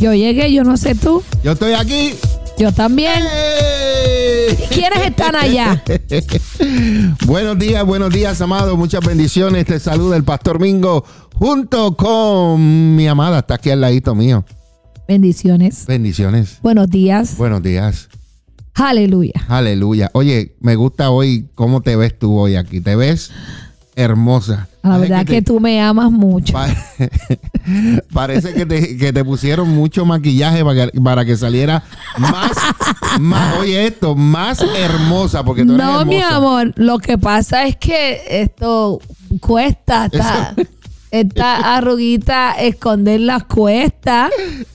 Yo 0.00 0.14
llegué, 0.14 0.52
yo 0.52 0.62
no 0.62 0.76
sé 0.76 0.94
tú. 0.94 1.22
Yo 1.42 1.52
estoy 1.52 1.72
aquí. 1.72 2.14
Yo 2.56 2.72
también. 2.72 3.24
¡Ey! 3.24 4.56
¿Quiénes 4.70 5.06
están 5.06 5.34
allá? 5.34 5.82
buenos 7.26 7.58
días, 7.58 7.84
buenos 7.84 8.12
días, 8.12 8.40
amados. 8.40 8.78
Muchas 8.78 9.04
bendiciones. 9.04 9.66
Te 9.66 9.80
saluda 9.80 10.16
el 10.16 10.22
Pastor 10.22 10.60
Mingo 10.60 11.04
junto 11.34 11.96
con 11.96 12.94
mi 12.94 13.08
amada. 13.08 13.40
Está 13.40 13.54
aquí 13.54 13.70
al 13.70 13.80
ladito 13.80 14.14
mío. 14.14 14.44
Bendiciones. 15.08 15.86
Bendiciones. 15.86 16.58
Buenos 16.62 16.88
días. 16.90 17.36
Buenos 17.36 17.62
días. 17.62 18.08
Aleluya. 18.74 19.46
Aleluya. 19.48 20.10
Oye, 20.12 20.56
me 20.60 20.76
gusta 20.76 21.10
hoy 21.10 21.48
cómo 21.56 21.80
te 21.80 21.96
ves 21.96 22.16
tú 22.16 22.38
hoy 22.38 22.54
aquí. 22.54 22.80
Te 22.80 22.94
ves 22.94 23.32
hermosa. 23.98 24.68
La 24.82 24.90
Parece 24.90 25.08
verdad 25.10 25.26
que, 25.26 25.32
te- 25.34 25.42
tú 25.42 25.60
me 25.60 25.82
amas 25.82 26.10
mucho. 26.10 26.52
pa- 26.54 26.68
Parece 28.12 28.54
que 28.54 28.64
te, 28.64 28.96
que 28.96 29.12
te 29.12 29.24
pusieron 29.24 29.68
mucho 29.70 30.04
maquillaje 30.06 30.64
para 30.64 30.90
que, 30.90 31.00
para 31.00 31.24
que 31.24 31.36
saliera 31.36 31.82
más, 32.16 32.52
más, 33.20 33.56
oye 33.58 33.86
esto, 33.86 34.14
más 34.14 34.60
hermosa, 34.76 35.44
porque 35.44 35.64
tú 35.64 35.74
eres 35.74 35.84
No, 35.86 36.04
mi 36.04 36.20
amor. 36.22 36.72
Lo 36.76 36.98
que 36.98 37.18
pasa 37.18 37.64
es 37.66 37.76
que 37.76 38.20
esto 38.42 39.00
cuesta. 39.40 40.06
Esta, 40.06 40.54
esta 41.10 41.76
arruguita, 41.76 42.52
esconderlas 42.52 43.44
cuesta. 43.44 44.30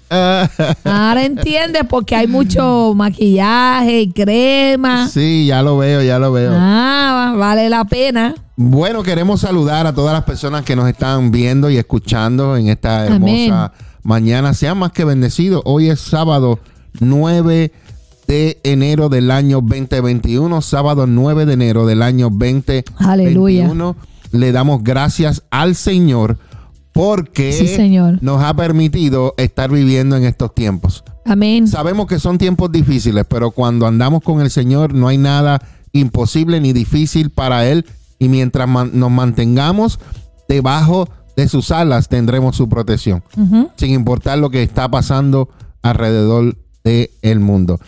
Ah, 0.09 0.47
Ahora 0.83 1.23
entiendes 1.25 1.83
porque 1.89 2.15
hay 2.15 2.27
mucho 2.27 2.93
maquillaje 2.95 4.01
y 4.01 4.11
crema. 4.11 5.07
sí, 5.07 5.47
ya 5.47 5.61
lo 5.63 5.77
veo, 5.77 6.01
ya 6.03 6.19
lo 6.19 6.31
veo. 6.31 6.51
Ah, 6.55 7.33
vale 7.37 7.69
la 7.69 7.85
pena. 7.85 8.35
Bueno, 8.55 9.01
queremos 9.01 9.41
saludar 9.41 9.87
a 9.87 9.93
todas 9.93 10.13
las 10.13 10.23
personas 10.23 10.63
que 10.63 10.75
nos 10.75 10.87
están 10.87 11.31
viendo 11.31 11.69
y 11.71 11.77
escuchando 11.77 12.55
en 12.55 12.67
esta 12.69 13.07
Amén. 13.07 13.45
hermosa 13.51 13.73
mañana. 14.03 14.53
Sean 14.53 14.77
más 14.77 14.91
que 14.91 15.05
bendecidos. 15.05 15.61
Hoy 15.65 15.89
es 15.89 15.99
sábado 15.99 16.59
9 16.99 17.71
de 18.27 18.59
enero 18.63 19.09
del 19.09 19.31
año 19.31 19.59
2021. 19.61 20.61
Sábado 20.61 21.07
9 21.07 21.47
de 21.47 21.53
enero 21.53 21.87
del 21.87 22.03
año 22.03 22.29
2021. 22.29 22.83
Aleluya. 23.11 23.73
Le 24.31 24.51
damos 24.51 24.83
gracias 24.83 25.43
al 25.49 25.73
Señor 25.75 26.37
porque 26.91 27.53
Sí, 27.53 27.67
Señor. 27.67 28.19
nos 28.21 28.43
ha 28.43 28.55
permitido 28.55 29.33
estar 29.37 29.71
viviendo 29.71 30.15
en 30.15 30.25
estos 30.25 30.53
tiempos. 30.53 31.03
Amén. 31.25 31.67
Sabemos 31.67 32.05
que 32.05 32.19
son 32.19 32.37
tiempos 32.37 32.71
difíciles, 32.71 33.25
pero 33.27 33.49
cuando 33.49 33.87
andamos 33.87 34.21
con 34.21 34.41
el 34.41 34.51
Señor 34.51 34.93
no 34.93 35.07
hay 35.07 35.17
nada 35.17 35.59
imposible 35.91 36.61
ni 36.61 36.71
difícil 36.71 37.31
para 37.31 37.65
Él. 37.67 37.85
Y 38.19 38.29
mientras 38.29 38.67
man- 38.67 38.91
nos 38.93 39.11
mantengamos 39.11 39.99
debajo 40.47 41.09
de 41.35 41.47
sus 41.49 41.71
alas, 41.71 42.09
tendremos 42.09 42.55
su 42.55 42.69
protección, 42.69 43.23
sin 43.75 43.91
importar 43.91 44.37
lo 44.37 44.49
que 44.49 44.61
está 44.63 44.89
pasando 44.89 45.49
alrededor 45.81 46.55
del 46.83 47.39
mundo. 47.39 47.79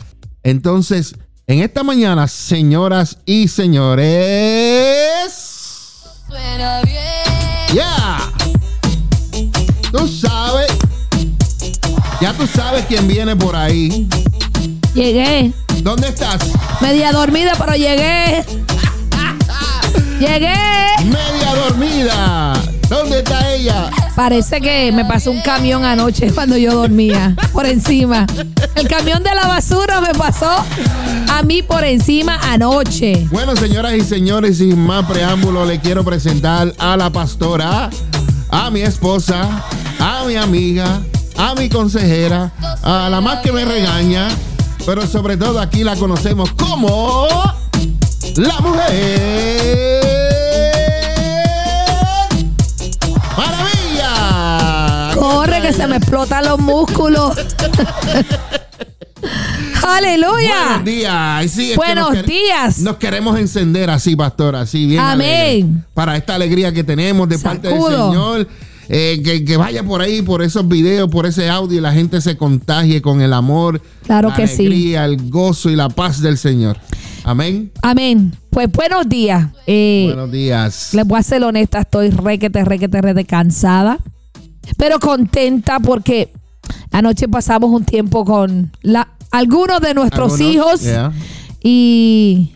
Entonces, 0.43 1.15
en 1.47 1.59
esta 1.61 1.83
mañana, 1.83 2.27
señoras 2.27 3.19
y 3.25 3.47
señores, 3.47 5.31
Suena 6.27 6.81
bien. 6.81 7.75
ya, 7.75 8.31
tú 9.91 10.07
sabes, 10.07 10.71
ya 12.19 12.33
tú 12.33 12.47
sabes 12.47 12.85
quién 12.87 13.07
viene 13.07 13.35
por 13.35 13.55
ahí. 13.55 14.07
Llegué. 14.93 15.53
¿Dónde 15.83 16.07
estás? 16.07 16.39
Media 16.81 17.11
dormida, 17.11 17.53
pero 17.57 17.73
llegué. 17.75 18.43
Llegué. 20.19 20.53
Media 21.03 21.55
dormida. 21.55 22.53
¿Dónde 22.89 23.19
está 23.19 23.51
ella? 23.53 23.89
Parece 24.15 24.61
que 24.61 24.91
me 24.93 25.03
pasó 25.03 25.31
un 25.31 25.41
camión 25.41 25.83
anoche 25.83 26.31
cuando 26.31 26.55
yo 26.55 26.73
dormía. 26.73 27.35
Por 27.51 27.65
encima. 27.65 28.25
El 28.75 28.87
camión 28.87 29.23
de 29.23 29.35
la 29.35 29.47
basura 29.47 29.99
me 29.99 30.13
pasó 30.13 30.63
a 31.29 31.43
mí 31.43 31.61
por 31.63 31.83
encima 31.83 32.39
anoche. 32.43 33.27
Bueno, 33.31 33.55
señoras 33.55 33.93
y 33.95 34.01
señores, 34.01 34.59
sin 34.59 34.79
más 34.79 35.05
preámbulo, 35.05 35.65
le 35.65 35.79
quiero 35.79 36.03
presentar 36.03 36.73
a 36.77 36.95
la 36.95 37.09
pastora, 37.09 37.89
a 38.51 38.69
mi 38.69 38.81
esposa, 38.81 39.65
a 39.99 40.23
mi 40.25 40.35
amiga, 40.35 41.01
a 41.37 41.55
mi 41.55 41.67
consejera, 41.67 42.53
a 42.83 43.09
la 43.09 43.19
más 43.19 43.39
que 43.39 43.51
me 43.51 43.65
regaña, 43.65 44.29
pero 44.85 45.05
sobre 45.07 45.35
todo 45.35 45.59
aquí 45.59 45.83
la 45.83 45.95
conocemos 45.95 46.51
como 46.53 47.27
la 48.35 48.59
mujer. 48.59 50.01
¡Maravilla! 53.37 55.11
Corre 55.15 55.61
que 55.61 55.73
se 55.73 55.87
me 55.87 55.97
explotan 55.97 56.45
los 56.45 56.59
músculos. 56.59 57.35
Aleluya. 59.87 60.65
Buenos 60.67 60.85
días. 60.85 61.51
Sí, 61.51 61.69
que 61.71 61.75
Buenos 61.75 62.13
nos 62.13 62.25
días. 62.25 62.79
Nos 62.79 62.95
queremos 62.97 63.37
encender 63.39 63.89
así, 63.89 64.15
pastor, 64.15 64.55
así 64.55 64.85
bien. 64.87 64.99
Amén. 64.99 65.29
alegre, 65.29 65.65
para 65.93 66.17
esta 66.17 66.35
alegría 66.35 66.71
que 66.73 66.83
tenemos 66.83 67.29
de 67.29 67.39
parte 67.39 67.67
del. 67.69 67.77
Señor. 67.81 68.47
Eh, 68.87 69.19
que, 69.23 69.43
que 69.43 69.57
vaya 69.57 69.81
por 69.83 70.01
ahí, 70.01 70.21
por 70.21 70.43
esos 70.43 70.67
videos, 70.67 71.09
por 71.09 71.25
ese 71.25 71.49
audio 71.49 71.79
y 71.79 71.81
la 71.81 71.91
gente 71.91 72.21
se 72.21 72.37
contagie 72.37 73.01
con 73.01 73.19
el 73.19 73.33
amor, 73.33 73.81
Claro 74.05 74.29
la 74.29 74.35
que 74.35 74.47
sí. 74.47 74.67
alegría, 74.67 75.05
el 75.05 75.27
gozo 75.31 75.71
y 75.71 75.75
la 75.75 75.89
paz 75.89 76.21
del 76.21 76.37
Señor. 76.37 76.77
Amén. 77.25 77.71
Amén. 77.81 78.31
Pues 78.51 78.71
buenos 78.71 79.09
días. 79.09 79.47
Eh, 79.65 80.05
Buenos 80.09 80.31
días. 80.31 80.93
Les 80.93 81.07
voy 81.07 81.19
a 81.19 81.23
ser 81.23 81.43
honesta, 81.43 81.79
estoy 81.79 82.11
requete, 82.11 82.63
requete, 82.63 83.01
requete 83.01 83.25
cansada, 83.25 83.97
pero 84.77 84.99
contenta 84.99 85.79
porque 85.79 86.31
anoche 86.91 87.27
pasamos 87.27 87.71
un 87.71 87.83
tiempo 87.83 88.25
con 88.25 88.71
la, 88.83 89.07
algunos 89.31 89.81
de 89.81 89.95
nuestros 89.95 90.33
Algunos, 90.33 90.53
hijos 90.53 90.81
yeah. 90.81 91.11
y 91.63 92.53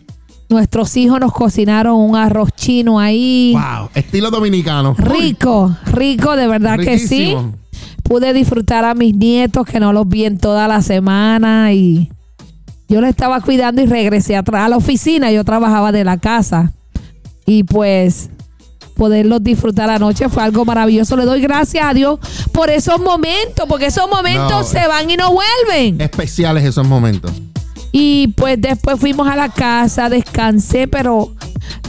nuestros 0.48 0.96
hijos 0.96 1.18
nos 1.18 1.32
cocinaron 1.32 1.96
un 1.96 2.14
arroz 2.14 2.50
chino 2.54 3.00
ahí. 3.00 3.54
Wow, 3.54 3.88
estilo 3.92 4.30
dominicano. 4.30 4.94
Rico, 4.96 5.76
rico, 5.86 6.36
de 6.36 6.46
verdad 6.46 6.78
que 6.78 7.00
sí. 7.00 7.34
Pude 8.04 8.32
disfrutar 8.32 8.84
a 8.84 8.94
mis 8.94 9.16
nietos 9.16 9.66
que 9.66 9.80
no 9.80 9.92
los 9.92 10.08
vi 10.08 10.26
en 10.26 10.38
toda 10.38 10.68
la 10.68 10.80
semana 10.80 11.72
y 11.72 12.10
yo 12.90 13.00
los 13.00 13.08
estaba 13.08 13.40
cuidando 13.40 13.80
y 13.80 13.86
regresé 13.86 14.36
a, 14.36 14.44
tra- 14.44 14.64
a 14.64 14.68
la 14.68 14.76
oficina. 14.76 15.30
Yo 15.32 15.44
trabajaba 15.44 15.92
de 15.92 16.04
la 16.04 16.18
casa 16.18 16.72
y 17.46 17.62
pues 17.62 18.28
poderlos 18.96 19.42
disfrutar 19.42 19.88
anoche 19.88 20.28
fue 20.28 20.42
algo 20.42 20.64
maravilloso. 20.64 21.16
Le 21.16 21.24
doy 21.24 21.40
gracias 21.40 21.86
a 21.86 21.94
Dios 21.94 22.18
por 22.52 22.68
esos 22.68 23.00
momentos, 23.00 23.64
porque 23.68 23.86
esos 23.86 24.10
momentos 24.10 24.50
No, 24.50 24.64
se 24.64 24.86
van 24.86 25.08
y 25.08 25.16
no 25.16 25.32
vuelven. 25.32 26.00
Especiales 26.00 26.64
esos 26.64 26.86
momentos. 26.86 27.30
Y 27.92 28.28
pues 28.36 28.60
después 28.60 28.98
fuimos 29.00 29.26
a 29.28 29.36
la 29.36 29.48
casa, 29.48 30.08
descansé, 30.08 30.86
pero 30.86 31.32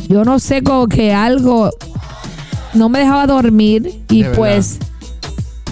yo 0.08 0.24
no 0.24 0.40
sé, 0.40 0.64
como 0.64 0.88
que 0.88 1.14
algo 1.14 1.70
no 2.74 2.90
me 2.90 3.00
dejaba 3.00 3.28
dormir 3.28 4.02
y 4.10 4.24
De 4.24 4.30
pues 4.30 4.78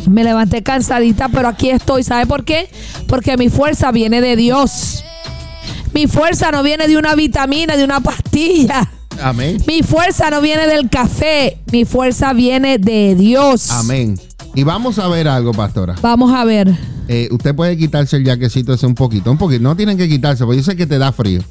me 0.07 0.23
levanté 0.23 0.63
cansadita, 0.63 1.29
pero 1.29 1.47
aquí 1.47 1.69
estoy. 1.69 2.03
¿Sabe 2.03 2.25
por 2.25 2.43
qué? 2.43 2.69
Porque 3.07 3.37
mi 3.37 3.49
fuerza 3.49 3.91
viene 3.91 4.21
de 4.21 4.35
Dios. 4.35 5.03
Mi 5.93 6.07
fuerza 6.07 6.51
no 6.51 6.63
viene 6.63 6.87
de 6.87 6.97
una 6.97 7.15
vitamina, 7.15 7.75
de 7.75 7.83
una 7.83 7.99
pastilla. 7.99 8.89
Amén. 9.21 9.61
Mi 9.67 9.81
fuerza 9.83 10.29
no 10.29 10.39
viene 10.41 10.65
del 10.67 10.89
café. 10.89 11.57
Mi 11.71 11.83
fuerza 11.85 12.31
viene 12.33 12.77
de 12.77 13.15
Dios. 13.15 13.69
Amén. 13.71 14.19
Y 14.55 14.63
vamos 14.63 14.97
a 14.99 15.07
ver 15.07 15.27
algo, 15.27 15.51
pastora. 15.53 15.95
Vamos 16.01 16.33
a 16.33 16.45
ver. 16.45 16.73
Eh, 17.07 17.27
usted 17.31 17.55
puede 17.55 17.75
quitarse 17.77 18.17
el 18.17 18.25
jaquecito 18.25 18.73
ese 18.73 18.85
un 18.85 18.95
poquito, 18.95 19.31
un 19.31 19.37
poquito. 19.37 19.61
No 19.63 19.75
tienen 19.75 19.97
que 19.97 20.07
quitarse, 20.07 20.45
porque 20.45 20.57
yo 20.57 20.63
sé 20.63 20.75
que 20.75 20.85
te 20.85 20.97
da 20.97 21.11
frío. 21.11 21.41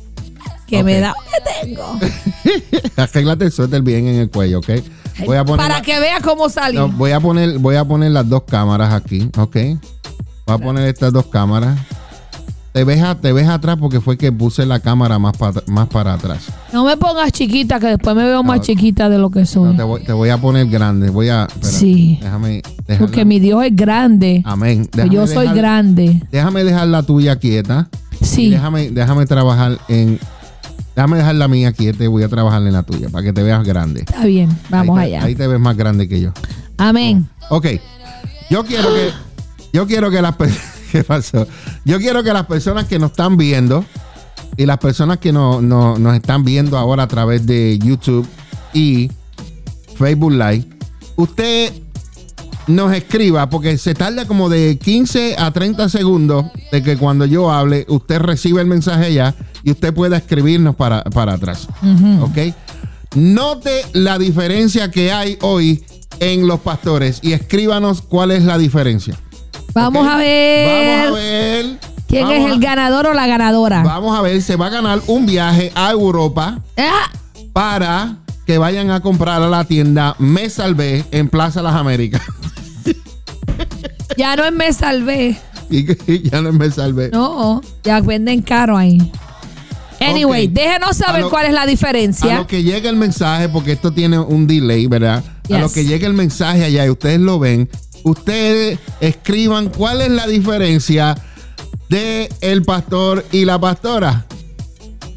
Que 0.67 0.82
me 0.85 1.00
da 1.00 1.14
que 1.14 1.67
tengo. 1.67 1.99
Arréglate 2.96 3.46
el 3.46 3.52
suéter 3.52 3.82
bien 3.82 4.06
en 4.06 4.17
el 4.17 4.31
cuello, 4.31 4.58
¿ok? 4.58 4.69
Voy 5.26 5.37
a 5.37 5.44
poner, 5.44 5.67
Para 5.67 5.79
la- 5.79 5.82
que 5.82 5.99
vea 5.99 6.20
cómo 6.20 6.49
salió. 6.49 6.81
no, 6.87 6.88
voy 6.93 7.11
a 7.11 7.20
poner, 7.20 7.58
voy 7.58 7.76
a 7.76 7.85
poner 7.85 8.12
las 8.12 8.29
dos 8.29 8.43
cámaras 8.44 8.93
aquí, 8.94 9.29
¿ok? 9.37 9.56
Voy 10.46 10.55
a 10.55 10.58
poner 10.58 10.88
estas 10.88 11.12
dos 11.12 11.26
cámaras. 11.26 11.79
Te 12.78 12.84
ves, 12.84 13.02
a- 13.02 13.16
te 13.16 13.32
ves 13.32 13.48
atrás 13.48 13.76
porque 13.80 14.00
fue 14.00 14.16
que 14.16 14.30
puse 14.30 14.64
la 14.64 14.78
cámara 14.78 15.19
más, 15.19 15.36
pa- 15.36 15.52
más 15.66 15.88
para 15.88 16.14
atrás. 16.14 16.44
No 16.72 16.84
me 16.84 16.96
pongas 16.96 17.32
chiquita, 17.32 17.80
que 17.80 17.88
después 17.88 18.14
me 18.14 18.22
veo 18.25 18.44
más 18.44 18.60
chiquita 18.60 19.08
de 19.08 19.19
lo 19.19 19.30
que 19.30 19.46
soy. 19.46 19.70
No, 19.72 19.76
te, 19.76 19.82
voy, 19.82 20.00
te 20.04 20.12
voy 20.12 20.28
a 20.28 20.38
poner 20.38 20.69
grande. 20.69 21.10
Voy 21.10 21.28
a. 21.28 21.46
espera, 21.46 21.66
Sí. 21.72 22.20
Déjame. 22.22 22.62
dejarla- 22.86 22.98
Porque 23.00 23.25
mi 23.25 23.40
Dios 23.40 23.64
es 23.64 23.75
grande. 23.75 24.42
Amén. 24.44 24.82
Pues 24.84 24.90
Déjame 24.92 25.12
yo 25.12 25.26
soy 25.26 25.38
dejar- 25.48 25.56
grande. 25.56 26.22
Déjame 26.30 26.62
dejar 26.62 26.86
la 26.86 27.02
tuya 27.02 27.34
quieta. 27.34 27.88
Sí. 28.22 28.50
déjame, 28.50 28.90
déjame 28.92 29.26
trabajar 29.26 29.76
en. 29.88 30.20
Déjame 30.94 31.16
dejar 31.16 31.34
la 31.34 31.48
mía 31.48 31.72
quieta 31.72 32.04
y 32.04 32.06
voy 32.06 32.22
a 32.22 32.28
trabajar 32.28 32.62
en 32.62 32.72
la 32.72 32.84
tuya 32.84 33.08
para 33.08 33.25
que 33.25 33.32
te 33.32 33.42
veas 33.42 33.64
grande. 33.64 34.02
Está 34.02 34.25
bien. 34.25 34.56
Vamos 34.70 34.96
ahí 35.00 35.10
te- 35.10 35.16
allá. 35.16 35.26
Ahí 35.26 35.34
te 35.34 35.48
ves 35.48 35.58
más 35.58 35.76
grande 35.76 36.08
que 36.08 36.20
yo. 36.20 36.30
Amén. 36.76 37.28
Ok. 37.50 37.66
Yo 38.50 38.64
quiero 38.64 38.88
que. 38.94 39.10
Yo 39.72 39.84
quiero 39.88 40.12
que 40.12 40.22
las 40.22 40.36
personas. 40.36 40.75
¿Qué 40.93 41.05
pasó? 41.05 41.46
Yo 41.85 41.99
quiero 41.99 42.23
que 42.23 42.32
las 42.32 42.46
personas 42.46 42.87
que 42.87 42.99
nos 42.99 43.11
están 43.11 43.37
viendo 43.37 43.85
y 44.56 44.67
las 44.67 44.79
personas 44.79 45.19
que 45.19 45.32
no- 45.32 45.61
no- 45.61 45.99
nos 45.99 46.14
están 46.14 46.44
viendo 46.44 46.76
ahora 46.79 47.05
a 47.05 47.08
través 47.08 47.46
de 47.46 47.79
YouTube 47.79 48.26
y 48.73 49.11
Facebook 49.96 50.32
Live, 50.32 50.64
usted 51.17 51.73
nos 52.67 52.93
escriba 52.93 53.49
porque 53.49 53.79
se 53.79 53.94
tarda 53.94 54.26
como 54.26 54.49
de 54.50 54.79
15 54.79 55.37
a 55.38 55.50
30 55.50 55.88
segundos 55.88 56.46
de 56.70 56.82
que 56.82 56.96
cuando 56.99 57.25
yo 57.25 57.50
hable, 57.50 57.87
usted 57.88 58.19
recibe 58.20 58.61
el 58.61 58.67
mensaje 58.67 59.14
ya 59.14 59.35
y 59.64 59.70
usted 59.70 59.94
pueda 59.94 60.19
escribirnos 60.19 60.76
para, 60.76 61.02
para 61.05 61.35
atrás. 61.35 61.67
¿Ok? 62.20 62.55
Note 63.14 63.82
la 63.94 64.19
diferencia 64.19 64.90
que 64.90 65.12
hay 65.12 65.38
hoy 65.40 65.82
en 66.20 66.46
los 66.46 66.61
pastores 66.61 67.20
y 67.23 67.32
escríbanos 67.32 68.02
cuál 68.02 68.32
es 68.32 68.44
la 68.44 68.58
diferencia. 68.58 69.19
Vamos 69.78 70.06
a 70.08 70.16
ver. 70.16 71.04
Vamos 71.06 71.19
a 71.19 71.20
ver. 71.22 71.66
¿Quién 72.08 72.22
Vamos 72.25 72.38
es 72.38 72.44
a- 72.46 72.54
el 72.54 72.60
ganador 72.60 73.06
o 73.06 73.14
la 73.14 73.26
ganadora? 73.26 73.82
Vamos 73.82 74.19
a 74.19 74.22
ver, 74.22 74.40
se 74.42 74.56
va 74.56 74.66
a 74.66 74.70
ganar 74.70 75.00
un 75.06 75.26
viaje 75.26 75.70
a 75.75 75.90
Europa 75.90 76.58
Ah, 76.76 77.10
para 77.52 78.16
que 78.46 78.56
vayan 78.58 78.90
a 78.90 79.00
comprar 79.00 79.42
a 79.42 79.48
la 79.48 79.64
tienda 79.64 80.14
Me 80.19 80.48
Salvé 80.48 81.04
en 81.10 81.28
Plaza 81.28 81.60
Las 81.62 81.75
Américas. 81.75 82.22
ya 84.16 84.36
no 84.36 84.50
me 84.52 84.72
salvé. 84.72 85.36
ya 85.70 86.40
no 86.40 86.48
es 86.48 86.54
Me 86.54 86.70
Salvé. 86.70 87.10
No, 87.12 87.60
ya 87.84 88.00
venden 88.00 88.42
caro 88.42 88.76
ahí. 88.76 88.98
Anyway, 90.00 90.46
déjenos 90.46 90.96
saber 90.96 91.22
A 91.22 91.25
lo- 91.25 91.30
cuál 91.30 91.46
es 91.46 91.52
la 91.52 91.62
A 91.62 91.66
diferencia. 91.66 92.36
lo 92.36 92.46
que 92.46 92.62
llegue 92.62 92.88
el 92.88 92.96
mensaje, 92.96 93.48
porque 93.48 93.72
esto 93.72 93.92
tiene 93.92 94.19
un 94.19 94.46
delay, 94.46 94.86
¿verdad? 94.86 95.22
A 95.52 95.58
lo 95.58 95.70
que 95.72 95.84
llegue 95.84 96.06
el 96.06 96.12
mensaje 96.14 96.64
allá 96.64 96.86
y 96.86 96.90
ustedes 96.90 97.19
lo 97.20 97.38
ven, 97.38 97.69
ustedes 98.05 98.79
escriban 99.00 99.69
cuál 99.69 100.00
es 100.00 100.11
la 100.11 100.27
diferencia 100.27 101.17
de 101.89 102.29
el 102.41 102.62
pastor 102.62 103.25
y 103.33 103.45
la 103.45 103.59
pastora. 103.59 104.27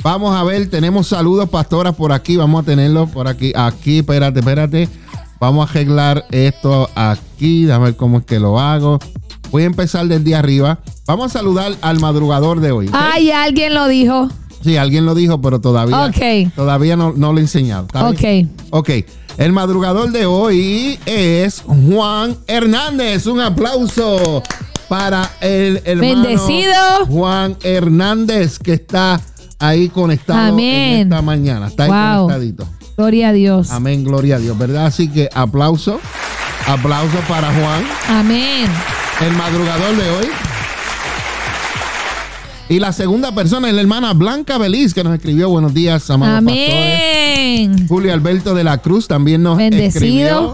Vamos 0.03 0.35
a 0.35 0.43
ver, 0.43 0.69
tenemos 0.69 1.07
saludos, 1.07 1.49
pastoras, 1.49 1.93
por 1.95 2.11
aquí. 2.11 2.35
Vamos 2.35 2.63
a 2.63 2.65
tenerlos 2.65 3.09
por 3.11 3.27
aquí. 3.27 3.53
Aquí, 3.55 3.99
espérate, 3.99 4.39
espérate. 4.39 4.89
Vamos 5.39 5.67
a 5.67 5.71
arreglar 5.71 6.25
esto 6.31 6.89
aquí. 6.95 7.65
Déjame 7.65 7.85
ver 7.85 7.95
cómo 7.95 8.19
es 8.19 8.25
que 8.25 8.39
lo 8.39 8.59
hago. 8.59 8.99
Voy 9.51 9.63
a 9.63 9.65
empezar 9.65 10.07
desde 10.07 10.33
arriba. 10.33 10.79
Vamos 11.05 11.27
a 11.35 11.39
saludar 11.39 11.73
al 11.81 11.99
madrugador 11.99 12.61
de 12.61 12.71
hoy. 12.71 12.89
Ay, 12.93 13.31
alguien 13.31 13.73
lo 13.73 13.87
dijo. 13.87 14.29
Sí, 14.63 14.77
alguien 14.77 15.05
lo 15.05 15.13
dijo, 15.15 15.41
pero 15.41 15.59
todavía, 15.59 16.05
Ok. 16.05 16.51
todavía 16.55 16.95
no, 16.95 17.13
no 17.15 17.33
lo 17.33 17.39
he 17.39 17.41
enseñado. 17.41 17.85
¿está 17.87 18.07
Ok. 18.09 18.19
bien? 18.21 18.51
Ok. 18.69 18.89
El 19.37 19.53
madrugador 19.53 20.11
de 20.11 20.25
hoy 20.25 20.99
es 21.05 21.63
Juan 21.65 22.37
Hernández. 22.47 23.25
Un 23.27 23.39
aplauso 23.41 24.43
para 24.87 25.29
el 25.41 25.81
hermano 25.85 26.23
Bendecido. 26.23 27.05
Juan 27.07 27.57
Hernández 27.63 28.59
que 28.59 28.73
está 28.73 29.19
ahí 29.59 29.89
conectado 29.89 30.49
Amén. 30.53 30.75
en 30.93 31.01
esta 31.07 31.21
mañana. 31.21 31.67
Está 31.67 31.83
ahí 31.85 31.89
Wow. 32.17 32.23
conectadito. 32.27 32.67
Gloria 32.97 33.29
a 33.29 33.33
Dios. 33.33 33.71
Amén, 33.71 34.03
gloria 34.03 34.35
a 34.35 34.39
Dios, 34.39 34.57
¿verdad? 34.57 34.85
Así 34.87 35.07
que 35.07 35.29
aplauso. 35.33 35.99
Aplauso 36.67 37.17
para 37.27 37.51
Juan, 37.51 37.83
Amén. 38.09 38.69
el 39.21 39.31
madrugador 39.35 39.95
de 39.95 40.09
hoy. 40.11 40.27
Y 42.71 42.79
la 42.79 42.93
segunda 42.93 43.35
persona 43.35 43.67
es 43.67 43.75
la 43.75 43.81
hermana 43.81 44.13
Blanca 44.13 44.57
Beliz, 44.57 44.93
que 44.93 45.03
nos 45.03 45.13
escribió 45.13 45.49
buenos 45.49 45.73
días, 45.73 46.09
amados 46.09 46.41
pastores. 46.45 46.69
Amén. 47.35 47.85
Julio 47.89 48.13
Alberto 48.13 48.55
de 48.55 48.63
la 48.63 48.77
Cruz 48.77 49.09
también 49.09 49.43
nos 49.43 49.57
Bendecido. 49.57 50.53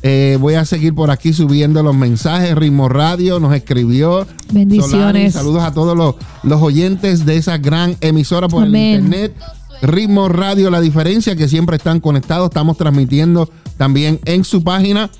Eh, 0.00 0.38
voy 0.40 0.54
a 0.54 0.64
seguir 0.64 0.94
por 0.94 1.10
aquí 1.10 1.32
subiendo 1.32 1.82
los 1.82 1.96
mensajes. 1.96 2.54
Ritmo 2.54 2.88
Radio 2.88 3.40
nos 3.40 3.52
escribió. 3.52 4.28
Bendiciones. 4.52 4.92
Solari, 4.92 5.30
saludos 5.32 5.64
a 5.64 5.74
todos 5.74 5.96
los, 5.96 6.14
los 6.44 6.62
oyentes 6.62 7.26
de 7.26 7.36
esa 7.36 7.58
gran 7.58 7.96
emisora 8.00 8.46
por 8.46 8.62
Amén. 8.62 8.82
el 8.84 9.04
internet. 9.06 9.34
Ritmo 9.82 10.28
Radio, 10.28 10.70
la 10.70 10.80
diferencia 10.80 11.34
que 11.34 11.48
siempre 11.48 11.78
están 11.78 11.98
conectados. 11.98 12.46
Estamos 12.46 12.76
transmitiendo 12.76 13.50
también 13.76 14.20
en 14.24 14.44
su 14.44 14.62
página. 14.62 15.10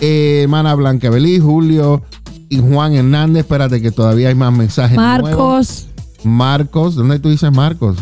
Eh, 0.00 0.42
hermana 0.44 0.76
Blanca 0.76 1.10
Belí, 1.10 1.40
Julio 1.40 2.02
y 2.48 2.60
Juan 2.60 2.94
Hernández. 2.94 3.40
Espérate 3.40 3.82
que 3.82 3.90
todavía 3.90 4.28
hay 4.28 4.36
más 4.36 4.52
mensajes. 4.52 4.96
nuevos. 4.96 5.87
Marcos. 6.24 6.94
¿dónde 6.94 7.18
tú 7.18 7.30
dices 7.30 7.50
Marcos? 7.52 7.96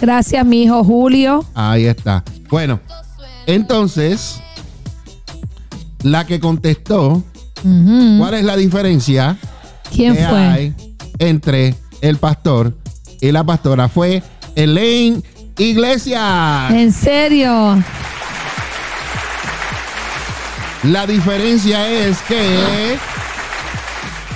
Gracias, 0.00 0.44
mi 0.44 0.62
hijo 0.62 0.82
Julio. 0.84 1.44
Ahí 1.54 1.86
está. 1.86 2.24
Bueno, 2.50 2.80
entonces, 3.46 4.40
la 6.02 6.26
que 6.26 6.40
contestó. 6.40 7.22
¿cuál 8.18 8.34
es 8.34 8.44
la 8.44 8.56
diferencia 8.56 9.38
¿Quién 9.90 10.14
que 10.14 10.26
fue? 10.26 10.36
hay 10.38 10.74
entre 11.18 11.74
el 12.02 12.18
pastor 12.18 12.76
y 13.22 13.32
la 13.32 13.42
pastora? 13.42 13.88
Fue 13.88 14.22
Elaine 14.54 15.22
Iglesias. 15.56 16.70
En 16.72 16.92
serio. 16.92 17.82
La 20.82 21.06
diferencia 21.06 21.88
es 21.88 22.18
que 22.22 22.96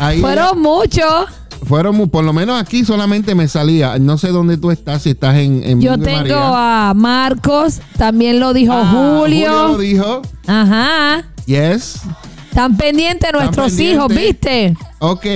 ahí 0.01 0.21
Fueron 0.21 0.63
muchos. 0.63 1.27
Fueron 1.69 2.09
por 2.09 2.25
lo 2.25 2.33
menos 2.33 2.61
aquí 2.61 2.85
solamente 2.85 3.35
me 3.35 3.47
salía. 3.47 3.99
No 3.99 4.17
sé 4.19 4.29
dónde 4.29 4.57
tú 4.57 4.71
estás, 4.71 5.03
si 5.03 5.11
estás 5.11 5.37
en, 5.37 5.63
en 5.63 5.81
Yo 5.81 5.99
tengo 5.99 6.19
María. 6.19 6.91
a 6.91 6.95
Marcos, 6.95 7.81
también 7.97 8.41
lo 8.41 8.53
dijo 8.55 8.73
Ah, 8.73 9.19
Julio. 9.21 9.69
lo 9.69 9.79
dijo. 9.79 10.23
Ajá. 10.47 11.25
Yes. 11.47 12.01
Están 12.49 12.77
pendientes 12.77 13.31
nuestros 13.33 13.79
hijos, 13.79 14.09
¿viste? 14.09 14.75
Ok, 14.99 15.27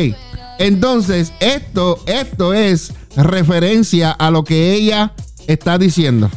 entonces 0.58 1.32
esto, 1.40 1.99
esto 2.06 2.52
es 2.55 2.93
referencia 3.17 4.11
a 4.11 4.31
lo 4.31 4.43
que 4.44 4.73
ella 4.75 5.12
está 5.46 5.78
diciendo. 5.78 6.31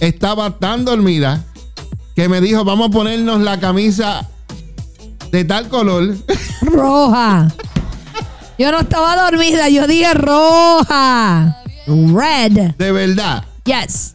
Estaba 0.00 0.58
tan 0.58 0.84
dormida 0.84 1.44
que 2.14 2.28
me 2.28 2.40
dijo, 2.40 2.64
vamos 2.64 2.88
a 2.88 2.92
ponernos 2.92 3.40
la 3.40 3.58
camisa 3.60 4.28
de 5.32 5.44
tal 5.44 5.68
color. 5.68 6.14
Roja. 6.62 7.48
Yo 8.58 8.72
no 8.72 8.80
estaba 8.80 9.16
dormida, 9.30 9.68
yo 9.68 9.86
dije 9.86 10.14
roja. 10.14 11.56
Red. 11.86 12.72
De 12.78 12.92
verdad. 12.92 13.44
Yes. 13.64 14.14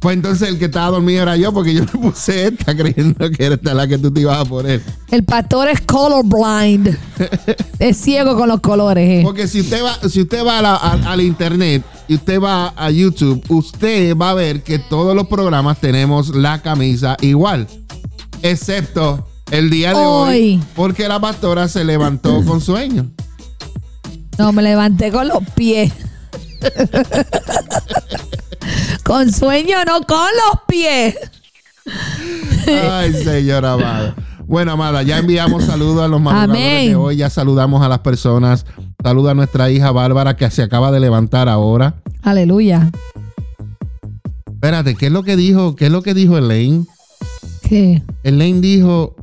Pues 0.00 0.14
entonces 0.14 0.48
el 0.48 0.58
que 0.58 0.66
estaba 0.66 0.90
dormido 0.90 1.22
era 1.22 1.36
yo 1.36 1.52
porque 1.52 1.74
yo 1.74 1.82
me 1.82 1.86
puse 2.10 2.46
esta 2.48 2.76
creyendo 2.76 3.30
que 3.30 3.44
era 3.44 3.54
esta 3.56 3.74
la 3.74 3.86
que 3.88 3.98
tú 3.98 4.12
te 4.12 4.20
ibas 4.20 4.38
a 4.38 4.44
poner. 4.44 4.80
El 5.10 5.24
pastor 5.24 5.68
es 5.68 5.80
colorblind. 5.80 6.96
es 7.80 7.96
ciego 7.96 8.36
con 8.36 8.48
los 8.48 8.60
colores. 8.60 9.08
eh. 9.08 9.22
Porque 9.24 9.48
si 9.48 9.60
usted 9.60 9.82
va, 9.82 9.96
si 10.08 10.22
usted 10.22 10.44
va 10.46 10.58
a 10.58 10.62
la- 10.62 10.76
a- 10.76 11.12
al 11.12 11.20
internet 11.20 11.82
y 12.06 12.14
usted 12.14 12.40
va 12.40 12.72
a 12.76 12.90
YouTube, 12.90 13.42
usted 13.48 14.16
va 14.16 14.30
a 14.30 14.34
ver 14.34 14.62
que 14.62 14.78
todos 14.78 15.16
los 15.16 15.26
programas 15.26 15.78
tenemos 15.80 16.28
la 16.34 16.62
camisa 16.62 17.16
igual. 17.20 17.66
Excepto 18.42 19.26
el 19.50 19.68
día 19.70 19.90
de 19.90 19.96
hoy, 19.96 20.28
Hoy. 20.30 20.62
porque 20.76 21.08
la 21.08 21.18
pastora 21.20 21.66
se 21.68 21.84
levantó 21.84 22.44
con 22.44 22.60
sueño. 22.60 23.06
No, 24.38 24.52
me 24.52 24.62
levanté 24.62 25.10
con 25.10 25.28
los 25.28 25.42
pies. 25.54 25.92
con 29.04 29.32
sueño, 29.32 29.84
no 29.84 30.00
con 30.02 30.18
los 30.18 30.60
pies. 30.66 31.16
Ay, 32.90 33.12
Señor 33.12 33.64
amado. 33.64 34.14
Bueno, 34.46 34.72
amada, 34.72 35.02
ya 35.02 35.18
enviamos 35.18 35.64
saludos 35.64 36.02
a 36.02 36.08
los 36.08 36.20
madrugadores 36.20 36.62
Amén. 36.62 36.88
de 36.88 36.96
hoy, 36.96 37.16
ya 37.16 37.28
saludamos 37.28 37.82
a 37.82 37.88
las 37.88 37.98
personas. 37.98 38.64
Saluda 39.02 39.32
a 39.32 39.34
nuestra 39.34 39.70
hija 39.70 39.90
Bárbara 39.90 40.36
que 40.36 40.50
se 40.50 40.62
acaba 40.62 40.90
de 40.90 41.00
levantar 41.00 41.48
ahora. 41.48 41.96
Aleluya. 42.22 42.90
Espérate, 44.46 44.94
¿qué 44.94 45.06
es 45.06 45.12
lo 45.12 45.22
que 45.22 45.36
dijo? 45.36 45.76
¿Qué 45.76 45.86
es 45.86 45.92
lo 45.92 46.02
que 46.02 46.14
dijo 46.14 46.38
Elaine? 46.38 46.86
¿Qué? 47.62 48.02
Elaine 48.22 48.60
dijo 48.60 49.16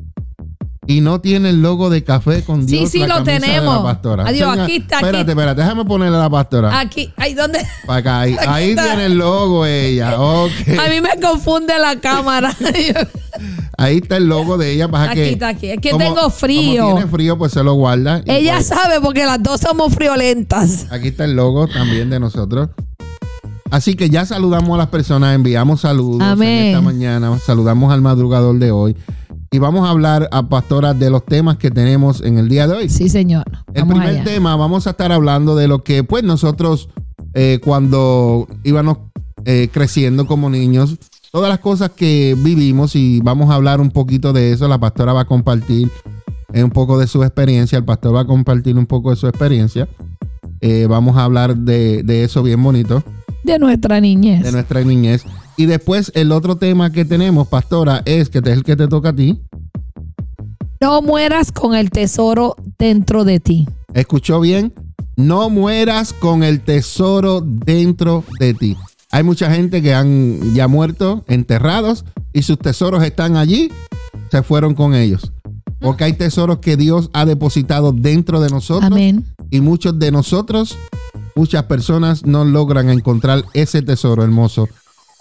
y 0.87 1.01
no 1.01 1.19
tiene 1.21 1.49
el 1.49 1.61
logo 1.61 1.89
de 1.89 2.03
café 2.03 2.43
con 2.43 2.67
Sí, 2.67 2.77
Dios. 2.79 2.91
sí, 2.91 2.99
la 2.99 3.07
lo 3.19 3.23
tenemos. 3.23 3.83
pastora. 3.83 4.25
Adiós, 4.27 4.57
aquí 4.57 4.77
está, 4.77 4.95
Espérate, 4.97 5.17
aquí. 5.23 5.31
espérate, 5.31 5.61
déjame 5.61 5.85
ponerle 5.85 6.17
a 6.17 6.21
la 6.21 6.29
pastora. 6.29 6.79
Aquí, 6.79 7.11
ahí 7.17 7.33
donde. 7.33 7.59
Para 7.85 7.99
acá, 7.99 8.19
ahí, 8.21 8.75
tiene 8.75 9.05
el 9.07 9.17
logo 9.17 9.65
ella. 9.65 10.19
Ok. 10.19 10.51
A 10.85 10.89
mí 10.89 11.01
me 11.01 11.19
confunde 11.21 11.77
la 11.79 11.99
cámara. 11.99 12.55
Ahí 13.77 13.97
está 13.97 14.15
el 14.15 14.27
logo 14.27 14.57
de 14.57 14.71
ella. 14.71 14.87
Para 14.87 15.11
Aquí 15.11 15.15
que, 15.15 15.29
está, 15.31 15.49
aquí. 15.49 15.67
Es 15.69 15.79
que 15.81 15.89
como- 15.91 16.05
tengo 16.05 16.29
frío. 16.29 16.83
Como 16.83 16.95
tiene 16.95 17.11
frío, 17.11 17.37
pues 17.37 17.51
se 17.51 17.61
lo 17.63 17.73
guarda. 17.73 18.21
Ella 18.25 18.53
pues, 18.55 18.67
sabe 18.67 19.01
porque 19.01 19.25
las 19.25 19.43
dos 19.43 19.59
somos 19.59 19.93
friolentas. 19.93 20.85
Aquí 20.91 21.09
está 21.09 21.25
el 21.25 21.35
logo 21.35 21.67
también 21.67 22.09
de 22.09 22.19
nosotros. 22.21 22.69
Así 23.71 23.95
que 23.95 24.09
ya 24.09 24.25
saludamos 24.25 24.75
a 24.75 24.77
las 24.77 24.87
personas, 24.87 25.35
enviamos 25.35 25.81
saludos 25.81 26.21
Amén. 26.21 26.49
en 26.49 26.65
esta 26.67 26.81
mañana, 26.81 27.37
saludamos 27.39 27.91
al 27.91 27.99
madrugador 28.01 28.57
de 28.59 28.71
hoy 28.71 28.95
y 29.55 29.59
vamos 29.59 29.87
a 29.87 29.91
hablar 29.91 30.27
a 30.33 30.49
pastora 30.49 30.93
de 30.93 31.09
los 31.09 31.25
temas 31.25 31.55
que 31.55 31.71
tenemos 31.71 32.21
en 32.21 32.37
el 32.37 32.49
día 32.49 32.67
de 32.67 32.75
hoy. 32.75 32.89
Sí, 32.89 33.07
señor. 33.07 33.45
El 33.73 33.87
primer 33.87 34.09
allá. 34.09 34.23
tema, 34.25 34.55
vamos 34.57 34.85
a 34.85 34.89
estar 34.89 35.13
hablando 35.13 35.55
de 35.55 35.69
lo 35.69 35.81
que 35.81 36.03
pues 36.03 36.23
nosotros 36.25 36.89
eh, 37.33 37.59
cuando 37.63 38.49
íbamos 38.65 38.97
eh, 39.45 39.69
creciendo 39.71 40.27
como 40.27 40.49
niños, 40.49 40.97
todas 41.31 41.47
las 41.49 41.59
cosas 41.59 41.91
que 41.91 42.35
vivimos 42.37 42.97
y 42.97 43.21
vamos 43.21 43.49
a 43.49 43.55
hablar 43.55 43.79
un 43.79 43.91
poquito 43.91 44.33
de 44.33 44.51
eso, 44.51 44.67
la 44.67 44.77
pastora 44.77 45.13
va 45.13 45.21
a 45.21 45.25
compartir 45.25 45.89
eh, 46.51 46.61
un 46.61 46.71
poco 46.71 46.99
de 46.99 47.07
su 47.07 47.23
experiencia, 47.23 47.77
el 47.77 47.85
pastor 47.85 48.13
va 48.13 48.21
a 48.21 48.25
compartir 48.25 48.77
un 48.77 48.87
poco 48.87 49.11
de 49.11 49.15
su 49.15 49.27
experiencia. 49.27 49.87
Vamos 50.89 51.15
a 51.15 51.23
hablar 51.25 51.55
de, 51.55 52.01
de 52.03 52.23
eso 52.23 52.41
bien 52.41 52.61
bonito, 52.63 53.03
De 53.43 53.59
nuestra 53.59 54.01
niñez. 54.01 54.41
de 54.43 54.51
nuestra 54.51 54.81
niñez. 54.83 55.23
Y 55.57 55.65
después 55.67 56.11
el 56.15 56.31
otro 56.31 56.57
tema 56.57 56.91
que 56.91 57.05
tenemos, 57.05 57.47
pastora, 57.47 58.01
es 58.05 58.29
que 58.29 58.39
es 58.39 58.45
el 58.45 58.63
que 58.63 58.75
te 58.75 58.87
toca 58.87 59.09
a 59.09 59.15
ti. 59.15 59.41
No 60.81 61.01
mueras 61.01 61.51
con 61.51 61.73
el 61.73 61.89
tesoro 61.89 62.55
dentro 62.77 63.23
de 63.23 63.39
ti. 63.39 63.67
¿Escuchó 63.93 64.41
bien? 64.41 64.73
No 65.15 65.49
mueras 65.49 66.11
con 66.11 66.43
el 66.43 66.59
tesoro 66.59 67.41
dentro 67.41 68.25
de 68.39 68.53
ti. 68.53 68.75
Hay 69.11 69.23
mucha 69.23 69.49
gente 69.49 69.81
que 69.81 69.93
han 69.93 70.53
ya 70.53 70.67
muerto, 70.67 71.23
enterrados, 71.27 72.03
y 72.33 72.41
sus 72.41 72.59
tesoros 72.59 73.01
están 73.03 73.37
allí, 73.37 73.71
se 74.29 74.43
fueron 74.43 74.75
con 74.75 74.93
ellos. 74.93 75.31
Porque 75.79 76.03
hay 76.03 76.13
tesoros 76.13 76.59
que 76.59 76.75
Dios 76.75 77.09
ha 77.13 77.25
depositado 77.25 77.93
dentro 77.93 78.41
de 78.41 78.49
nosotros 78.49 78.91
Amén. 78.91 79.25
y 79.49 79.61
muchos 79.61 79.97
de 79.99 80.11
nosotros, 80.11 80.77
muchas 81.35 81.63
personas 81.63 82.25
no 82.25 82.43
logran 82.43 82.89
encontrar 82.89 83.45
ese 83.53 83.81
tesoro 83.81 84.23
hermoso 84.23 84.67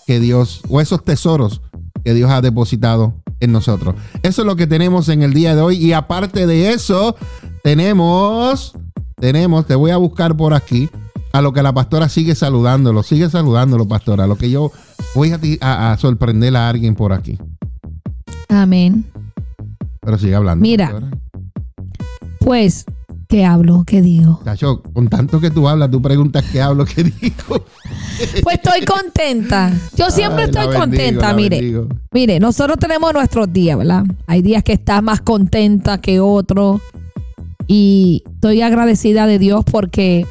que 0.06 0.20
Dios, 0.20 0.60
o 0.68 0.80
esos 0.80 1.04
tesoros 1.04 1.60
que 2.04 2.14
Dios 2.14 2.30
ha 2.30 2.40
depositado 2.42 3.14
en 3.40 3.52
nosotros. 3.52 3.94
Eso 4.22 4.42
es 4.42 4.46
lo 4.46 4.56
que 4.56 4.66
tenemos 4.66 5.08
en 5.08 5.22
el 5.22 5.32
día 5.34 5.54
de 5.54 5.62
hoy. 5.62 5.76
Y 5.76 5.92
aparte 5.92 6.46
de 6.46 6.72
eso, 6.72 7.16
tenemos, 7.62 8.72
tenemos, 9.16 9.66
te 9.66 9.74
voy 9.74 9.90
a 9.90 9.96
buscar 9.96 10.36
por 10.36 10.54
aquí, 10.54 10.88
a 11.32 11.40
lo 11.42 11.52
que 11.52 11.62
la 11.62 11.72
pastora 11.72 12.08
sigue 12.08 12.34
saludándolo, 12.34 13.02
sigue 13.02 13.28
saludándolo, 13.28 13.88
pastora, 13.88 14.24
a 14.24 14.26
lo 14.26 14.36
que 14.36 14.50
yo 14.50 14.70
voy 15.14 15.32
a, 15.32 15.40
a- 15.62 15.92
a 15.92 15.98
sorprender 15.98 16.54
a 16.56 16.68
alguien 16.68 16.94
por 16.94 17.12
aquí. 17.12 17.38
Amén. 18.48 19.04
Pero 20.00 20.18
sigue 20.18 20.34
hablando. 20.34 20.62
Mira. 20.62 20.90
pastora. 20.90 21.10
Pues, 22.40 22.84
¿qué 23.34 23.44
hablo? 23.44 23.82
¿Qué 23.84 24.00
digo? 24.00 24.40
Chacho, 24.44 24.80
con 24.80 25.08
tanto 25.08 25.40
que 25.40 25.50
tú 25.50 25.66
hablas, 25.66 25.90
tú 25.90 26.00
preguntas 26.00 26.44
qué 26.52 26.62
hablo, 26.62 26.84
qué 26.84 27.02
digo. 27.02 27.64
Pues 28.44 28.60
estoy 28.62 28.84
contenta. 28.84 29.72
Yo 29.96 30.08
siempre 30.12 30.44
Ay, 30.44 30.50
estoy 30.50 30.66
bendigo, 30.66 30.80
contenta, 30.80 31.34
mire. 31.34 31.56
bendigo. 31.56 31.88
Mire, 32.12 32.38
nosotros 32.38 32.78
tenemos 32.78 33.12
nuestros 33.12 33.52
días, 33.52 33.76
¿verdad? 33.76 34.04
Hay 34.28 34.40
días 34.40 34.62
que 34.62 34.74
estás 34.74 35.02
más 35.02 35.20
contenta 35.20 36.00
que 36.00 36.20
otros. 36.20 36.80
Y 37.66 38.22
estoy 38.34 38.62
agradecida 38.62 39.26
de 39.26 39.40
Dios 39.40 39.64
porque 39.68 40.28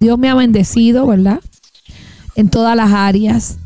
Dios 0.00 0.18
me 0.18 0.30
ha 0.30 0.34
bendecido, 0.34 1.06
¿verdad? 1.06 1.40
En 2.34 2.48
todas 2.48 2.74
las 2.76 2.92
áreas. 2.92 3.58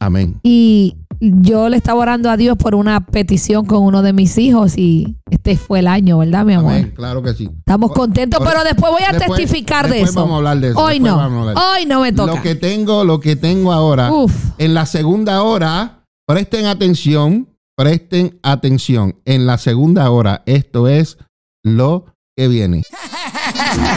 Amén. 0.00 0.38
Y 0.42 0.96
yo 1.20 1.68
le 1.68 1.76
estaba 1.76 2.00
orando 2.00 2.30
a 2.30 2.36
Dios 2.36 2.56
por 2.56 2.74
una 2.74 3.04
petición 3.06 3.64
con 3.66 3.82
uno 3.82 4.02
de 4.02 4.12
mis 4.12 4.38
hijos 4.38 4.76
y 4.78 5.16
este 5.30 5.56
fue 5.56 5.80
el 5.80 5.86
año, 5.88 6.18
¿verdad, 6.18 6.44
mi 6.44 6.54
amor? 6.54 6.72
Amén, 6.72 6.92
claro 6.94 7.22
que 7.22 7.34
sí. 7.34 7.48
Estamos 7.58 7.92
contentos, 7.92 8.40
pero 8.44 8.62
después 8.64 8.92
voy 8.92 9.02
a 9.02 9.12
después- 9.12 9.38
testificar 9.40 9.88
de 9.90 10.02
eso. 10.02 10.14
vamos 10.20 10.34
a 10.34 10.36
hablar 10.38 10.60
de 10.60 10.68
eso, 10.70 10.78
Hoy 10.78 11.00
no. 11.00 11.16
vamos 11.16 11.46
a 11.46 11.50
hablar. 11.50 11.64
Hoy 11.78 11.86
no 11.86 12.00
me 12.00 12.12
toca. 12.12 12.34
Lo 12.36 12.42
que 12.42 12.54
tengo, 12.54 13.04
lo 13.04 13.20
que 13.20 13.36
tengo 13.36 13.72
ahora, 13.72 14.12
Uf. 14.12 14.34
en 14.58 14.74
la 14.74 14.86
segunda 14.86 15.42
hora, 15.42 16.04
presten 16.26 16.66
atención, 16.66 17.48
presten 17.76 18.38
atención. 18.42 19.16
En 19.24 19.46
la 19.46 19.58
segunda 19.58 20.10
hora, 20.10 20.42
esto 20.46 20.88
es 20.88 21.18
lo 21.64 22.06
que 22.36 22.48
viene. 22.48 22.82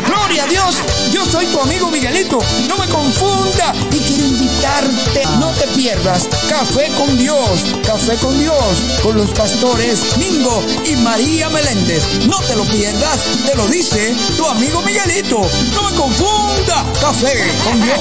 Gloria 0.05 0.43
a 0.43 0.47
Dios, 0.47 0.75
yo 1.13 1.25
soy 1.25 1.45
tu 1.47 1.59
amigo 1.59 1.89
Miguelito, 1.89 2.39
no 2.67 2.77
me 2.77 2.87
confunda 2.87 3.73
y 3.91 3.97
quiero 3.97 4.27
invitarte, 4.27 5.23
no 5.39 5.49
te 5.51 5.67
pierdas 5.67 6.27
Café 6.49 6.87
con 6.97 7.17
Dios, 7.17 7.65
Café 7.85 8.15
con 8.17 8.37
Dios, 8.37 8.55
con 9.01 9.17
los 9.17 9.29
pastores 9.31 10.17
Mingo 10.17 10.63
y 10.85 10.95
María 10.97 11.49
Meléndez, 11.49 12.03
no 12.27 12.39
te 12.39 12.55
lo 12.55 12.63
pierdas, 12.65 13.19
te 13.45 13.55
lo 13.55 13.67
dice 13.67 14.15
tu 14.37 14.45
amigo 14.45 14.81
Miguelito, 14.81 15.41
no 15.73 15.89
me 15.89 15.95
confunda, 15.95 16.83
Café 16.99 17.51
con 17.63 17.81
Dios, 17.81 17.97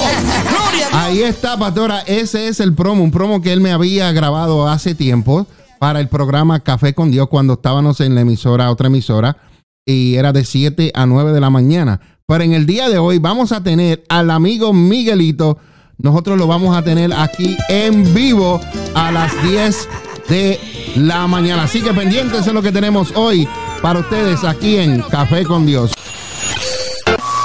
Gloria 0.49 0.87
Dios. 0.89 0.89
Ahí 0.93 1.23
está, 1.23 1.57
pastora. 1.57 2.01
Ese 2.01 2.47
es 2.47 2.59
el 2.59 2.73
promo, 2.73 3.03
un 3.03 3.11
promo 3.11 3.41
que 3.41 3.53
él 3.53 3.61
me 3.61 3.71
había 3.71 4.11
grabado 4.11 4.67
hace 4.67 4.95
tiempo 4.95 5.47
para 5.79 5.99
el 5.99 6.07
programa 6.09 6.59
Café 6.59 6.93
con 6.93 7.11
Dios 7.11 7.27
cuando 7.27 7.53
estábamos 7.53 7.99
en 8.01 8.15
la 8.15 8.21
emisora, 8.21 8.71
otra 8.71 8.87
emisora, 8.87 9.37
y 9.85 10.15
era 10.15 10.31
de 10.31 10.45
7 10.45 10.91
a 10.93 11.05
9 11.05 11.33
de 11.33 11.39
la 11.39 11.49
mañana. 11.49 11.99
Pero 12.27 12.43
en 12.43 12.53
el 12.53 12.65
día 12.65 12.89
de 12.89 12.97
hoy 12.97 13.19
vamos 13.19 13.51
a 13.51 13.63
tener 13.63 14.03
al 14.09 14.31
amigo 14.31 14.73
Miguelito. 14.73 15.57
Nosotros 15.97 16.37
lo 16.37 16.47
vamos 16.47 16.75
a 16.75 16.81
tener 16.81 17.13
aquí 17.13 17.57
en 17.69 18.13
vivo 18.13 18.59
a 18.95 19.11
las 19.11 19.31
10 19.43 19.89
de 20.29 20.59
la 20.95 21.27
mañana. 21.27 21.63
Así 21.63 21.81
que 21.81 21.93
pendientes 21.93 22.47
es 22.47 22.53
lo 22.53 22.61
que 22.61 22.71
tenemos 22.71 23.11
hoy 23.15 23.47
para 23.81 23.99
ustedes 23.99 24.43
aquí 24.43 24.77
en 24.77 25.01
Café 25.01 25.43
con 25.43 25.65
Dios. 25.65 25.91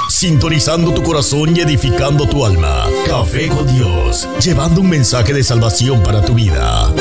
Sintonizando 0.09 0.93
tu 0.93 1.03
corazón 1.03 1.55
y 1.55 1.59
edificando 1.59 2.27
tu 2.27 2.45
alma. 2.45 2.85
Café 3.05 3.49
con 3.49 3.67
Dios, 3.67 4.27
llevando 4.43 4.81
un 4.81 4.89
mensaje 4.89 5.33
de 5.33 5.43
salvación 5.43 6.01
para 6.01 6.23
tu 6.23 6.33
vida. 6.33 6.91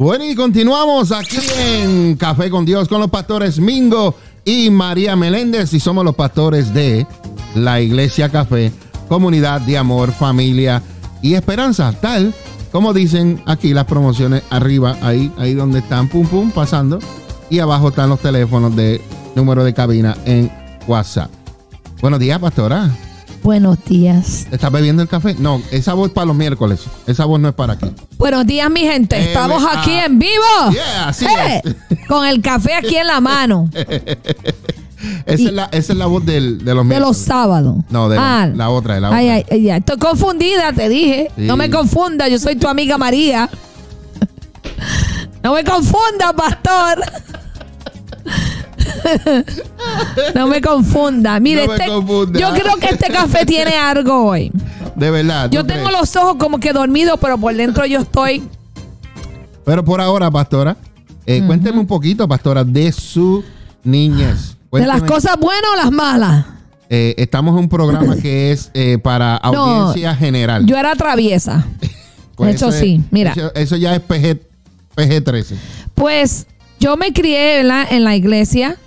Bueno, 0.00 0.24
y 0.24 0.34
continuamos 0.34 1.12
aquí 1.12 1.36
en 1.58 2.16
Café 2.16 2.48
con 2.48 2.64
Dios 2.64 2.88
con 2.88 3.00
los 3.00 3.10
pastores 3.10 3.58
Mingo 3.58 4.14
y 4.46 4.70
María 4.70 5.14
Meléndez 5.14 5.74
y 5.74 5.78
somos 5.78 6.06
los 6.06 6.14
pastores 6.14 6.72
de 6.72 7.06
la 7.54 7.82
Iglesia 7.82 8.30
Café, 8.30 8.72
comunidad 9.10 9.60
de 9.60 9.76
amor, 9.76 10.12
familia 10.12 10.82
y 11.20 11.34
esperanza, 11.34 11.92
tal 12.00 12.32
como 12.72 12.94
dicen 12.94 13.42
aquí 13.44 13.74
las 13.74 13.84
promociones 13.84 14.42
arriba, 14.48 14.96
ahí, 15.02 15.30
ahí 15.36 15.52
donde 15.52 15.80
están, 15.80 16.08
pum, 16.08 16.26
pum, 16.26 16.50
pasando 16.50 16.98
y 17.50 17.58
abajo 17.58 17.90
están 17.90 18.08
los 18.08 18.20
teléfonos 18.20 18.74
de 18.74 19.02
número 19.34 19.64
de 19.64 19.74
cabina 19.74 20.16
en 20.24 20.50
WhatsApp. 20.86 21.30
Buenos 22.00 22.20
días, 22.20 22.38
pastora. 22.38 22.90
Buenos 23.42 23.82
días. 23.86 24.46
¿Estás 24.50 24.70
bebiendo 24.70 25.02
el 25.02 25.08
café? 25.08 25.34
No, 25.38 25.62
esa 25.70 25.94
voz 25.94 26.08
es 26.08 26.14
para 26.14 26.26
los 26.26 26.36
miércoles. 26.36 26.80
Esa 27.06 27.24
voz 27.24 27.40
no 27.40 27.48
es 27.48 27.54
para 27.54 27.72
aquí. 27.74 27.86
Buenos 28.18 28.46
días, 28.46 28.70
mi 28.70 28.80
gente. 28.80 29.16
Eh, 29.16 29.28
Estamos 29.28 29.62
ah, 29.66 29.80
aquí 29.80 29.92
en 29.92 30.18
vivo. 30.18 30.32
yeah, 30.72 31.08
así 31.08 31.24
Eh, 31.24 31.62
Con 32.06 32.26
el 32.26 32.42
café 32.42 32.74
aquí 32.74 32.96
en 32.96 33.06
la 33.06 33.20
mano. 33.20 33.70
Esa, 35.24 35.42
Y- 35.42 35.46
es, 35.46 35.52
la, 35.54 35.64
esa 35.72 35.92
es 35.94 35.98
la 35.98 36.04
voz 36.04 36.26
del- 36.26 36.62
de 36.62 36.74
los 36.74 36.86
De 36.86 37.00
los 37.00 37.16
sábados. 37.16 37.76
No, 37.88 38.10
de 38.10 38.16
la- 38.16 38.46
la 38.54 38.68
otra, 38.68 38.96
de 38.96 39.00
la 39.00 39.08
otra. 39.08 39.18
Ay, 39.18 39.28
ay, 39.30 39.44
ay. 39.50 39.70
Estoy 39.70 39.96
confundida, 39.96 40.74
te 40.74 40.90
dije. 40.90 41.30
Sí. 41.36 41.42
No 41.46 41.56
me 41.56 41.70
confunda, 41.70 42.28
yo 42.28 42.38
soy 42.38 42.56
tu 42.56 42.68
amiga 42.68 42.98
María. 42.98 43.48
No 45.42 45.54
me 45.54 45.64
confunda, 45.64 46.34
pastor. 46.36 47.02
No 50.34 50.46
me 50.46 50.60
confunda. 50.60 51.38
Mire, 51.40 51.62
No 51.66 51.68
me 51.72 51.74
este- 51.76 51.88
confunda. 51.88 52.38
yo 52.40 52.50
creo 52.54 52.76
que 52.76 52.86
este 52.86 53.08
café 53.12 53.44
tiene 53.46 53.74
algo 53.76 54.24
hoy. 54.26 54.52
De 54.94 55.10
verdad. 55.10 55.48
¿tú 55.50 55.56
Yo 55.56 55.64
tengo 55.66 55.84
crees? 55.86 55.98
los 56.00 56.16
ojos 56.16 56.36
como 56.38 56.58
que 56.58 56.72
dormidos, 56.72 57.18
pero 57.20 57.38
por 57.38 57.54
dentro 57.54 57.86
yo 57.86 58.00
estoy. 58.00 58.42
Pero 59.64 59.84
por 59.84 60.00
ahora, 60.00 60.30
pastora, 60.30 60.76
eh, 61.26 61.42
cuénteme 61.46 61.78
un 61.78 61.86
poquito, 61.86 62.26
pastora, 62.26 62.64
de 62.64 62.90
su 62.92 63.44
niñez. 63.84 64.56
De 64.72 64.86
las 64.86 65.02
cosas 65.02 65.36
buenas 65.38 65.70
o 65.72 65.76
las 65.76 65.90
malas. 65.90 66.46
eh, 66.88 67.14
estamos 67.18 67.52
en 67.54 67.60
un 67.60 67.68
programa 67.68 68.16
que 68.16 68.50
es 68.52 68.70
eh, 68.74 68.98
para 68.98 69.36
audiencia 69.36 70.14
general. 70.16 70.66
Yo 70.66 70.76
era 70.76 70.94
traviesa. 70.94 71.64
Pues 72.36 72.54
eso 72.54 72.70
es- 72.70 72.76
sí, 72.76 73.02
mira. 73.10 73.32
Eso, 73.32 73.52
eso 73.54 73.76
ya 73.76 73.94
es 73.94 74.00
PG, 74.00 74.40
PG-13. 74.96 75.56
Pues 75.94 76.46
yo 76.78 76.96
me 76.96 77.12
crié 77.12 77.58
¿verdad? 77.62 77.86
en 77.90 78.02
la 78.02 78.16
iglesia. 78.16 78.78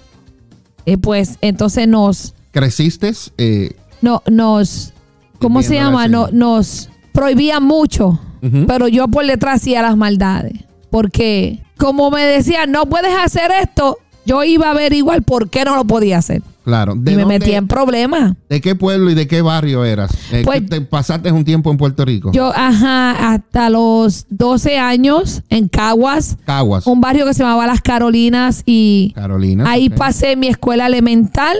Eh, 0.85 0.97
pues 0.97 1.37
entonces 1.41 1.87
nos, 1.87 2.33
¿Creciste? 2.51 3.11
Eh, 3.37 3.75
no, 4.01 4.21
nos, 4.29 4.93
¿cómo 5.39 5.63
se 5.63 5.75
llama? 5.75 6.07
No, 6.07 6.27
nos 6.31 6.89
prohibían 7.11 7.63
mucho, 7.63 8.19
pero 8.67 8.87
yo 8.87 9.07
por 9.07 9.25
detrás 9.25 9.61
hacía 9.61 9.81
las 9.81 9.97
maldades. 9.97 10.53
Porque 10.89 11.63
como 11.77 12.11
me 12.11 12.21
decían, 12.23 12.71
no 12.71 12.85
puedes 12.85 13.15
hacer 13.17 13.51
esto, 13.61 13.97
yo 14.25 14.43
iba 14.43 14.69
a 14.69 14.73
ver 14.73 14.93
igual 14.93 15.23
por 15.23 15.49
qué 15.49 15.65
no 15.65 15.75
lo 15.75 15.85
podía 15.85 16.19
hacer. 16.19 16.43
Claro. 16.63 16.95
Y 16.95 16.99
¿De, 16.99 17.11
me 17.15 17.21
dónde- 17.23 17.39
metí 17.39 17.51
en 17.53 17.67
problemas. 17.67 18.33
¿De 18.49 18.61
qué 18.61 18.75
pueblo 18.75 19.09
y 19.11 19.15
de 19.15 19.27
qué 19.27 19.41
barrio 19.41 19.83
eras? 19.83 20.11
Eh, 20.31 20.43
Pues- 20.45 20.65
te 20.65 20.79
pasaste 20.81 21.31
un 21.31 21.43
tiempo 21.43 21.69
en 21.71 21.77
Puerto 21.77 22.05
Rico. 22.05 22.31
Yo, 22.31 22.51
ajá, 22.55 23.33
hasta 23.33 23.69
los 23.69 24.25
12 24.29 24.77
años 24.77 25.41
en 25.49 25.67
Caguas, 25.67 26.37
Caguas. 26.45 26.87
un 26.87 27.01
barrio 27.01 27.25
que 27.25 27.33
se 27.33 27.43
llamaba 27.43 27.67
Las 27.67 27.81
Carolinas 27.81 28.63
y 28.65 29.11
Carolina. 29.15 29.69
ahí 29.69 29.89
pasé 29.89 30.35
mi 30.35 30.47
escuela 30.47 30.87
elemental. 30.87 31.57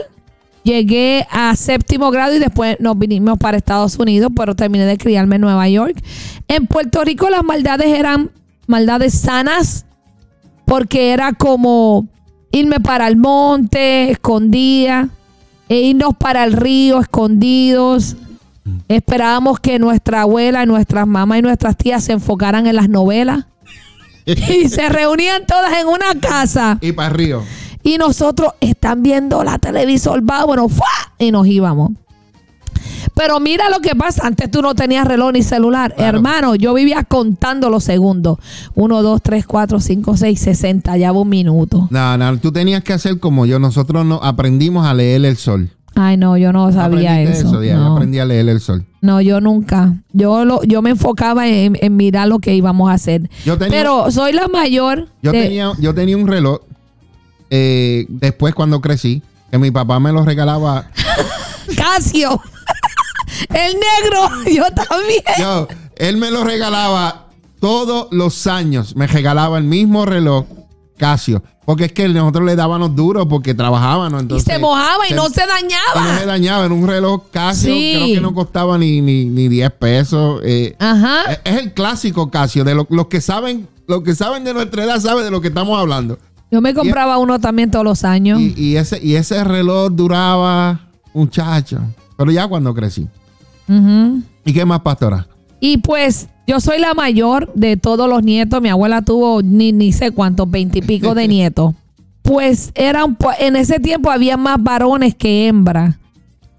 Llegué 0.62 1.26
a 1.30 1.54
séptimo 1.56 2.10
grado 2.10 2.34
y 2.34 2.38
después 2.38 2.78
nos 2.80 2.98
vinimos 2.98 3.36
para 3.38 3.58
Estados 3.58 3.98
Unidos, 3.98 4.32
pero 4.34 4.56
terminé 4.56 4.86
de 4.86 4.96
criarme 4.96 5.34
en 5.36 5.42
Nueva 5.42 5.68
York. 5.68 6.02
En 6.48 6.66
Puerto 6.66 7.04
Rico 7.04 7.28
las 7.28 7.44
maldades 7.44 7.88
eran 7.88 8.30
maldades 8.66 9.12
sanas, 9.12 9.84
porque 10.64 11.10
era 11.12 11.34
como 11.34 12.08
irme 12.54 12.80
para 12.80 13.08
el 13.08 13.16
monte, 13.16 14.10
escondida, 14.10 15.08
e 15.68 15.80
irnos 15.80 16.14
para 16.16 16.44
el 16.44 16.52
río, 16.52 17.00
escondidos. 17.00 18.16
Esperábamos 18.88 19.60
que 19.60 19.78
nuestra 19.78 20.22
abuela, 20.22 20.64
nuestras 20.64 21.06
mamás 21.06 21.38
y 21.38 21.42
nuestras 21.42 21.76
tías 21.76 22.04
se 22.04 22.12
enfocaran 22.12 22.66
en 22.66 22.76
las 22.76 22.88
novelas. 22.88 23.46
y 24.26 24.68
se 24.68 24.88
reunían 24.88 25.46
todas 25.46 25.78
en 25.78 25.86
una 25.86 26.18
casa. 26.20 26.78
Y 26.80 26.92
para 26.92 27.10
Río. 27.10 27.42
Y 27.82 27.98
nosotros 27.98 28.54
están 28.60 29.02
viendo 29.02 29.44
la 29.44 29.58
televisor, 29.58 30.22
bueno, 30.22 30.68
¡fua! 30.70 30.86
y 31.18 31.30
nos 31.30 31.46
íbamos. 31.46 31.90
Pero 33.14 33.38
mira 33.40 33.70
lo 33.70 33.80
que 33.80 33.94
pasa. 33.94 34.26
Antes 34.26 34.50
tú 34.50 34.60
no 34.60 34.74
tenías 34.74 35.06
reloj 35.06 35.32
ni 35.32 35.42
celular. 35.42 35.94
Claro. 35.94 36.16
Hermano, 36.18 36.54
yo 36.56 36.74
vivía 36.74 37.04
contando 37.04 37.70
los 37.70 37.84
segundos. 37.84 38.38
Uno, 38.74 39.02
dos, 39.02 39.22
tres, 39.22 39.46
cuatro, 39.46 39.78
cinco, 39.80 40.16
seis, 40.16 40.40
sesenta. 40.40 40.96
Ya 40.96 41.12
va 41.12 41.20
un 41.20 41.28
minuto. 41.28 41.86
No, 41.90 42.18
no, 42.18 42.38
tú 42.38 42.50
tenías 42.52 42.82
que 42.82 42.92
hacer 42.92 43.20
como 43.20 43.46
yo. 43.46 43.58
Nosotros 43.58 44.04
no 44.04 44.16
aprendimos 44.22 44.86
a 44.86 44.94
leer 44.94 45.24
el 45.24 45.36
sol. 45.36 45.70
Ay, 45.96 46.16
no, 46.16 46.36
yo 46.36 46.52
no 46.52 46.72
sabía 46.72 47.12
¿Aprendiste 47.12 47.46
eso. 47.46 47.62
Ya, 47.62 47.74
yo 47.74 47.78
no. 47.78 47.94
aprendí 47.94 48.18
a 48.18 48.24
leer 48.24 48.48
el 48.48 48.58
sol. 48.60 48.84
No, 49.00 49.20
yo 49.20 49.40
nunca. 49.40 49.94
Yo 50.12 50.44
lo, 50.44 50.60
yo 50.64 50.82
me 50.82 50.90
enfocaba 50.90 51.46
en, 51.46 51.78
en 51.80 51.94
mirar 51.96 52.26
lo 52.26 52.40
que 52.40 52.52
íbamos 52.56 52.90
a 52.90 52.94
hacer. 52.94 53.30
Yo 53.44 53.56
tenía- 53.56 53.78
Pero 53.78 54.10
soy 54.10 54.32
la 54.32 54.48
mayor. 54.48 55.06
Yo, 55.22 55.30
de- 55.30 55.42
tenía, 55.44 55.70
yo 55.78 55.94
tenía 55.94 56.16
un 56.16 56.26
reloj 56.26 56.58
eh, 57.50 58.06
después 58.08 58.56
cuando 58.56 58.80
crecí, 58.80 59.22
que 59.52 59.58
mi 59.58 59.70
papá 59.70 60.00
me 60.00 60.10
lo 60.10 60.24
regalaba. 60.24 60.90
Casio. 61.76 62.40
El 63.48 63.74
negro. 63.74 64.28
Yo 64.54 64.64
también. 64.74 65.22
Yo, 65.38 65.68
él 65.96 66.16
me 66.16 66.30
lo 66.30 66.44
regalaba 66.44 67.26
todos 67.60 68.08
los 68.10 68.46
años. 68.46 68.94
Me 68.96 69.06
regalaba 69.06 69.58
el 69.58 69.64
mismo 69.64 70.04
reloj 70.06 70.46
Casio. 70.96 71.42
Porque 71.64 71.86
es 71.86 71.92
que 71.92 72.06
nosotros 72.08 72.44
le 72.44 72.56
dábamos 72.56 72.94
duro 72.94 73.26
porque 73.26 73.54
trabajábamos. 73.54 74.20
Y 74.20 74.22
Entonces, 74.24 74.52
se 74.54 74.58
mojaba 74.60 75.08
y 75.08 75.14
no 75.14 75.28
se 75.30 75.40
y 75.42 75.46
no 75.46 75.46
se 75.46 75.46
dañaba. 75.46 76.24
dañaba. 76.26 76.64
Era 76.66 76.74
un 76.74 76.86
reloj 76.86 77.22
Casio. 77.30 77.72
Sí. 77.72 77.92
Creo 77.94 78.06
que 78.14 78.20
no 78.20 78.34
costaba 78.34 78.76
ni, 78.76 79.00
ni, 79.00 79.24
ni 79.24 79.48
10 79.48 79.70
pesos. 79.72 80.40
eh, 80.44 80.76
Ajá. 80.78 81.22
es- 81.32 81.40
es 81.44 81.62
el 81.62 81.72
clásico 81.72 82.30
Casio. 82.30 82.64
De 82.64 82.74
lo- 82.74 82.86
los 82.90 83.06
que 83.06 83.20
saben, 83.22 83.66
los 83.88 84.02
que 84.02 84.14
saben 84.14 84.44
de 84.44 84.52
nuestra 84.52 84.84
edad 84.84 85.00
saben 85.00 85.24
de 85.24 85.30
lo 85.30 85.40
que 85.40 85.48
estamos 85.48 85.78
hablando. 85.80 86.18
Yo 86.50 86.60
me 86.60 86.74
compraba 86.74 87.16
uno 87.18 87.40
también 87.40 87.70
todos 87.70 87.84
los 87.84 88.04
años. 88.04 88.38
Y, 88.40 88.54
y 88.56 88.76
ese, 88.76 89.00
y 89.02 89.16
ese 89.16 89.42
reloj 89.42 89.90
duraba, 89.90 90.80
muchacho. 91.14 91.78
Pero 92.16 92.30
ya 92.30 92.46
cuando 92.46 92.74
crecí. 92.74 93.08
¿Y 94.44 94.52
qué 94.52 94.64
más, 94.64 94.80
pastora? 94.80 95.26
Y 95.60 95.78
pues 95.78 96.28
yo 96.46 96.60
soy 96.60 96.78
la 96.78 96.94
mayor 96.94 97.50
de 97.54 97.76
todos 97.76 98.08
los 98.08 98.22
nietos. 98.22 98.60
Mi 98.60 98.68
abuela 98.68 99.02
tuvo 99.02 99.42
ni, 99.42 99.72
ni 99.72 99.92
sé 99.92 100.10
cuántos, 100.10 100.50
veintipico 100.50 101.14
de 101.14 101.28
nietos. 101.28 101.74
Pues 102.22 102.70
era 102.74 103.04
un 103.04 103.14
po- 103.16 103.32
en 103.38 103.56
ese 103.56 103.80
tiempo 103.80 104.10
había 104.10 104.36
más 104.36 104.62
varones 104.62 105.14
que 105.14 105.46
hembras. 105.46 105.96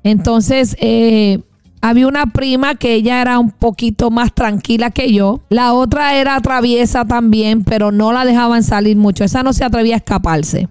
Entonces 0.04 0.76
eh, 0.80 1.40
había 1.82 2.08
una 2.08 2.28
prima 2.28 2.76
que 2.76 2.94
ella 2.94 3.22
era 3.22 3.40
un 3.40 3.52
poquito 3.52 4.12
más 4.12 4.34
tranquila 4.34 4.92
que 4.92 5.12
yo. 5.14 5.42
La 5.50 5.74
otra 5.74 6.16
era 6.16 6.40
traviesa 6.42 7.06
también, 7.06 7.64
pero 7.64 7.92
no 7.92 8.12
la 8.14 8.26
dejaban 8.26 8.64
salir 8.64 8.98
mucho. 8.98 9.24
Esa 9.24 9.44
no 9.44 9.54
se 9.54 9.64
atrevía 9.64 9.96
a 9.96 9.98
escaparse. 9.98 10.68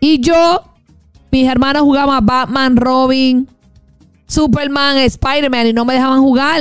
Y 0.00 0.20
yo, 0.20 0.62
mis 1.30 1.48
hermanos 1.48 1.82
jugaban 1.82 2.24
Batman, 2.26 2.76
Robin, 2.76 3.48
Superman, 4.26 4.98
Spider-Man 4.98 5.66
y 5.68 5.72
no 5.72 5.84
me 5.84 5.94
dejaban 5.94 6.20
jugar. 6.20 6.60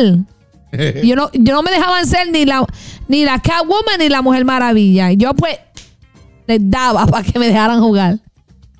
Yo 1.04 1.16
no, 1.16 1.30
yo 1.34 1.54
no 1.54 1.62
me 1.62 1.70
dejaban 1.70 2.04
ser 2.08 2.32
ni 2.32 2.46
la, 2.46 2.66
ni 3.08 3.26
la 3.26 3.40
Catwoman 3.40 4.00
ni 4.00 4.10
la 4.10 4.24
Mujer 4.24 4.44
Maravilla. 4.44 5.12
Y 5.12 5.18
yo 5.18 5.36
pues 5.36 5.60
les 6.48 6.60
daba 6.68 7.06
para 7.08 7.24
que 7.24 7.38
me 7.38 7.48
dejaran 7.48 7.80
jugar. 7.80 8.18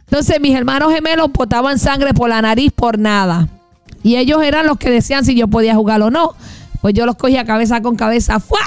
Entonces 0.08 0.42
mis 0.42 0.56
hermanos 0.56 0.92
gemelos 0.92 1.32
botaban 1.32 1.78
sangre 1.78 2.16
por 2.16 2.30
la 2.30 2.42
nariz 2.42 2.72
por 2.72 2.98
nada. 2.98 3.48
Y 4.02 4.16
ellos 4.16 4.42
eran 4.44 4.66
los 4.66 4.78
que 4.78 4.90
decían 4.90 5.24
si 5.24 5.36
yo 5.36 5.48
podía 5.48 5.76
jugar 5.76 6.02
o 6.02 6.10
no. 6.10 6.34
Pues 6.82 6.96
yo 6.96 7.06
los 7.06 7.16
cogía 7.16 7.46
cabeza 7.46 7.82
con 7.82 7.96
cabeza. 7.96 8.40
¡fua! 8.40 8.60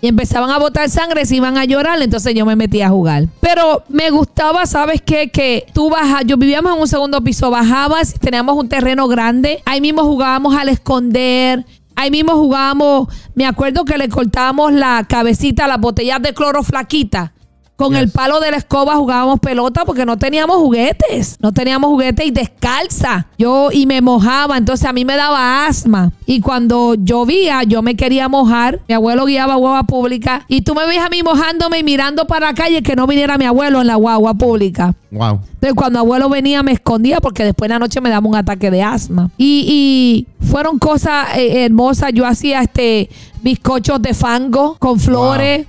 Y 0.00 0.08
empezaban 0.08 0.50
a 0.50 0.58
botar 0.58 0.88
sangre, 0.88 1.26
se 1.26 1.36
iban 1.36 1.58
a 1.58 1.64
llorar, 1.64 2.00
entonces 2.00 2.34
yo 2.34 2.46
me 2.46 2.54
metía 2.54 2.86
a 2.86 2.90
jugar. 2.90 3.26
Pero 3.40 3.82
me 3.88 4.10
gustaba, 4.10 4.64
¿sabes 4.66 5.02
qué? 5.02 5.30
Que 5.30 5.66
tú 5.72 5.90
bajas, 5.90 6.22
yo 6.24 6.36
vivíamos 6.36 6.74
en 6.74 6.80
un 6.80 6.88
segundo 6.88 7.20
piso, 7.22 7.50
bajabas, 7.50 8.14
teníamos 8.14 8.56
un 8.56 8.68
terreno 8.68 9.08
grande, 9.08 9.60
ahí 9.64 9.80
mismo 9.80 10.04
jugábamos 10.04 10.54
al 10.56 10.68
esconder, 10.68 11.64
ahí 11.96 12.12
mismo 12.12 12.34
jugábamos, 12.34 13.08
me 13.34 13.44
acuerdo 13.44 13.84
que 13.84 13.98
le 13.98 14.08
cortábamos 14.08 14.72
la 14.72 15.04
cabecita 15.08 15.66
las 15.66 15.80
botellas 15.80 16.22
de 16.22 16.32
cloro 16.32 16.62
flaquita. 16.62 17.32
Con 17.78 17.92
Yes. 17.92 18.00
el 18.02 18.10
palo 18.10 18.40
de 18.40 18.50
la 18.50 18.56
escoba 18.56 18.96
jugábamos 18.96 19.38
pelota 19.38 19.84
porque 19.84 20.04
no 20.04 20.16
teníamos 20.18 20.56
juguetes. 20.56 21.36
No 21.40 21.52
teníamos 21.52 21.88
juguetes 21.90 22.26
y 22.26 22.32
descalza. 22.32 23.28
Yo 23.38 23.70
y 23.70 23.86
me 23.86 24.00
mojaba, 24.00 24.56
entonces 24.58 24.84
a 24.84 24.92
mí 24.92 25.04
me 25.04 25.14
daba 25.16 25.64
asma. 25.64 26.10
Y 26.26 26.40
cuando 26.40 26.96
llovía, 26.96 27.62
yo 27.62 27.80
me 27.82 27.94
quería 27.94 28.28
mojar. 28.28 28.80
Mi 28.88 28.94
abuelo 28.96 29.26
guiaba 29.26 29.54
guagua 29.54 29.84
pública. 29.84 30.44
Y 30.48 30.62
tú 30.62 30.74
me 30.74 30.86
ves 30.86 30.98
a 30.98 31.08
mí 31.08 31.22
mojándome 31.22 31.78
y 31.78 31.84
mirando 31.84 32.26
para 32.26 32.46
la 32.48 32.54
calle 32.54 32.82
que 32.82 32.96
no 32.96 33.06
viniera 33.06 33.38
mi 33.38 33.44
abuelo 33.44 33.80
en 33.80 33.86
la 33.86 33.94
guagua 33.94 34.34
pública. 34.34 34.96
Wow. 35.12 35.40
Entonces, 35.54 35.74
cuando 35.76 36.00
abuelo 36.00 36.28
venía, 36.28 36.64
me 36.64 36.72
escondía 36.72 37.20
porque 37.20 37.44
después 37.44 37.68
de 37.68 37.74
la 37.76 37.78
noche 37.78 38.00
me 38.00 38.10
daba 38.10 38.26
un 38.26 38.34
ataque 38.34 38.72
de 38.72 38.82
asma. 38.82 39.30
Y, 39.38 40.26
y 40.40 40.44
fueron 40.44 40.80
cosas 40.80 41.28
eh, 41.36 41.64
hermosas. 41.64 42.10
Yo 42.12 42.26
hacía 42.26 42.60
este 42.60 43.08
bizcochos 43.40 44.02
de 44.02 44.14
fango 44.14 44.76
con 44.80 44.98
flores 44.98 45.66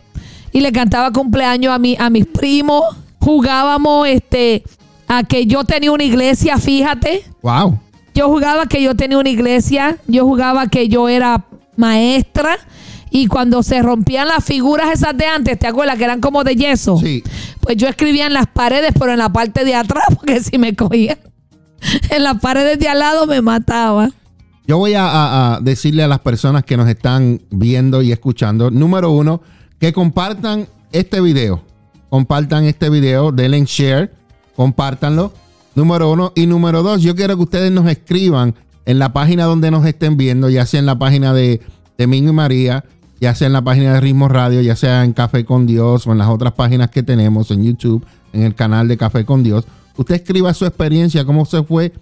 y 0.52 0.62
le 0.62 0.72
cantaba 0.72 1.12
cumpleaños 1.12 1.74
a, 1.74 1.80
mi, 1.80 1.96
a 2.00 2.10
mis 2.10 2.26
primos. 2.26 2.84
Jugábamos 3.20 4.08
este, 4.08 4.64
a 5.08 5.24
que 5.24 5.46
yo 5.46 5.64
tenía 5.64 5.92
una 5.92 6.04
iglesia, 6.04 6.58
fíjate. 6.58 7.24
Wow. 7.42 7.80
Yo 8.16 8.28
jugaba 8.28 8.66
que 8.66 8.82
yo 8.82 8.96
tenía 8.96 9.18
una 9.18 9.30
iglesia, 9.30 9.98
yo 10.08 10.26
jugaba 10.26 10.68
que 10.68 10.88
yo 10.90 11.08
era 11.10 11.46
maestra 11.76 12.58
y 13.12 13.28
cuando 13.28 13.64
se 13.64 13.82
rompían 13.82 14.28
las 14.28 14.44
figuras 14.44 14.92
esas 14.92 15.16
de 15.18 15.26
antes, 15.26 15.58
¿te 15.58 15.68
acuerdas 15.68 15.98
que 15.98 16.04
eran 16.04 16.20
como 16.22 16.44
de 16.44 16.56
yeso? 16.56 16.98
Sí. 16.98 17.24
Pues 17.62 17.78
yo 17.78 17.88
escribía 17.88 18.26
en 18.28 18.34
las 18.34 18.48
paredes, 18.48 18.92
pero 19.00 19.12
en 19.14 19.20
la 19.20 19.30
parte 19.30 19.64
de 19.64 19.76
atrás, 19.76 20.04
porque 20.16 20.42
si 20.42 20.58
me 20.58 20.76
cogían 20.76 21.18
en 22.10 22.24
las 22.24 22.40
paredes 22.40 22.78
de 22.80 22.90
al 22.90 23.00
lado 23.00 23.26
me 23.26 23.42
mataba. 23.42 24.10
Yo 24.68 24.78
voy 24.78 24.94
a, 24.96 25.06
a- 25.08 25.56
a 25.56 25.60
decirle 25.62 26.04
a 26.04 26.08
las 26.08 26.20
personas 26.20 26.64
que 26.64 26.76
nos 26.78 26.88
están 26.90 27.42
viendo 27.50 28.02
y 28.02 28.12
escuchando, 28.12 28.70
número 28.70 29.12
uno, 29.12 29.42
que 29.80 29.94
compartan 29.94 30.68
este 30.92 31.22
video. 31.22 31.64
Compartan 32.10 32.66
este 32.66 32.90
video, 32.90 33.32
denle 33.32 33.58
en 33.58 33.66
share, 33.66 34.14
compártanlo. 34.56 35.34
Número 35.76 36.12
uno. 36.12 36.34
Y 36.36 36.48
número 36.48 36.84
dos, 36.84 37.02
yo 37.02 37.16
quiero 37.16 37.38
que 37.38 37.44
ustedes 37.44 37.72
nos 37.72 37.88
escriban 37.88 38.56
en 38.86 39.00
la 39.00 39.14
página 39.14 39.46
donde 39.46 39.72
nos 39.72 39.86
estén 39.86 40.18
viendo, 40.18 40.50
ya 40.50 40.66
sea 40.66 40.80
en 40.80 40.86
la 40.86 40.98
página 40.98 41.34
de, 41.34 41.62
de 41.98 42.08
Mingo 42.08 42.32
y 42.32 42.34
María, 42.34 42.84
ya 43.22 43.36
sea 43.36 43.48
en 43.48 43.54
la 43.54 43.62
página 43.62 43.94
de 43.94 44.02
Ritmo 44.02 44.28
Radio, 44.28 44.62
ya 44.62 44.76
sea 44.76 45.04
en 45.04 45.14
Café 45.14 45.46
con 45.46 45.68
Dios 45.68 46.08
o 46.08 46.12
en 46.12 46.18
las 46.18 46.30
otras 46.30 46.54
páginas 46.54 46.90
que 46.90 47.04
tenemos 47.04 47.52
en 47.52 47.64
YouTube, 47.64 48.06
en 48.34 48.44
el 48.44 48.56
canal 48.56 48.88
de 48.88 48.98
Café 48.98 49.26
con 49.26 49.44
Dios. 49.44 49.66
Usted 49.96 50.16
escriba 50.16 50.54
su 50.54 50.66
experiencia, 50.66 51.26
cómo 51.26 51.46
se 51.46 51.64
fue 51.64 51.94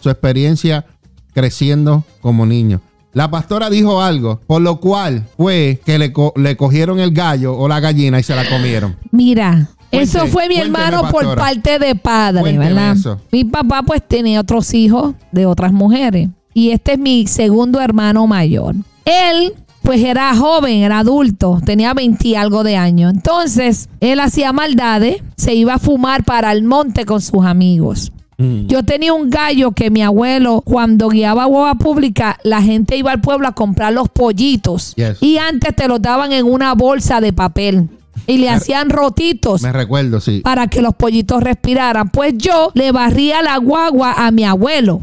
su 0.00 0.08
experiencia 0.10 0.86
creciendo 1.34 2.04
como 2.20 2.46
niño. 2.46 2.80
La 3.16 3.30
pastora 3.30 3.70
dijo 3.70 4.02
algo, 4.02 4.40
por 4.46 4.60
lo 4.60 4.78
cual 4.78 5.24
fue 5.38 5.80
que 5.86 5.98
le, 5.98 6.12
co- 6.12 6.34
le 6.36 6.54
cogieron 6.54 7.00
el 7.00 7.12
gallo 7.12 7.56
o 7.56 7.66
la 7.66 7.80
gallina 7.80 8.20
y 8.20 8.22
se 8.22 8.34
la 8.36 8.46
comieron. 8.46 8.94
Mira, 9.10 9.70
eso 9.90 10.26
fue 10.26 10.48
mi 10.48 10.56
hermano 10.58 11.00
por 11.10 11.34
parte 11.34 11.78
de 11.78 11.94
padre, 11.94 12.42
Cuénteme 12.42 12.66
¿verdad? 12.74 12.92
eso. 12.94 13.18
Mi 13.32 13.44
papá 13.44 13.82
pues 13.82 14.02
tenía 14.06 14.38
otros 14.40 14.74
hijos 14.74 15.14
de 15.32 15.46
otras 15.46 15.72
mujeres 15.72 16.28
y 16.52 16.72
este 16.72 16.92
es 16.92 16.98
mi 16.98 17.26
segundo 17.26 17.80
hermano 17.80 18.26
mayor. 18.26 18.74
Él 19.06 19.54
pues 19.80 20.02
era 20.04 20.36
joven, 20.36 20.82
era 20.82 20.98
adulto, 20.98 21.60
tenía 21.64 21.94
20 21.94 22.28
y 22.28 22.34
algo 22.34 22.64
de 22.64 22.76
años. 22.76 23.14
Entonces, 23.14 23.88
él 24.00 24.20
hacía 24.20 24.52
maldades, 24.52 25.22
se 25.38 25.54
iba 25.54 25.74
a 25.74 25.78
fumar 25.78 26.22
para 26.24 26.52
el 26.52 26.64
monte 26.64 27.06
con 27.06 27.22
sus 27.22 27.46
amigos. 27.46 28.12
Yo 28.38 28.82
tenía 28.84 29.14
un 29.14 29.30
gallo 29.30 29.72
que 29.72 29.90
mi 29.90 30.02
abuelo, 30.02 30.60
cuando 30.62 31.08
guiaba 31.08 31.46
guagua 31.46 31.74
pública, 31.76 32.38
la 32.42 32.60
gente 32.60 32.96
iba 32.96 33.10
al 33.10 33.22
pueblo 33.22 33.48
a 33.48 33.52
comprar 33.52 33.94
los 33.94 34.10
pollitos. 34.10 34.94
Yes. 34.96 35.22
Y 35.22 35.38
antes 35.38 35.74
te 35.74 35.88
los 35.88 36.02
daban 36.02 36.32
en 36.32 36.44
una 36.44 36.74
bolsa 36.74 37.20
de 37.22 37.32
papel. 37.32 37.88
y 38.26 38.38
le 38.38 38.50
hacían 38.50 38.90
rotitos 38.90 39.62
Me 39.62 39.72
recuerdo, 39.72 40.20
sí. 40.20 40.40
para 40.40 40.66
que 40.66 40.82
los 40.82 40.94
pollitos 40.94 41.42
respiraran. 41.42 42.10
Pues 42.10 42.34
yo 42.36 42.72
le 42.74 42.92
barría 42.92 43.40
la 43.42 43.56
guagua 43.58 44.26
a 44.26 44.30
mi 44.32 44.44
abuelo. 44.44 45.02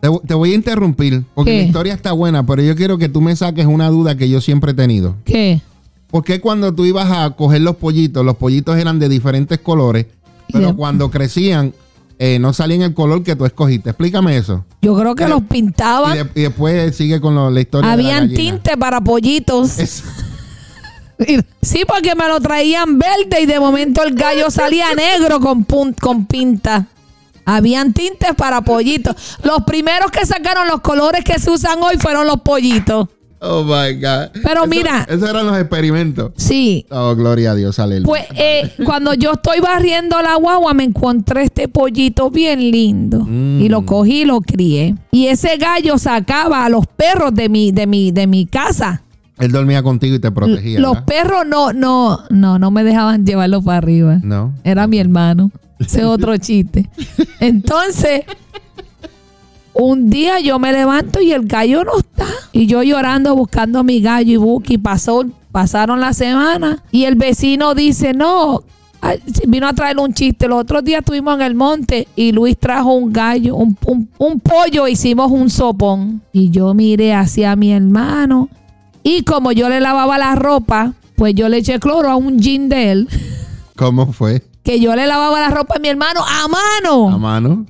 Te, 0.00 0.08
te 0.26 0.34
voy 0.34 0.52
a 0.52 0.54
interrumpir 0.54 1.22
porque 1.34 1.50
¿Qué? 1.52 1.56
la 1.58 1.62
historia 1.64 1.94
está 1.94 2.12
buena, 2.12 2.44
pero 2.44 2.62
yo 2.62 2.74
quiero 2.76 2.98
que 2.98 3.08
tú 3.08 3.20
me 3.20 3.34
saques 3.34 3.64
una 3.66 3.88
duda 3.88 4.16
que 4.16 4.28
yo 4.28 4.40
siempre 4.40 4.72
he 4.72 4.74
tenido. 4.74 5.14
¿Qué? 5.24 5.60
¿Por 6.10 6.22
qué 6.24 6.40
cuando 6.40 6.74
tú 6.74 6.84
ibas 6.84 7.10
a 7.10 7.30
coger 7.30 7.60
los 7.62 7.76
pollitos, 7.76 8.24
los 8.24 8.36
pollitos 8.36 8.76
eran 8.76 8.98
de 8.98 9.08
diferentes 9.08 9.58
colores, 9.58 10.06
pero 10.52 10.74
cuando 10.76 11.10
crecían 11.10 11.72
eh, 12.18 12.38
no 12.38 12.52
salían 12.52 12.82
el 12.82 12.94
color 12.94 13.22
que 13.22 13.36
tú 13.36 13.44
escogiste? 13.44 13.90
Explícame 13.90 14.36
eso. 14.36 14.64
Yo 14.82 14.96
creo 14.98 15.14
que 15.14 15.24
Eh, 15.24 15.28
los 15.28 15.40
Y, 15.40 15.44
pintaban. 15.44 16.14
de- 16.16 16.40
y 16.40 16.42
después 16.44 16.96
sigue 16.96 17.20
con 17.20 17.34
lo- 17.34 17.50
la 17.50 17.60
historia. 17.60 17.90
de 17.90 17.96
la 17.96 18.02
Habían 18.02 18.28
gallina. 18.28 18.36
tinte 18.38 18.76
para 18.76 19.00
pollitos. 19.00 19.78
Es- 19.78 20.02
Sí, 21.62 21.82
porque 21.86 22.14
me 22.14 22.28
lo 22.28 22.40
traían 22.40 22.96
verde 22.98 23.40
y 23.42 23.46
de 23.46 23.58
momento 23.58 24.02
el 24.04 24.14
gallo 24.14 24.50
salía 24.50 24.94
negro 24.94 25.40
con, 25.40 25.64
pun- 25.66 25.94
con 25.98 26.26
pinta. 26.26 26.86
Habían 27.44 27.92
tintes 27.92 28.34
para 28.36 28.60
pollitos. 28.60 29.16
Los 29.42 29.64
primeros 29.64 30.10
que 30.12 30.24
sacaron 30.26 30.68
los 30.68 30.80
colores 30.80 31.24
que 31.24 31.38
se 31.40 31.50
usan 31.50 31.82
hoy 31.82 31.96
fueron 31.98 32.26
los 32.26 32.40
pollitos. 32.42 33.08
Oh 33.40 33.62
my 33.64 33.94
God. 33.94 34.30
Pero 34.42 34.60
Eso- 34.62 34.66
mira. 34.66 35.06
Esos 35.08 35.28
eran 35.28 35.46
los 35.46 35.58
experimentos. 35.58 36.32
Sí. 36.36 36.86
Oh, 36.90 37.14
gloria 37.14 37.52
a 37.52 37.54
Dios, 37.54 37.78
aleluya. 37.78 38.06
Pues 38.06 38.24
eh, 38.36 38.70
cuando 38.84 39.14
yo 39.14 39.32
estoy 39.32 39.60
barriendo 39.60 40.20
la 40.22 40.34
guagua 40.36 40.74
me 40.74 40.84
encontré 40.84 41.44
este 41.44 41.68
pollito 41.68 42.30
bien 42.30 42.58
lindo 42.70 43.20
Mm. 43.24 43.60
y 43.62 43.68
lo 43.68 43.84
cogí 43.86 44.22
y 44.22 44.24
lo 44.24 44.40
crié. 44.40 44.94
Y 45.10 45.26
ese 45.26 45.56
gallo 45.56 45.98
sacaba 45.98 46.64
a 46.64 46.68
los 46.68 46.86
perros 46.86 47.34
de 47.34 47.48
mi, 47.48 47.72
de 47.72 47.86
mi, 47.86 48.10
de 48.12 48.26
mi 48.26 48.46
casa. 48.46 49.02
Él 49.38 49.52
dormía 49.52 49.82
contigo 49.84 50.16
y 50.16 50.18
te 50.18 50.32
protegía. 50.32 50.80
Los 50.80 50.94
¿verdad? 50.94 51.04
perros 51.06 51.46
no, 51.46 51.72
no, 51.72 52.18
no, 52.30 52.58
no 52.58 52.70
me 52.72 52.82
dejaban 52.82 53.24
llevarlo 53.24 53.62
para 53.62 53.78
arriba. 53.78 54.18
No. 54.22 54.52
Era 54.64 54.86
mi 54.88 54.98
hermano. 54.98 55.52
Ese 55.78 56.00
es 56.00 56.04
otro 56.06 56.36
chiste. 56.38 56.88
Entonces, 57.38 58.22
un 59.78 60.10
día 60.10 60.40
yo 60.40 60.58
me 60.58 60.72
levanto 60.72 61.20
y 61.20 61.32
el 61.32 61.46
gallo 61.46 61.84
no 61.84 61.98
está. 61.98 62.26
Y 62.52 62.66
yo 62.66 62.82
llorando 62.82 63.34
buscando 63.36 63.78
a 63.78 63.82
mi 63.82 64.00
gallo 64.00 64.32
y 64.32 64.36
Buki. 64.36 64.78
Pasó, 64.78 65.24
pasaron 65.52 66.00
la 66.00 66.12
semana 66.12 66.82
y 66.90 67.04
el 67.04 67.14
vecino 67.14 67.74
dice, 67.74 68.12
no, 68.12 68.62
vino 69.46 69.68
a 69.68 69.72
traer 69.72 69.98
un 69.98 70.12
chiste. 70.12 70.48
Los 70.48 70.60
otros 70.62 70.82
días 70.84 71.00
estuvimos 71.00 71.36
en 71.36 71.42
el 71.42 71.54
monte 71.54 72.08
y 72.16 72.32
Luis 72.32 72.58
trajo 72.58 72.92
un 72.94 73.12
gallo, 73.12 73.54
un, 73.56 73.76
un- 73.86 74.08
un 74.18 74.40
pollo, 74.40 74.88
hicimos 74.88 75.30
un 75.30 75.48
sopón. 75.50 76.22
Y 76.32 76.50
yo 76.50 76.74
miré 76.74 77.14
hacia 77.14 77.54
mi 77.56 77.72
hermano 77.72 78.48
y 79.04 79.22
como 79.22 79.52
yo 79.52 79.68
le 79.68 79.80
lavaba 79.80 80.18
la 80.18 80.34
ropa, 80.34 80.92
pues 81.14 81.34
yo 81.34 81.48
le 81.48 81.58
eché 81.58 81.78
cloro 81.78 82.10
a 82.10 82.16
un 82.16 82.38
jean 82.38 82.68
de 82.68 82.90
él 82.92 83.08
¿Cómo 83.76 84.12
fue? 84.12 84.42
que 84.64 84.80
yo 84.80 84.94
le 84.94 85.06
lavaba 85.06 85.40
la 85.40 85.48
ropa 85.50 85.76
a 85.76 85.78
mi 85.78 85.88
hermano 85.88 86.20
a 86.20 86.46
mano. 86.48 87.08
A 87.10 87.16
mano. 87.18 87.66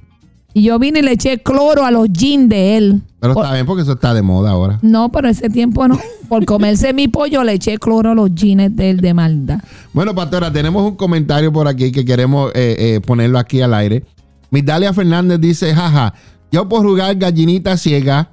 Y 0.59 0.63
yo 0.63 0.79
vine 0.79 0.99
y 0.99 1.03
le 1.03 1.13
eché 1.13 1.39
cloro 1.39 1.85
a 1.85 1.91
los 1.91 2.09
jeans 2.11 2.49
de 2.49 2.77
él. 2.77 3.03
Pero 3.21 3.35
Por- 3.35 3.45
está 3.45 3.55
bien 3.55 3.67
porque 3.67 3.83
eso 3.83 3.93
está 3.93 4.13
de 4.15 4.23
moda 4.23 4.51
ahora. 4.51 4.79
no, 4.83 5.11
pero 5.11 5.29
ese 5.29 5.49
tiempo 5.51 5.87
no. 5.87 5.99
Por 6.29 6.45
comerse 6.45 6.93
mi 6.93 7.09
pollo 7.09 7.43
le 7.45 7.53
eché 7.55 7.79
cloro 7.79 8.11
a 8.11 8.15
los 8.15 8.35
jeans 8.35 8.75
de 8.77 8.91
él 8.91 9.01
de 9.01 9.15
maldad. 9.15 9.61
Bueno, 9.93 10.15
pastora, 10.15 10.53
tenemos 10.53 10.83
un 10.83 10.97
comentario 10.97 11.53
por 11.53 11.69
aquí 11.69 11.91
que 11.93 12.05
queremos 12.05 12.51
eh, 12.55 12.77
eh, 12.97 13.01
ponerlo 13.01 13.39
aquí 13.39 13.61
al 13.61 13.73
aire. 13.75 14.05
Migdalia 14.51 14.93
Fernández 14.93 15.41
dice, 15.41 15.75
jaja, 15.75 16.15
yo 16.51 16.69
por 16.69 16.83
jugar 16.87 17.15
gallinita 17.17 17.77
ciega 17.77 18.31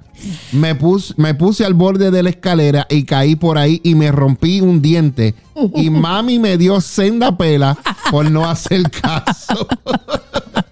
me, 0.52 0.74
pus- 0.74 1.14
me 1.18 1.34
puse 1.34 1.64
al 1.64 1.74
borde 1.74 2.10
de 2.10 2.22
la 2.22 2.30
escalera 2.30 2.86
y 2.88 3.04
caí 3.04 3.36
por 3.36 3.58
ahí 3.58 3.80
y 3.84 3.94
me 3.94 4.10
rompí 4.10 4.60
un 4.60 4.80
diente. 4.82 5.34
Y 5.74 5.90
mami 5.90 6.38
me 6.38 6.56
dio 6.58 6.80
senda 6.80 7.36
pela 7.36 7.76
por 8.10 8.30
no 8.30 8.48
hacer 8.48 8.82
caso. 8.90 9.66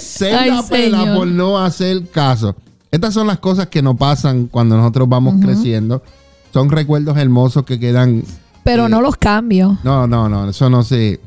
senda 0.00 0.40
Ay, 0.42 0.50
pela 0.68 0.98
señor. 1.00 1.16
por 1.18 1.26
no 1.26 1.58
hacer 1.58 2.08
caso. 2.10 2.54
Estas 2.90 3.12
son 3.14 3.26
las 3.26 3.38
cosas 3.38 3.66
que 3.68 3.82
nos 3.82 3.96
pasan 3.96 4.46
cuando 4.46 4.76
nosotros 4.76 5.08
vamos 5.08 5.36
creciendo. 5.40 6.02
Son 6.52 6.70
recuerdos 6.70 7.16
hermosos 7.18 7.64
que 7.64 7.80
quedan 7.80 8.22
Pero 8.62 8.86
Eh, 8.86 8.88
no 8.88 9.00
los 9.00 9.16
cambio. 9.16 9.78
no, 9.82 10.06
no, 10.06 10.28
no, 10.28 10.48
eso 10.48 10.70
no 10.70 10.82
se. 10.84 11.20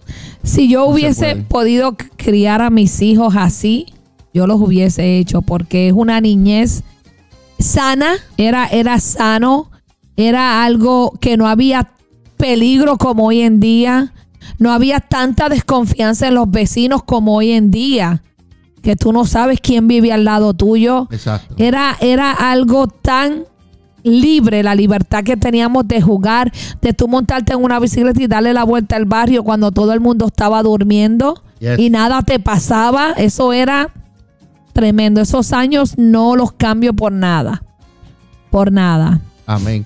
Si 0.43 0.69
yo 0.69 0.85
se 0.85 0.91
hubiese 0.91 1.35
podido 1.35 1.95
criar 2.15 2.61
a 2.61 2.69
mis 2.69 3.01
hijos 3.01 3.35
así, 3.35 3.87
yo 4.33 4.47
los 4.47 4.61
hubiese 4.61 5.17
hecho 5.17 5.41
porque 5.41 5.87
es 5.89 5.93
una 5.93 6.21
niñez 6.21 6.83
sana, 7.59 8.13
era, 8.37 8.67
era 8.67 8.99
sano, 8.99 9.69
era 10.15 10.63
algo 10.63 11.11
que 11.19 11.37
no 11.37 11.47
había 11.47 11.91
peligro 12.37 12.97
como 12.97 13.25
hoy 13.27 13.41
en 13.41 13.59
día, 13.59 14.13
no 14.59 14.71
había 14.71 14.99
tanta 14.99 15.49
desconfianza 15.49 16.27
en 16.27 16.35
los 16.35 16.49
vecinos 16.49 17.03
como 17.03 17.35
hoy 17.35 17.51
en 17.51 17.71
día, 17.71 18.23
que 18.81 18.95
tú 18.95 19.11
no 19.11 19.25
sabes 19.25 19.59
quién 19.61 19.87
vive 19.87 20.11
al 20.13 20.23
lado 20.23 20.53
tuyo. 20.53 21.07
Exacto. 21.11 21.55
Era, 21.57 21.97
era 21.99 22.31
algo 22.31 22.87
tan 22.87 23.43
libre, 24.03 24.63
la 24.63 24.73
libertad 24.75 25.23
que 25.23 25.35
teníamos 25.35 25.87
de 25.87 26.01
jugar, 26.01 26.51
de 26.81 26.93
tú 26.93 27.07
montarte 27.07 27.53
en 27.53 27.61
una 27.63 27.79
bicicleta 27.79 28.21
y 28.23 28.27
darle 28.27 28.53
la 28.53 28.63
vuelta 28.63 28.95
al 28.95 29.05
barrio 29.05 29.43
cuando 29.43 29.71
todo 29.71 29.91
el 29.93 29.99
mundo 29.99 30.27
estaba 30.27 30.63
durmiendo 30.63 31.43
Yes. 31.59 31.79
y 31.79 31.89
nada 31.89 32.21
te 32.21 32.39
pasaba. 32.39 33.11
Eso 33.17 33.51
era 33.51 33.89
tremendo. 34.73 35.19
Esos 35.21 35.53
años 35.53 35.97
no 35.97 36.35
los 36.35 36.51
cambio 36.51 36.93
por 36.93 37.11
nada. 37.11 37.63
Por 38.51 38.71
nada. 38.71 39.19
Amén. 39.47 39.85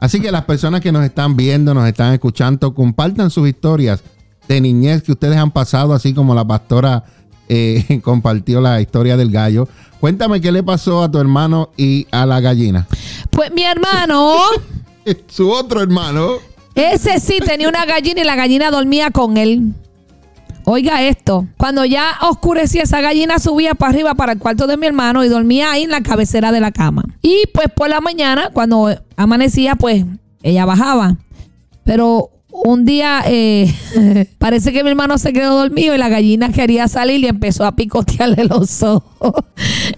Así 0.00 0.20
que 0.20 0.30
las 0.30 0.44
personas 0.44 0.80
que 0.80 0.92
nos 0.92 1.04
están 1.04 1.36
viendo, 1.36 1.74
nos 1.74 1.86
están 1.88 2.12
escuchando, 2.12 2.74
compartan 2.74 3.30
sus 3.30 3.48
historias 3.48 4.02
de 4.48 4.60
niñez 4.60 5.02
que 5.02 5.12
ustedes 5.12 5.36
han 5.36 5.50
pasado, 5.50 5.94
así 5.94 6.14
como 6.14 6.34
la 6.34 6.46
pastora 6.46 7.04
eh, 7.48 8.00
compartió 8.04 8.60
la 8.60 8.80
historia 8.80 9.16
del 9.16 9.30
gallo. 9.30 9.68
Cuéntame 10.00 10.40
qué 10.40 10.52
le 10.52 10.62
pasó 10.62 11.02
a 11.02 11.10
tu 11.10 11.18
hermano 11.18 11.70
y 11.76 12.06
a 12.10 12.26
la 12.26 12.40
gallina. 12.40 12.86
Pues 13.30 13.52
mi 13.52 13.62
hermano, 13.62 14.36
Su 15.28 15.50
otro 15.50 15.80
hermano. 15.80 16.34
ese 16.74 17.20
sí 17.20 17.38
tenía 17.44 17.68
una 17.68 17.86
gallina 17.86 18.20
y 18.20 18.24
la 18.24 18.36
gallina 18.36 18.70
dormía 18.70 19.10
con 19.10 19.36
él. 19.36 19.72
Oiga 20.68 21.02
esto, 21.02 21.46
cuando 21.56 21.84
ya 21.84 22.18
oscurecía 22.22 22.82
esa 22.82 23.00
gallina 23.00 23.38
subía 23.38 23.74
para 23.74 23.90
arriba 23.90 24.14
para 24.16 24.32
el 24.32 24.40
cuarto 24.40 24.66
de 24.66 24.76
mi 24.76 24.86
hermano 24.86 25.24
y 25.24 25.28
dormía 25.28 25.70
ahí 25.70 25.84
en 25.84 25.90
la 25.90 26.00
cabecera 26.00 26.50
de 26.50 26.58
la 26.58 26.72
cama. 26.72 27.04
Y 27.22 27.44
pues 27.54 27.68
por 27.74 27.88
la 27.88 28.00
mañana, 28.00 28.50
cuando 28.52 28.90
amanecía, 29.16 29.76
pues 29.76 30.04
ella 30.42 30.64
bajaba. 30.64 31.18
Pero 31.84 32.30
un 32.64 32.84
día 32.84 33.22
eh, 33.26 33.72
parece 34.38 34.72
que 34.72 34.82
mi 34.82 34.90
hermano 34.90 35.18
se 35.18 35.32
quedó 35.32 35.58
dormido 35.58 35.94
y 35.94 35.98
la 35.98 36.08
gallina 36.08 36.50
quería 36.50 36.88
salir 36.88 37.22
y 37.22 37.28
empezó 37.28 37.64
a 37.64 37.76
picotearle 37.76 38.44
los 38.44 38.82
ojos. 38.82 39.34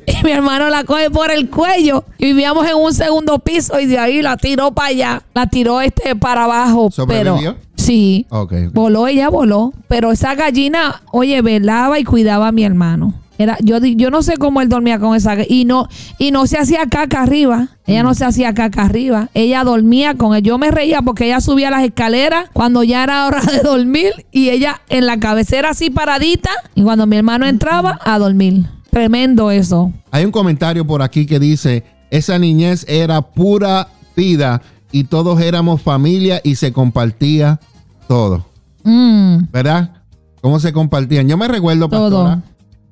Y 0.07 0.25
mi 0.25 0.33
hermano 0.33 0.69
la 0.69 0.85
coge 0.85 1.11
por 1.11 1.31
el 1.31 1.49
cuello 1.49 2.05
y 2.19 2.27
vivíamos 2.27 2.67
en 2.69 2.77
un 2.77 2.93
segundo 2.93 3.39
piso 3.39 3.79
y 3.81 3.87
de 3.87 3.99
ahí 3.99 4.23
la 4.23 4.37
tiró 4.37 4.73
para 4.73 4.89
allá. 4.89 5.23
La 5.35 5.47
tiró 5.47 5.81
este 5.81 6.17
para 6.17 6.45
abajo. 6.45 6.91
¿Sobrevivió? 6.91 7.55
Pero, 7.55 7.68
sí. 7.89 8.27
Ok. 8.31 8.53
ok. 8.53 8.73
Voló, 8.73 9.07
ella 9.07 9.29
voló. 9.29 9.73
Pero 9.89 10.13
esa 10.13 10.35
gallina, 10.35 11.03
oye, 11.11 11.41
velaba 11.43 11.99
y 11.99 12.05
cuidaba 12.05 12.49
a 12.49 12.53
mi 12.53 12.65
hermano. 12.65 13.15
Era, 13.39 13.57
yo, 13.63 13.79
yo 13.79 14.11
no 14.11 14.23
sé 14.23 14.37
cómo 14.37 14.61
él 14.61 14.69
dormía 14.69 14.99
con 14.99 15.15
esa 15.15 15.37
y 15.49 15.65
no 15.65 15.89
y 16.19 16.33
no 16.33 16.49
se 16.49 16.59
hacía 16.59 16.87
caca 16.87 17.23
arriba. 17.23 17.69
Ella 17.87 18.03
no 18.03 18.15
se 18.15 18.25
hacía 18.25 18.53
caca 18.53 18.83
arriba. 18.83 19.31
Ella 19.33 19.63
dormía 19.63 20.17
con 20.17 20.35
él. 20.35 20.43
Yo 20.43 20.59
me 20.59 20.73
reía 20.73 21.03
porque 21.03 21.27
ella 21.27 21.41
subía 21.41 21.71
las 21.71 21.85
escaleras 21.85 22.51
cuando 22.53 22.83
ya 22.83 23.05
era 23.05 23.27
hora 23.27 23.41
de 23.43 23.61
dormir 23.61 24.27
y 24.33 24.49
ella 24.51 24.81
en 24.89 25.07
la 25.07 25.21
cabecera 25.21 25.71
así 25.71 25.89
paradita 25.89 26.51
y 26.75 26.83
cuando 26.83 27.07
mi 27.07 27.17
hermano 27.17 27.47
entraba 27.47 28.01
a 28.05 28.19
dormir. 28.19 28.67
Tremendo 28.91 29.53
eso. 29.53 29.93
Hay 30.11 30.25
un 30.25 30.33
comentario 30.33 30.85
por 30.85 31.03
aquí 31.03 31.25
que 31.25 31.39
dice, 31.39 31.85
esa 32.11 32.41
niñez 32.41 32.85
era 32.89 33.23
pura 33.23 33.89
vida 34.17 34.63
y 34.91 35.05
todos 35.05 35.41
éramos 35.41 35.81
familia 35.81 36.41
y 36.43 36.57
se 36.57 36.73
compartía 36.73 37.61
todo. 38.09 38.45
Mm, 38.85 39.45
¿Verdad? 39.53 39.93
¿Cómo 40.41 40.59
se 40.61 40.73
compartían? 40.73 41.29
Yo 41.29 41.37
me 41.37 41.47
recuerdo, 41.49 41.89
Todo. 41.89 42.11
pastora, 42.11 42.43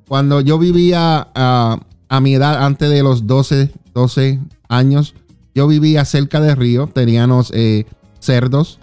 cuando 0.07 0.41
yo 0.41 0.57
vivía 0.59 1.27
ah, 1.35 1.79
a 2.09 2.19
mi 2.21 2.35
edad, 2.35 2.63
antes 2.63 2.89
de 2.89 3.03
los 3.03 3.27
12, 3.27 3.71
12 3.93 4.39
años, 4.69 5.15
yo 5.55 5.67
vivía 5.67 6.05
cerca 6.05 6.39
del 6.39 6.55
río, 6.55 6.87
teníamos 6.87 7.51
eh, 7.53 7.85
cerdos, 8.19 8.79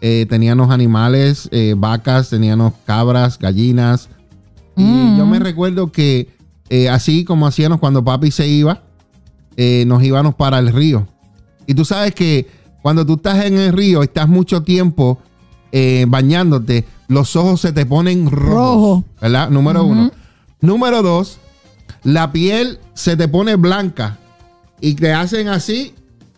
eh, 0.00 0.26
teníamos 0.28 0.70
animales, 0.70 1.48
eh, 1.52 1.74
vacas, 1.76 2.30
teníamos 2.30 2.72
cabras, 2.86 3.38
gallinas. 3.38 4.08
Y 4.76 4.82
Mm. 4.84 5.18
yo 5.18 5.26
me 5.26 5.38
recuerdo 5.38 5.92
que 5.92 6.28
eh, 6.70 6.88
así 6.88 7.24
como 7.24 7.46
hacíamos 7.46 7.78
cuando 7.78 8.02
papi 8.02 8.30
se 8.30 8.48
iba, 8.48 8.82
nos 9.86 10.02
íbamos 10.02 10.34
para 10.34 10.58
el 10.58 10.72
río. 10.72 11.06
Y 11.66 11.74
tú 11.74 11.84
sabes 11.84 12.14
que 12.14 12.48
cuando 12.82 13.04
tú 13.06 13.14
estás 13.14 13.44
en 13.44 13.56
el 13.58 13.72
río, 13.72 14.02
estás 14.02 14.28
mucho 14.28 14.62
tiempo 14.62 15.18
eh, 15.76 16.06
bañándote, 16.06 16.84
los 17.08 17.34
ojos 17.34 17.60
se 17.60 17.72
te 17.72 17.84
ponen 17.84 18.30
rojos. 18.30 18.48
Rojo. 18.48 19.04
¿Verdad? 19.20 19.50
Número 19.50 19.84
uno. 19.84 20.12
Número 20.60 21.02
dos, 21.02 21.38
la 22.04 22.30
piel 22.30 22.78
se 22.94 23.16
te 23.16 23.26
pone 23.26 23.56
blanca 23.56 24.18
y 24.80 24.94
te 24.94 25.12
hacen 25.12 25.48
así 25.48 25.92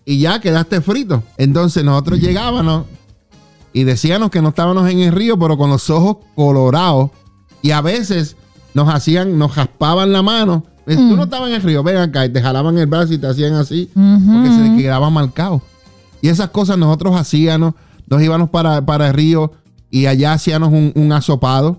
y 0.07 0.21
ya 0.21 0.41
quedaste 0.41 0.81
frito. 0.81 1.23
Entonces 1.37 1.85
nosotros 1.85 2.19
llegábamos 2.19 2.87
y 3.75 3.85
decíamos 3.85 4.31
que 4.31 4.41
no 4.41 4.49
estábamos 4.49 4.89
en 4.89 5.01
el 5.01 5.13
río, 5.13 5.39
pero 5.39 5.59
con 5.59 5.69
los 5.69 5.91
ojos 5.91 6.17
colorados. 6.35 7.11
Y 7.61 7.73
a 7.73 7.83
veces 7.83 8.37
nos 8.73 8.89
hacían, 8.89 9.39
nos 9.39 9.53
jaspaban 9.53 10.15
la 10.15 10.23
mano. 10.23 10.65
Tú 10.87 11.15
no 11.15 11.25
estabas 11.25 11.51
en 11.51 11.57
el 11.57 11.63
río, 11.63 11.83
ven 11.83 11.99
acá, 11.99 12.25
y 12.25 12.31
te 12.31 12.41
jalaban 12.41 12.79
el 12.79 12.87
brazo 12.87 13.13
y 13.13 13.19
te 13.19 13.27
hacían 13.27 13.53
así, 13.53 13.91
porque 13.93 14.49
se 14.49 14.71
te 14.71 14.77
quedaba 14.79 15.11
marcado. 15.11 15.61
Y 16.23 16.29
esas 16.29 16.49
cosas 16.49 16.79
nosotros 16.79 17.15
hacíamos, 17.17 17.75
nos 18.07 18.23
íbamos 18.23 18.51
para, 18.51 18.85
para 18.85 19.09
el 19.09 19.15
río 19.15 19.53
y 19.91 20.07
allá 20.07 20.33
hacíamos 20.33 20.71
un, 20.71 20.93
un 20.95 21.13
asopado, 21.13 21.79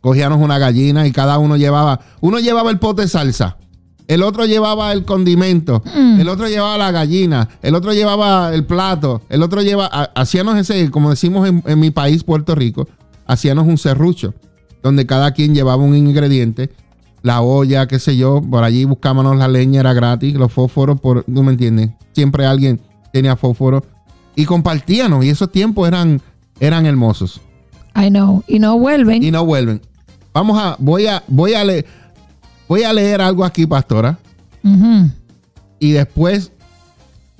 cogíamos 0.00 0.40
una 0.40 0.58
gallina 0.58 1.06
y 1.06 1.12
cada 1.12 1.38
uno 1.38 1.56
llevaba, 1.56 2.00
uno 2.20 2.38
llevaba 2.38 2.70
el 2.70 2.78
pote 2.78 3.02
de 3.02 3.08
salsa, 3.08 3.56
el 4.08 4.22
otro 4.22 4.46
llevaba 4.46 4.92
el 4.92 5.04
condimento, 5.04 5.82
el 5.94 6.28
otro 6.28 6.48
llevaba 6.48 6.78
la 6.78 6.92
gallina, 6.92 7.48
el 7.62 7.74
otro 7.74 7.92
llevaba 7.92 8.54
el 8.54 8.64
plato, 8.64 9.22
el 9.28 9.42
otro 9.42 9.62
llevaba, 9.62 10.10
hacíamos 10.14 10.56
ese, 10.56 10.90
como 10.90 11.10
decimos 11.10 11.48
en, 11.48 11.62
en 11.66 11.80
mi 11.80 11.90
país, 11.90 12.22
Puerto 12.22 12.54
Rico, 12.54 12.86
hacíamos 13.26 13.66
un 13.66 13.78
serrucho, 13.78 14.34
donde 14.82 15.06
cada 15.06 15.32
quien 15.32 15.54
llevaba 15.54 15.82
un 15.82 15.96
ingrediente 15.96 16.70
la 17.26 17.40
olla, 17.40 17.88
qué 17.88 17.98
sé 17.98 18.16
yo, 18.16 18.40
por 18.40 18.62
allí 18.62 18.84
buscábamos 18.84 19.36
la 19.36 19.48
leña, 19.48 19.80
era 19.80 19.92
gratis, 19.92 20.34
los 20.34 20.52
fósforos, 20.52 21.00
por, 21.00 21.24
¿tú 21.24 21.42
me 21.42 21.50
entiendes? 21.50 21.90
Siempre 22.12 22.46
alguien 22.46 22.80
tenía 23.12 23.34
fósforo 23.34 23.84
y 24.36 24.44
compartíamos 24.44 25.24
y 25.24 25.30
esos 25.30 25.50
tiempos 25.50 25.88
eran, 25.88 26.20
eran 26.60 26.86
hermosos. 26.86 27.40
I 27.96 28.10
know, 28.10 28.44
y 28.46 28.58
no 28.58 28.78
vuelven. 28.78 29.22
Y 29.22 29.30
no 29.30 29.44
vuelven. 29.44 29.80
Vamos 30.32 30.58
a, 30.62 30.76
voy 30.78 31.06
a, 31.06 31.24
voy 31.26 31.54
a 31.54 31.64
leer, 31.64 31.86
voy 32.68 32.82
a 32.82 32.92
leer 32.92 33.22
algo 33.22 33.44
aquí, 33.44 33.66
pastora, 33.66 34.18
y 35.78 35.92
después 35.92 36.52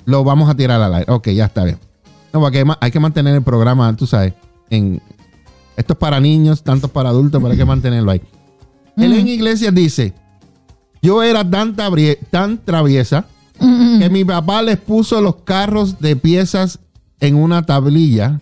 lo 0.06 0.24
vamos 0.24 0.48
a 0.48 0.54
tirar 0.54 0.80
al 0.80 0.94
aire. 0.94 1.12
Ok, 1.12 1.28
ya 1.28 1.44
está 1.44 1.64
bien. 1.64 1.78
No, 2.32 2.40
porque 2.40 2.58
hay 2.58 2.64
hay 2.80 2.90
que 2.90 3.00
mantener 3.00 3.34
el 3.34 3.42
programa, 3.42 3.94
tú 3.94 4.06
sabes, 4.06 4.32
en, 4.70 5.02
esto 5.76 5.92
es 5.92 5.98
para 5.98 6.20
niños, 6.20 6.62
tanto 6.62 6.88
para 6.88 7.10
adultos, 7.10 7.40
pero 7.42 7.52
hay 7.52 7.58
que 7.58 7.64
mantenerlo 7.64 8.10
ahí. 8.10 8.22
Helen 8.96 9.28
Iglesias 9.28 9.74
dice, 9.74 10.14
yo 11.02 11.22
era 11.22 11.48
tan, 11.48 11.76
tan 12.30 12.58
traviesa 12.64 13.26
que 13.58 14.08
mi 14.10 14.24
papá 14.24 14.62
les 14.62 14.78
puso 14.78 15.20
los 15.20 15.36
carros 15.36 16.00
de 16.00 16.16
piezas 16.16 16.78
en 17.20 17.34
una 17.36 17.62
tablilla 17.64 18.40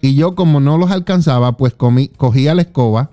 y 0.00 0.14
yo 0.14 0.34
como 0.34 0.60
no 0.60 0.78
los 0.78 0.90
alcanzaba, 0.90 1.56
pues 1.56 1.76
comí- 1.76 2.10
cogía 2.16 2.54
la 2.54 2.62
escoba 2.62 3.10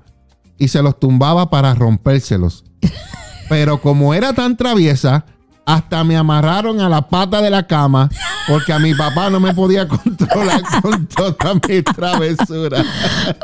y 0.57 0.67
se 0.69 0.81
los 0.81 0.99
tumbaba 0.99 1.49
para 1.49 1.73
rompérselos. 1.75 2.63
Pero 3.49 3.79
como 3.81 4.13
era 4.13 4.33
tan 4.33 4.57
traviesa, 4.57 5.25
hasta 5.67 6.03
me 6.03 6.15
amarraron 6.15 6.79
a 6.79 6.89
la 6.89 7.07
pata 7.07 7.41
de 7.41 7.49
la 7.49 7.65
cama 7.65 8.09
porque 8.47 8.71
a 8.71 8.77
mi 8.79 8.93
papá 8.93 9.29
no 9.31 9.39
me 9.39 9.53
podía 9.53 9.87
controlar 9.87 10.61
con 10.81 11.07
toda 11.07 11.53
mi 11.67 11.81
travesura. 11.81 12.83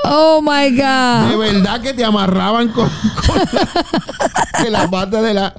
Oh 0.03 0.39
my 0.41 0.71
De 0.71 0.81
God. 0.81 1.39
verdad 1.39 1.81
que 1.81 1.93
te 1.93 2.05
amarraban 2.05 2.69
con, 2.69 2.87
con 3.25 3.37
la, 3.37 4.63
de 4.63 4.69
la 4.69 4.87
pata 4.89 5.21
de 5.21 5.33
la. 5.33 5.53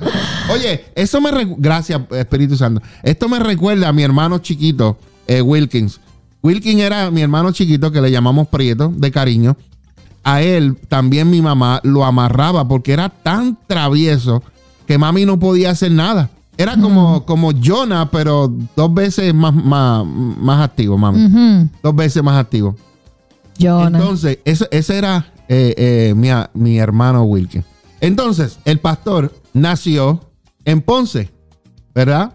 Oye, 0.53 0.87
eso 0.95 1.21
me. 1.21 1.31
Gracias, 1.59 2.01
Espíritu 2.13 2.57
Santo. 2.57 2.81
Esto 3.03 3.29
me 3.29 3.41
recuerda 3.41 3.89
a 3.89 3.93
mi 3.93 4.03
hermano 4.05 4.39
chiquito, 4.39 4.99
eh, 5.27 5.41
Wilkins. 5.43 6.01
Wilkins 6.43 6.81
era 6.81 7.11
mi 7.11 7.21
hermano 7.23 7.53
chiquito 7.53 7.91
que 7.93 8.01
le 8.01 8.11
llamamos 8.11 8.49
Prieto, 8.49 8.93
de 8.97 9.11
cariño. 9.11 9.57
A 10.25 10.43
él 10.43 10.77
también 10.89 11.31
mi 11.31 11.41
mamá 11.43 11.81
lo 11.83 12.05
amarraba 12.05 12.67
porque 12.69 12.93
era 12.93 13.09
tan 13.09 13.59
travieso 13.67 14.43
que 14.87 14.99
mami 14.99 15.25
no 15.27 15.39
podía 15.39 15.71
hacer 15.71 15.91
nada. 15.93 16.31
Era 16.59 16.77
como, 16.77 17.25
como 17.25 17.51
Jonah, 17.53 18.11
pero 18.11 18.53
dos 18.77 18.93
veces 18.95 19.33
más, 19.35 19.55
más, 19.55 20.05
más 20.07 20.63
activo, 20.65 20.99
mami. 20.99 21.69
Dos 21.83 21.97
veces 21.97 22.23
más 22.23 22.37
activo. 22.39 22.77
Jonah. 23.59 23.99
Entonces, 23.99 24.39
eso- 24.45 24.67
ese 24.71 24.99
era 24.99 25.27
eh, 25.49 25.75
eh, 25.77 26.15
mi, 26.15 26.29
mi 26.55 26.79
hermano 26.79 27.25
Wilkin. 27.25 27.65
Entonces, 28.01 28.59
el 28.65 28.79
pastor 28.81 29.33
nació 29.55 30.21
en 30.65 30.81
Ponce, 30.83 31.31
¿verdad? 31.95 32.35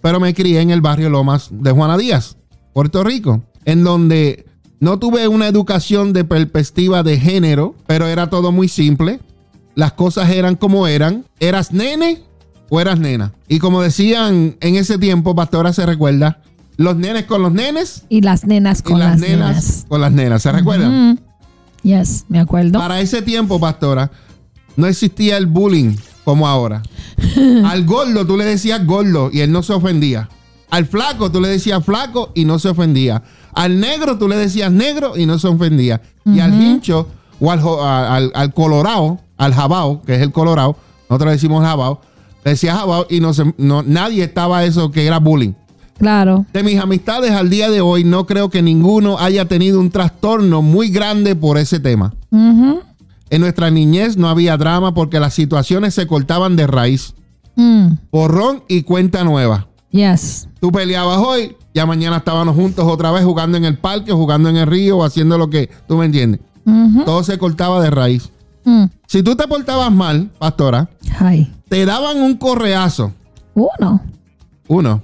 Pero 0.00 0.20
me 0.20 0.34
crié 0.34 0.60
en 0.60 0.70
el 0.70 0.80
barrio 0.80 1.10
Lomas 1.10 1.48
de 1.50 1.72
Juana 1.72 1.98
Díaz, 1.98 2.36
Puerto 2.72 3.04
Rico, 3.04 3.42
en 3.64 3.84
donde 3.84 4.46
no 4.80 4.98
tuve 4.98 5.28
una 5.28 5.46
educación 5.46 6.12
de 6.12 6.24
perspectiva 6.24 7.02
de 7.02 7.18
género, 7.18 7.74
pero 7.86 8.06
era 8.06 8.30
todo 8.30 8.50
muy 8.50 8.68
simple. 8.68 9.20
Las 9.74 9.92
cosas 9.92 10.30
eran 10.30 10.56
como 10.56 10.86
eran. 10.86 11.24
¿Eras 11.38 11.72
nene 11.72 12.22
o 12.70 12.80
eras 12.80 12.98
nena? 12.98 13.32
Y 13.46 13.58
como 13.58 13.82
decían 13.82 14.56
en 14.60 14.76
ese 14.76 14.98
tiempo, 14.98 15.34
pastora 15.34 15.72
se 15.72 15.84
recuerda, 15.84 16.42
los 16.76 16.96
nenes 16.96 17.24
con 17.24 17.42
los 17.42 17.52
nenes 17.52 18.04
y 18.08 18.22
las 18.22 18.46
nenas 18.46 18.80
y 18.80 18.82
con 18.84 18.98
las, 18.98 19.10
las, 19.10 19.20
nenas, 19.20 19.48
nenas. 19.48 19.86
con 19.86 20.00
las 20.00 20.12
nenas. 20.12 20.42
¿Se 20.42 20.50
recuerdan? 20.50 21.20
Yes, 21.82 22.24
me 22.28 22.40
acuerdo. 22.40 22.78
Para 22.78 23.00
ese 23.00 23.20
tiempo, 23.20 23.60
pastora, 23.60 24.10
no 24.76 24.86
existía 24.86 25.36
el 25.36 25.46
bullying 25.46 25.94
como 26.24 26.46
ahora. 26.48 26.82
Al 27.66 27.84
gordo 27.84 28.26
tú 28.26 28.36
le 28.36 28.44
decías 28.44 28.84
gordo 28.86 29.30
y 29.32 29.40
él 29.40 29.50
no 29.52 29.62
se 29.62 29.72
ofendía. 29.72 30.28
Al 30.70 30.86
flaco 30.86 31.30
tú 31.32 31.40
le 31.40 31.48
decías 31.48 31.84
flaco 31.84 32.30
y 32.34 32.44
no 32.44 32.58
se 32.58 32.68
ofendía. 32.68 33.22
Al 33.52 33.80
negro 33.80 34.18
tú 34.18 34.28
le 34.28 34.36
decías 34.36 34.70
negro 34.70 35.16
y 35.16 35.26
no 35.26 35.38
se 35.38 35.48
ofendía. 35.48 36.00
Y 36.24 36.38
al 36.40 36.54
hincho 36.54 37.08
o 37.40 37.50
al, 37.50 37.60
al, 37.60 38.32
al 38.34 38.54
colorado, 38.54 39.18
al 39.36 39.52
jabao, 39.54 40.02
que 40.02 40.14
es 40.14 40.20
el 40.22 40.30
colorado, 40.30 40.76
nosotros 41.08 41.32
decimos 41.32 41.64
jabao, 41.64 42.00
le 42.44 42.52
decías 42.52 42.76
jabao 42.78 43.06
y 43.10 43.18
no, 43.20 43.34
se- 43.34 43.52
no 43.58 43.82
nadie 43.82 44.22
estaba 44.22 44.64
eso 44.64 44.90
que 44.92 45.06
era 45.06 45.18
bullying. 45.18 45.54
Claro. 45.98 46.46
De 46.52 46.62
mis 46.62 46.78
amistades 46.78 47.32
al 47.32 47.50
día 47.50 47.68
de 47.68 47.80
hoy, 47.80 48.04
no 48.04 48.24
creo 48.26 48.48
que 48.48 48.62
ninguno 48.62 49.18
haya 49.18 49.46
tenido 49.46 49.80
un 49.80 49.90
trastorno 49.90 50.62
muy 50.62 50.88
grande 50.90 51.34
por 51.34 51.58
ese 51.58 51.80
tema. 51.80 52.14
Ujú. 52.30 52.80
En 53.30 53.40
nuestra 53.40 53.70
niñez 53.70 54.16
no 54.16 54.28
había 54.28 54.56
drama 54.56 54.92
porque 54.92 55.20
las 55.20 55.34
situaciones 55.34 55.94
se 55.94 56.06
cortaban 56.06 56.56
de 56.56 56.66
raíz. 56.66 57.14
Mm. 57.56 57.92
Borrón 58.10 58.64
y 58.68 58.82
cuenta 58.82 59.24
nueva. 59.24 59.68
Yes. 59.90 60.48
Tú 60.60 60.70
peleabas 60.70 61.18
hoy, 61.18 61.56
ya 61.74 61.86
mañana 61.86 62.18
estábamos 62.18 62.54
juntos 62.54 62.84
otra 62.88 63.10
vez 63.10 63.24
jugando 63.24 63.56
en 63.56 63.64
el 63.64 63.78
parque, 63.78 64.12
jugando 64.12 64.48
en 64.48 64.56
el 64.56 64.66
río 64.66 64.98
o 64.98 65.04
haciendo 65.04 65.36
lo 65.38 65.48
que 65.50 65.70
tú 65.88 65.96
me 65.96 66.06
entiendes. 66.06 66.40
Todo 67.04 67.24
se 67.24 67.38
cortaba 67.38 67.82
de 67.82 67.90
raíz. 67.90 68.30
Mm. 68.64 68.84
Si 69.06 69.22
tú 69.22 69.34
te 69.34 69.48
portabas 69.48 69.90
mal, 69.90 70.30
pastora, 70.38 70.88
Ay. 71.18 71.52
te 71.68 71.84
daban 71.86 72.18
un 72.20 72.36
correazo, 72.36 73.12
Uno. 73.54 74.00
uno. 74.68 75.02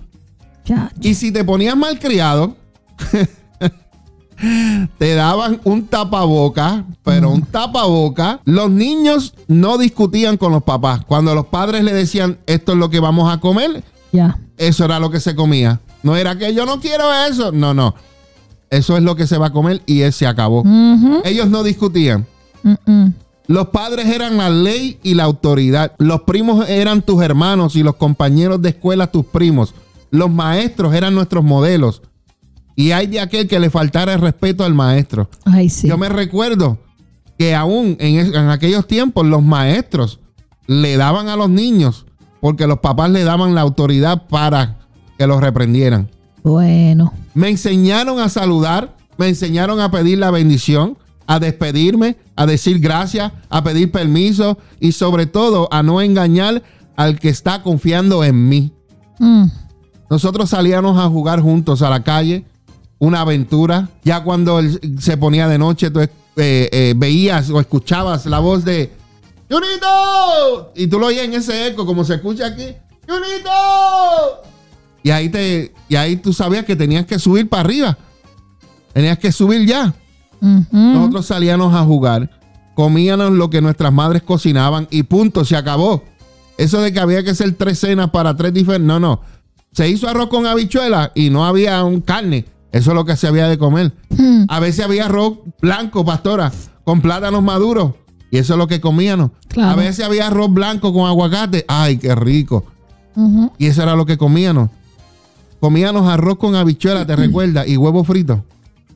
Ya. 0.65 0.91
Y 1.01 1.15
si 1.15 1.33
te 1.33 1.43
ponías 1.45 1.77
mal 1.77 1.99
criado, 1.99 2.57
te 4.99 5.15
daban 5.15 5.61
un 5.65 5.87
tapaboca, 5.87 6.85
pero 7.03 7.31
un 7.31 7.43
tapaboca. 7.43 8.41
Los 8.45 8.71
niños 8.71 9.35
no 9.49 9.79
discutían 9.79 10.37
con 10.37 10.53
los 10.53 10.63
papás. 10.63 11.05
Cuando 11.07 11.35
los 11.35 11.47
padres 11.47 11.85
le 11.85 11.93
decían, 11.93 12.39
esto 12.47 12.73
es 12.73 12.79
lo 12.79 12.91
que 12.91 13.01
vamos 13.01 13.33
a 13.33 13.41
comer, 13.41 13.83
eso 14.59 14.85
era 14.85 15.01
lo 15.01 15.11
que 15.11 15.21
se 15.21 15.35
comía. 15.35 15.81
No 16.03 16.17
era 16.17 16.39
que 16.39 16.55
yo 16.55 16.67
no 16.67 16.81
quiero 16.81 17.13
eso. 17.13 17.53
No, 17.53 17.75
no. 17.75 17.95
Eso 18.71 18.97
es 18.97 19.03
lo 19.03 19.17
que 19.17 19.27
se 19.27 19.39
va 19.39 19.47
a 19.47 19.53
comer 19.53 19.83
y 19.87 20.03
él 20.03 20.13
se 20.13 20.27
acabó. 20.27 20.65
Ellos 21.25 21.49
no 21.49 21.63
discutían. 21.63 22.27
Los 23.47 23.69
padres 23.69 24.07
eran 24.07 24.37
la 24.37 24.51
ley 24.51 24.99
y 25.03 25.15
la 25.15 25.25
autoridad. 25.25 25.93
Los 25.99 26.23
primos 26.23 26.69
eran 26.69 27.03
tus 27.03 27.23
hermanos 27.23 27.77
y 27.77 27.83
los 27.83 27.97
compañeros 27.97 28.61
de 28.61 28.71
escuela 28.71 29.07
tus 29.07 29.25
primos. 29.27 29.75
Los 30.11 30.31
maestros 30.31 30.95
eran 30.95 31.15
nuestros 31.15 31.45
modelos. 31.45 32.03
Y 32.77 32.91
hay 32.93 33.07
de 33.07 33.21
aquel 33.21 33.49
que 33.49 33.59
le 33.59 33.71
faltara 33.71 34.13
el 34.15 34.21
respeto 34.21 34.63
al 34.65 34.75
maestro. 34.75 35.29
Ay, 35.45 35.69
sí. 35.71 35.89
Yo 35.89 35.97
me 35.97 36.09
recuerdo 36.11 36.79
que 37.39 37.55
aún 37.55 37.97
en, 37.99 38.17
es- 38.19 38.29
en 38.35 38.51
aquellos 38.51 38.87
tiempos 38.87 39.27
los 39.27 39.43
maestros 39.43 40.21
le 40.67 40.97
daban 40.97 41.29
a 41.29 41.37
los 41.37 41.49
niños 41.49 42.07
porque 42.41 42.67
los 42.67 42.81
papás 42.81 43.11
le 43.11 43.25
daban 43.25 43.55
la 43.55 43.63
autoridad 43.63 44.27
para 44.29 44.77
que 45.19 45.27
los 45.27 45.41
reprendieran. 45.41 46.11
Bueno. 46.43 47.13
Me 47.35 47.49
enseñaron 47.49 48.21
a 48.21 48.29
saludar, 48.29 48.95
me 49.17 49.29
enseñaron 49.29 49.81
a 49.81 49.91
pedir 49.91 50.19
la 50.19 50.31
bendición, 50.31 50.97
a 51.27 51.39
despedirme, 51.41 52.17
a 52.37 52.47
decir 52.47 52.79
gracias, 52.79 53.33
a 53.49 53.65
pedir 53.65 53.91
permiso 53.91 54.59
y 54.81 54.93
sobre 54.93 55.27
todo 55.27 55.69
a 55.73 55.83
no 55.83 56.01
engañar 56.03 56.63
al 56.95 57.19
que 57.19 57.31
está 57.31 57.63
confiando 57.63 58.23
en 58.23 58.49
mí. 58.49 58.73
Mm. 59.19 59.47
Nosotros 60.11 60.51
salíamos 60.51 60.99
a 60.99 61.09
jugar 61.09 61.41
juntos 61.41 61.83
a 61.83 61.91
la 61.91 62.05
calle, 62.05 62.45
una 62.99 63.21
aventura. 63.21 63.89
Ya 64.05 64.23
cuando 64.23 64.59
él 64.59 64.81
se 65.01 65.17
ponía 65.17 65.49
de 65.49 65.59
noche, 65.59 65.91
tú 65.91 66.01
eh, 66.01 66.11
eh, 66.37 66.95
veías 66.97 67.51
o 67.51 67.61
escuchabas 67.61 68.27
la 68.27 68.39
voz 68.39 68.65
de 68.65 68.93
¡Junito! 69.49 70.73
Y 70.75 70.89
tú 70.89 70.99
lo 70.99 71.07
oías 71.07 71.25
en 71.25 71.35
ese 71.35 71.69
eco, 71.69 71.87
como 71.87 72.05
se 72.05 72.15
escucha 72.15 72.47
aquí. 72.47 72.75
¡Junito! 73.09 74.43
Y 75.03 75.11
ahí, 75.11 75.29
te, 75.29 75.73
y 75.89 75.95
ahí 75.95 76.17
tú 76.17 76.33
sabías 76.33 76.65
que 76.65 76.75
tenías 76.75 77.07
que 77.07 77.19
subir 77.19 77.49
para 77.49 77.61
arriba. 77.61 77.97
Tenías 78.93 79.19
que 79.19 79.31
subir 79.31 79.67
ya. 79.67 79.95
Nosotros 80.71 81.27
salíamos 81.27 81.75
a 81.75 81.83
jugar, 81.83 82.31
comíamos 82.75 83.33
lo 83.33 83.51
que 83.51 83.61
nuestras 83.61 83.93
madres 83.93 84.23
cocinaban 84.23 84.87
y 84.91 85.03
punto, 85.05 85.45
se 85.45 85.57
acabó. 85.57 86.03
Eso 86.59 86.81
de 86.81 86.93
que 86.93 87.01
había 87.01 87.23
que 87.23 87.31
hacer 87.31 87.53
tres 87.53 87.79
cenas 87.79 88.11
para 88.11 88.37
tres 88.37 88.53
diferentes. 88.53 88.87
No, 88.87 88.99
no. 88.99 89.21
Se 89.73 89.89
hizo 89.89 90.09
arroz 90.09 90.29
con 90.29 90.47
habichuela 90.47 91.13
y 91.15 91.31
no 91.31 91.45
había 91.45 91.83
un 91.85 92.01
carne. 92.01 92.47
Eso 92.77 92.91
es 92.91 92.95
lo 92.95 93.05
que 93.05 93.17
se 93.17 93.27
había 93.27 93.49
de 93.49 93.59
comer. 93.59 93.93
Hmm. 94.11 94.45
A 94.49 94.61
veces 94.61 94.85
había 94.85 95.07
arroz 95.07 95.39
blanco, 95.61 96.05
pastora, 96.05 96.53
con 96.85 97.01
plátanos 97.01 97.43
maduros. 97.43 97.93
Y 98.31 98.39
eso 98.39 98.55
es 98.55 98.59
lo 98.59 98.67
que 98.67 98.81
comíamos. 98.81 99.31
Claro. 99.49 99.71
A 99.71 99.75
veces 99.77 100.05
había 100.05 100.27
arroz 100.27 100.53
blanco 100.53 100.93
con 100.93 101.07
aguacate. 101.09 101.65
Ay, 101.69 101.97
qué 101.99 102.15
rico. 102.15 102.65
Y 103.59 103.67
eso 103.67 103.83
era 103.83 103.97
lo 103.97 104.05
que 104.05 104.19
comíamos. 104.19 104.69
Comíamos 105.61 106.07
arroz 106.09 106.37
con 106.37 106.55
habichuela, 106.55 107.07
¿te 107.07 107.17
recuerdas? 107.17 107.67
Y 107.67 107.77
huevo 107.79 108.05
frito. 108.05 108.45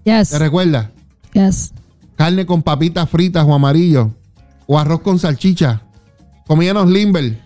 Yes. 0.04 0.28
¿Te 0.30 0.38
recuerdas? 0.38 0.88
Yes. 1.32 1.72
Carne 2.16 2.44
con 2.44 2.62
papitas 2.62 3.08
fritas 3.08 3.46
o 3.46 3.54
amarillo. 3.54 4.10
O 4.66 4.78
arroz 4.78 5.00
con 5.00 5.18
salchicha. 5.18 5.80
Comíamos 6.46 6.88
limber. 6.88 7.40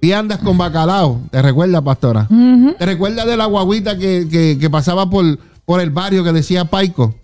Viandas 0.00 0.38
con 0.38 0.56
bacalao. 0.56 1.20
¿Te 1.32 1.42
recuerdas, 1.42 1.82
pastora? 1.82 2.28
¿Te 2.78 2.86
recuerdas 2.86 3.26
de 3.26 3.36
la 3.36 3.46
guaguita 3.46 3.98
que, 3.98 4.28
que- 4.30 4.56
que 4.60 4.70
pasaba 4.70 5.10
por, 5.10 5.24
por 5.68 5.82
el 5.82 5.90
barrio 5.90 6.24
que 6.24 6.32
decía 6.32 6.64
Paico? 6.64 7.14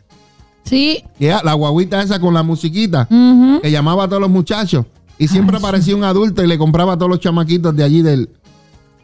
Sí. 0.64 1.02
Que 1.18 1.34
la 1.42 1.54
guaguita 1.54 2.02
esa 2.02 2.20
con 2.20 2.34
la 2.34 2.42
musiquita 2.42 3.08
Ujú. 3.10 3.62
que 3.62 3.70
llamaba 3.70 4.04
a 4.04 4.08
todos 4.08 4.20
los 4.20 4.30
muchachos. 4.30 4.84
Y 5.18 5.28
siempre 5.28 5.56
Ay, 5.56 5.60
sí. 5.60 5.66
aparecía 5.66 5.96
un 5.96 6.04
adulto 6.04 6.44
y 6.44 6.46
le 6.46 6.58
compraba 6.58 6.92
a 6.92 6.98
todos 6.98 7.08
los 7.10 7.20
chamaquitos 7.20 7.74
de 7.74 7.82
allí, 7.84 8.02
del, 8.02 8.28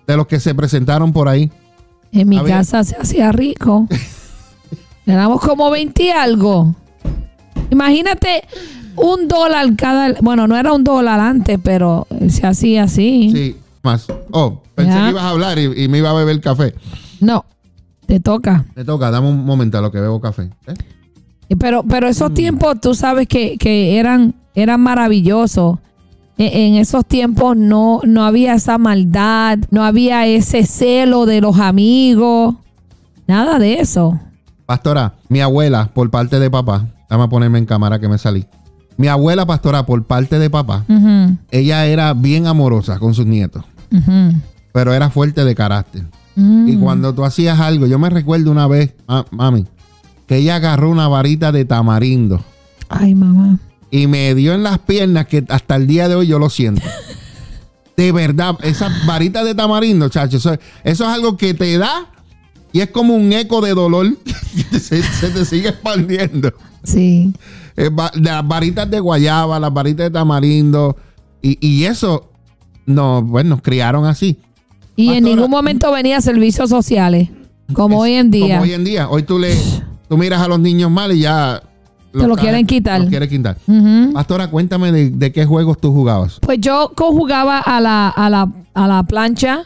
de 0.07 0.16
los 0.18 0.26
que 0.26 0.38
se 0.40 0.55
presentaron 0.55 1.14
por 1.14 1.26
ahí. 1.26 1.50
En 2.12 2.29
mi 2.29 2.38
casa 2.44 2.85
se 2.85 2.96
hacía 2.96 3.33
rico. 3.33 3.87
Éramos 5.07 5.40
como 5.40 5.70
20 5.70 6.03
y 6.03 6.11
algo. 6.11 6.74
Imagínate 7.70 8.44
un 8.96 9.26
dólar 9.26 9.74
cada. 9.76 10.14
Bueno, 10.20 10.46
no 10.46 10.57
era 10.57 10.72
un 10.74 10.85
dólar 10.85 11.18
antes, 11.18 11.59
pero 11.62 12.07
se 12.29 12.46
hacía 12.46 12.83
así. 12.85 13.31
Sí, 13.35 13.57
más. 13.83 14.07
Oh, 14.33 14.61
pensé 14.74 14.92
Ya. 14.92 15.05
que 15.05 15.11
ibas 15.12 15.22
a 15.24 15.31
hablar 15.31 15.59
y, 15.59 15.85
y 15.85 15.88
me 15.88 15.98
iba 15.98 16.11
a 16.11 16.14
beber 16.14 16.40
café. 16.40 16.74
No, 17.20 17.44
te 18.11 18.18
toca. 18.18 18.64
Me 18.75 18.85
toca, 18.85 19.09
dame 19.12 19.29
un 19.29 19.44
momento 19.44 19.79
a 19.79 19.81
lo 19.81 19.92
que 19.92 20.01
bebo 20.01 20.20
café. 20.20 20.51
¿eh? 20.66 20.75
Pero, 21.61 21.85
pero 21.85 22.09
Mm. 22.09 22.11
esos 22.11 22.35
tiempos, 22.35 22.81
tú 22.81 22.92
sabes 22.94 23.29
que, 23.29 23.57
que 23.57 23.99
eran, 23.99 24.35
eran 24.57 24.81
maravillosos. 24.81 25.79
E- 26.37 26.66
En 26.66 26.75
esos 26.75 27.07
tiempos 27.07 27.57
no, 27.57 28.01
no 28.05 28.25
había 28.25 28.55
esa 28.55 28.79
maldad, 28.79 29.59
no 29.70 29.85
había 29.85 30.27
ese 30.27 30.64
celo 30.66 31.25
de 31.25 31.40
los 31.40 31.61
amigos, 31.61 32.57
nada 33.29 33.61
de 33.61 33.79
eso. 33.81 34.18
Pastora, 34.66 35.14
mi 35.29 35.40
abuela, 35.40 35.90
por 35.94 36.11
parte 36.11 36.40
de 36.40 36.51
papá, 36.51 36.87
dame 37.09 37.23
a 37.25 37.29
ponerme 37.29 37.59
en 37.61 37.66
cámara 37.66 38.01
que 38.01 38.09
me 38.09 38.18
salí. 38.18 38.44
Mi 38.96 39.07
abuela, 39.07 39.46
pastora, 39.46 39.87
por 39.87 40.03
parte 40.05 40.38
de 40.40 40.51
papá, 40.51 40.85
ella 41.53 41.87
era 41.87 42.12
bien 42.14 42.46
amorosa 42.49 42.99
con 42.99 43.14
sus 43.14 43.27
nietos, 43.27 43.64
pero 44.73 44.92
era 44.94 45.11
fuerte 45.11 45.44
de 45.44 45.55
carácter. 45.55 46.03
Mm. 46.37 46.69
Y 46.69 46.77
cuando 46.77 47.14
tú 47.14 47.25
hacías 47.25 47.59
algo, 47.61 47.87
yo 47.87 47.99
me 47.99 48.09
recuerdo 48.11 48.51
una 48.51 48.66
vez, 48.66 48.95
ma- 49.07 49.27
mami, 49.31 49.66
que 50.27 50.37
ella 50.37 50.57
agarró 50.57 50.90
una 50.90 51.09
varita 51.09 51.51
de 51.53 51.64
tamarindo 51.64 52.43
Ay, 52.88 53.14
mamá. 53.14 53.59
y 53.90 54.07
me 54.07 54.35
dio 54.35 54.55
en 54.55 54.62
las 54.62 54.79
piernas 54.79 55.27
que 55.27 55.45
hasta 55.49 55.77
el 55.77 55.87
día 55.87 56.09
de 56.09 56.14
hoy 56.14 56.27
yo 56.29 56.38
lo 56.38 56.49
siento. 56.51 56.83
De 57.97 58.12
verdad, 58.12 58.57
esa 58.62 58.90
varita 59.07 59.45
de 59.45 59.55
tamarindo, 59.55 60.09
chacho, 60.09 60.38
eso, 60.38 60.55
eso 60.85 61.05
es 61.05 61.11
algo 61.11 61.37
que 61.37 61.53
te 61.53 61.77
da 61.77 62.07
y 62.73 62.81
es 62.81 62.90
como 62.90 63.14
un 63.14 63.31
eco 63.33 63.61
de 63.61 63.75
dolor 63.75 64.16
que 64.71 64.79
se, 64.79 65.03
se 65.03 65.29
te 65.29 65.45
sigue 65.45 65.69
expandiendo. 65.69 66.51
Sí. 66.83 67.35
Eh, 67.77 67.90
va- 67.90 68.11
las 68.14 68.47
varitas 68.49 68.90
de 68.90 69.01
guayaba, 69.01 69.61
las 69.61 69.73
varitas 69.75 70.05
de 70.07 70.11
tamarindo 70.12 70.97
y, 71.43 71.59
y 71.61 71.85
eso, 71.85 72.31
no, 72.87 73.21
bueno, 73.23 73.51
nos 73.51 73.62
criaron 73.62 74.07
así. 74.07 74.38
Y 74.96 75.12
en 75.14 75.24
ningún 75.24 75.50
momento 75.50 75.90
venía 75.92 76.20
servicios 76.20 76.68
sociales, 76.70 77.29
como 77.72 77.96
Es 77.96 78.03
hoy 78.11 78.12
en 78.18 78.31
día. 78.31 78.57
Como 78.59 78.62
hoy 78.62 78.72
en 78.72 78.85
día. 78.85 79.09
Hoy 79.09 79.22
tú 79.22 79.38
le 79.38 79.55
tú 80.09 80.16
miras 80.18 80.40
a 80.42 80.48
los 80.48 80.61
niños 80.61 80.90
mal 80.90 81.12
y 81.12 81.20
ya 81.20 81.62
Te 82.12 82.26
lo 82.26 82.37
quieren 82.37 82.66
quitar. 82.66 83.00
Lo 83.00 83.09
quieren 83.09 83.29
quitar. 83.29 83.57
Ujú. 83.66 84.12
Pastora, 84.12 84.50
cuéntame 84.50 84.92
de, 84.92 85.11
de 85.11 85.33
qué 85.33 85.46
juegos 85.46 85.81
tú 85.81 85.92
jugabas. 85.92 86.38
Pues 86.40 86.59
yo 86.61 86.92
conjugaba 86.94 87.59
a 87.61 87.81
la, 87.81 88.09
a 88.09 88.29
la, 88.29 88.50
a 88.74 88.87
la 88.88 89.03
plancha. 89.05 89.64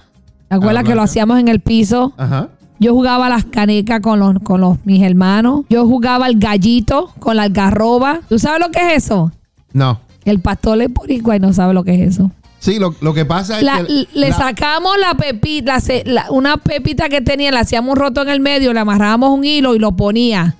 ¿Te 0.49 0.55
acuerdas 0.57 0.85
que 0.85 0.95
lo 0.95 1.03
hacíamos 1.03 1.41
en 1.41 1.49
el 1.49 1.61
piso? 1.61 2.13
Ajá. 2.17 2.51
Yo 2.79 2.93
jugaba 2.93 3.29
las 3.29 3.45
canecas 3.45 4.01
con 4.01 4.19
los, 4.21 4.39
con 4.41 4.61
los 4.61 4.77
mis 4.85 5.03
hermanos. 5.03 5.65
Yo 5.71 5.87
jugaba 5.87 6.27
al 6.27 6.37
gallito 6.39 7.11
con 7.19 7.37
la 7.37 7.45
algarroba. 7.45 8.21
¿Tú 8.29 8.39
sabes 8.39 8.61
lo 8.61 8.71
que 8.71 8.79
es 8.95 9.05
eso? 9.05 9.33
No. 9.73 10.01
El 10.25 10.41
pastor 10.41 10.81
es 10.83 10.93
boricua 10.93 11.37
y 11.37 11.41
no 11.41 11.53
sabe 11.53 11.73
lo 11.75 11.83
que 11.83 11.95
es 11.95 12.15
eso. 12.15 12.31
Sí, 12.65 12.79
lo, 12.79 12.95
lo 13.03 13.13
que 13.13 13.27
pasa 13.27 13.59
es 13.59 13.63
La- 13.63 13.85
que. 13.85 14.07
le 14.15 14.31
la- 14.31 14.35
sacamos 14.37 14.97
la 14.99 15.15
pepita, 15.17 15.79
la 15.87 16.03
la- 16.13 16.31
una 16.31 16.57
pepita 16.57 17.11
que 17.11 17.21
tenía, 17.21 17.51
le 17.51 17.59
hacíamos 17.59 17.91
un 17.93 17.97
roto 17.97 18.23
en 18.23 18.31
el 18.31 18.41
medio, 18.41 18.73
le 18.73 18.81
amarrábamos 18.81 19.31
un 19.37 19.45
hilo 19.45 19.75
y 19.75 19.79
lo 19.79 19.93
ponía. 19.93 20.55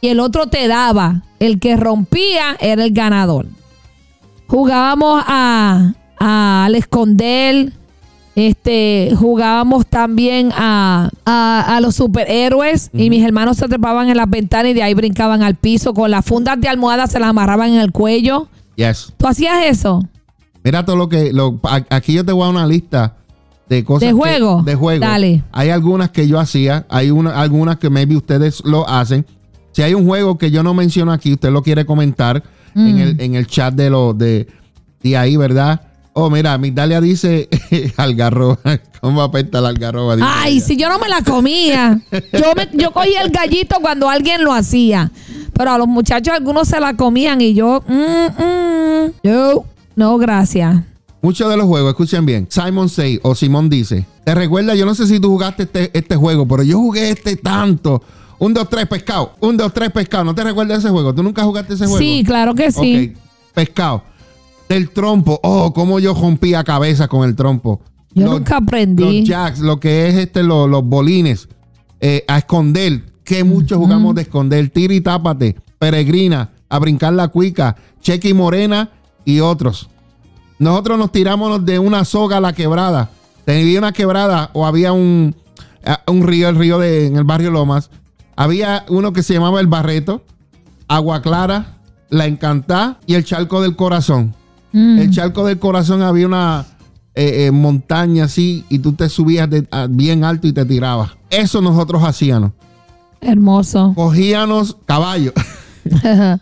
Y 0.00 0.08
el 0.08 0.18
otro 0.20 0.46
te 0.46 0.66
daba. 0.66 1.20
El 1.38 1.60
que 1.60 1.76
rompía 1.76 2.56
era 2.58 2.82
el 2.84 2.92
ganador. 2.94 3.46
Jugábamos 4.46 5.22
a, 5.26 5.92
a- 6.18 6.64
al 6.64 6.74
esconder. 6.74 7.72
Este, 8.34 9.12
jugábamos 9.18 9.84
también 9.86 10.52
a, 10.56 11.10
a- 11.26 11.76
a 11.76 11.80
los 11.82 11.96
superhéroes 11.96 12.88
y 12.94 13.10
mis 13.10 13.22
hermanos 13.22 13.58
se 13.58 13.68
trepaban 13.68 14.08
en 14.08 14.16
las 14.16 14.30
ventanas 14.30 14.70
y 14.70 14.74
de 14.74 14.82
ahí 14.82 14.94
brincaban 14.94 15.42
al 15.42 15.54
piso 15.56 15.92
con 15.92 16.10
las 16.10 16.24
fundas 16.24 16.58
de 16.58 16.66
almohada 16.68 17.06
se 17.08 17.20
las 17.20 17.28
amarraban 17.28 17.74
en 17.74 17.80
el 17.80 17.92
cuello. 17.92 18.48
Yes. 18.76 19.12
¿Tú 19.18 19.26
hacías 19.26 19.66
eso? 19.66 20.08
Mira 20.64 20.84
todo 20.84 20.96
lo 20.96 21.08
que. 21.08 21.32
lo- 21.32 21.60
aquí 21.90 22.12
yo 22.14 22.24
te 22.24 22.32
voy 22.32 22.42
a 22.42 22.46
dar 22.46 22.54
una 22.54 22.66
lista 22.66 23.16
de 23.68 23.84
cosas. 23.84 24.00
¿De 24.00 24.06
que- 24.08 24.12
juego? 24.12 24.62
de 24.62 24.74
juego. 24.74 25.00
Dale. 25.00 25.42
Hay 25.52 25.70
algunas 25.70 26.10
que 26.10 26.28
yo 26.28 26.38
hacía. 26.38 26.86
Hay 26.88 27.10
una, 27.10 27.40
algunas 27.40 27.78
que 27.78 27.90
maybe 27.90 28.16
ustedes 28.16 28.62
lo 28.64 28.88
hacen. 28.88 29.26
Si 29.72 29.82
hay 29.82 29.94
un 29.94 30.06
juego 30.06 30.36
que 30.38 30.50
yo 30.50 30.62
no 30.62 30.74
menciono 30.74 31.12
aquí, 31.12 31.32
usted 31.32 31.50
lo 31.50 31.62
quiere 31.62 31.84
comentar 31.86 32.42
en, 32.74 32.96
Mm. 32.96 32.98
el, 33.00 33.20
en 33.20 33.34
el 33.34 33.46
chat 33.46 33.74
de 33.74 33.90
lo 33.90 34.12
de, 34.14 34.46
de 35.02 35.16
ahí, 35.16 35.36
¿verdad? 35.36 35.80
Oh, 36.14 36.28
mira, 36.28 36.58
Migdalia 36.58 37.00
dice 37.00 37.48
algarroba. 37.96 38.58
¿Cómo 39.00 39.22
apesta 39.22 39.60
la 39.62 39.70
algarroba? 39.70 40.14
Dice 40.16 40.28
Ay, 40.30 40.56
ella. 40.58 40.66
si 40.66 40.76
yo 40.76 40.88
no 40.90 40.98
me 40.98 41.08
la 41.08 41.22
comía. 41.22 42.00
Yo, 42.10 42.52
me, 42.54 42.68
yo 42.74 42.92
cogía 42.92 43.22
el 43.22 43.30
gallito 43.30 43.76
cuando 43.80 44.08
alguien 44.10 44.44
lo 44.44 44.52
hacía. 44.52 45.10
Pero 45.54 45.70
a 45.72 45.78
los 45.78 45.88
muchachos 45.88 46.34
algunos 46.34 46.68
se 46.68 46.78
la 46.80 46.94
comían 46.94 47.40
y 47.40 47.54
yo, 47.54 47.82
mm, 47.88 47.92
mm, 47.94 49.12
no, 49.22 49.64
no, 49.96 50.18
gracias. 50.18 50.82
Muchos 51.20 51.48
de 51.50 51.56
los 51.56 51.66
juegos, 51.66 51.90
escuchen 51.90 52.26
bien. 52.26 52.46
Simon 52.50 52.88
Say 52.88 53.20
o 53.22 53.34
Simón 53.34 53.68
dice: 53.70 54.06
Te 54.24 54.34
recuerda, 54.34 54.74
yo 54.74 54.84
no 54.86 54.94
sé 54.94 55.06
si 55.06 55.20
tú 55.20 55.28
jugaste 55.28 55.64
este, 55.64 55.96
este 55.96 56.16
juego, 56.16 56.46
pero 56.48 56.62
yo 56.64 56.78
jugué 56.78 57.10
este 57.10 57.36
tanto. 57.36 58.02
Un, 58.38 58.52
dos, 58.54 58.68
tres, 58.68 58.86
pescado. 58.88 59.32
Un, 59.40 59.56
dos, 59.56 59.72
tres, 59.72 59.90
pescado. 59.92 60.24
¿No 60.24 60.34
te 60.34 60.42
recuerdas 60.42 60.80
ese 60.80 60.88
juego? 60.90 61.14
¿Tú 61.14 61.22
nunca 61.22 61.44
jugaste 61.44 61.74
ese 61.74 61.84
juego? 61.86 61.98
Sí, 62.00 62.24
claro 62.26 62.54
que 62.56 62.72
sí. 62.72 63.12
Pescado. 63.54 64.02
Del 64.68 64.90
trompo. 64.90 65.38
Oh, 65.44 65.72
cómo 65.72 66.00
yo 66.00 66.12
rompía 66.12 66.64
cabeza 66.64 67.06
con 67.06 67.28
el 67.28 67.36
trompo. 67.36 67.80
Yo 68.14 68.24
Los- 68.24 68.34
nunca 68.40 68.56
aprendí. 68.56 69.20
Los 69.20 69.28
jacks, 69.28 69.60
lo 69.60 69.78
que 69.78 70.08
es 70.08 70.16
este, 70.16 70.42
lo- 70.42 70.66
los 70.66 70.84
bolines. 70.84 71.48
eh, 72.00 72.24
a 72.26 72.38
esconder. 72.38 73.04
Que 73.22 73.44
mucho 73.44 73.78
jugamos 73.78 74.16
de 74.16 74.22
esconder. 74.22 74.68
Tira 74.70 74.92
y 74.94 75.00
tápate. 75.00 75.54
Peregrina. 75.78 76.50
A 76.68 76.80
brincar 76.80 77.12
la 77.12 77.28
cuica. 77.28 77.76
Cheque 78.00 78.30
y 78.30 78.34
morena. 78.34 78.90
Y 79.24 79.40
otros. 79.40 79.88
Nosotros 80.58 80.98
nos 80.98 81.10
tiramos 81.12 81.64
de 81.64 81.78
una 81.78 82.04
soga 82.04 82.36
a 82.36 82.40
la 82.40 82.52
quebrada. 82.52 83.10
Tenía 83.44 83.78
una 83.78 83.92
quebrada 83.92 84.50
o 84.52 84.66
había 84.66 84.92
un, 84.92 85.34
un 86.06 86.22
río, 86.26 86.48
el 86.48 86.56
río 86.56 86.78
de, 86.78 87.06
en 87.06 87.16
el 87.16 87.24
barrio 87.24 87.50
Lomas. 87.50 87.90
Había 88.36 88.84
uno 88.88 89.12
que 89.12 89.22
se 89.22 89.34
llamaba 89.34 89.60
El 89.60 89.66
Barreto, 89.66 90.22
Agua 90.88 91.20
Clara, 91.22 91.78
La 92.08 92.26
Encantá 92.26 92.98
y 93.06 93.14
el 93.14 93.24
Charco 93.24 93.60
del 93.60 93.74
Corazón. 93.76 94.34
Mm, 94.72 94.98
El 95.00 95.10
Charco 95.10 95.44
del 95.44 95.58
Corazón 95.58 96.02
había 96.02 96.26
una 96.26 96.64
eh, 97.14 97.46
eh, 97.46 97.50
montaña 97.50 98.24
así 98.24 98.64
y 98.70 98.78
tú 98.78 98.92
te 98.94 99.08
subías 99.08 99.50
de- 99.50 99.66
a- 99.70 99.86
bien 99.90 100.24
alto 100.24 100.46
y 100.46 100.52
te 100.52 100.64
tirabas. 100.64 101.10
Eso 101.28 101.60
nosotros 101.60 102.02
hacíamos. 102.04 102.52
hermoso. 103.20 103.92
Cogíamos 103.94 104.76
caballos. 104.86 105.34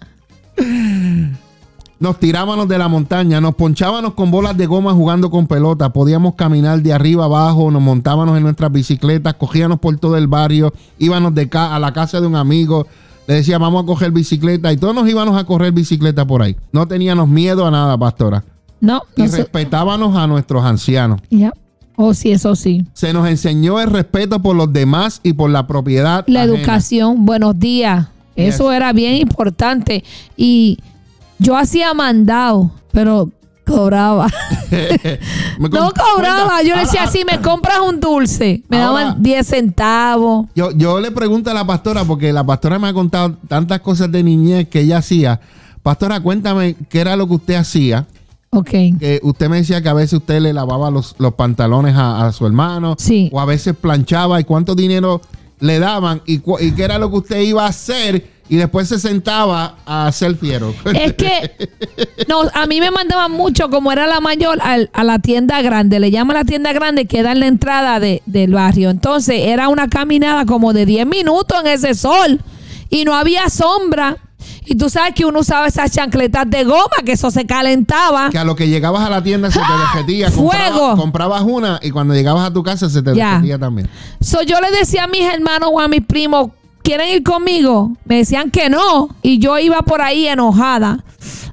Nos 2.00 2.18
tirábamos 2.18 2.66
de 2.66 2.78
la 2.78 2.88
montaña, 2.88 3.42
nos 3.42 3.54
ponchábamos 3.54 4.14
con 4.14 4.30
bolas 4.30 4.56
de 4.56 4.64
goma 4.64 4.94
jugando 4.94 5.30
con 5.30 5.46
pelota, 5.46 5.92
podíamos 5.92 6.34
caminar 6.34 6.80
de 6.80 6.94
arriba 6.94 7.26
abajo, 7.26 7.70
nos 7.70 7.82
montábamos 7.82 8.38
en 8.38 8.42
nuestras 8.42 8.72
bicicletas, 8.72 9.34
cogíamos 9.34 9.80
por 9.80 9.98
todo 9.98 10.16
el 10.16 10.26
barrio, 10.26 10.72
íbamos 10.98 11.34
de 11.34 11.50
ca 11.50 11.76
a 11.76 11.78
la 11.78 11.92
casa 11.92 12.18
de 12.18 12.26
un 12.26 12.36
amigo, 12.36 12.86
le 13.26 13.34
decía 13.34 13.58
vamos 13.58 13.82
a 13.82 13.86
coger 13.86 14.12
bicicleta 14.12 14.72
y 14.72 14.78
todos 14.78 14.94
nos 14.94 15.06
íbamos 15.10 15.38
a 15.38 15.44
correr 15.44 15.72
bicicleta 15.72 16.26
por 16.26 16.40
ahí. 16.40 16.56
No 16.72 16.88
teníamos 16.88 17.28
miedo 17.28 17.66
a 17.66 17.70
nada, 17.70 17.98
pastora. 17.98 18.44
No, 18.80 19.02
Y 19.14 19.22
no 19.24 19.28
sé. 19.28 19.36
respetábamos 19.36 20.16
a 20.16 20.26
nuestros 20.26 20.64
ancianos. 20.64 21.20
Ya. 21.28 21.52
Oh, 21.96 22.14
sí, 22.14 22.32
eso 22.32 22.56
sí. 22.56 22.86
Se 22.94 23.12
nos 23.12 23.28
enseñó 23.28 23.78
el 23.78 23.90
respeto 23.90 24.40
por 24.40 24.56
los 24.56 24.72
demás 24.72 25.20
y 25.22 25.34
por 25.34 25.50
la 25.50 25.66
propiedad. 25.66 26.24
La 26.28 26.44
ajena. 26.44 26.56
educación, 26.56 27.26
buenos 27.26 27.58
días. 27.58 28.08
Eso 28.36 28.72
era 28.72 28.94
bien 28.94 29.16
importante. 29.16 30.02
Y 30.34 30.78
yo 31.40 31.56
hacía 31.56 31.92
mandado, 31.94 32.70
pero 32.92 33.28
Cobraba. 33.66 34.26
No 35.58 35.92
cobraba. 35.92 36.62
Yo 36.62 36.74
le 36.74 36.80
decía, 36.82 37.00
ahora- 37.02 37.12
si 37.12 37.24
me 37.24 37.40
compras 37.40 37.78
un 37.86 38.00
dulce, 38.00 38.62
me 38.68 38.80
Ahora- 38.82 39.04
daban 39.04 39.22
10 39.22 39.46
centavos. 39.46 40.46
Yo, 40.56 40.70
yo 40.72 40.98
le 41.00 41.10
pregunto 41.12 41.50
a 41.50 41.54
la 41.54 41.64
pastora, 41.64 42.04
porque 42.04 42.32
la 42.32 42.44
pastora 42.44 42.78
me 42.78 42.88
ha 42.88 42.92
contado 42.92 43.36
tantas 43.48 43.80
cosas 43.80 44.10
de 44.10 44.22
niñez 44.22 44.68
que 44.68 44.80
ella 44.80 44.98
hacía. 44.98 45.40
Pastora, 45.82 46.20
cuéntame 46.20 46.74
qué 46.88 47.00
era 47.00 47.14
lo 47.16 47.28
que 47.28 47.34
usted 47.34 47.54
hacía. 47.54 48.06
Ok. 48.50 48.70
Que 48.98 49.20
usted 49.22 49.48
me 49.48 49.58
decía 49.58 49.80
que 49.80 49.88
a 49.88 49.94
veces 49.94 50.14
usted 50.14 50.40
le 50.40 50.52
lavaba 50.52 50.90
los, 50.90 51.14
los 51.18 51.34
pantalones 51.34 51.94
a, 51.94 52.26
a 52.26 52.32
su 52.32 52.46
hermano. 52.46 52.96
Sí. 52.98 53.30
O 53.32 53.40
a 53.40 53.44
veces 53.44 53.76
planchaba. 53.80 54.40
¿Y 54.40 54.44
cuánto 54.44 54.74
dinero 54.74 55.20
le 55.60 55.78
daban? 55.78 56.22
¿Y, 56.26 56.40
y 56.60 56.72
qué 56.72 56.82
era 56.84 56.98
lo 56.98 57.10
que 57.10 57.16
usted 57.18 57.40
iba 57.40 57.64
a 57.64 57.68
hacer? 57.68 58.38
Y 58.48 58.56
después 58.56 58.88
se 58.88 58.98
sentaba 58.98 59.76
a 59.86 60.08
hacer 60.08 60.34
fiero. 60.36 60.74
Es 60.92 61.12
que 61.14 61.52
no, 62.26 62.42
a 62.52 62.66
mí 62.66 62.80
me 62.80 62.90
mandaban 62.90 63.30
mucho, 63.30 63.70
como 63.70 63.92
era 63.92 64.08
la 64.08 64.18
mayor, 64.20 64.58
al- 64.60 64.90
a 64.92 65.04
la 65.04 65.20
tienda 65.20 65.62
grande. 65.62 66.00
Le 66.00 66.10
llaman 66.10 66.36
la 66.36 66.44
tienda 66.44 66.72
grande, 66.72 67.06
que 67.06 67.22
da 67.22 67.30
en 67.30 67.38
la 67.40 67.46
entrada 67.46 68.00
de- 68.00 68.22
del 68.26 68.52
barrio. 68.52 68.90
Entonces 68.90 69.42
era 69.46 69.68
una 69.68 69.86
caminada 69.88 70.46
como 70.46 70.72
de 70.72 70.84
10 70.84 71.06
minutos 71.06 71.60
en 71.60 71.66
ese 71.68 71.94
sol. 71.94 72.40
Y 72.88 73.04
no 73.04 73.14
había 73.14 73.48
sombra. 73.50 74.16
Y 74.64 74.76
tú 74.76 74.88
sabes 74.90 75.14
que 75.14 75.24
uno 75.24 75.40
usaba 75.40 75.66
esas 75.66 75.90
chancletas 75.90 76.48
de 76.48 76.64
goma, 76.64 76.96
que 77.04 77.12
eso 77.12 77.30
se 77.30 77.46
calentaba. 77.46 78.30
que 78.30 78.38
a 78.38 78.44
lo 78.44 78.54
que 78.56 78.68
llegabas 78.68 79.04
a 79.04 79.10
la 79.10 79.22
tienda 79.22 79.50
se 79.50 79.58
te 79.58 79.64
derretía. 79.94 80.28
¡Ah! 80.28 80.30
¡Fuego! 80.30 80.96
Compraba- 80.96 80.96
comprabas 80.96 81.42
una 81.42 81.80
y 81.82 81.90
cuando 81.90 82.14
llegabas 82.14 82.48
a 82.48 82.52
tu 82.52 82.62
casa 82.62 82.88
se 82.88 83.02
te 83.02 83.14
Ya. 83.14 83.30
derretía 83.32 83.58
también. 83.58 83.88
So, 84.20 84.42
yo 84.42 84.60
le 84.60 84.70
decía 84.70 85.04
a 85.04 85.06
mis 85.08 85.22
hermanos 85.22 85.70
o 85.72 85.80
a 85.80 85.88
mis 85.88 86.02
primos, 86.04 86.50
¿quieren 86.82 87.08
ir 87.08 87.22
conmigo? 87.22 87.92
Me 88.04 88.16
decían 88.18 88.50
que 88.50 88.68
no. 88.70 89.08
Y 89.22 89.38
yo 89.38 89.58
iba 89.58 89.82
por 89.82 90.00
ahí 90.02 90.26
enojada 90.28 91.04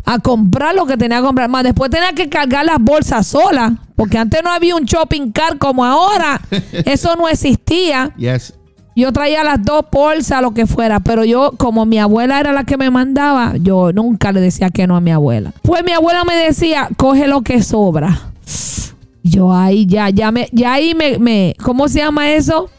a 0.05 0.19
comprar 0.19 0.73
lo 0.75 0.85
que 0.85 0.95
tenía 0.97 1.17
que 1.19 1.23
comprar. 1.25 1.49
Más 1.49 1.63
después 1.63 1.89
tenía 1.91 2.13
que 2.13 2.29
cargar 2.29 2.65
las 2.65 2.77
bolsas 2.79 3.27
sola. 3.27 3.73
Porque 3.95 4.17
antes 4.19 4.41
no 4.43 4.51
había 4.51 4.75
un 4.75 4.85
shopping 4.85 5.31
cart 5.31 5.57
como 5.57 5.83
ahora. 5.83 6.39
Eso 6.85 7.15
no 7.15 7.27
existía. 7.27 8.11
Yes. 8.15 8.53
Yo 8.97 9.13
traía 9.13 9.43
las 9.43 9.63
dos 9.63 9.85
bolsas, 9.91 10.41
lo 10.41 10.55
que 10.55 10.65
fuera. 10.65 10.99
Pero 10.99 11.23
yo, 11.23 11.51
como 11.55 11.85
mi 11.85 11.99
abuela 11.99 12.39
era 12.39 12.51
la 12.51 12.63
que 12.63 12.77
me 12.77 12.89
mandaba, 12.89 13.53
yo 13.61 13.93
nunca 13.93 14.31
le 14.31 14.41
decía 14.41 14.71
que 14.71 14.87
no 14.87 14.95
a 14.95 15.01
mi 15.01 15.11
abuela. 15.11 15.53
Pues 15.61 15.83
mi 15.85 15.91
abuela 15.91 16.23
me 16.23 16.35
decía, 16.35 16.89
coge 16.97 17.27
lo 17.27 17.43
que 17.43 17.61
sobra. 17.61 18.31
Yo 19.21 19.53
ahí 19.53 19.85
ya, 19.85 20.09
ya 20.09 20.31
me, 20.31 20.49
ya 20.51 20.73
ahí 20.73 20.95
me, 20.95 21.19
me, 21.19 21.55
¿cómo 21.61 21.87
se 21.89 21.99
llama 21.99 22.31
eso? 22.31 22.71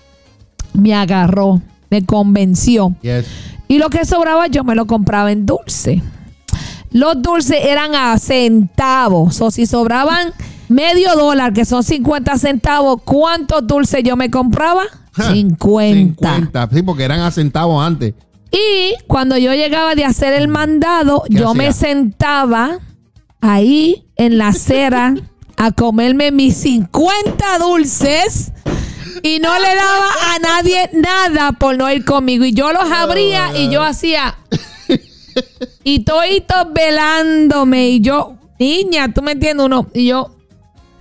Me 0.73 0.93
agarró, 0.93 1.63
me 1.89 2.05
convenció. 2.05 2.97
Yes. 3.03 3.27
Y 3.69 3.79
lo 3.79 3.89
que 3.89 4.05
sobraba 4.05 4.49
yo 4.49 4.65
me 4.65 4.75
lo 4.75 4.89
compraba 4.89 5.31
en 5.31 5.47
dulce. 5.47 6.03
Los 6.91 7.23
dulces 7.23 7.65
eran 7.65 7.95
a 7.95 8.19
centavos. 8.19 9.41
O 9.41 9.53
si 9.53 9.67
sobraban 9.67 10.33
medio 10.69 11.15
dólar, 11.15 11.53
que 11.53 11.65
son 11.65 11.83
50 11.83 12.39
centavos, 12.39 13.03
¿cuántos 13.05 13.67
dulces 13.67 14.03
yo 14.05 14.17
me 14.17 14.31
compraba? 14.31 14.85
Ja, 15.13 15.33
50. 15.33 15.95
50. 15.95 16.69
Sí, 16.73 16.83
porque 16.83 17.05
eran 17.05 17.21
a 17.21 17.31
centavos 17.31 17.85
antes. 17.85 18.15
Y 18.51 18.95
cuando 19.07 19.37
yo 19.37 19.53
llegaba 19.53 19.95
de 19.95 20.05
hacer 20.05 20.33
el 20.33 20.49
mandado, 20.49 21.25
¿Qué 21.29 21.35
yo 21.35 21.55
me 21.55 21.73
sentaba 21.73 22.79
ahí 23.41 24.07
en 24.17 24.39
la 24.39 24.49
acera 24.49 25.15
a 25.57 25.73
comerme 25.73 26.31
mis 26.31 26.57
50 26.59 27.59
dulces 27.59 28.53
y 29.23 29.41
no 29.41 29.59
le 29.59 29.75
daba 29.75 30.09
a 30.35 30.39
nadie 30.39 30.91
nada 30.93 31.53
por 31.53 31.77
no 31.77 31.91
ir 31.91 32.05
conmigo. 32.05 32.45
Y 32.45 32.53
yo 32.53 32.73
los 32.73 32.91
abría 32.91 33.57
y 33.57 33.71
yo 33.71 33.83
hacía. 33.83 34.37
Y 35.85 36.01
toditos 36.01 36.73
velándome. 36.73 37.89
Y 37.89 38.01
yo, 38.01 38.37
niña, 38.59 39.13
tú 39.13 39.23
me 39.23 39.33
entiendes, 39.33 39.67
uno. 39.67 39.89
Y 39.95 40.07
yo, 40.07 40.37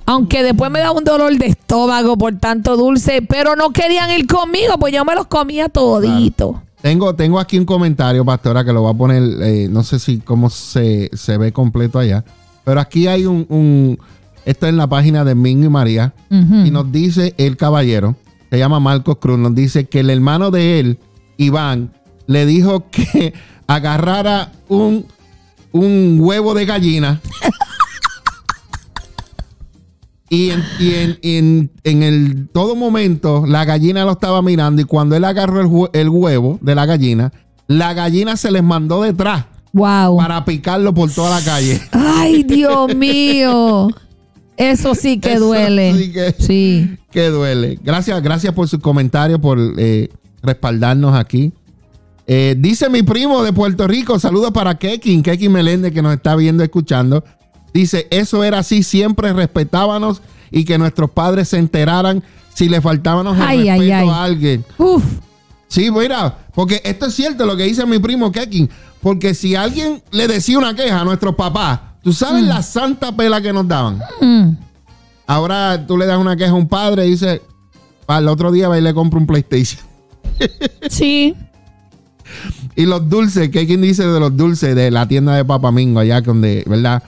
aunque 0.07 0.41
después 0.41 0.71
me 0.71 0.79
da 0.79 0.91
un 0.91 1.03
dolor 1.03 1.37
de 1.37 1.47
estómago 1.47 2.17
por 2.17 2.33
tanto 2.37 2.77
dulce, 2.77 3.21
pero 3.21 3.57
no 3.57 3.71
querían 3.71 4.09
ir 4.09 4.25
conmigo, 4.25 4.77
pues 4.79 4.93
yo 4.93 5.03
me 5.03 5.13
los 5.13 5.27
comía 5.27 5.67
toditos. 5.67 6.55
Tengo, 6.81 7.13
tengo 7.13 7.39
aquí 7.39 7.59
un 7.59 7.65
comentario, 7.65 8.23
pastora, 8.23 8.63
que 8.63 8.71
lo 8.71 8.83
voy 8.83 8.93
a 8.93 8.97
poner, 8.97 9.23
eh, 9.41 9.67
no 9.69 9.83
sé 9.83 9.99
si 9.99 10.19
cómo 10.19 10.49
se, 10.49 11.09
se 11.13 11.37
ve 11.37 11.51
completo 11.51 11.99
allá, 11.99 12.23
pero 12.63 12.79
aquí 12.79 13.07
hay 13.07 13.25
un, 13.25 13.45
un 13.49 13.99
esto 14.45 14.65
es 14.65 14.69
en 14.69 14.77
la 14.77 14.87
página 14.87 15.25
de 15.25 15.35
Mingo 15.35 15.65
y 15.65 15.69
María, 15.69 16.13
y 16.29 16.71
nos 16.71 16.89
dice 16.89 17.33
el 17.37 17.57
caballero, 17.57 18.15
se 18.49 18.57
llama 18.57 18.79
Marcos 18.79 19.17
Cruz, 19.17 19.37
nos 19.37 19.53
dice 19.53 19.87
que 19.87 19.99
el 19.99 20.09
hermano 20.09 20.51
de 20.51 20.79
él, 20.79 20.99
Iván, 21.35 21.91
le 22.27 22.45
dijo 22.45 22.85
que 22.89 23.33
agarrara 23.67 24.53
un, 24.69 25.05
un 25.73 26.17
huevo 26.21 26.53
de 26.53 26.65
gallina. 26.65 27.19
Y, 30.29 30.49
en, 30.49 30.63
y 30.79 30.93
en, 30.95 31.19
en- 31.21 31.71
en 31.85 32.03
el 32.03 32.49
todo 32.51 32.75
momento 32.75 33.45
la 33.47 33.63
gallina 33.63 34.03
lo 34.03 34.11
estaba 34.11 34.41
mirando 34.41 34.81
y 34.81 34.85
cuando 34.85 35.15
él 35.15 35.23
agarró 35.23 35.61
el, 35.61 35.67
hue- 35.67 35.89
el 35.93 36.09
huevo 36.09 36.59
de 36.61 36.75
la 36.75 36.85
gallina, 36.85 37.31
la 37.67 37.93
gallina 37.93 38.35
se 38.37 38.51
les 38.51 38.63
mandó 38.63 39.01
detrás 39.03 39.45
Wow. 39.73 40.17
para 40.17 40.43
picarlo 40.43 40.93
por 40.93 41.11
toda 41.11 41.39
la 41.39 41.45
calle. 41.45 41.79
Ay, 41.91 42.43
Dios 42.47 42.93
mío. 42.95 43.87
Eso 44.57 44.95
sí 44.95 45.19
que 45.19 45.33
Eso 45.33 45.45
duele. 45.45 45.93
sí 45.95 46.11
que- 46.11 46.35
Sí. 46.39 46.97
que 47.11 47.29
duele. 47.29 47.77
Gracias, 47.83 48.21
gracias 48.23 48.53
por 48.53 48.67
su 48.67 48.79
comentario, 48.79 49.39
por 49.39 49.59
eh, 49.77 50.09
respaldarnos 50.41 51.15
aquí. 51.15 51.53
Eh, 52.25 52.55
dice 52.57 52.89
mi 52.89 53.03
primo 53.03 53.43
de 53.43 53.53
Puerto 53.53 53.87
Rico, 53.87 54.19
saludos 54.19 54.51
para 54.51 54.75
Kekin, 54.77 55.21
Kekin 55.23 55.51
Meléndez 55.51 55.93
que 55.93 56.01
nos 56.01 56.13
está 56.13 56.35
viendo, 56.35 56.63
escuchando. 56.63 57.23
Dice, 57.73 58.07
eso 58.09 58.43
era 58.43 58.59
así, 58.59 58.83
siempre 58.83 59.33
respetábamos 59.33 60.21
y 60.51 60.65
que 60.65 60.77
nuestros 60.77 61.11
padres 61.11 61.49
se 61.49 61.57
enteraran 61.57 62.23
si 62.53 62.69
le 62.69 62.81
faltábamos 62.81 63.37
el 63.37 63.43
Ay, 63.43 63.69
respeto 63.69 63.93
ay. 63.93 64.09
a 64.09 64.23
alguien. 64.23 64.65
Uf. 64.77 65.03
Sí, 65.67 65.91
mira, 65.91 66.37
porque 66.55 66.81
esto 66.83 67.07
es 67.07 67.13
cierto 67.13 67.45
lo 67.45 67.55
que 67.57 67.63
dice 67.63 67.85
mi 67.85 67.99
primo 67.99 68.31
Kekin, 68.31 68.69
porque 69.01 69.33
si 69.33 69.55
alguien 69.55 70.01
le 70.11 70.27
decía 70.27 70.57
una 70.57 70.73
queja 70.73 71.01
a 71.01 71.03
nuestros 71.03 71.35
papás, 71.35 71.79
tú 72.01 72.13
sabes 72.13 72.43
la 72.43 72.63
santa 72.63 73.15
pela 73.15 73.41
que 73.41 73.51
nos 73.53 73.67
daban. 73.67 73.99
Mm. 74.21 74.51
Ahora 75.27 75.85
tú 75.85 75.97
le 75.97 76.05
das 76.05 76.17
una 76.17 76.37
queja 76.37 76.51
a 76.51 76.55
un 76.55 76.67
padre 76.67 77.05
y 77.05 77.11
dice, 77.11 77.41
el 78.07 78.27
otro 78.29 78.51
día 78.51 78.69
va 78.69 78.77
y 78.77 78.81
le 78.81 78.93
compra 78.93 79.19
un 79.19 79.27
PlayStation. 79.27 79.81
Sí. 80.89 81.35
Y 82.75 82.85
los 82.85 83.09
dulces, 83.09 83.49
quien 83.49 83.81
dice 83.81 84.05
de 84.05 84.19
los 84.19 84.35
dulces 84.35 84.75
de 84.75 84.91
la 84.91 85.07
tienda 85.07 85.35
de 85.35 85.45
Papamingo, 85.45 85.99
allá 85.99 86.21
donde, 86.21 86.63
¿verdad? 86.67 87.01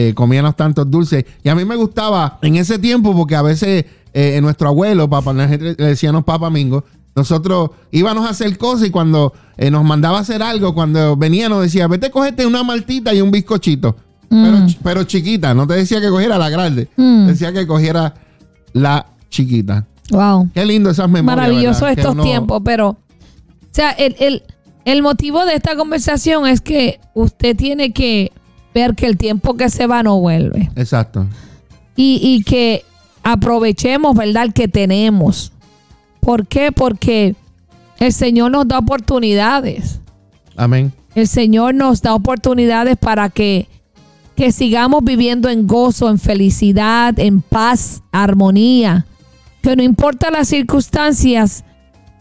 Eh, 0.00 0.14
comíamos 0.14 0.54
tantos 0.54 0.88
dulces. 0.88 1.24
Y 1.42 1.48
a 1.48 1.56
mí 1.56 1.64
me 1.64 1.74
gustaba 1.74 2.38
en 2.42 2.54
ese 2.54 2.78
tiempo, 2.78 3.16
porque 3.16 3.34
a 3.34 3.42
veces 3.42 3.84
eh, 4.12 4.38
nuestro 4.40 4.68
abuelo, 4.68 5.10
papá, 5.10 5.32
le 5.32 5.48
decíamos 5.74 6.22
Papamingo, 6.22 6.84
nosotros 7.16 7.70
íbamos 7.90 8.24
a 8.24 8.30
hacer 8.30 8.56
cosas 8.58 8.86
y 8.86 8.90
cuando 8.92 9.32
eh, 9.56 9.72
nos 9.72 9.82
mandaba 9.84 10.18
a 10.18 10.20
hacer 10.20 10.40
algo, 10.40 10.72
cuando 10.72 11.16
venía 11.16 11.48
nos 11.48 11.62
decía, 11.62 11.88
vete, 11.88 12.12
cógete 12.12 12.46
una 12.46 12.62
maltita 12.62 13.12
y 13.12 13.20
un 13.20 13.32
bizcochito. 13.32 13.96
Pero, 14.28 14.58
pero 14.84 15.02
chiquita, 15.04 15.52
no 15.54 15.66
te 15.66 15.74
decía 15.74 16.00
que 16.00 16.10
cogiera 16.10 16.38
la 16.38 16.48
grande, 16.50 16.86
Mm. 16.96 17.26
decía 17.26 17.52
que 17.52 17.66
cogiera 17.66 18.14
la 18.74 19.04
chiquita. 19.30 19.84
Wow. 20.12 20.48
Qué 20.54 20.64
lindo 20.64 20.90
esas 20.90 21.08
memorias. 21.10 21.48
Maravilloso 21.48 21.88
estos 21.88 22.12
uno- 22.12 22.22
tiempos, 22.22 22.60
pero. 22.64 22.90
O 22.90 22.96
sea, 23.72 23.90
el, 23.92 24.14
el- 24.20 24.42
el 24.84 25.02
motivo 25.02 25.44
de 25.44 25.54
esta 25.54 25.74
conversación 25.76 26.46
es 26.46 26.60
que 26.60 27.00
usted 27.14 27.56
tiene 27.56 27.92
que 27.92 28.30
ver 28.74 28.94
que 28.94 29.06
el 29.06 29.16
tiempo 29.16 29.54
que 29.54 29.68
se 29.70 29.86
va 29.86 30.02
no 30.02 30.20
vuelve. 30.20 30.70
Exacto. 30.76 31.26
y, 31.96 32.20
y 32.22 32.42
que 32.44 32.84
aprovechemos, 33.22 34.16
¿verdad?, 34.16 34.44
el 34.44 34.52
que 34.52 34.68
tenemos. 34.68 35.52
¿Por 36.20 36.46
qué? 36.46 36.72
Porque 36.72 37.34
el 37.98 38.12
Señor 38.12 38.52
nos 38.52 38.68
da 38.68 38.78
oportunidades. 38.78 40.00
Amén. 40.56 40.92
El 41.14 41.26
Señor 41.26 41.74
nos 41.74 42.00
da 42.02 42.14
oportunidades 42.14 42.96
para 42.96 43.28
que, 43.28 43.68
que 44.36 44.52
sigamos 44.52 45.02
viviendo 45.02 45.48
en 45.48 45.66
gozo, 45.66 46.08
en 46.08 46.18
felicidad, 46.18 47.18
en 47.18 47.40
paz, 47.40 48.02
armonía. 48.12 49.06
Que 49.62 49.74
no 49.74 49.82
importa 49.82 50.30
las 50.30 50.48
circunstancias, 50.48 51.64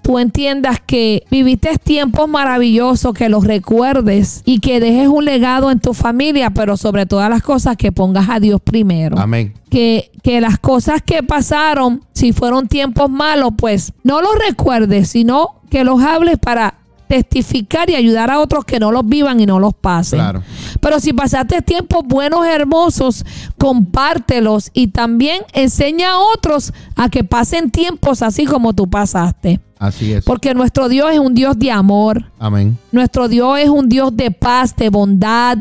tú 0.08 0.20
entiendas 0.20 0.80
que 0.80 1.26
viviste 1.30 1.78
tiempos 1.84 2.30
maravillosos, 2.30 3.14
que 3.14 3.28
los 3.28 3.44
recuerdes 3.44 4.42
y 4.46 4.62
que 4.62 4.80
dejes 4.80 5.10
un 5.10 5.26
legado 5.26 5.70
en 5.70 5.82
tu 5.82 5.94
familia, 5.94 6.50
pero 6.52 6.78
sobre 6.78 7.06
todas 7.06 7.30
las 7.30 7.44
cosas 7.44 7.76
que 7.76 7.92
pongas 7.92 8.30
a 8.30 8.40
Dios 8.40 8.62
primero 8.62 9.20
Amén. 9.20 9.54
que, 9.70 10.10
que 10.24 10.40
las 10.40 10.60
cosas 10.60 11.02
que 11.02 11.24
pasaron, 11.24 12.06
si 12.14 12.32
fueron 12.32 12.70
tiempos 12.70 13.10
malos, 13.10 13.52
pues 13.58 13.92
no 14.06 14.22
los 14.22 14.32
recuerdes, 14.48 15.10
sino 15.10 15.60
que 15.70 15.84
los 15.84 16.02
hables 16.02 16.38
para 16.38 16.76
testificar 17.08 17.90
y 17.90 17.96
ayudar 17.96 18.30
a 18.32 18.40
otros 18.40 18.66
que 18.66 18.80
no 18.80 18.92
los 18.92 19.08
vivan 19.08 19.40
y 19.40 19.46
no 19.46 19.60
los 19.60 19.74
pasen. 19.74 20.20
Claro. 20.20 20.44
Pero 20.82 21.00
si 21.00 21.14
pasaste 21.14 21.62
tiempos 21.62 22.04
buenos, 22.06 22.46
hermosos, 22.46 23.24
compártelos 23.58 24.70
y 24.74 24.88
también 24.88 25.42
enseña 25.54 26.12
a 26.14 26.20
otros 26.20 26.74
a 26.96 27.10
que 27.10 27.24
pasen 27.24 27.70
tiempos 27.72 28.22
así 28.22 28.46
como 28.46 28.74
tú 28.74 28.88
pasaste. 28.90 29.60
Así 29.80 30.12
es. 30.14 30.26
Porque 30.26 30.54
nuestro 30.56 30.90
Dios 30.90 31.12
es 31.14 31.20
un 31.20 31.36
Dios 31.36 31.58
de 31.60 31.70
amor, 31.72 32.32
Amén. 32.40 32.78
nuestro 32.92 33.28
Dios 33.28 33.60
es 33.60 33.70
un 33.70 33.88
Dios 33.90 34.16
de 34.16 34.32
paz, 34.32 34.76
de 34.76 34.90
bondad. 34.90 35.58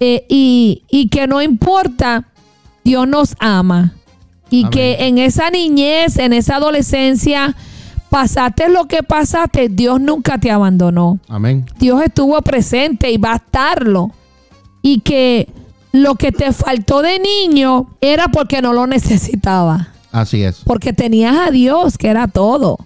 eh, 0.00 0.24
y, 0.28 0.82
y 0.90 1.08
que 1.08 1.26
no 1.26 1.40
importa, 1.42 2.24
Dios 2.82 3.06
nos 3.06 3.36
ama. 3.38 3.92
Y 4.50 4.60
Amén. 4.62 4.70
que 4.70 4.96
en 5.06 5.18
esa 5.18 5.50
niñez, 5.50 6.16
en 6.18 6.32
esa 6.32 6.56
adolescencia, 6.56 7.54
pasaste 8.12 8.68
lo 8.68 8.84
que 8.88 9.02
pasaste, 9.02 9.70
Dios 9.70 9.98
nunca 9.98 10.36
te 10.36 10.50
abandonó. 10.50 11.18
Amén. 11.28 11.64
Dios 11.78 12.02
estuvo 12.02 12.38
presente 12.42 13.10
y 13.10 13.16
va 13.16 13.32
a 13.32 13.36
estarlo. 13.36 14.10
Y 14.82 15.00
que 15.00 15.48
lo 15.92 16.16
que 16.16 16.30
te 16.30 16.52
faltó 16.52 17.00
de 17.00 17.18
niño 17.18 17.86
era 18.02 18.28
porque 18.28 18.60
no 18.60 18.74
lo 18.74 18.86
necesitaba. 18.86 19.88
Así 20.12 20.42
es. 20.42 20.60
Porque 20.66 20.92
tenías 20.92 21.48
a 21.48 21.50
Dios, 21.50 21.96
que 21.96 22.08
era 22.08 22.28
todo. 22.28 22.76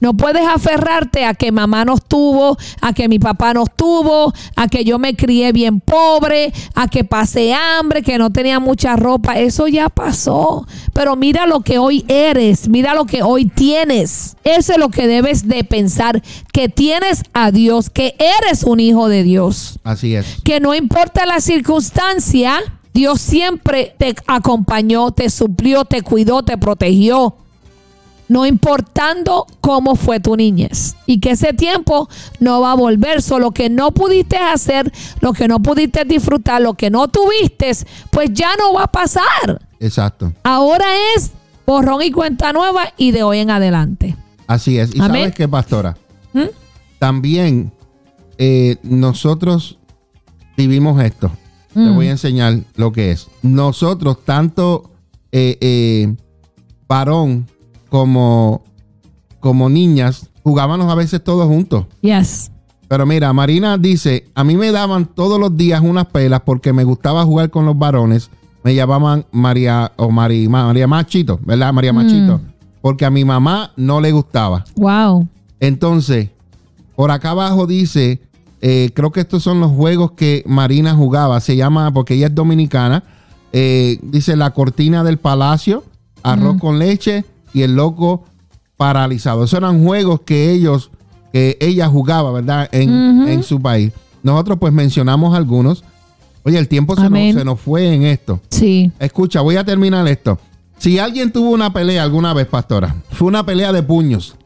No 0.00 0.14
puedes 0.14 0.46
aferrarte 0.46 1.24
a 1.24 1.34
que 1.34 1.52
mamá 1.52 1.84
no 1.84 1.94
estuvo, 1.94 2.56
a 2.80 2.92
que 2.92 3.08
mi 3.08 3.18
papá 3.18 3.54
no 3.54 3.64
estuvo, 3.64 4.32
a 4.56 4.68
que 4.68 4.84
yo 4.84 4.98
me 4.98 5.14
crié 5.14 5.52
bien 5.52 5.80
pobre, 5.80 6.52
a 6.74 6.88
que 6.88 7.04
pasé 7.04 7.52
hambre, 7.54 8.02
que 8.02 8.18
no 8.18 8.30
tenía 8.30 8.60
mucha 8.60 8.96
ropa. 8.96 9.38
Eso 9.38 9.68
ya 9.68 9.88
pasó. 9.90 10.66
Pero 10.92 11.16
mira 11.16 11.46
lo 11.46 11.60
que 11.60 11.78
hoy 11.78 12.04
eres, 12.08 12.68
mira 12.68 12.94
lo 12.94 13.04
que 13.04 13.22
hoy 13.22 13.44
tienes. 13.46 14.36
Eso 14.44 14.72
es 14.72 14.78
lo 14.78 14.88
que 14.88 15.06
debes 15.06 15.46
de 15.46 15.64
pensar, 15.64 16.22
que 16.52 16.68
tienes 16.68 17.22
a 17.32 17.50
Dios, 17.50 17.90
que 17.90 18.16
eres 18.18 18.64
un 18.64 18.80
hijo 18.80 19.08
de 19.08 19.22
Dios 19.22 19.78
Así 19.84 20.14
es. 20.14 20.38
que 20.44 20.60
no 20.60 20.74
importa 20.74 21.26
la 21.26 21.40
circunstancia, 21.40 22.58
Dios 22.92 23.20
siempre 23.20 23.94
te 23.98 24.14
acompañó, 24.26 25.12
te 25.12 25.30
suplió, 25.30 25.84
te 25.84 26.02
cuidó, 26.02 26.42
te 26.42 26.58
protegió. 26.58 27.36
No 28.30 28.46
importando 28.46 29.44
cómo 29.60 29.96
fue 29.96 30.20
tu 30.20 30.36
niñez. 30.36 30.94
Y 31.04 31.18
que 31.18 31.32
ese 31.32 31.52
tiempo 31.52 32.08
no 32.38 32.60
va 32.60 32.72
a 32.72 32.74
volver. 32.76 33.22
Solo 33.22 33.50
que 33.50 33.68
no 33.68 33.90
pudiste 33.90 34.36
hacer, 34.36 34.92
lo 35.20 35.32
que 35.32 35.48
no 35.48 35.60
pudiste 35.60 36.04
disfrutar, 36.04 36.62
lo 36.62 36.74
que 36.74 36.90
no 36.90 37.08
tuviste, 37.08 37.72
pues 38.10 38.30
ya 38.32 38.54
no 38.56 38.72
va 38.74 38.84
a 38.84 38.86
pasar. 38.92 39.60
Exacto. 39.80 40.32
Ahora 40.44 40.86
es 41.16 41.32
borrón 41.66 42.02
y 42.02 42.12
cuenta 42.12 42.52
nueva 42.52 42.84
y 42.96 43.10
de 43.10 43.22
hoy 43.24 43.38
en 43.40 43.50
adelante. 43.50 44.16
Así 44.46 44.78
es. 44.78 44.94
¿Y 44.94 45.00
Amén. 45.00 45.22
sabes 45.22 45.34
qué, 45.34 45.48
pastora? 45.48 45.96
¿Mm? 46.32 46.42
También 47.00 47.72
eh, 48.38 48.76
nosotros 48.84 49.76
vivimos 50.56 51.02
esto. 51.02 51.30
Te 51.74 51.80
Mm. 51.80 51.94
voy 51.94 52.06
a 52.08 52.10
enseñar 52.12 52.58
lo 52.76 52.92
que 52.92 53.10
es. 53.12 53.28
Nosotros, 53.42 54.24
tanto 54.24 54.90
eh, 55.32 55.56
eh, 55.60 56.14
varón 56.88 57.46
como, 57.90 58.62
como 59.40 59.68
niñas, 59.68 60.30
jugábamos 60.42 60.90
a 60.90 60.94
veces 60.94 61.22
todos 61.22 61.46
juntos. 61.46 61.84
Yes. 62.00 62.50
Pero 62.88 63.04
mira, 63.06 63.32
Marina 63.32 63.76
dice, 63.78 64.24
a 64.34 64.42
mí 64.42 64.56
me 64.56 64.72
daban 64.72 65.04
todos 65.06 65.38
los 65.38 65.56
días 65.56 65.80
unas 65.82 66.06
pelas 66.06 66.40
porque 66.44 66.72
me 66.72 66.84
gustaba 66.84 67.24
jugar 67.24 67.50
con 67.50 67.66
los 67.66 67.78
varones. 67.78 68.30
Me 68.64 68.74
llamaban 68.74 69.24
María 69.32 69.92
o 69.96 70.10
Mari- 70.10 70.48
María 70.48 70.86
Machito, 70.86 71.38
¿verdad? 71.44 71.72
María 71.72 71.92
Machito. 71.92 72.40
Porque 72.82 73.04
a 73.04 73.10
mi 73.10 73.24
mamá 73.24 73.72
no 73.76 74.00
le 74.00 74.10
gustaba. 74.12 74.64
Wow. 74.76 75.28
Entonces, 75.60 76.30
por 76.96 77.10
acá 77.10 77.30
abajo 77.30 77.66
dice, 77.66 78.20
eh, 78.60 78.90
creo 78.94 79.12
que 79.12 79.20
estos 79.20 79.42
son 79.42 79.60
los 79.60 79.70
juegos 79.70 80.12
que 80.12 80.42
Marina 80.46 80.94
jugaba. 80.94 81.40
Se 81.40 81.56
llama, 81.56 81.92
porque 81.92 82.14
ella 82.14 82.26
es 82.26 82.34
dominicana, 82.34 83.04
eh, 83.52 83.98
dice 84.02 84.36
la 84.36 84.50
cortina 84.52 85.04
del 85.04 85.18
palacio, 85.18 85.84
arroz 86.22 86.58
con 86.58 86.78
leche 86.78 87.24
y 87.52 87.62
el 87.62 87.74
loco 87.76 88.24
paralizado. 88.76 89.44
Esos 89.44 89.58
eran 89.58 89.84
juegos 89.84 90.20
que 90.22 90.50
ellos, 90.50 90.90
que 91.32 91.58
ella 91.60 91.88
jugaba, 91.88 92.32
¿verdad? 92.32 92.68
En, 92.72 93.28
en 93.28 93.42
su 93.42 93.60
país. 93.60 93.92
Nosotros 94.22 94.58
pues 94.58 94.72
mencionamos 94.72 95.36
algunos. 95.36 95.84
Oye, 96.42 96.58
el 96.58 96.68
tiempo 96.68 96.96
se 96.96 97.10
nos, 97.10 97.34
se 97.34 97.44
nos 97.44 97.60
fue 97.60 97.92
en 97.92 98.04
esto. 98.04 98.40
Sí. 98.50 98.90
Escucha, 98.98 99.40
voy 99.40 99.56
a 99.56 99.64
terminar 99.64 100.06
esto. 100.08 100.38
Si 100.78 100.98
alguien 100.98 101.30
tuvo 101.30 101.50
una 101.50 101.72
pelea 101.72 102.02
alguna 102.02 102.32
vez, 102.32 102.46
pastora, 102.46 102.96
fue 103.10 103.28
una 103.28 103.44
pelea 103.44 103.72
de 103.72 103.82
puños. 103.82 104.36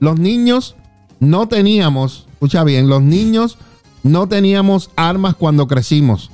Los 0.00 0.18
niños 0.18 0.74
no 1.20 1.48
teníamos, 1.48 2.26
escucha 2.32 2.64
bien, 2.64 2.88
los 2.88 3.02
niños 3.02 3.58
no 4.02 4.26
teníamos 4.26 4.90
armas 4.96 5.34
cuando 5.34 5.66
crecimos. 5.66 6.30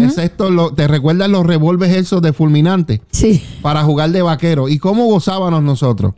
Excepto, 0.00 0.50
lo- 0.50 0.72
¿te 0.72 0.88
recuerdas 0.88 1.28
los 1.28 1.46
revólveres 1.46 1.96
esos 1.96 2.20
de 2.22 2.32
fulminante 2.32 3.00
Sí. 3.12 3.42
para 3.62 3.82
jugar 3.84 4.10
de 4.10 4.22
vaquero? 4.22 4.68
¿Y 4.68 4.78
cómo 4.78 5.06
gozábamos 5.06 5.62
nosotros? 5.62 6.14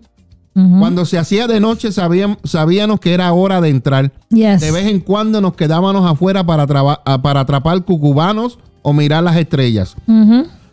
Cuando 0.79 1.07
se 1.07 1.17
hacía 1.17 1.47
de 1.47 1.59
noche 1.59 1.91
sabíamos, 1.91 2.37
sabíamos 2.45 3.01
que 3.01 3.15
era 3.15 3.33
hora 3.33 3.61
de 3.63 3.71
entrar. 3.71 4.13
Yes. 4.29 4.61
De 4.61 4.71
vez 4.73 4.87
en 4.89 5.01
cuando 5.01 5.41
nos 5.41 5.55
quedábamos 5.55 6.05
afuera 6.11 6.45
para, 6.45 6.67
para 6.67 7.41
atrapar 7.41 7.83
cucubanos 7.85 8.59
o 8.83 8.93
mirar 8.93 9.23
las 9.25 9.37
estrellas. 9.37 9.97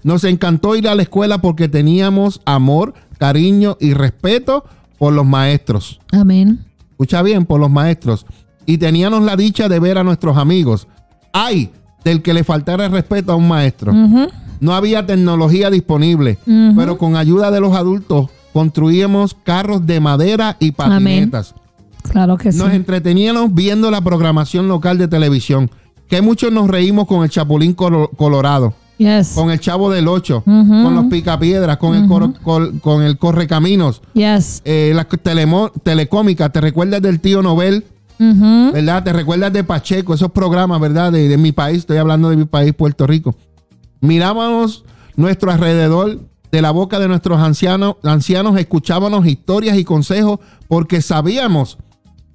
Nos 0.04 0.24
encantó 0.26 0.76
ir 0.76 0.88
a 0.90 0.96
la 0.96 1.04
escuela 1.04 1.38
porque 1.42 1.70
teníamos 1.70 2.42
amor, 2.44 2.96
cariño 3.18 3.78
y 3.80 3.94
respeto 3.94 4.66
por 4.98 5.14
los 5.14 5.26
maestros. 5.26 6.00
Amén. 6.12 6.66
Escucha 6.92 7.22
bien, 7.22 7.46
por 7.46 7.60
los 7.60 7.70
maestros. 7.70 8.26
Y 8.66 8.80
teníamos 8.80 9.22
la 9.24 9.36
dicha 9.38 9.70
de 9.70 9.80
ver 9.80 9.98
a 9.98 10.04
nuestros 10.04 10.36
amigos. 10.38 10.88
Ay, 11.32 11.70
del 12.08 12.22
que 12.22 12.34
le 12.34 12.44
faltara 12.46 12.86
el 12.86 12.92
respeto 12.92 13.34
a 13.34 13.36
un 13.36 13.48
maestro. 13.48 13.92
No 14.60 14.74
había 14.74 15.06
tecnología 15.06 15.70
disponible, 15.70 16.38
pero 16.76 16.98
con 16.98 17.16
ayuda 17.16 17.52
de 17.52 17.60
los 17.60 17.76
adultos 17.76 18.30
construíamos 18.54 19.36
carros 19.44 19.86
de 19.86 20.00
madera 20.00 20.56
y 20.60 20.72
patinetas. 20.72 21.54
Claro 22.10 22.38
que 22.38 22.52
sí. 22.54 22.58
Nos 22.58 22.72
entreteníamos 22.74 23.54
viendo 23.54 23.92
la 23.92 24.00
programación 24.02 24.68
local 24.70 24.98
de 24.98 25.08
televisión. 25.10 25.70
Que 26.08 26.22
muchos 26.22 26.54
nos 26.54 26.70
reímos 26.70 27.06
con 27.06 27.24
el 27.26 27.30
Chapulín 27.30 27.76
Colo- 27.76 28.10
Colorado 28.16 28.74
Yes. 28.98 29.34
con 29.36 29.52
el 29.52 29.60
Chavo 29.60 29.92
del 29.92 30.08
Ocho, 30.08 30.42
con 30.46 30.96
los 30.96 31.06
Picapiedras, 31.06 31.78
con, 31.78 31.94
el 31.96 32.08
col- 32.08 32.80
con 32.82 33.04
el 33.04 33.18
Correcaminos, 33.18 34.02
Yes. 34.14 34.62
eh, 34.66 34.94
las 34.96 35.08
telemo- 35.08 35.72
telecómicas. 35.84 36.52
¿Te 36.54 36.62
recuerdas 36.62 37.02
del 37.02 37.20
tío 37.20 37.42
Nobel? 37.44 37.84
¿Verdad? 38.20 39.04
¿Te 39.04 39.14
recuerdas 39.14 39.54
de 39.54 39.64
Pacheco? 39.64 40.14
Esos 40.14 40.32
programas, 40.32 40.80
¿verdad? 40.80 41.12
De, 41.12 41.28
de 41.28 41.38
mi 41.38 41.52
país, 41.52 41.80
estoy 41.80 41.98
hablando 41.98 42.30
de 42.30 42.38
mi 42.38 42.46
país, 42.46 42.74
Puerto 42.74 43.06
Rico. 43.06 43.36
Mirábamos 44.02 44.86
nuestro 45.16 45.52
alrededor, 45.52 46.20
de 46.52 46.62
la 46.62 46.72
boca 46.72 47.00
de 47.00 47.08
nuestros 47.08 47.40
ancianos, 47.40 47.96
ancianos 48.04 48.58
escuchábamos 48.58 49.26
historias 49.28 49.78
y 49.78 49.84
consejos 49.84 50.40
porque 50.68 51.02
sabíamos 51.02 51.78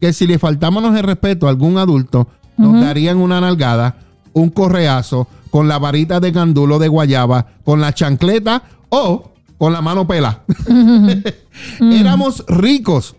que 0.01 0.13
si 0.13 0.27
le 0.27 0.39
faltábamos 0.39 0.97
el 0.97 1.03
respeto 1.03 1.47
a 1.47 1.51
algún 1.51 1.79
adulto, 1.79 2.29
nos 2.59 2.81
darían 2.81 3.19
una 3.19 3.41
nalgada, 3.41 3.97
un 4.33 4.51
correazo, 4.51 5.27
con 5.51 5.69
la 5.69 5.79
varita 5.79 6.19
de 6.21 6.33
gandulo 6.33 6.79
de 6.79 6.89
guayaba, 6.89 7.47
con 7.65 7.81
la 7.81 7.93
chancleta 7.93 8.63
o 8.89 9.33
con 9.59 9.73
la 9.73 9.81
mano 9.81 10.07
pela. 10.07 10.43
Éramos 11.81 12.45
ricos. 12.49 13.17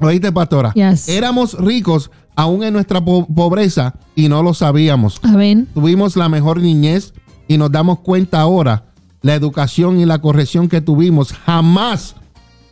Oíste, 0.00 0.32
pastora. 0.32 0.72
Yes. 0.74 1.08
Éramos 1.08 1.54
ricos 1.58 2.10
aún 2.36 2.62
en 2.64 2.72
nuestra 2.72 3.04
po- 3.04 3.26
pobreza 3.26 3.94
y 4.16 4.28
no 4.28 4.42
lo 4.42 4.54
sabíamos. 4.54 5.18
Amén. 5.22 5.68
Tuvimos 5.74 6.16
la 6.16 6.28
mejor 6.28 6.60
niñez 6.60 7.12
y 7.48 7.58
nos 7.58 7.70
damos 7.70 8.00
cuenta 8.00 8.40
ahora 8.40 8.84
la 9.22 9.34
educación 9.34 9.98
y 10.00 10.04
la 10.04 10.20
corrección 10.20 10.68
que 10.68 10.80
tuvimos 10.80 11.32
jamás, 11.32 12.14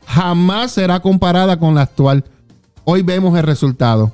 jamás 0.06 0.72
será 0.72 1.00
comparada 1.00 1.58
con 1.58 1.74
la 1.74 1.82
actual. 1.82 2.24
Hoy 2.84 3.02
vemos 3.02 3.38
el 3.38 3.44
resultado. 3.44 4.12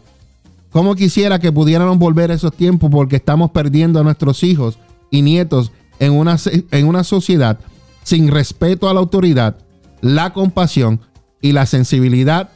Como 0.70 0.94
quisiera 0.94 1.38
que 1.38 1.50
pudiéramos 1.50 1.98
volver 1.98 2.30
a 2.30 2.34
esos 2.34 2.52
tiempos 2.52 2.90
porque 2.90 3.16
estamos 3.16 3.50
perdiendo 3.50 3.98
a 4.00 4.04
nuestros 4.04 4.44
hijos 4.44 4.78
y 5.11 5.22
nietos 5.22 5.72
en 5.98 6.12
una, 6.12 6.36
en 6.70 6.86
una 6.86 7.02
sociedad 7.04 7.59
sin 8.04 8.28
respeto 8.28 8.88
a 8.88 8.94
la 8.94 9.00
autoridad, 9.00 9.56
la 10.02 10.32
compasión 10.32 11.00
y 11.40 11.52
la 11.52 11.66
sensibilidad 11.66 12.50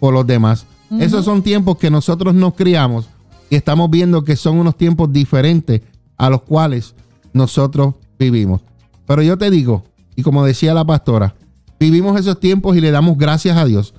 por 0.00 0.14
los 0.14 0.26
demás. 0.26 0.66
Esos 0.98 1.24
son 1.24 1.42
tiempos 1.42 1.76
que 1.78 1.90
nosotros 1.90 2.34
nos 2.34 2.54
criamos 2.54 3.08
y 3.50 3.56
estamos 3.56 3.90
viendo 3.90 4.22
que 4.22 4.36
son 4.36 4.58
unos 4.58 4.76
tiempos 4.76 5.12
diferentes 5.12 5.80
a 6.16 6.30
los 6.30 6.42
cuales 6.42 6.94
nosotros 7.32 7.94
vivimos. 8.18 8.60
Pero 9.06 9.22
yo 9.22 9.36
te 9.36 9.50
digo, 9.50 9.84
y 10.14 10.22
como 10.22 10.44
decía 10.44 10.72
la 10.74 10.84
pastora, 10.84 11.34
vivimos 11.80 12.18
esos 12.18 12.38
tiempos 12.38 12.76
y 12.76 12.80
le 12.80 12.90
damos 12.90 13.18
gracias 13.18 13.56
a 13.56 13.64
Dios. 13.64 13.94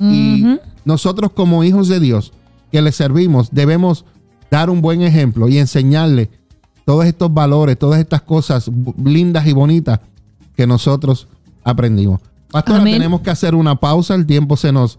Y 0.00 0.58
nosotros 0.84 1.32
como 1.32 1.64
hijos 1.64 1.88
de 1.88 1.98
Dios 1.98 2.32
que 2.70 2.80
le 2.80 2.92
servimos 2.92 3.48
debemos 3.50 4.04
dar 4.50 4.70
un 4.70 4.80
buen 4.80 5.02
ejemplo 5.02 5.48
y 5.48 5.58
enseñarle 5.58 6.30
todos 6.84 7.04
estos 7.04 7.34
valores, 7.34 7.78
todas 7.78 8.00
estas 8.00 8.22
cosas 8.22 8.70
lindas 9.04 9.46
y 9.46 9.52
bonitas 9.52 10.00
que 10.56 10.66
nosotros 10.66 11.28
aprendimos. 11.64 12.20
Pastora, 12.50 12.80
Amén. 12.80 12.94
tenemos 12.94 13.20
que 13.20 13.30
hacer 13.30 13.54
una 13.54 13.76
pausa, 13.76 14.14
el 14.14 14.24
tiempo 14.24 14.56
se 14.56 14.72
nos, 14.72 14.98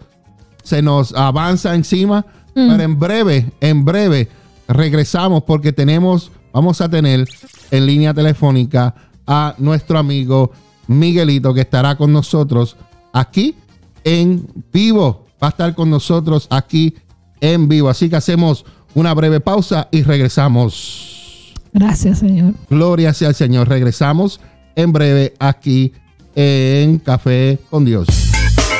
se 0.69 0.83
nos 0.83 1.13
avanza 1.15 1.73
encima, 1.73 2.23
pero 2.53 2.79
en 2.83 2.99
breve, 2.99 3.51
en 3.59 3.83
breve 3.83 4.27
regresamos 4.67 5.41
porque 5.41 5.73
tenemos, 5.73 6.31
vamos 6.53 6.79
a 6.79 6.87
tener 6.87 7.27
en 7.71 7.85
línea 7.87 8.13
telefónica 8.13 8.93
a 9.25 9.55
nuestro 9.57 9.97
amigo 9.97 10.51
Miguelito 10.85 11.55
que 11.55 11.61
estará 11.61 11.95
con 11.95 12.13
nosotros 12.13 12.77
aquí 13.13 13.55
en 14.03 14.47
vivo. 14.71 15.25
Va 15.41 15.47
a 15.47 15.49
estar 15.49 15.73
con 15.73 15.89
nosotros 15.89 16.45
aquí 16.51 16.93
en 17.41 17.67
vivo. 17.67 17.89
Así 17.89 18.07
que 18.07 18.17
hacemos 18.17 18.63
una 18.93 19.15
breve 19.15 19.39
pausa 19.39 19.87
y 19.91 20.03
regresamos. 20.03 21.55
Gracias, 21.73 22.19
Señor. 22.19 22.53
Gloria 22.69 23.11
sea 23.15 23.29
al 23.29 23.35
Señor. 23.35 23.67
Regresamos 23.67 24.39
en 24.75 24.91
breve 24.91 25.33
aquí 25.39 25.93
en 26.35 26.99
Café 26.99 27.57
con 27.71 27.85
Dios. 27.85 28.28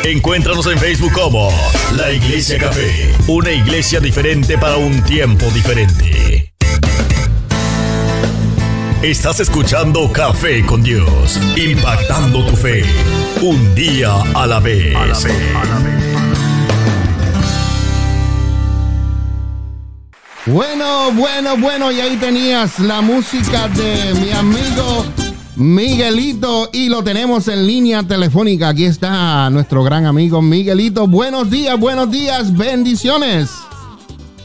Encuéntranos 0.04 0.66
en 0.68 0.80
Facebook 0.80 1.12
como 1.12 1.50
La 1.98 2.12
Iglesia 2.12 2.58
Café, 2.58 3.14
una 3.28 3.52
iglesia 3.52 4.00
diferente 4.00 4.58
para 4.58 4.78
un 4.78 5.04
tiempo 5.04 5.46
diferente. 5.48 6.54
Estás 9.02 9.42
escuchando 9.42 10.12
Café 10.12 10.66
con 10.66 10.82
Dios, 10.84 11.40
impactando 11.58 12.46
tu 12.46 12.56
fe, 12.56 12.84
un 13.42 13.76
día 13.76 14.14
a 14.34 14.48
la 14.48 14.60
vez. 14.60 14.96
Bueno, 20.46 21.12
bueno, 21.12 21.58
bueno, 21.58 21.92
y 21.92 22.00
ahí 22.00 22.16
tenías 22.16 22.80
la 22.80 23.02
música 23.02 23.68
de 23.68 24.14
mi 24.16 24.32
amigo 24.32 25.06
Miguelito 25.60 26.70
y 26.72 26.88
lo 26.88 27.04
tenemos 27.04 27.50
en 27.50 27.68
línea 27.68 28.02
telefónica. 28.04 28.70
Aquí 28.70 28.86
está 28.86 29.50
nuestro 29.50 29.84
gran 29.84 30.06
amigo 30.06 30.42
Miguelito. 30.42 31.06
Buenos 31.06 31.50
días, 31.50 31.78
buenos 31.78 32.10
días, 32.10 32.56
bendiciones. 32.58 33.52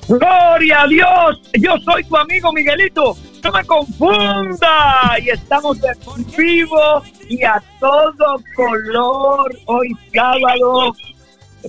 Gloria 0.08 0.82
a 0.82 0.88
Dios, 0.88 1.40
yo 1.54 1.70
soy 1.84 2.02
tu 2.04 2.16
amigo 2.16 2.52
Miguelito, 2.52 3.16
no 3.42 3.52
me 3.52 3.64
confunda 3.64 5.16
y 5.24 5.30
estamos 5.30 5.78
en 5.82 6.26
vivo 6.36 7.02
y 7.28 7.42
a 7.44 7.62
todo 7.78 8.42
color 8.56 9.56
hoy 9.66 9.92
sábado 10.12 10.92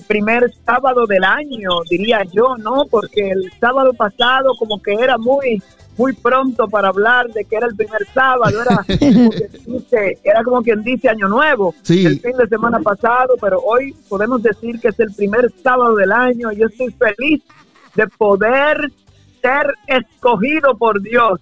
primer 0.07 0.51
sábado 0.65 1.05
del 1.05 1.23
año, 1.23 1.69
diría 1.89 2.23
yo, 2.33 2.57
¿no? 2.57 2.85
Porque 2.89 3.29
el 3.29 3.51
sábado 3.59 3.93
pasado 3.93 4.55
como 4.57 4.81
que 4.81 4.93
era 4.93 5.17
muy 5.17 5.61
muy 5.97 6.13
pronto 6.13 6.67
para 6.67 6.89
hablar 6.89 7.27
de 7.29 7.45
que 7.45 7.55
era 7.55 7.67
el 7.67 7.75
primer 7.75 8.05
sábado, 8.13 8.61
era 8.61 8.75
como 8.77 9.29
quien 9.29 9.51
dice, 9.65 10.19
era 10.23 10.43
como 10.43 10.61
quien 10.61 10.83
dice 10.83 11.09
Año 11.09 11.27
Nuevo, 11.27 11.73
Sí. 11.83 12.05
el 12.05 12.19
fin 12.19 12.35
de 12.37 12.47
semana 12.47 12.79
pasado, 12.79 13.35
pero 13.39 13.59
hoy 13.61 13.93
podemos 14.09 14.41
decir 14.43 14.79
que 14.79 14.89
es 14.89 14.99
el 14.99 15.13
primer 15.13 15.51
sábado 15.63 15.95
del 15.95 16.11
año 16.11 16.51
y 16.51 16.57
yo 16.57 16.67
estoy 16.67 16.91
feliz 16.91 17.41
de 17.95 18.07
poder 18.07 18.91
ser 19.41 19.73
escogido 19.87 20.75
por 20.77 21.01
Dios 21.01 21.39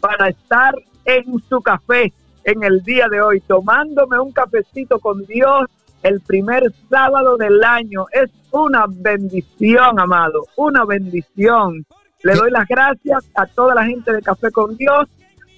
para 0.00 0.28
estar 0.28 0.74
en 1.04 1.24
su 1.48 1.60
café 1.60 2.12
en 2.44 2.64
el 2.64 2.82
día 2.82 3.06
de 3.08 3.20
hoy, 3.20 3.40
tomándome 3.40 4.18
un 4.18 4.32
cafecito 4.32 4.98
con 4.98 5.24
Dios 5.26 5.68
el 6.02 6.20
primer 6.20 6.64
sábado 6.90 7.36
del 7.36 7.62
año. 7.62 8.06
Es 8.10 8.30
una 8.50 8.86
bendición, 8.88 10.00
amado, 10.00 10.46
una 10.56 10.84
bendición. 10.84 11.86
Le 12.22 12.34
doy 12.34 12.50
las 12.50 12.68
gracias 12.68 13.24
a 13.34 13.46
toda 13.46 13.74
la 13.74 13.84
gente 13.84 14.12
de 14.12 14.22
Café 14.22 14.50
con 14.50 14.76
Dios 14.76 15.08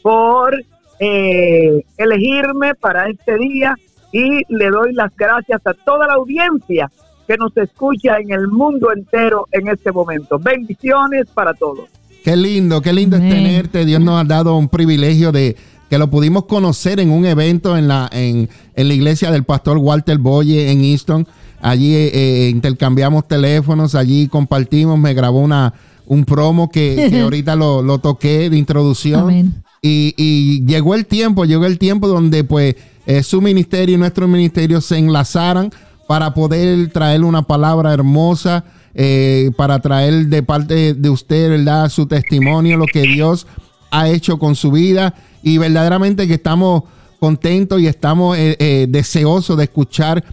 por 0.03 0.55
eh, 0.99 1.85
elegirme 1.99 2.75
para 2.75 3.09
este 3.09 3.37
día 3.39 3.75
y 4.13 4.43
le 4.49 4.71
doy 4.71 4.93
las 4.95 5.15
gracias 5.17 5.61
a 5.67 5.75
toda 5.75 6.07
la 6.07 6.15
audiencia 6.15 6.91
que 7.27 7.37
nos 7.37 7.57
escucha 7.57 8.19
en 8.19 8.33
el 8.33 8.49
mundo 8.49 8.93
entero 8.93 9.47
en 9.53 9.69
este 9.69 9.93
momento. 9.93 10.39
Bendiciones 10.39 11.27
para 11.33 11.53
todos. 11.55 11.89
Qué 12.23 12.37
lindo, 12.37 12.81
qué 12.81 12.93
lindo 12.93 13.17
es 13.17 13.23
tenerte. 13.23 13.85
Dios 13.85 14.01
nos 14.01 14.21
ha 14.21 14.25
dado 14.25 14.57
un 14.57 14.69
privilegio 14.69 15.33
de 15.33 15.57
que 15.91 15.99
lo 15.99 16.09
pudimos 16.09 16.47
conocer 16.47 17.01
en 17.01 17.11
un 17.11 17.27
evento 17.27 17.77
en 17.77 17.89
la, 17.89 18.09
en, 18.13 18.49
en 18.75 18.89
la 18.89 18.95
iglesia 18.95 19.31
del 19.31 19.45
pastor 19.45 19.77
Walter 19.77 20.17
Boye 20.19 20.71
en 20.71 20.83
Easton. 20.83 21.27
Allí 21.61 21.95
eh, 21.95 22.11
eh, 22.13 22.49
intercambiamos 22.49 23.27
teléfonos, 23.29 23.95
allí 23.95 24.29
compartimos, 24.29 24.99
me 24.99 25.15
grabó 25.15 25.41
una, 25.41 25.73
un 26.07 26.25
promo 26.25 26.71
que, 26.71 27.09
que 27.11 27.21
ahorita 27.23 27.57
lo, 27.57 27.83
lo 27.83 27.99
toqué 27.99 28.51
de 28.51 28.57
introducción. 28.57 29.63
Y, 29.83 30.15
y 30.17 30.65
llegó 30.65 30.95
el 30.95 31.05
tiempo, 31.05 31.45
llegó 31.45 31.67
el 31.67 31.79
tiempo 31.79 32.09
donde 32.09 32.43
pues 32.43 32.75
eh, 33.07 33.23
su 33.23 33.43
ministerio 33.43 33.97
y 33.97 33.99
nuestro 33.99 34.27
ministerio 34.27 34.81
se 34.81 34.97
enlazaran 34.97 35.71
para 36.09 36.33
poder 36.33 36.89
traer 36.91 37.23
una 37.23 37.43
palabra 37.43 37.93
hermosa, 37.93 38.65
eh, 38.95 39.51
para 39.57 39.81
traer 39.81 40.27
de 40.29 40.43
parte 40.43 40.95
de 40.95 41.11
usted, 41.11 41.51
¿verdad? 41.51 41.91
Su 41.91 42.07
testimonio, 42.07 42.77
lo 42.77 42.87
que 42.87 43.03
Dios 43.03 43.47
ha 43.91 44.09
hecho 44.09 44.39
con 44.39 44.55
su 44.57 44.71
vida. 44.71 45.15
Y 45.43 45.59
verdaderamente 45.59 46.27
que 46.27 46.35
estamos 46.35 46.85
contentos 47.21 47.81
y 47.81 47.87
estamos 47.87 48.37
eh, 48.39 48.87
deseosos 48.89 49.57
de 49.57 49.65
escuchar 49.65 50.25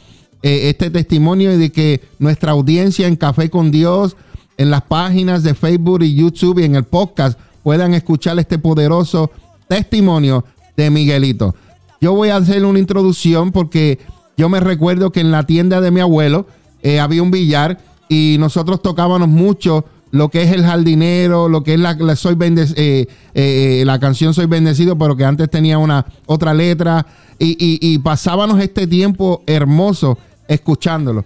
este 0.44 0.90
testimonio 0.90 1.54
y 1.54 1.58
de 1.58 1.72
que 1.72 2.02
nuestra 2.18 2.54
audiencia 2.54 3.08
en 3.08 3.16
Café 3.16 3.52
con 3.52 3.70
Dios, 3.70 4.16
en 4.58 4.70
las 4.72 4.82
páginas 4.84 5.44
de 5.44 5.54
Facebook 5.54 6.04
y 6.04 6.16
YouTube 6.16 6.60
y 6.60 6.66
en 6.66 6.76
el 6.76 6.84
podcast 6.84 7.40
puedan 7.64 7.94
escuchar 7.94 8.38
este 8.40 8.60
poderoso 8.60 9.32
testimonio 9.68 10.44
de 10.78 10.90
Miguelito. 10.90 11.56
Yo 12.00 12.14
voy 12.14 12.30
a 12.30 12.38
hacer 12.38 12.66
una 12.66 12.80
introducción 12.80 13.52
porque 13.52 14.00
yo 14.38 14.50
me 14.50 14.60
recuerdo 14.60 15.12
que 15.12 15.20
en 15.20 15.32
la 15.32 15.44
tienda 15.46 15.82
de 15.82 15.92
mi 15.92 16.00
abuelo 16.00 16.48
eh, 16.82 17.00
había 17.00 17.22
un 17.24 17.32
billar 17.32 17.80
y 18.10 18.38
nosotros 18.40 18.82
tocábamos 18.82 19.28
mucho 19.28 19.86
lo 20.12 20.30
que 20.30 20.42
es 20.44 20.52
el 20.52 20.66
jardinero, 20.66 21.48
lo 21.48 21.64
que 21.64 21.76
es 21.76 21.80
la, 21.80 21.94
la 21.94 22.16
soy 22.18 22.36
eh, 22.42 23.08
eh, 23.34 23.84
la 23.86 24.00
canción 24.00 24.34
Soy 24.34 24.46
bendecido, 24.46 24.98
pero 24.98 25.16
que 25.16 25.24
antes 25.24 25.50
tenía 25.50 25.78
una 25.78 26.06
otra 26.26 26.54
letra 26.54 27.06
y, 27.40 27.52
y- 27.52 27.80
y 27.82 27.98
pasábamos 28.00 28.60
este 28.60 28.88
tiempo 28.88 29.42
hermoso 29.48 30.18
escuchándolo. 30.50 31.24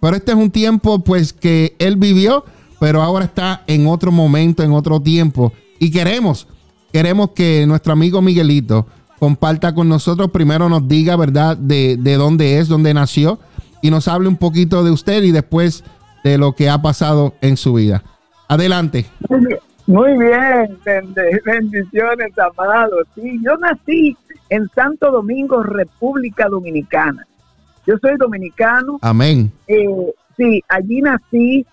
Pero 0.00 0.16
este 0.16 0.32
es 0.32 0.38
un 0.38 0.50
tiempo 0.50 0.98
pues 1.04 1.32
que 1.32 1.76
él 1.78 1.96
vivió, 1.96 2.44
pero 2.84 3.00
ahora 3.00 3.24
está 3.24 3.62
en 3.66 3.86
otro 3.86 4.12
momento, 4.12 4.62
en 4.62 4.70
otro 4.70 5.00
tiempo. 5.00 5.54
Y 5.78 5.90
queremos, 5.90 6.46
queremos 6.92 7.30
que 7.30 7.64
nuestro 7.66 7.94
amigo 7.94 8.20
Miguelito 8.20 8.86
comparta 9.18 9.74
con 9.74 9.88
nosotros, 9.88 10.30
primero 10.30 10.68
nos 10.68 10.86
diga, 10.86 11.16
¿verdad?, 11.16 11.56
de, 11.56 11.96
de 11.98 12.16
dónde 12.16 12.58
es, 12.58 12.68
dónde 12.68 12.92
nació, 12.92 13.38
y 13.80 13.90
nos 13.90 14.06
hable 14.06 14.28
un 14.28 14.36
poquito 14.36 14.84
de 14.84 14.90
usted 14.90 15.22
y 15.22 15.30
después 15.30 15.82
de 16.24 16.36
lo 16.36 16.52
que 16.52 16.68
ha 16.68 16.82
pasado 16.82 17.32
en 17.40 17.56
su 17.56 17.72
vida. 17.72 18.02
Adelante. 18.48 19.06
Muy 19.86 20.18
bien, 20.18 20.78
bendiciones, 21.42 22.32
amado. 22.38 22.96
Sí, 23.14 23.40
yo 23.42 23.56
nací 23.56 24.14
en 24.50 24.68
Santo 24.74 25.10
Domingo, 25.10 25.62
República 25.62 26.48
Dominicana. 26.50 27.26
Yo 27.86 27.94
soy 28.02 28.18
dominicano. 28.18 28.98
Amén. 29.00 29.50
eh, 29.68 29.86
sí, 30.36 30.62
allí 30.68 31.00
nací 31.00 31.64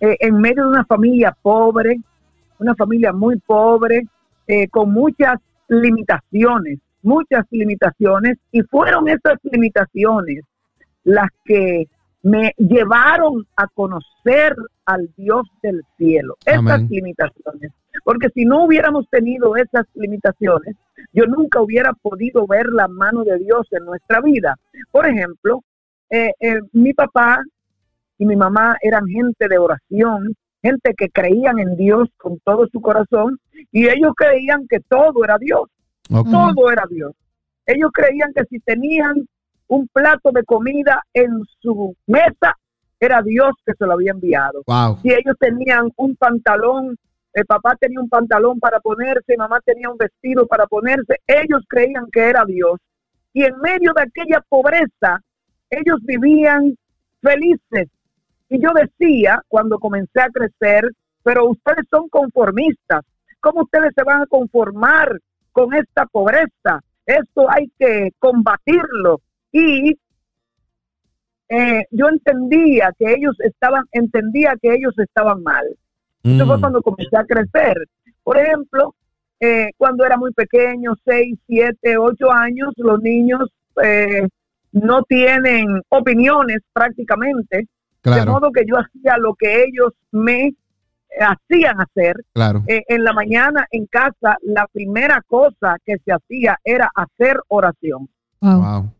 eh, 0.00 0.16
en 0.20 0.38
medio 0.40 0.64
de 0.64 0.68
una 0.70 0.84
familia 0.84 1.36
pobre, 1.42 1.98
una 2.58 2.74
familia 2.74 3.12
muy 3.12 3.38
pobre, 3.38 4.06
eh, 4.46 4.68
con 4.68 4.92
muchas 4.92 5.38
limitaciones, 5.68 6.78
muchas 7.02 7.44
limitaciones, 7.50 8.38
y 8.52 8.62
fueron 8.62 9.08
esas 9.08 9.38
limitaciones 9.42 10.44
las 11.04 11.28
que 11.44 11.86
me 12.22 12.52
llevaron 12.58 13.46
a 13.56 13.68
conocer 13.68 14.56
al 14.84 15.08
Dios 15.16 15.46
del 15.62 15.82
cielo, 15.96 16.36
esas 16.44 16.58
Amén. 16.58 16.88
limitaciones. 16.90 17.72
Porque 18.04 18.28
si 18.34 18.44
no 18.44 18.64
hubiéramos 18.64 19.08
tenido 19.10 19.56
esas 19.56 19.86
limitaciones, 19.94 20.76
yo 21.12 21.26
nunca 21.26 21.60
hubiera 21.60 21.92
podido 21.92 22.46
ver 22.46 22.66
la 22.66 22.88
mano 22.88 23.24
de 23.24 23.38
Dios 23.38 23.66
en 23.70 23.84
nuestra 23.84 24.20
vida. 24.20 24.56
Por 24.90 25.06
ejemplo, 25.06 25.62
eh, 26.10 26.32
eh, 26.40 26.60
mi 26.72 26.92
papá 26.94 27.42
y 28.18 28.26
mi 28.26 28.36
mamá 28.36 28.76
eran 28.80 29.06
gente 29.06 29.48
de 29.48 29.58
oración, 29.58 30.34
gente 30.62 30.94
que 30.96 31.08
creían 31.10 31.58
en 31.58 31.76
Dios 31.76 32.08
con 32.16 32.38
todo 32.40 32.66
su 32.72 32.80
corazón 32.80 33.38
y 33.72 33.86
ellos 33.86 34.12
creían 34.16 34.66
que 34.68 34.80
todo 34.80 35.24
era 35.24 35.38
Dios 35.38 35.68
todo 36.08 36.70
era 36.70 36.84
Dios. 36.88 37.12
Ellos 37.66 37.90
creían 37.92 38.32
que 38.34 38.44
si 38.48 38.60
tenían 38.60 39.26
un 39.68 39.88
plato 39.88 40.30
de 40.32 40.44
comida 40.44 41.02
en 41.12 41.42
su 41.60 41.96
mesa, 42.06 42.56
era 43.00 43.20
Dios 43.22 43.50
que 43.64 43.72
se 43.74 43.84
lo 43.84 43.94
había 43.94 44.12
enviado. 44.12 44.62
Wow. 44.66 44.98
Si 45.02 45.08
ellos 45.08 45.36
tenían 45.38 45.90
un 45.96 46.16
pantalón, 46.16 46.96
el 47.32 47.44
papá 47.44 47.76
tenía 47.78 48.00
un 48.00 48.08
pantalón 48.08 48.58
para 48.60 48.80
ponerse, 48.80 49.36
mamá 49.36 49.60
tenía 49.64 49.90
un 49.90 49.98
vestido 49.98 50.46
para 50.46 50.66
ponerse, 50.66 51.16
ellos 51.26 51.62
creían 51.68 52.06
que 52.10 52.20
era 52.20 52.44
Dios. 52.46 52.78
Y 53.32 53.42
en 53.42 53.58
medio 53.58 53.92
de 53.94 54.02
aquella 54.02 54.42
pobreza, 54.48 55.20
ellos 55.68 55.98
vivían 56.04 56.74
felices. 57.20 57.90
Y 58.48 58.60
yo 58.60 58.70
decía, 58.74 59.40
cuando 59.48 59.78
comencé 59.78 60.20
a 60.20 60.28
crecer, 60.28 60.90
pero 61.22 61.50
ustedes 61.50 61.84
son 61.90 62.08
conformistas. 62.08 63.04
¿Cómo 63.40 63.62
ustedes 63.62 63.92
se 63.94 64.04
van 64.04 64.22
a 64.22 64.26
conformar 64.26 65.18
con 65.52 65.74
esta 65.74 66.06
pobreza? 66.06 66.80
Esto 67.04 67.50
hay 67.50 67.70
que 67.78 68.10
combatirlo. 68.18 69.20
Y 69.52 69.96
eh, 71.48 71.84
yo 71.90 72.08
entendía 72.08 72.92
que 72.98 73.12
ellos 73.14 73.36
estaban, 73.40 73.84
entendía 73.92 74.54
que 74.60 74.74
ellos 74.74 74.94
estaban 74.98 75.42
mal. 75.42 75.64
Eso 76.24 76.44
fue 76.46 76.56
Mm. 76.56 76.60
cuando 76.60 76.82
comencé 76.82 77.16
a 77.16 77.24
crecer. 77.24 77.86
Por 78.24 78.36
ejemplo, 78.38 78.94
eh, 79.38 79.70
cuando 79.76 80.04
era 80.04 80.16
muy 80.16 80.32
pequeño, 80.32 80.94
6, 81.04 81.38
7, 81.46 81.96
8 81.98 82.32
años, 82.32 82.72
los 82.76 83.00
niños 83.00 83.48
eh, 83.82 84.26
no 84.72 85.02
tienen 85.04 85.66
opiniones 85.88 86.58
prácticamente. 86.72 87.68
De 88.14 88.26
modo 88.26 88.52
que 88.52 88.64
yo 88.66 88.76
hacía 88.76 89.16
lo 89.18 89.34
que 89.34 89.64
ellos 89.64 89.92
me 90.12 90.54
hacían 91.20 91.80
hacer. 91.80 92.16
Claro. 92.32 92.62
Eh, 92.68 92.84
en 92.88 93.04
la 93.04 93.12
mañana 93.12 93.66
en 93.70 93.86
casa, 93.86 94.36
la 94.42 94.66
primera 94.72 95.22
cosa 95.26 95.76
que 95.84 95.96
se 96.04 96.12
hacía 96.12 96.58
era 96.64 96.90
hacer 96.94 97.40
oración. 97.48 98.08
Wow. 98.40 98.62
Wow. 98.62 98.92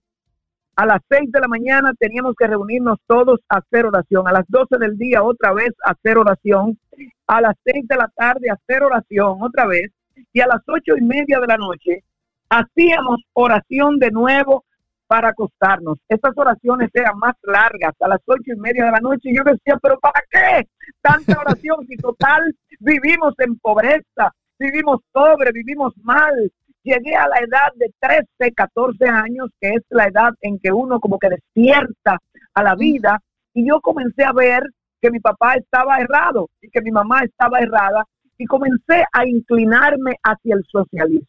A 0.77 0.85
las 0.85 1.01
6 1.09 1.33
de 1.33 1.41
la 1.41 1.49
mañana 1.49 1.93
teníamos 1.99 2.35
que 2.37 2.47
reunirnos 2.47 2.99
todos 3.07 3.41
a 3.49 3.59
hacer 3.59 3.87
oración. 3.87 4.29
A 4.29 4.33
las 4.33 4.45
12 4.49 4.77
del 4.79 4.99
día 4.99 5.23
otra 5.23 5.55
vez 5.55 5.71
a 5.85 5.93
hacer 5.93 6.19
oración. 6.19 6.79
A 7.27 7.41
las 7.41 7.55
6 7.65 7.87
de 7.89 7.97
la 7.97 8.09
tarde 8.15 8.51
a 8.51 8.55
hacer 8.55 8.83
oración 8.83 9.39
otra 9.41 9.67
vez. 9.67 9.91
Y 10.33 10.41
a 10.41 10.47
las 10.47 10.61
ocho 10.67 10.97
y 10.99 11.03
media 11.03 11.41
de 11.41 11.47
la 11.47 11.57
noche 11.57 12.05
hacíamos 12.49 13.23
oración 13.33 13.99
de 13.99 14.11
nuevo 14.11 14.65
para 15.07 15.29
acostarnos. 15.29 15.99
Estas 16.09 16.33
oraciones 16.37 16.91
eran 16.93 17.19
más 17.19 17.35
largas, 17.43 17.95
a 18.01 18.09
las 18.09 18.21
ocho 18.27 18.53
y 18.53 18.57
media 18.57 18.87
de 18.87 18.91
la 18.91 19.01
noche. 19.01 19.31
Y 19.31 19.37
yo 19.37 19.43
decía, 19.45 19.79
pero 19.83 19.99
¿para 19.99 20.23
qué 20.31 20.69
tanta 21.01 21.41
oración? 21.41 21.87
Si 21.89 21.97
total 21.97 22.55
vivimos 22.81 23.35
en 23.39 23.59
pobreza, 23.59 24.33
vivimos 24.59 25.01
pobre, 25.13 25.51
vivimos 25.53 25.95
mal. 26.03 26.35
Llegué 26.83 27.17
a 27.17 27.27
la 27.27 27.39
edad 27.39 27.73
de 27.77 27.93
13, 28.01 28.55
14 28.55 29.09
años, 29.09 29.51
que 29.61 29.71
es 29.71 29.83
la 29.91 30.07
edad 30.07 30.33
en 30.41 30.59
que 30.59 30.73
uno 30.73 31.01
como 31.01 31.19
que 31.19 31.31
despierta 31.31 32.19
a 32.55 32.63
la 32.63 32.75
vida. 32.75 33.21
Y 33.55 33.69
yo 33.69 33.81
comencé 33.81 34.25
a 34.25 34.33
ver 34.33 34.63
que 35.01 35.11
mi 35.11 35.21
papá 35.21 35.55
estaba 35.55 35.99
errado 35.99 36.49
y 36.61 36.71
que 36.71 36.81
mi 36.83 36.91
mamá 36.91 37.23
estaba 37.23 37.59
errada. 37.59 38.05
Y 38.39 38.45
comencé 38.45 39.05
a 39.13 39.27
inclinarme 39.27 40.17
hacia 40.23 40.55
el 40.55 40.65
socialismo. 40.71 41.27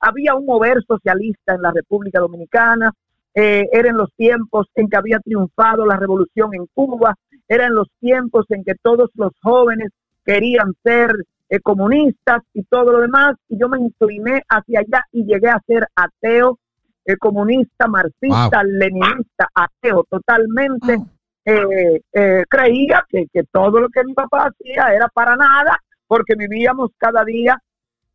Había 0.00 0.34
un 0.34 0.46
mover 0.46 0.82
socialista 0.86 1.54
en 1.54 1.62
la 1.62 1.70
República 1.70 2.18
Dominicana, 2.18 2.92
eh, 3.36 3.68
eran 3.70 3.96
los 3.96 4.12
tiempos 4.16 4.66
en 4.74 4.88
que 4.88 4.96
había 4.96 5.20
triunfado 5.20 5.84
la 5.86 5.96
revolución 5.96 6.50
en 6.54 6.66
Cuba, 6.74 7.14
eran 7.46 7.74
los 7.74 7.86
tiempos 8.00 8.46
en 8.48 8.64
que 8.64 8.74
todos 8.82 9.10
los 9.14 9.32
jóvenes 9.42 9.90
querían 10.24 10.72
ser 10.82 11.10
eh, 11.48 11.60
comunistas 11.60 12.42
y 12.54 12.64
todo 12.64 12.92
lo 12.92 13.00
demás, 13.00 13.36
y 13.48 13.58
yo 13.60 13.68
me 13.68 13.78
incliné 13.78 14.42
hacia 14.48 14.80
allá 14.80 15.04
y 15.12 15.24
llegué 15.24 15.48
a 15.48 15.62
ser 15.66 15.86
ateo, 15.94 16.58
eh, 17.04 17.16
comunista, 17.18 17.86
marxista, 17.86 18.64
leninista, 18.64 19.48
ateo, 19.54 20.04
totalmente. 20.10 20.96
Wow. 20.96 21.10
eh, 21.46 22.00
eh, 22.12 22.42
creía 22.48 23.04
que, 23.08 23.26
que 23.32 23.44
todo 23.44 23.78
lo 23.78 23.88
que 23.88 24.02
mi 24.02 24.14
papá 24.14 24.48
hacía 24.48 24.92
era 24.92 25.08
para 25.08 25.36
nada, 25.36 25.78
porque 26.08 26.34
vivíamos 26.36 26.90
cada 26.98 27.24
día, 27.24 27.56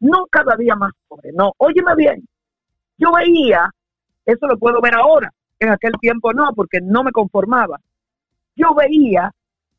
no 0.02 0.26
cada 0.30 0.56
día 0.58 0.76
más 0.76 0.92
pobre, 1.08 1.32
no, 1.34 1.54
óyeme 1.58 1.96
bien, 1.96 2.28
yo 2.98 3.12
veía, 3.14 3.72
eso 4.32 4.48
lo 4.48 4.58
puedo 4.58 4.82
ver 4.82 4.96
ahora, 4.96 5.32
en 5.60 5.70
aquel 5.70 5.94
tiempo 6.00 6.34
no, 6.34 6.52
porque 6.56 6.80
no 6.82 7.04
me 7.04 7.12
conformaba, 7.12 7.80
yo 8.56 8.74
veía 8.74 9.32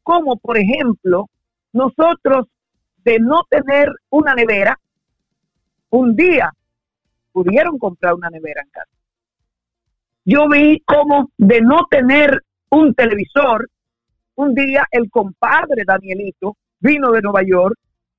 como, 0.03 0.37
por 0.37 0.59
ejemplo, 0.59 1.29
nosotros 1.73 2.47
de 3.05 3.19
no 3.19 3.43
tener 3.49 3.89
una 4.11 4.35
nevera, 4.35 4.79
un 5.91 6.15
día 6.15 6.53
pudieron 7.33 7.79
comprar 7.79 8.15
una 8.15 8.31
nevera 8.31 8.63
en 8.63 8.71
casa. 8.71 8.91
Yo 10.25 10.49
vi 10.49 10.81
como 10.81 11.31
de 11.37 11.61
no 11.61 11.87
tener 11.91 12.43
un 12.71 12.95
televisor, 12.95 13.69
un 14.37 14.55
día 14.55 14.87
el 14.91 15.11
compadre 15.11 15.83
Danielito 15.85 16.57
vino 16.81 17.11
de 17.11 17.21
Nueva 17.21 17.43
York 17.43 17.77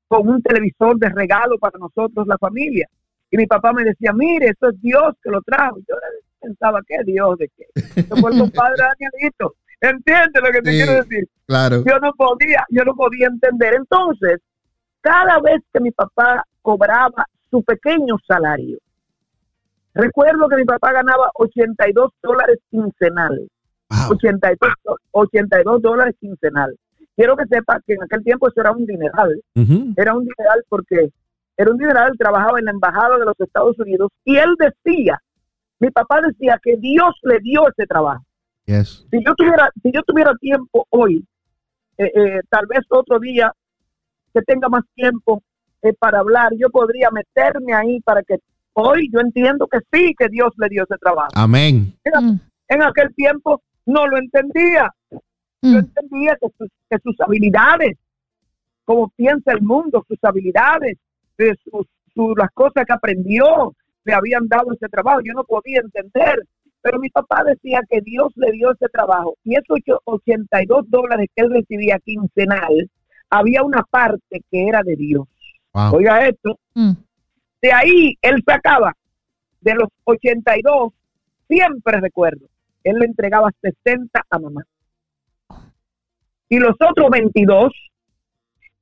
con 0.08 0.28
un 0.28 0.42
televisor 0.42 0.98
de 0.98 1.10
regalo 1.10 1.58
para 1.58 1.80
nosotros, 1.80 2.28
la 2.28 2.38
familia. 2.38 2.88
Y 3.32 3.38
mi 3.38 3.48
papá 3.48 3.74
me 3.74 3.84
decía, 3.84 4.12
mire, 4.14 4.50
eso 4.50 4.70
es 4.70 4.80
Dios 4.82 5.16
que 5.24 5.32
lo 5.32 5.42
trajo. 5.42 5.80
Y 5.80 5.86
yo 5.88 5.96
pensaba, 6.44 6.80
¿qué 6.88 6.98
Dios 7.06 7.38
de 7.38 7.50
qué? 7.58 7.66
Eso 7.96 8.16
fue 8.18 8.32
el 8.32 8.40
compadre 8.40 8.76
Danielito. 8.78 9.56
¿Entiendes 9.82 10.42
lo 10.44 10.52
que 10.52 10.62
te 10.62 10.72
Sí. 10.72 10.78
quiero 10.78 10.94
decir? 11.04 11.28
Claro. 11.46 11.84
yo 11.86 12.00
no 12.00 12.12
podía, 12.14 12.64
yo 12.70 12.84
no 12.86 12.94
podía 12.94 13.28
entender. 13.28 13.74
Entonces, 13.76 14.40
cada 15.02 15.40
vez 15.42 15.62
que 15.74 15.80
mi 15.82 15.92
papá 15.92 16.44
cobraba 16.62 17.26
su 17.52 17.62
pequeño 17.64 18.16
salario, 18.28 18.78
recuerdo 19.94 20.48
que 20.50 20.56
mi 20.58 20.66
papá 20.66 20.92
ganaba 20.94 21.30
82 21.36 22.12
dólares 22.22 22.60
quincenales, 22.70 23.48
Wow. 23.90 24.14
82, 24.14 24.74
do- 24.86 24.98
82 25.12 25.82
dólares 25.82 26.16
quincenales. 26.20 26.78
Quiero 27.16 27.36
que 27.38 27.46
sepa 27.46 27.80
que 27.86 27.94
en 27.94 28.04
aquel 28.04 28.24
tiempo 28.24 28.48
eso 28.48 28.60
era 28.62 28.72
un 28.72 28.86
dineral, 28.88 29.40
era 29.98 30.16
un 30.16 30.24
dineral 30.26 30.64
porque 30.68 31.10
era 31.58 31.70
un 31.72 31.78
dineral, 31.78 32.14
trabajaba 32.18 32.58
en 32.58 32.66
la 32.66 32.72
embajada 32.72 33.18
de 33.20 33.26
los 33.26 33.40
Estados 33.40 33.78
Unidos 33.78 34.10
y 34.26 34.38
él 34.38 34.56
decía, 34.58 35.22
mi 35.84 35.92
papá 35.92 36.22
decía 36.22 36.58
que 36.64 36.78
Dios 36.78 37.14
le 37.24 37.40
dio 37.40 37.68
ese 37.68 37.86
trabajo. 37.86 38.24
Yes. 38.66 39.06
si 39.12 39.18
yo 39.26 39.36
tuviera 39.36 39.70
si 39.82 39.92
yo 39.92 40.02
tuviera 40.04 40.32
tiempo 40.40 40.86
hoy 40.90 41.26
eh, 41.98 42.12
eh, 42.16 42.40
tal 42.50 42.66
vez 42.68 42.80
otro 42.90 43.20
día 43.20 43.52
que 44.34 44.42
tenga 44.44 44.70
más 44.70 44.84
tiempo 44.96 45.44
eh, 45.82 45.92
para 46.00 46.20
hablar 46.20 46.52
yo 46.58 46.70
podría 46.70 47.10
meterme 47.12 47.74
ahí 47.74 48.00
para 48.00 48.24
que 48.24 48.36
hoy 48.72 49.10
yo 49.12 49.20
entiendo 49.20 49.68
que 49.68 49.80
sí 49.92 50.16
que 50.18 50.30
Dios 50.30 50.52
le 50.58 50.70
dio 50.70 50.84
ese 50.84 50.98
trabajo. 50.98 51.28
Amén. 51.36 51.94
Mm, 52.06 52.36
en 52.70 52.82
aquel 52.82 53.14
tiempo 53.16 53.62
no 53.86 54.08
lo 54.08 54.18
entendía. 54.18 54.90
Yo 55.12 55.20
mm, 55.62 55.76
entendía 55.76 56.38
que 56.42 56.48
sus, 56.58 56.70
que 56.90 56.98
sus 57.04 57.20
habilidades 57.20 57.98
como 58.86 59.10
piensa 59.10 59.52
el 59.52 59.62
mundo 59.62 60.04
sus 60.08 60.18
habilidades 60.24 60.98
de 61.38 61.54
sus, 61.64 61.86
sus- 62.16 62.34
las 62.38 62.50
cosas 62.54 62.86
que 62.86 62.94
aprendió 62.94 63.74
le 64.06 64.14
habían 64.14 64.48
dado 64.48 64.74
ese 64.74 64.88
trabajo 64.90 65.22
yo 65.24 65.34
no 65.34 65.44
podía 65.44 65.80
entender 65.80 66.46
pero 66.82 67.00
mi 67.00 67.10
papá 67.10 67.44
decía 67.46 67.82
que 67.90 68.02
Dios 68.02 68.32
le 68.36 68.52
dio 68.52 68.72
ese 68.72 68.88
trabajo 68.90 69.36
y 69.44 69.56
esos 69.56 69.66
ocho- 69.70 70.02
82 70.06 70.90
dólares 70.90 71.28
que 71.36 71.44
él 71.44 71.52
recibía 71.52 72.00
quincenal 72.00 72.90
había 73.30 73.64
una 73.64 73.84
parte 73.84 74.42
que 74.52 74.68
era 74.68 74.82
de 74.84 74.96
Dios 74.96 75.28
Wow. 75.74 75.96
oiga 75.96 76.28
esto 76.28 76.60
mm. 76.76 76.92
de 77.64 77.74
ahí 77.74 78.18
él 78.22 78.44
sacaba 78.46 78.94
de 79.64 79.74
los 79.76 79.88
82, 80.04 80.92
siempre 81.48 82.00
recuerdo, 82.02 82.48
él 82.84 82.98
le 83.00 83.06
entregaba 83.06 83.50
60 83.62 84.26
a 84.30 84.40
mamá. 84.40 84.64
Y 86.50 86.60
los 86.60 86.76
otros 86.80 87.10
22, 87.10 87.72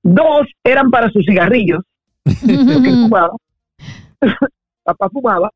dos 0.01 0.47
eran 0.63 0.89
para 0.89 1.09
sus 1.11 1.23
cigarrillos. 1.25 1.81
Papá 4.93 5.09
fumaba. 5.09 5.49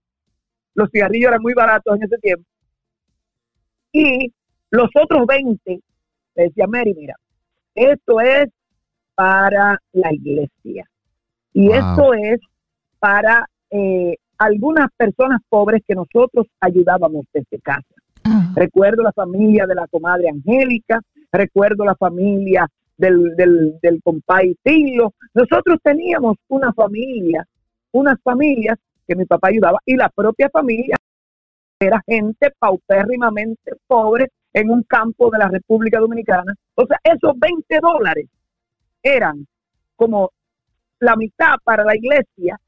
Los 0.74 0.90
cigarrillos 0.92 1.30
eran 1.30 1.42
muy 1.42 1.54
baratos 1.54 1.96
en 1.96 2.04
ese 2.04 2.18
tiempo. 2.18 2.46
Y 3.92 4.32
los 4.72 4.90
otros 5.02 5.26
20, 5.26 5.80
le 6.36 6.44
decía 6.44 6.68
Mary, 6.68 6.94
mira, 6.94 7.16
esto 7.74 8.20
es 8.20 8.48
para 9.16 9.80
la 9.94 10.14
iglesia. 10.14 10.86
Y 11.54 11.68
Wow. 11.68 11.76
esto 11.76 12.14
es 12.14 12.40
para 13.00 13.48
eh, 13.70 14.16
algunas 14.38 14.90
personas 14.98 15.40
pobres 15.48 15.82
que 15.88 15.96
nosotros 15.96 16.48
ayudábamos 16.60 17.26
desde 17.34 17.60
casa. 17.62 17.96
Ah, 18.26 18.52
Recuerdo 18.56 19.04
la 19.04 19.14
familia 19.14 19.66
de 19.66 19.76
la 19.76 19.88
comadre 19.88 20.28
Angélica, 20.30 21.00
recuerdo 21.32 21.86
la 21.86 21.96
familia 21.96 22.68
del, 22.98 23.36
del, 23.38 23.78
del 23.82 24.02
compay 24.04 24.56
Tilo. 24.64 25.14
Nosotros 25.34 25.78
teníamos 25.84 26.36
una 26.50 26.74
familia, 26.74 27.48
unas 27.92 28.20
familias 28.22 28.78
que 29.08 29.16
mi 29.16 29.26
papá 29.26 29.50
ayudaba 29.50 29.80
y 29.86 29.96
la 29.96 30.10
propia 30.10 30.50
familia 30.50 30.96
era 31.80 32.02
gente 32.08 32.52
paupérrimamente 32.58 33.74
pobre 33.88 34.28
en 34.54 34.70
un 34.70 34.84
campo 34.84 35.30
de 35.30 35.38
la 35.38 35.50
República 35.50 36.00
Dominicana. 36.00 36.54
O 36.76 36.86
sea, 36.86 36.98
esos 37.04 37.38
20 37.38 37.80
dólares 37.82 38.28
eran 39.04 39.46
como 39.96 40.32
la 41.00 41.16
mitad 41.16 41.56
para 41.64 41.84
la 41.84 41.96
iglesia 41.96 42.60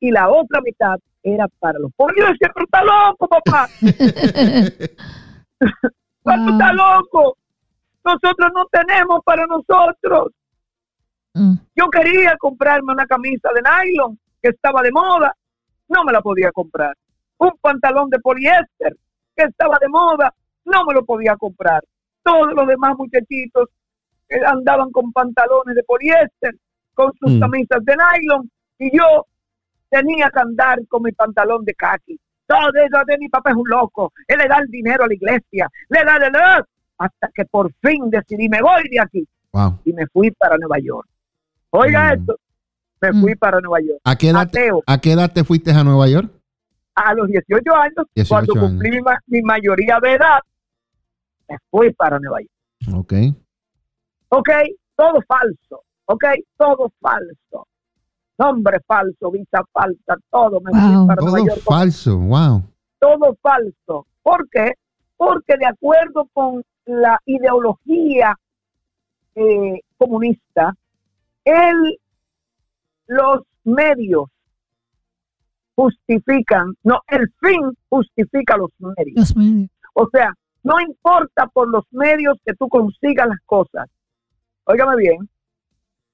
y 0.00 0.10
la 0.10 0.28
otra 0.28 0.60
mitad 0.60 0.96
era 1.22 1.48
para 1.58 1.78
los 1.78 1.92
pobres. 1.94 2.16
Yo 2.18 2.26
decía, 2.32 2.50
pero 2.54 2.64
está 2.64 2.84
loco, 2.84 3.28
papá. 3.28 3.68
¿Cuánto 6.22 6.52
está 6.52 6.72
loco? 6.72 7.36
Nosotros 8.04 8.50
no 8.54 8.64
tenemos 8.66 9.20
para 9.24 9.46
nosotros. 9.46 10.28
mm, 11.34 11.54
Yo 11.76 11.88
quería 11.90 12.36
comprarme 12.38 12.92
una 12.92 13.06
camisa 13.06 13.50
de 13.54 13.60
nylon 13.62 14.18
que 14.40 14.50
estaba 14.50 14.82
de 14.82 14.92
moda, 14.92 15.34
no 15.88 16.04
me 16.04 16.12
la 16.12 16.20
podía 16.20 16.50
comprar. 16.52 16.94
Un 17.38 17.52
pantalón 17.60 18.10
de 18.10 18.18
poliéster 18.18 18.96
que 19.36 19.44
estaba 19.44 19.76
de 19.80 19.88
moda, 19.88 20.32
no 20.64 20.84
me 20.84 20.94
lo 20.94 21.04
podía 21.04 21.36
comprar. 21.36 21.82
Todos 22.22 22.52
los 22.54 22.66
demás 22.66 22.94
muchachitos 22.98 23.68
eh, 24.28 24.40
andaban 24.46 24.90
con 24.90 25.10
pantalones 25.12 25.74
de 25.74 25.82
poliéster, 25.84 26.54
con 26.94 27.12
sus 27.18 27.32
Mm. 27.32 27.40
camisas 27.40 27.84
de 27.84 27.96
nylon, 27.96 28.50
y 28.78 28.96
yo 28.96 29.26
tenía 29.88 30.28
que 30.30 30.40
andar 30.40 30.78
con 30.88 31.02
mi 31.02 31.12
pantalón 31.12 31.64
de 31.64 31.72
khaki. 31.74 32.18
Todo 32.46 32.68
eso 32.74 33.04
de 33.06 33.16
mi 33.18 33.28
papá 33.28 33.50
es 33.50 33.56
un 33.56 33.68
loco. 33.68 34.12
Él 34.26 34.38
le 34.38 34.48
da 34.48 34.58
el 34.58 34.66
dinero 34.68 35.04
a 35.04 35.06
la 35.06 35.14
iglesia, 35.14 35.68
le 35.88 36.04
da, 36.04 36.18
le 36.18 36.30
da, 36.30 36.62
hasta 36.98 37.28
que 37.34 37.44
por 37.46 37.72
fin 37.80 38.10
decidí, 38.10 38.48
me 38.48 38.60
voy 38.60 38.82
de 38.90 39.00
aquí 39.00 39.26
Wow. 39.52 39.78
y 39.84 39.92
me 39.94 40.06
fui 40.08 40.30
para 40.32 40.56
Nueva 40.58 40.78
York. 40.78 41.08
Oiga 41.70 42.10
Mm. 42.10 42.18
esto, 42.20 42.36
me 43.00 43.12
Mm. 43.12 43.20
fui 43.20 43.34
para 43.36 43.60
Nueva 43.60 43.80
York. 43.80 44.00
¿A 44.04 44.16
qué, 44.16 44.28
edad, 44.30 44.42
Ateo, 44.42 44.82
¿A 44.86 44.98
qué 44.98 45.12
edad 45.12 45.32
te 45.32 45.44
fuiste 45.44 45.70
a 45.72 45.84
Nueva 45.84 46.08
York? 46.08 46.32
a 46.94 47.14
los 47.14 47.28
18 47.28 47.74
años, 47.76 48.06
18 48.14 48.28
cuando 48.28 48.52
años. 48.54 48.64
cumplí 48.70 49.00
ma- 49.02 49.20
mi 49.28 49.40
mayoría 49.42 49.98
de 50.02 50.14
edad, 50.14 50.40
me 51.48 51.56
fui 51.70 51.92
para 51.92 52.18
Nueva 52.18 52.38
York. 52.40 52.98
Ok. 52.98 53.12
Ok, 54.30 54.48
todo 54.96 55.20
falso, 55.28 55.84
¿ok? 56.06 56.24
Todo 56.56 56.90
falso. 57.00 57.66
Nombre 58.36 58.78
falso, 58.86 59.30
visa 59.30 59.62
falsa, 59.72 60.16
todo 60.30 60.60
me 60.60 60.70
fui 60.72 60.80
para 61.06 61.22
Nueva 61.22 61.38
Todo 61.38 61.46
York 61.46 61.60
falso, 61.64 62.18
wow. 62.18 62.62
todo 62.98 63.36
falso. 63.42 64.06
¿Por 64.22 64.48
qué? 64.50 64.72
Porque 65.16 65.56
de 65.56 65.66
acuerdo 65.66 66.28
con 66.32 66.62
la 66.84 67.18
ideología 67.26 68.36
eh, 69.36 69.80
comunista, 69.96 70.74
el, 71.44 71.98
los 73.08 73.42
medios 73.64 74.26
justifican, 75.74 76.74
no, 76.82 77.00
el 77.08 77.28
fin 77.40 77.60
justifica 77.88 78.56
los 78.56 78.70
medios. 78.78 79.34
O 79.94 80.08
sea, 80.10 80.32
no 80.62 80.80
importa 80.80 81.46
por 81.48 81.68
los 81.68 81.84
medios 81.90 82.36
que 82.44 82.54
tú 82.54 82.68
consigas 82.68 83.28
las 83.28 83.38
cosas. 83.46 83.88
Óigame 84.64 84.96
bien, 84.96 85.28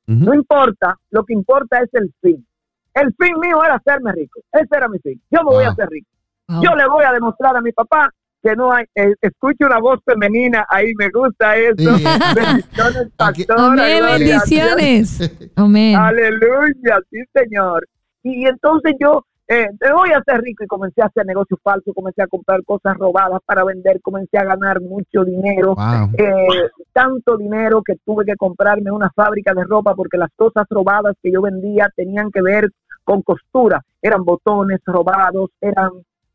no 0.06 0.34
importa, 0.34 0.96
lo 1.10 1.24
que 1.24 1.32
importa 1.32 1.78
es 1.80 1.88
el 1.94 2.12
fin. 2.20 2.46
El 2.92 3.12
fin 3.18 3.34
mío 3.40 3.64
era 3.64 3.74
hacerme 3.76 4.12
rico. 4.12 4.40
Ese 4.52 4.68
era 4.76 4.86
mi 4.88 4.98
fin. 5.00 5.20
Yo 5.30 5.40
me 5.42 5.50
voy 5.50 5.64
a 5.64 5.68
Wow. 5.68 5.72
hacer 5.72 5.88
rico. 5.88 6.08
Wow. 6.48 6.62
Yo 6.62 6.74
le 6.76 6.86
voy 6.88 7.04
a 7.04 7.12
demostrar 7.12 7.56
a 7.56 7.60
mi 7.60 7.72
papá 7.72 8.08
que 8.44 8.54
no 8.54 8.70
hay, 8.70 8.84
eh, 8.94 9.14
escucho 9.22 9.64
una 9.64 9.78
voz 9.78 10.00
femenina 10.04 10.66
ahí, 10.68 10.92
me 10.98 11.08
gusta 11.08 11.56
eso. 11.56 11.96
Sí. 11.96 12.04
Bendiciones. 12.36 13.48
Amén, 13.56 14.04
Dios. 14.04 14.18
bendiciones. 14.18 15.50
Amén. 15.56 15.96
Aleluya, 15.96 17.00
sí, 17.10 17.20
señor. 17.32 17.88
Y 18.22 18.46
entonces 18.46 18.94
yo 19.00 19.24
eh, 19.48 19.66
me 19.80 19.92
voy 19.94 20.10
a 20.10 20.18
hacer 20.18 20.42
rico 20.42 20.62
y 20.62 20.66
comencé 20.66 21.00
a 21.00 21.06
hacer 21.06 21.24
negocios 21.24 21.58
falsos, 21.62 21.94
comencé 21.94 22.22
a 22.22 22.26
comprar 22.26 22.62
cosas 22.64 22.98
robadas 22.98 23.40
para 23.46 23.64
vender, 23.64 24.00
comencé 24.02 24.36
a 24.36 24.44
ganar 24.44 24.82
mucho 24.82 25.24
dinero. 25.24 25.74
Wow. 25.74 26.10
Eh, 26.18 26.70
tanto 26.92 27.38
dinero 27.38 27.82
que 27.82 27.94
tuve 28.04 28.26
que 28.26 28.36
comprarme 28.36 28.90
una 28.90 29.10
fábrica 29.14 29.54
de 29.54 29.64
ropa 29.64 29.94
porque 29.94 30.18
las 30.18 30.30
cosas 30.36 30.66
robadas 30.68 31.14
que 31.22 31.32
yo 31.32 31.40
vendía 31.40 31.90
tenían 31.96 32.30
que 32.30 32.42
ver 32.42 32.70
con 33.04 33.22
costura. 33.22 33.82
Eran 34.02 34.22
botones 34.22 34.80
robados, 34.84 35.50
eran 35.62 35.90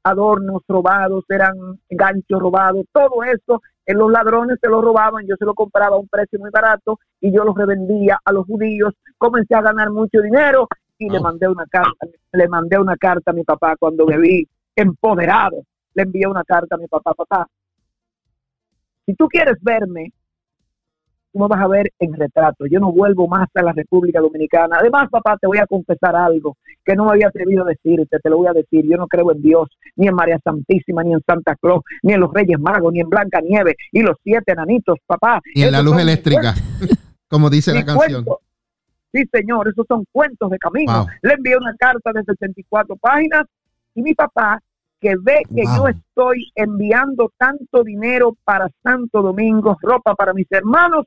adornos 0.09 0.61
robados, 0.67 1.23
eran 1.29 1.79
ganchos 1.89 2.39
robados, 2.39 2.85
todo 2.91 3.23
eso. 3.23 3.61
eh, 3.85 3.93
los 3.95 4.11
ladrones 4.11 4.57
se 4.61 4.69
lo 4.69 4.81
robaban, 4.81 5.25
yo 5.25 5.35
se 5.39 5.45
lo 5.45 5.55
compraba 5.55 5.95
a 5.95 5.99
un 5.99 6.07
precio 6.07 6.37
muy 6.39 6.51
barato 6.51 6.99
y 7.19 7.33
yo 7.33 7.43
los 7.43 7.55
revendía 7.55 8.19
a 8.23 8.31
los 8.31 8.45
judíos. 8.45 8.93
Comencé 9.17 9.55
a 9.55 9.61
ganar 9.63 9.89
mucho 9.89 10.21
dinero 10.21 10.67
y 10.99 11.09
le 11.09 11.17
Oh. 11.17 11.23
mandé 11.23 11.47
una 11.47 11.65
carta, 11.65 12.05
le 12.33 12.47
mandé 12.47 12.77
una 12.77 12.95
carta 12.97 13.31
a 13.31 13.33
mi 13.33 13.43
papá 13.43 13.75
cuando 13.79 14.05
me 14.05 14.17
vi 14.19 14.47
empoderado. 14.75 15.63
Le 15.95 16.03
envié 16.03 16.27
una 16.27 16.43
carta 16.43 16.75
a 16.75 16.77
mi 16.77 16.87
papá, 16.87 17.13
papá. 17.15 17.47
Si 19.07 19.15
tú 19.15 19.27
quieres 19.27 19.55
verme, 19.61 20.11
tú 21.31 21.39
me 21.39 21.47
vas 21.47 21.61
a 21.61 21.67
ver 21.67 21.91
en 21.99 22.13
retrato. 22.13 22.65
Yo 22.65 22.79
no 22.79 22.91
vuelvo 22.91 23.27
más 23.27 23.47
a 23.53 23.61
la 23.61 23.71
República 23.73 24.19
Dominicana. 24.19 24.77
Además, 24.79 25.09
papá, 25.09 25.37
te 25.39 25.47
voy 25.47 25.57
a 25.59 25.65
confesar 25.67 26.15
algo 26.15 26.57
que 26.83 26.95
no 26.95 27.05
me 27.05 27.11
había 27.11 27.27
atrevido 27.27 27.63
a 27.63 27.67
decirte, 27.69 28.19
te 28.19 28.29
lo 28.29 28.37
voy 28.37 28.47
a 28.47 28.53
decir. 28.53 28.85
Yo 28.89 28.97
no 28.97 29.07
creo 29.07 29.31
en 29.31 29.41
Dios, 29.41 29.69
ni 29.95 30.07
en 30.07 30.15
María 30.15 30.39
Santísima, 30.43 31.03
ni 31.03 31.13
en 31.13 31.21
Santa 31.25 31.55
Claus, 31.55 31.83
ni 32.03 32.13
en 32.13 32.19
los 32.21 32.33
Reyes 32.33 32.59
Magos, 32.59 32.91
ni 32.93 33.01
en 33.01 33.09
Blanca 33.09 33.41
Nieve 33.41 33.75
y 33.91 34.01
los 34.01 34.15
siete 34.23 34.51
enanitos, 34.53 34.97
papá. 35.05 35.39
Y 35.53 35.63
en 35.63 35.71
la 35.71 35.81
luz 35.81 35.99
eléctrica, 35.99 36.53
como 37.27 37.49
dice 37.49 37.73
la 37.73 37.85
canción. 37.85 38.23
cuentos. 38.23 38.37
Sí, 39.11 39.23
señor, 39.31 39.67
esos 39.67 39.85
son 39.87 40.05
cuentos 40.11 40.49
de 40.51 40.57
camino. 40.59 40.93
Wow. 40.99 41.07
Le 41.23 41.33
envié 41.33 41.57
una 41.57 41.73
carta 41.75 42.11
de 42.13 42.23
64 42.23 42.95
páginas 42.95 43.43
y 43.95 44.01
mi 44.03 44.13
papá, 44.13 44.59
que 45.01 45.15
ve 45.21 45.41
que 45.55 45.63
Wow. 45.63 45.75
yo 45.77 45.87
estoy 45.87 46.51
enviando 46.55 47.31
tanto 47.37 47.83
dinero 47.83 48.35
para 48.43 48.69
Santo 48.83 49.21
Domingo, 49.21 49.77
ropa 49.81 50.13
para 50.13 50.33
mis 50.33 50.45
hermanos, 50.51 51.05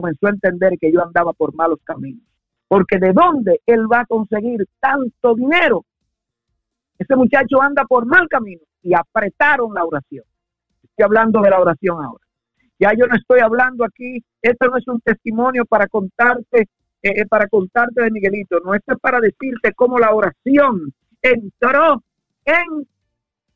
comenzó 0.00 0.28
a 0.28 0.30
entender 0.30 0.78
que 0.80 0.92
yo 0.92 1.02
andaba 1.02 1.32
por 1.32 1.54
malos 1.54 1.80
caminos. 1.82 2.22
Porque 2.68 2.98
de 2.98 3.12
dónde 3.12 3.60
él 3.66 3.90
va 3.90 4.00
a 4.00 4.06
conseguir 4.06 4.66
tanto 4.78 5.34
dinero? 5.34 5.84
Ese 6.98 7.16
muchacho 7.16 7.60
anda 7.60 7.84
por 7.84 8.06
mal 8.06 8.28
camino 8.28 8.60
y 8.82 8.94
apretaron 8.94 9.74
la 9.74 9.84
oración. 9.84 10.24
Estoy 10.82 11.04
hablando 11.04 11.40
de 11.40 11.50
la 11.50 11.60
oración 11.60 12.04
ahora. 12.04 12.24
Ya 12.78 12.92
yo 12.96 13.06
no 13.06 13.16
estoy 13.16 13.40
hablando 13.40 13.84
aquí, 13.84 14.22
esto 14.40 14.68
no 14.68 14.76
es 14.76 14.86
un 14.86 15.00
testimonio 15.00 15.64
para 15.64 15.88
contarte, 15.88 16.68
eh, 17.02 17.26
para 17.26 17.48
contarte 17.48 18.02
de 18.02 18.10
Miguelito, 18.10 18.58
no, 18.64 18.72
esto 18.74 18.92
es 18.92 19.00
para 19.00 19.18
decirte 19.18 19.72
cómo 19.74 19.98
la 19.98 20.14
oración 20.14 20.92
entró 21.20 22.04
en 22.44 22.86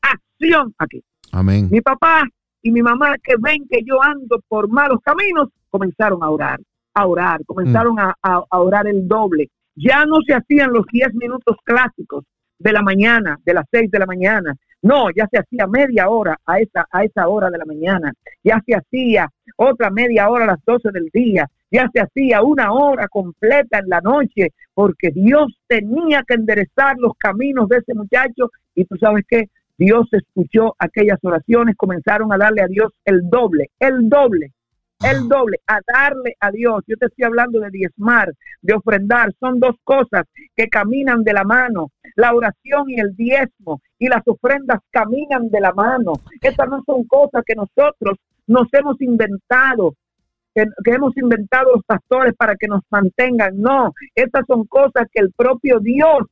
acción 0.01 0.75
aquí. 0.77 1.01
Amén. 1.31 1.69
Mi 1.71 1.79
papá 1.79 2.23
y 2.61 2.71
mi 2.71 2.81
mamá 2.81 3.15
que 3.23 3.35
ven 3.39 3.65
que 3.69 3.83
yo 3.85 4.01
ando 4.01 4.41
por 4.47 4.67
malos 4.67 4.99
caminos, 5.03 5.49
comenzaron 5.77 6.23
a 6.23 6.29
orar, 6.29 6.59
a 6.93 7.07
orar, 7.07 7.39
comenzaron 7.45 7.99
a, 7.99 8.13
a- 8.21 8.43
a 8.49 8.59
orar 8.59 8.85
el 8.87 9.07
doble. 9.07 9.49
Ya 9.75 10.05
no 10.05 10.17
se 10.25 10.35
hacían 10.35 10.71
los 10.71 10.85
10 10.91 11.15
minutos 11.15 11.57
clásicos 11.63 12.23
de 12.59 12.71
la 12.71 12.83
mañana, 12.83 13.39
de 13.43 13.53
las 13.55 13.65
6 13.71 13.89
de 13.89 13.99
la 13.99 14.05
mañana. 14.05 14.53
No, 14.83 15.07
ya 15.15 15.27
se 15.31 15.39
hacía 15.39 15.65
media 15.65 16.09
hora 16.09 16.37
a 16.45 16.59
esa, 16.59 16.85
a 16.91 17.03
esa 17.03 17.27
hora 17.27 17.49
de 17.49 17.57
la 17.57 17.65
mañana. 17.65 18.11
Ya 18.43 18.61
se 18.65 18.75
hacía 18.75 19.29
otra 19.57 19.89
media 19.89 20.29
hora 20.29 20.43
a 20.43 20.47
las 20.47 20.63
12 20.65 20.91
del 20.91 21.09
día. 21.11 21.47
Ya 21.71 21.89
se 21.91 22.01
hacía 22.01 22.43
una 22.43 22.71
hora 22.71 23.07
completa 23.07 23.79
en 23.79 23.89
la 23.89 23.99
noche, 24.01 24.49
porque 24.75 25.09
Dios 25.11 25.57
tenía 25.67 26.21
que 26.27 26.35
enderezar 26.35 26.95
los 26.99 27.13
caminos 27.17 27.67
de 27.69 27.77
ese 27.77 27.95
muchacho. 27.95 28.51
Y 28.75 28.85
tú 28.85 28.95
sabes 28.97 29.23
qué, 29.27 29.45
Dios 29.77 30.07
escuchó 30.11 30.75
aquellas 30.77 31.17
oraciones, 31.23 31.75
comenzaron 31.75 32.31
a 32.31 32.37
darle 32.37 32.61
a 32.61 32.67
Dios 32.67 32.91
el 33.05 33.27
doble, 33.27 33.71
el 33.79 34.07
doble, 34.07 34.51
el 35.03 35.27
doble, 35.27 35.59
a 35.67 35.79
darle 35.85 36.35
a 36.39 36.51
Dios. 36.51 36.83
Yo 36.87 36.97
te 36.97 37.07
estoy 37.07 37.25
hablando 37.25 37.59
de 37.59 37.69
diezmar, 37.69 38.33
de 38.61 38.73
ofrendar, 38.73 39.33
son 39.39 39.59
dos 39.59 39.75
cosas 39.83 40.23
que 40.55 40.67
caminan 40.67 41.23
de 41.23 41.33
la 41.33 41.43
mano. 41.43 41.91
La 42.15 42.33
oración 42.33 42.89
y 42.89 42.99
el 42.99 43.15
diezmo 43.15 43.81
y 43.97 44.07
las 44.07 44.21
ofrendas 44.27 44.79
caminan 44.91 45.49
de 45.49 45.59
la 45.59 45.73
mano. 45.73 46.13
Estas 46.41 46.69
no 46.69 46.83
son 46.85 47.05
cosas 47.05 47.43
que 47.45 47.55
nosotros 47.55 48.17
nos 48.47 48.67
hemos 48.73 49.01
inventado. 49.01 49.95
Que, 50.55 50.65
que 50.83 50.91
hemos 50.91 51.17
inventado 51.17 51.71
los 51.73 51.83
pastores 51.83 52.35
para 52.35 52.55
que 52.55 52.67
nos 52.67 52.81
mantengan. 52.91 53.59
No, 53.59 53.91
estas 54.13 54.45
son 54.45 54.65
cosas 54.65 55.07
que 55.11 55.19
el 55.19 55.31
propio 55.31 55.79
Dios 55.79 56.27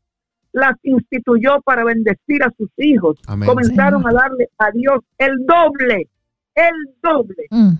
las 0.53 0.73
instituyó 0.83 1.61
para 1.61 1.83
bendecir 1.83 2.43
a 2.43 2.51
sus 2.57 2.69
hijos. 2.77 3.17
Amén. 3.27 3.47
Comenzaron 3.47 4.05
a 4.07 4.13
darle 4.13 4.49
a 4.57 4.71
Dios 4.71 4.99
el 5.17 5.45
doble, 5.45 6.07
el 6.55 6.73
doble. 7.01 7.45
Mm. 7.49 7.73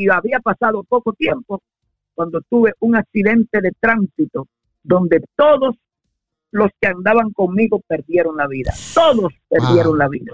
Y 0.00 0.08
había 0.08 0.40
pasado 0.40 0.82
poco 0.84 1.12
tiempo 1.12 1.60
cuando 2.14 2.40
tuve 2.48 2.72
un 2.80 2.96
accidente 2.96 3.60
de 3.60 3.70
tránsito 3.78 4.46
donde 4.82 5.22
todos 5.36 5.76
los 6.52 6.70
que 6.80 6.88
andaban 6.88 7.30
conmigo 7.32 7.80
perdieron 7.86 8.36
la 8.36 8.46
vida. 8.46 8.72
Todos 8.94 9.30
perdieron 9.48 9.92
Wow. 9.92 9.96
la 9.96 10.08
vida. 10.08 10.32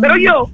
Pero 0.00 0.16
yo, 0.18 0.50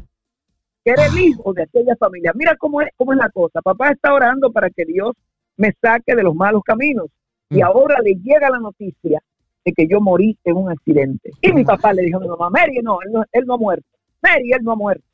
que 0.84 0.90
era 0.92 1.06
el 1.06 1.18
hijo 1.18 1.52
de 1.54 1.62
aquella 1.62 1.96
familia, 1.96 2.32
mira 2.34 2.56
cómo 2.58 2.82
es, 2.82 2.88
cómo 2.96 3.12
es 3.14 3.18
la 3.18 3.30
cosa. 3.30 3.62
Papá 3.62 3.90
está 3.90 4.12
orando 4.12 4.52
para 4.52 4.68
que 4.70 4.84
Dios 4.84 5.12
me 5.56 5.72
saque 5.80 6.14
de 6.14 6.22
los 6.22 6.34
malos 6.34 6.62
caminos. 6.64 7.06
Y 7.50 7.60
Mm. 7.60 7.64
ahora 7.64 7.96
le 8.02 8.14
llega 8.22 8.50
la 8.50 8.58
noticia 8.60 9.20
de 9.64 9.72
que 9.72 9.88
yo 9.88 10.00
morí 10.02 10.38
en 10.44 10.56
un 10.56 10.70
accidente. 10.70 11.30
Y 11.40 11.52
mi 11.52 11.64
papá 11.64 11.92
le 11.94 12.02
dijo 12.02 12.18
a 12.18 12.20
mi 12.20 12.28
mamá, 12.28 12.50
Mary, 12.50 12.80
no, 12.82 12.98
él 13.00 13.12
no, 13.12 13.24
él 13.32 13.44
no 13.46 13.54
ha 13.54 13.58
muerto. 13.58 13.86
Mary, 14.22 14.52
él 14.52 14.62
no 14.62 14.72
ha 14.72 14.76
muerto. 14.76 15.04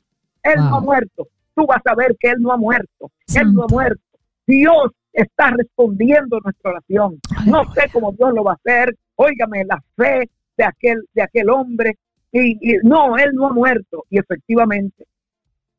Él 0.43 0.55
no 0.57 0.75
ha 0.75 0.81
muerto. 0.81 1.27
Tú 1.55 1.65
vas 1.65 1.81
a 1.85 1.95
ver 1.95 2.15
que 2.19 2.29
él 2.29 2.37
no 2.39 2.51
ha 2.51 2.57
muerto. 2.57 3.11
Él 3.35 3.53
no 3.53 3.63
ha 3.63 3.67
muerto. 3.67 4.01
Dios 4.45 4.91
está 5.13 5.51
respondiendo 5.51 6.39
nuestra 6.43 6.71
oración. 6.71 7.19
No 7.47 7.63
sé 7.73 7.89
cómo 7.91 8.11
Dios 8.11 8.33
lo 8.33 8.43
va 8.43 8.51
a 8.51 8.55
hacer. 8.55 8.95
Óigame, 9.15 9.63
la 9.65 9.81
fe 9.95 10.29
de 10.57 10.63
aquel, 10.63 11.03
de 11.13 11.23
aquel 11.23 11.49
hombre. 11.49 11.97
Y, 12.31 12.57
y 12.61 12.77
no, 12.83 13.17
él 13.17 13.31
no 13.33 13.47
ha 13.47 13.53
muerto. 13.53 14.05
Y 14.09 14.19
efectivamente, 14.19 15.05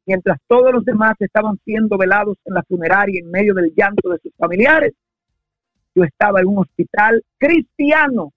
mientras 0.06 0.38
todos 0.48 0.72
los 0.72 0.84
demás 0.84 1.14
estaban 1.18 1.58
siendo 1.64 1.98
velados 1.98 2.38
en 2.44 2.54
la 2.54 2.62
funeraria 2.62 3.20
en 3.20 3.30
medio 3.30 3.52
del 3.54 3.74
llanto 3.76 4.08
de 4.08 4.18
sus 4.18 4.32
familiares, 4.36 4.94
yo 5.94 6.04
estaba 6.04 6.40
en 6.40 6.46
un 6.48 6.58
hospital 6.58 7.22
cristiano, 7.38 8.32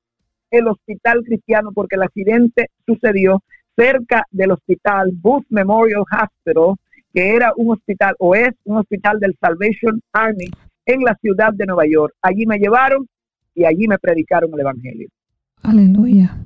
el 0.51 0.67
hospital 0.67 1.23
cristiano, 1.23 1.71
porque 1.73 1.95
el 1.95 2.03
accidente 2.03 2.69
sucedió 2.85 3.43
cerca 3.75 4.25
del 4.31 4.51
hospital 4.51 5.11
Booth 5.13 5.45
Memorial 5.49 6.03
Hospital, 6.09 6.77
que 7.13 7.35
era 7.35 7.53
un 7.55 7.73
hospital 7.73 8.15
o 8.19 8.35
es 8.35 8.51
un 8.63 8.77
hospital 8.77 9.19
del 9.19 9.35
Salvation 9.39 10.01
Army 10.13 10.49
en 10.85 11.01
la 11.01 11.15
ciudad 11.15 11.53
de 11.53 11.65
Nueva 11.65 11.85
York. 11.87 12.13
Allí 12.21 12.45
me 12.45 12.57
llevaron 12.57 13.07
y 13.55 13.65
allí 13.65 13.87
me 13.87 13.97
predicaron 13.97 14.53
el 14.53 14.59
Evangelio. 14.59 15.09
Aleluya. 15.63 16.37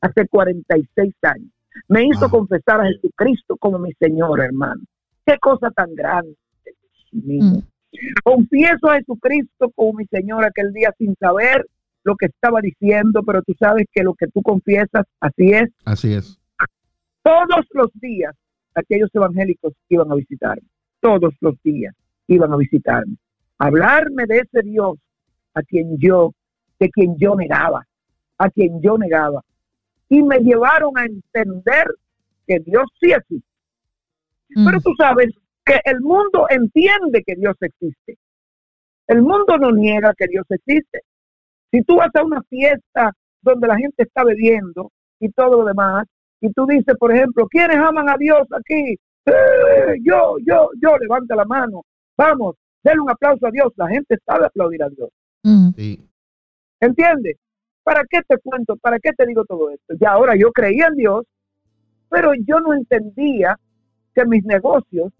hace 0.00 0.26
46 0.26 1.14
años. 1.22 1.52
Me 1.86 2.06
hizo 2.06 2.28
confesar 2.28 2.80
a 2.80 2.86
Jesucristo 2.86 3.56
como 3.56 3.78
mi 3.78 3.92
Señor, 3.92 4.40
hermano. 4.40 4.82
Qué 5.24 5.38
cosa 5.38 5.70
tan 5.70 5.94
grande. 5.94 6.34
Mm. 7.12 7.58
Confieso 8.22 8.90
a 8.90 8.96
Jesucristo 8.96 9.70
como 9.74 9.98
mi 9.98 10.06
Señor 10.06 10.44
aquel 10.44 10.72
día 10.72 10.92
sin 10.98 11.14
saber 11.16 11.66
lo 12.04 12.16
que 12.16 12.26
estaba 12.26 12.60
diciendo, 12.60 13.22
pero 13.24 13.42
tú 13.42 13.54
sabes 13.58 13.86
que 13.92 14.02
lo 14.02 14.14
que 14.14 14.28
tú 14.28 14.40
confiesas, 14.42 15.04
así 15.20 15.52
es. 15.52 15.68
Así 15.84 16.14
es. 16.14 16.38
Todos 17.22 17.66
los 17.72 17.90
días 17.94 18.34
aquellos 18.76 19.10
evangélicos 19.12 19.72
iban 19.88 20.12
a 20.12 20.14
visitarme. 20.14 20.68
Todos 21.00 21.34
los 21.40 21.54
días 21.62 21.94
iban 22.28 22.52
a 22.52 22.56
visitarme. 22.56 23.16
Hablarme 23.58 24.26
de 24.26 24.38
ese 24.38 24.62
Dios 24.62 24.98
a 25.54 25.62
quien 25.62 25.98
yo, 25.98 26.32
de 26.78 26.90
quien 26.90 27.16
yo 27.18 27.34
negaba, 27.34 27.86
a 28.38 28.50
quien 28.50 28.80
yo 28.82 28.98
negaba. 28.98 29.42
Y 30.08 30.22
me 30.22 30.38
llevaron 30.38 30.96
a 30.96 31.04
entender 31.04 31.86
que 32.46 32.60
Dios 32.60 32.84
sí 33.00 33.10
existe. 33.10 33.48
Mm. 34.50 34.66
Pero 34.66 34.80
tú 34.80 34.90
sabes 34.96 35.30
que 35.66 35.80
el 35.84 36.00
mundo 36.00 36.46
entiende 36.48 37.22
que 37.26 37.34
Dios 37.34 37.56
existe. 37.60 38.16
El 39.08 39.22
mundo 39.22 39.58
no 39.58 39.72
niega 39.72 40.14
que 40.16 40.26
Dios 40.28 40.46
existe. 40.48 41.02
Si 41.70 41.82
tú 41.82 41.96
vas 41.96 42.10
a 42.14 42.24
una 42.24 42.42
fiesta 42.44 43.12
donde 43.42 43.66
la 43.66 43.76
gente 43.76 44.04
está 44.04 44.24
bebiendo 44.24 44.92
y 45.18 45.30
todo 45.30 45.62
lo 45.62 45.64
demás, 45.64 46.06
y 46.40 46.52
tú 46.52 46.66
dices, 46.66 46.94
por 46.98 47.12
ejemplo, 47.12 47.46
¿quiénes 47.48 47.76
aman 47.78 48.08
a 48.08 48.16
Dios 48.16 48.46
aquí? 48.52 48.96
¡Eh! 49.26 49.96
yo, 50.02 50.36
yo, 50.44 50.70
yo, 50.80 50.96
levanta 50.98 51.34
la 51.34 51.44
mano. 51.44 51.82
Vamos, 52.16 52.56
denle 52.82 53.00
un 53.00 53.10
aplauso 53.10 53.46
a 53.46 53.50
Dios. 53.50 53.72
La 53.76 53.88
gente 53.88 54.16
sabe 54.24 54.46
aplaudir 54.46 54.82
a 54.84 54.88
Dios. 54.88 55.10
Mm. 55.42 55.70
Sí. 55.76 56.08
¿Entiendes? 56.80 57.36
¿Para 57.82 58.02
qué 58.08 58.20
te 58.26 58.36
cuento? 58.38 58.76
¿Para 58.76 58.98
qué 59.00 59.12
te 59.12 59.26
digo 59.26 59.44
todo 59.44 59.70
esto? 59.70 59.94
Ya 60.00 60.10
ahora 60.10 60.34
yo 60.36 60.52
creía 60.52 60.86
en 60.88 60.94
Dios, 60.94 61.24
pero 62.08 62.32
yo 62.34 62.60
no 62.60 62.74
entendía 62.74 63.58
que 64.14 64.24
mis 64.24 64.44
negocios, 64.44 65.12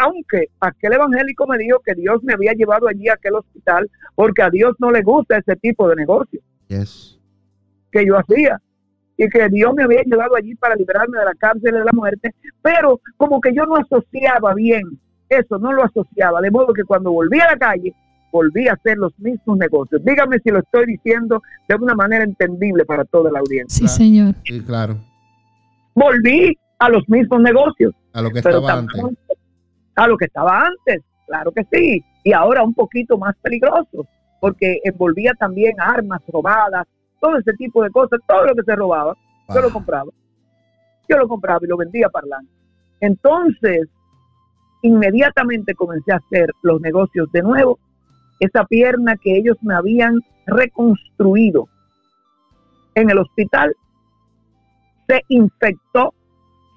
aunque 0.00 0.48
aquel 0.60 0.94
evangélico 0.94 1.46
me 1.46 1.58
dijo 1.58 1.78
que 1.84 1.94
Dios 1.94 2.22
me 2.22 2.32
había 2.32 2.52
llevado 2.52 2.88
allí 2.88 3.08
a 3.08 3.14
aquel 3.14 3.34
hospital, 3.34 3.90
porque 4.14 4.42
a 4.42 4.48
Dios 4.48 4.74
no 4.78 4.90
le 4.90 5.02
gusta 5.02 5.36
ese 5.36 5.54
tipo 5.56 5.88
de 5.88 5.96
negocio 5.96 6.40
yes. 6.68 7.18
que 7.90 8.06
yo 8.06 8.16
hacía 8.16 8.60
y 9.18 9.28
que 9.28 9.48
Dios 9.50 9.74
me 9.74 9.84
había 9.84 10.02
llevado 10.02 10.34
allí 10.34 10.54
para 10.54 10.76
liberarme 10.76 11.18
de 11.18 11.24
la 11.26 11.34
cárcel 11.34 11.74
y 11.74 11.78
de 11.78 11.84
la 11.84 11.92
muerte, 11.92 12.34
pero 12.62 13.00
como 13.18 13.40
que 13.40 13.52
yo 13.54 13.66
no 13.66 13.76
asociaba 13.76 14.54
bien 14.54 14.98
eso, 15.28 15.58
no 15.58 15.72
lo 15.72 15.84
asociaba, 15.84 16.40
de 16.40 16.50
modo 16.50 16.72
que 16.72 16.84
cuando 16.84 17.12
volví 17.12 17.38
a 17.40 17.52
la 17.52 17.56
calle, 17.58 17.94
volví 18.32 18.68
a 18.68 18.72
hacer 18.72 18.96
los 18.96 19.12
mismos 19.18 19.58
negocios. 19.58 20.02
Dígame 20.04 20.38
si 20.42 20.50
lo 20.50 20.60
estoy 20.60 20.86
diciendo 20.86 21.42
de 21.68 21.74
una 21.74 21.94
manera 21.94 22.24
entendible 22.24 22.86
para 22.86 23.04
toda 23.04 23.30
la 23.30 23.40
audiencia. 23.40 23.86
Sí, 23.86 23.94
señor. 23.94 24.34
Sí, 24.44 24.62
claro. 24.62 24.96
Volví 25.94 26.56
a 26.78 26.88
los 26.88 27.06
mismos 27.08 27.42
negocios. 27.42 27.94
A 28.14 28.22
lo 28.22 28.30
que 28.30 28.38
estaba 28.38 28.72
antes. 28.72 29.02
A 29.94 30.06
lo 30.06 30.16
que 30.16 30.26
estaba 30.26 30.66
antes, 30.66 31.02
claro 31.26 31.52
que 31.52 31.64
sí. 31.70 32.04
Y 32.24 32.32
ahora 32.32 32.62
un 32.62 32.74
poquito 32.74 33.18
más 33.18 33.34
peligroso, 33.42 34.06
porque 34.40 34.80
envolvía 34.84 35.32
también 35.34 35.80
armas 35.80 36.20
robadas, 36.28 36.86
todo 37.20 37.38
ese 37.38 37.52
tipo 37.54 37.82
de 37.82 37.90
cosas, 37.90 38.20
todo 38.26 38.46
lo 38.46 38.54
que 38.54 38.62
se 38.62 38.74
robaba, 38.74 39.16
yo 39.54 39.60
lo 39.60 39.70
compraba. 39.70 40.10
Yo 41.08 41.18
lo 41.18 41.28
compraba 41.28 41.60
y 41.62 41.68
lo 41.68 41.76
vendía 41.76 42.08
parlante. 42.08 42.50
Entonces, 43.00 43.88
inmediatamente 44.82 45.74
comencé 45.74 46.12
a 46.12 46.16
hacer 46.16 46.50
los 46.62 46.80
negocios 46.80 47.30
de 47.32 47.42
nuevo. 47.42 47.78
Esa 48.40 48.64
pierna 48.64 49.16
que 49.16 49.36
ellos 49.36 49.56
me 49.62 49.74
habían 49.74 50.20
reconstruido 50.46 51.68
en 52.94 53.10
el 53.10 53.18
hospital 53.18 53.74
se 55.08 55.22
infectó, 55.28 56.14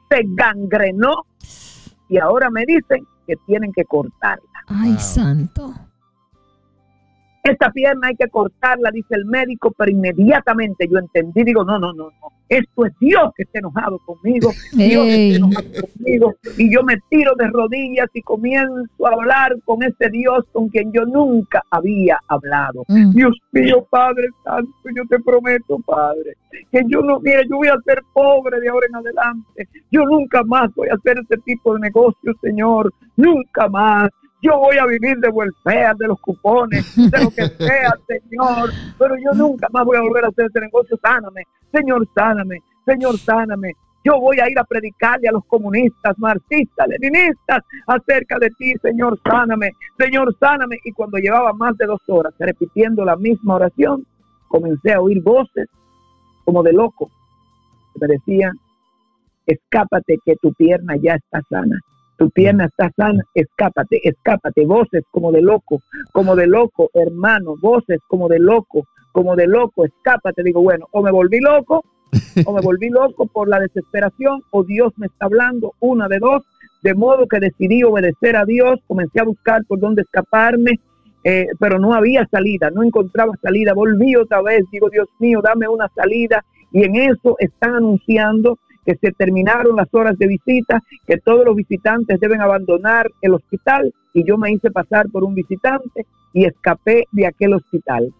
se 0.09 0.21
gangrenó 0.25 1.25
y 2.09 2.17
ahora 2.17 2.49
me 2.49 2.65
dicen 2.65 3.07
que 3.25 3.35
tienen 3.45 3.71
que 3.73 3.85
cortarla. 3.85 4.43
Ay, 4.67 4.97
santo. 4.97 5.73
Esta 7.45 7.69
pierna 7.69 8.07
hay 8.07 8.15
que 8.15 8.27
cortarla, 8.27 8.89
dice 8.89 9.13
el 9.13 9.25
médico, 9.25 9.71
pero 9.77 9.91
inmediatamente 9.91 10.87
yo 10.89 10.97
entendí, 10.97 11.43
digo, 11.43 11.63
no, 11.63 11.77
no, 11.77 11.93
no, 11.93 12.05
no, 12.05 12.27
esto 12.49 12.87
es 12.87 12.93
Dios 12.99 13.31
que 13.35 13.43
está 13.43 13.59
enojado 13.59 13.99
conmigo, 13.99 14.49
Dios 14.73 15.05
está 15.07 15.35
enojado 15.37 15.67
conmigo, 15.93 16.33
y 16.57 16.73
yo 16.73 16.81
me 16.81 16.95
tiro 17.07 17.35
de 17.35 17.45
rodillas 17.47 18.09
y 18.15 18.21
comienzo 18.23 19.05
a 19.05 19.13
hablar 19.13 19.55
con 19.63 19.83
ese 19.83 20.09
Dios 20.09 20.43
con 20.51 20.69
quien 20.69 20.91
yo 20.91 21.05
nunca 21.05 21.61
había 21.69 22.17
hablado. 22.29 22.83
Mm. 22.87 23.11
Dios 23.11 23.37
mío, 23.51 23.85
Padre 23.91 24.27
Santo, 24.43 24.71
yo 24.95 25.03
te 25.07 25.19
prometo, 25.19 25.77
Padre, 25.85 26.37
que 26.71 26.81
yo 26.87 27.01
no, 27.01 27.19
mire, 27.19 27.43
yo 27.47 27.57
voy 27.57 27.67
a 27.67 27.77
ser 27.85 28.01
pobre 28.11 28.59
de 28.59 28.69
ahora 28.69 28.87
en 28.89 28.95
adelante, 28.95 29.69
yo 29.91 30.03
nunca 30.05 30.41
más 30.45 30.73
voy 30.73 30.89
a 30.89 30.95
hacer 30.95 31.19
ese 31.19 31.39
tipo 31.43 31.75
de 31.75 31.81
negocio, 31.81 32.33
Señor, 32.41 32.91
nunca 33.15 33.69
más 33.69 34.09
yo 34.45 34.59
voy 34.59 34.77
a 34.77 34.85
vivir 34.85 35.17
de 35.17 35.29
welfare, 35.29 35.95
de 35.97 36.07
los 36.07 36.19
cupones, 36.19 36.95
de 36.95 37.23
lo 37.23 37.29
que 37.31 37.47
sea, 37.65 37.93
Señor, 38.07 38.69
pero 38.97 39.15
yo 39.17 39.31
nunca 39.33 39.67
más 39.71 39.85
voy 39.85 39.97
a 39.97 40.01
volver 40.01 40.25
a 40.25 40.27
hacer 40.27 40.45
ese 40.45 40.59
negocio, 40.61 40.97
sáname, 41.01 41.43
Señor, 41.73 42.07
sáname, 42.13 42.59
Señor, 42.85 43.17
sáname. 43.17 43.73
Yo 44.03 44.19
voy 44.19 44.39
a 44.39 44.47
ir 44.47 44.59
a 44.59 44.63
predicarle 44.63 45.27
a 45.27 45.31
los 45.31 45.43
comunistas, 45.45 46.17
marxistas, 46.19 46.87
leninistas 46.87 47.63
acerca 47.87 48.37
de 48.37 48.51
ti, 48.51 48.73
Señor, 48.79 49.19
sáname, 49.25 49.71
Señor, 49.97 50.35
sáname. 50.39 50.77
Y 50.83 50.91
cuando 50.91 51.17
llevaba 51.17 51.53
más 51.53 51.75
de 51.77 51.87
dos 51.87 52.01
horas 52.07 52.31
repitiendo 52.37 53.03
la 53.03 53.15
misma 53.15 53.55
oración, 53.55 54.05
comencé 54.47 54.93
a 54.93 55.01
oír 55.01 55.23
voces 55.23 55.67
como 56.43 56.61
de 56.61 56.73
loco 56.73 57.09
que 57.93 58.05
me 58.05 58.13
decían, 58.13 58.53
escápate 59.47 60.19
que 60.23 60.35
tu 60.35 60.53
pierna 60.53 60.95
ya 61.01 61.15
está 61.15 61.41
sana 61.49 61.79
tu 62.17 62.29
pierna 62.29 62.65
está 62.65 62.91
sana, 62.95 63.23
escápate, 63.33 63.99
escápate, 64.07 64.65
voces 64.65 65.03
como 65.11 65.31
de 65.31 65.41
loco, 65.41 65.81
como 66.11 66.35
de 66.35 66.47
loco, 66.47 66.89
hermano, 66.93 67.55
voces 67.59 67.99
como 68.07 68.27
de 68.27 68.39
loco, 68.39 68.87
como 69.11 69.35
de 69.35 69.47
loco, 69.47 69.85
escápate. 69.85 70.43
Digo, 70.43 70.61
bueno, 70.61 70.87
o 70.91 71.01
me 71.01 71.11
volví 71.11 71.39
loco, 71.39 71.83
o 72.45 72.53
me 72.53 72.61
volví 72.61 72.89
loco 72.89 73.25
por 73.27 73.47
la 73.47 73.59
desesperación, 73.59 74.41
o 74.51 74.63
Dios 74.63 74.93
me 74.97 75.07
está 75.07 75.25
hablando, 75.25 75.73
una 75.79 76.07
de 76.07 76.19
dos, 76.19 76.43
de 76.83 76.93
modo 76.93 77.27
que 77.27 77.39
decidí 77.39 77.83
obedecer 77.83 78.35
a 78.35 78.45
Dios, 78.45 78.79
comencé 78.87 79.19
a 79.19 79.25
buscar 79.25 79.63
por 79.65 79.79
dónde 79.79 80.03
escaparme, 80.03 80.79
eh, 81.23 81.47
pero 81.59 81.79
no 81.79 81.93
había 81.93 82.27
salida, 82.27 82.69
no 82.69 82.83
encontraba 82.83 83.33
salida, 83.41 83.73
volví 83.73 84.15
otra 84.15 84.41
vez, 84.41 84.63
digo, 84.71 84.89
Dios 84.89 85.07
mío, 85.19 85.41
dame 85.43 85.67
una 85.67 85.89
salida, 85.95 86.45
y 86.71 86.83
en 86.83 86.95
eso 86.95 87.35
están 87.39 87.75
anunciando 87.75 88.59
que 88.85 88.95
se 88.95 89.11
terminaron 89.11 89.75
las 89.75 89.93
horas 89.93 90.17
de 90.17 90.27
visita, 90.27 90.81
que 91.07 91.17
todos 91.17 91.45
los 91.45 91.55
visitantes 91.55 92.19
deben 92.19 92.41
abandonar 92.41 93.09
el 93.21 93.33
hospital 93.33 93.93
y 94.13 94.23
yo 94.23 94.37
me 94.37 94.51
hice 94.51 94.71
pasar 94.71 95.07
por 95.09 95.23
un 95.23 95.35
visitante 95.35 96.05
y 96.33 96.45
escapé 96.45 97.05
de 97.11 97.27
aquel 97.27 97.53
hospital. 97.53 98.13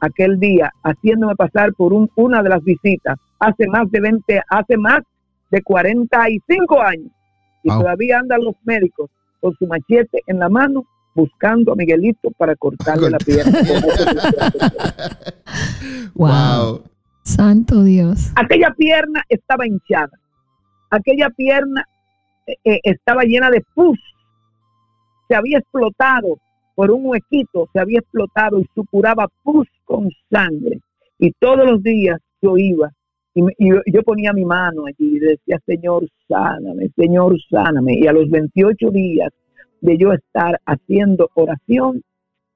Aquel 0.00 0.38
día, 0.38 0.72
haciéndome 0.82 1.34
pasar 1.36 1.72
por 1.74 1.92
un, 1.92 2.10
una 2.16 2.42
de 2.42 2.48
las 2.50 2.62
visitas, 2.62 3.18
hace 3.38 3.66
más 3.68 3.90
de 3.90 4.00
20, 4.00 4.42
hace 4.48 4.76
más 4.76 5.00
de 5.50 5.62
45 5.62 6.80
años. 6.80 7.10
Y 7.62 7.68
Wow. 7.70 7.80
todavía 7.80 8.18
andan 8.18 8.44
los 8.44 8.54
médicos 8.64 9.10
con 9.40 9.54
su 9.56 9.66
machete 9.66 10.22
en 10.26 10.38
la 10.38 10.48
mano 10.48 10.84
buscando 11.14 11.72
a 11.72 11.76
Miguelito 11.76 12.30
para 12.38 12.54
cortarle 12.56 13.10
la 13.10 13.18
pierna. 13.18 13.58
Wow. 16.14 16.82
Santo 17.28 17.82
Dios. 17.82 18.32
Aquella 18.36 18.74
pierna 18.76 19.22
estaba 19.28 19.66
hinchada. 19.66 20.18
Aquella 20.90 21.30
pierna 21.30 21.84
eh, 22.46 22.56
eh, 22.64 22.80
estaba 22.82 23.22
llena 23.22 23.50
de 23.50 23.62
pus. 23.74 23.98
Se 25.28 25.34
había 25.34 25.58
explotado 25.58 26.38
por 26.74 26.90
un 26.90 27.06
huequito, 27.06 27.68
se 27.72 27.80
había 27.80 27.98
explotado 27.98 28.60
y 28.60 28.66
supuraba 28.74 29.28
pus 29.42 29.66
con 29.84 30.08
sangre. 30.30 30.80
Y 31.18 31.32
todos 31.32 31.68
los 31.68 31.82
días 31.82 32.18
yo 32.40 32.56
iba 32.56 32.90
y, 33.34 33.92
yo 33.92 34.02
ponía 34.02 34.32
mi 34.32 34.44
mano 34.44 34.86
allí 34.86 35.16
y 35.16 35.18
decía, 35.18 35.60
Señor, 35.64 36.06
sáname, 36.28 36.90
Señor, 36.96 37.36
sáname. 37.50 37.98
Y 37.98 38.06
a 38.06 38.12
los 38.12 38.28
28 38.30 38.90
días 38.90 39.32
de 39.80 39.96
yo 39.96 40.12
estar 40.12 40.60
haciendo 40.66 41.30
oración, 41.34 42.02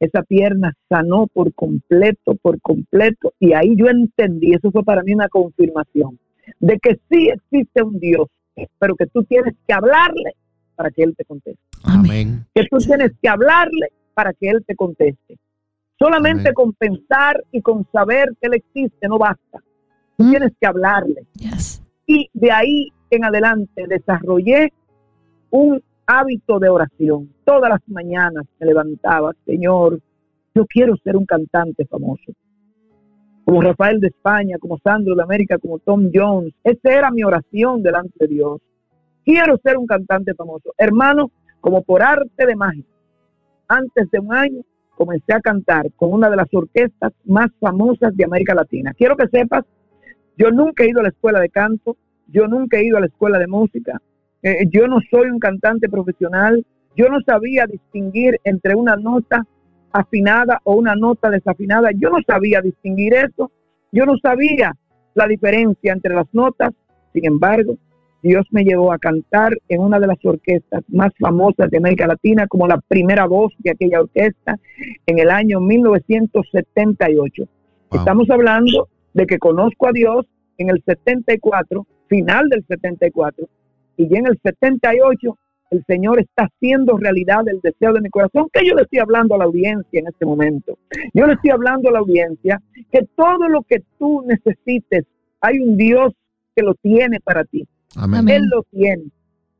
esa 0.04 0.22
pierna 0.22 0.72
sanó 0.88 1.26
por 1.28 1.52
completo, 1.54 2.34
por 2.42 2.60
completo. 2.60 3.32
Y 3.38 3.52
ahí 3.52 3.74
yo 3.76 3.86
entendí, 3.88 4.52
eso 4.52 4.70
fue 4.70 4.82
para 4.84 5.02
mí 5.02 5.14
una 5.14 5.28
confirmación, 5.28 6.18
de 6.60 6.78
que 6.78 6.98
sí 7.10 7.28
existe 7.28 7.82
un 7.82 7.98
Dios, 8.00 8.26
pero 8.78 8.96
que 8.96 9.06
tú 9.06 9.22
tienes 9.24 9.54
que 9.66 9.72
hablarle 9.72 10.34
para 10.74 10.90
que 10.90 11.02
Él 11.04 11.14
te 11.16 11.24
conteste. 11.24 11.60
Amén. 11.84 12.44
Que 12.54 12.64
tú 12.70 12.78
tienes 12.78 13.12
que 13.22 13.28
hablarle 13.28 13.88
para 14.14 14.32
que 14.32 14.48
Él 14.50 14.64
te 14.66 14.74
conteste. 14.74 15.38
Solamente 15.98 16.48
Amén. 16.48 16.54
con 16.54 16.72
pensar 16.72 17.42
y 17.52 17.60
con 17.62 17.86
saber 17.92 18.30
que 18.40 18.48
Él 18.48 18.54
existe 18.54 19.06
no 19.08 19.18
basta. 19.18 19.58
Tú 20.16 20.24
Mm. 20.24 20.30
tienes 20.30 20.52
que 20.60 20.66
hablarle. 20.66 21.26
Yes. 21.34 21.82
Y 22.06 22.28
de 22.34 22.50
ahí 22.50 22.88
en 23.10 23.24
adelante 23.24 23.84
desarrollé 23.88 24.72
un 25.50 25.80
hábito 26.18 26.58
de 26.58 26.68
oración. 26.68 27.30
Todas 27.44 27.70
las 27.70 27.80
mañanas 27.86 28.44
me 28.58 28.66
levantaba, 28.66 29.32
Señor, 29.46 30.00
yo 30.54 30.66
quiero 30.66 30.96
ser 30.98 31.16
un 31.16 31.24
cantante 31.24 31.86
famoso. 31.86 32.32
Como 33.44 33.62
Rafael 33.62 33.98
de 33.98 34.08
España, 34.08 34.58
como 34.58 34.78
Sandro 34.78 35.14
de 35.14 35.22
América, 35.22 35.58
como 35.58 35.78
Tom 35.78 36.10
Jones. 36.12 36.54
Esa 36.62 36.92
era 36.92 37.10
mi 37.10 37.24
oración 37.24 37.82
delante 37.82 38.12
de 38.20 38.28
Dios. 38.28 38.60
Quiero 39.24 39.56
ser 39.62 39.78
un 39.78 39.86
cantante 39.86 40.34
famoso. 40.34 40.72
Hermano, 40.76 41.30
como 41.60 41.82
por 41.82 42.02
arte 42.02 42.46
de 42.46 42.56
magia, 42.56 42.84
antes 43.68 44.10
de 44.10 44.18
un 44.18 44.34
año 44.34 44.60
comencé 44.96 45.32
a 45.32 45.40
cantar 45.40 45.90
con 45.96 46.12
una 46.12 46.28
de 46.28 46.36
las 46.36 46.52
orquestas 46.52 47.12
más 47.24 47.48
famosas 47.58 48.14
de 48.14 48.24
América 48.24 48.54
Latina. 48.54 48.92
Quiero 48.94 49.16
que 49.16 49.28
sepas 49.28 49.64
yo 50.36 50.50
nunca 50.50 50.84
he 50.84 50.88
ido 50.88 51.00
a 51.00 51.04
la 51.04 51.10
escuela 51.10 51.40
de 51.40 51.48
canto, 51.48 51.96
yo 52.28 52.46
nunca 52.46 52.78
he 52.78 52.84
ido 52.84 52.96
a 52.96 53.00
la 53.00 53.06
escuela 53.06 53.38
de 53.38 53.46
música, 53.46 54.00
eh, 54.42 54.66
yo 54.70 54.86
no 54.88 54.98
soy 55.10 55.30
un 55.30 55.38
cantante 55.38 55.88
profesional, 55.88 56.64
yo 56.96 57.08
no 57.08 57.20
sabía 57.20 57.66
distinguir 57.66 58.40
entre 58.44 58.74
una 58.74 58.96
nota 58.96 59.46
afinada 59.92 60.60
o 60.64 60.74
una 60.74 60.94
nota 60.94 61.30
desafinada, 61.30 61.90
yo 61.94 62.10
no 62.10 62.18
sabía 62.26 62.60
distinguir 62.60 63.14
eso, 63.14 63.50
yo 63.92 64.04
no 64.06 64.16
sabía 64.18 64.74
la 65.14 65.26
diferencia 65.26 65.92
entre 65.92 66.14
las 66.14 66.26
notas, 66.32 66.70
sin 67.12 67.26
embargo, 67.26 67.76
Dios 68.22 68.46
me 68.50 68.62
llevó 68.62 68.92
a 68.92 68.98
cantar 68.98 69.52
en 69.68 69.80
una 69.80 69.98
de 69.98 70.06
las 70.06 70.24
orquestas 70.24 70.84
más 70.88 71.12
famosas 71.18 71.70
de 71.70 71.78
América 71.78 72.06
Latina 72.06 72.46
como 72.46 72.68
la 72.68 72.80
primera 72.80 73.26
voz 73.26 73.52
de 73.58 73.72
aquella 73.72 74.00
orquesta 74.00 74.58
en 75.06 75.18
el 75.18 75.28
año 75.28 75.60
1978. 75.60 77.44
Wow. 77.90 77.98
Estamos 77.98 78.30
hablando 78.30 78.88
de 79.12 79.26
que 79.26 79.38
conozco 79.38 79.88
a 79.88 79.92
Dios 79.92 80.26
en 80.56 80.70
el 80.70 80.82
74, 80.84 81.84
final 82.08 82.48
del 82.48 82.64
74, 82.66 83.48
y 83.96 84.08
ya 84.08 84.18
en 84.18 84.26
el 84.26 84.38
78 84.42 85.38
el 85.70 85.84
Señor 85.86 86.20
está 86.20 86.44
haciendo 86.44 86.98
realidad 86.98 87.48
el 87.48 87.60
deseo 87.62 87.94
de 87.94 88.02
mi 88.02 88.10
corazón, 88.10 88.48
que 88.52 88.66
yo 88.66 88.74
le 88.74 88.82
estoy 88.82 88.98
hablando 88.98 89.34
a 89.34 89.38
la 89.38 89.44
audiencia 89.44 90.00
en 90.00 90.06
este 90.06 90.26
momento. 90.26 90.78
Yo 91.14 91.26
le 91.26 91.32
estoy 91.32 91.50
hablando 91.50 91.88
a 91.88 91.92
la 91.92 91.98
audiencia 92.00 92.60
que 92.90 93.06
todo 93.16 93.48
lo 93.48 93.62
que 93.62 93.82
tú 93.98 94.22
necesites, 94.26 95.06
hay 95.40 95.58
un 95.60 95.78
Dios 95.78 96.12
que 96.54 96.62
lo 96.62 96.74
tiene 96.74 97.20
para 97.20 97.44
ti. 97.44 97.66
Amén. 97.96 98.28
Él 98.28 98.42
lo 98.50 98.64
tiene. 98.64 99.04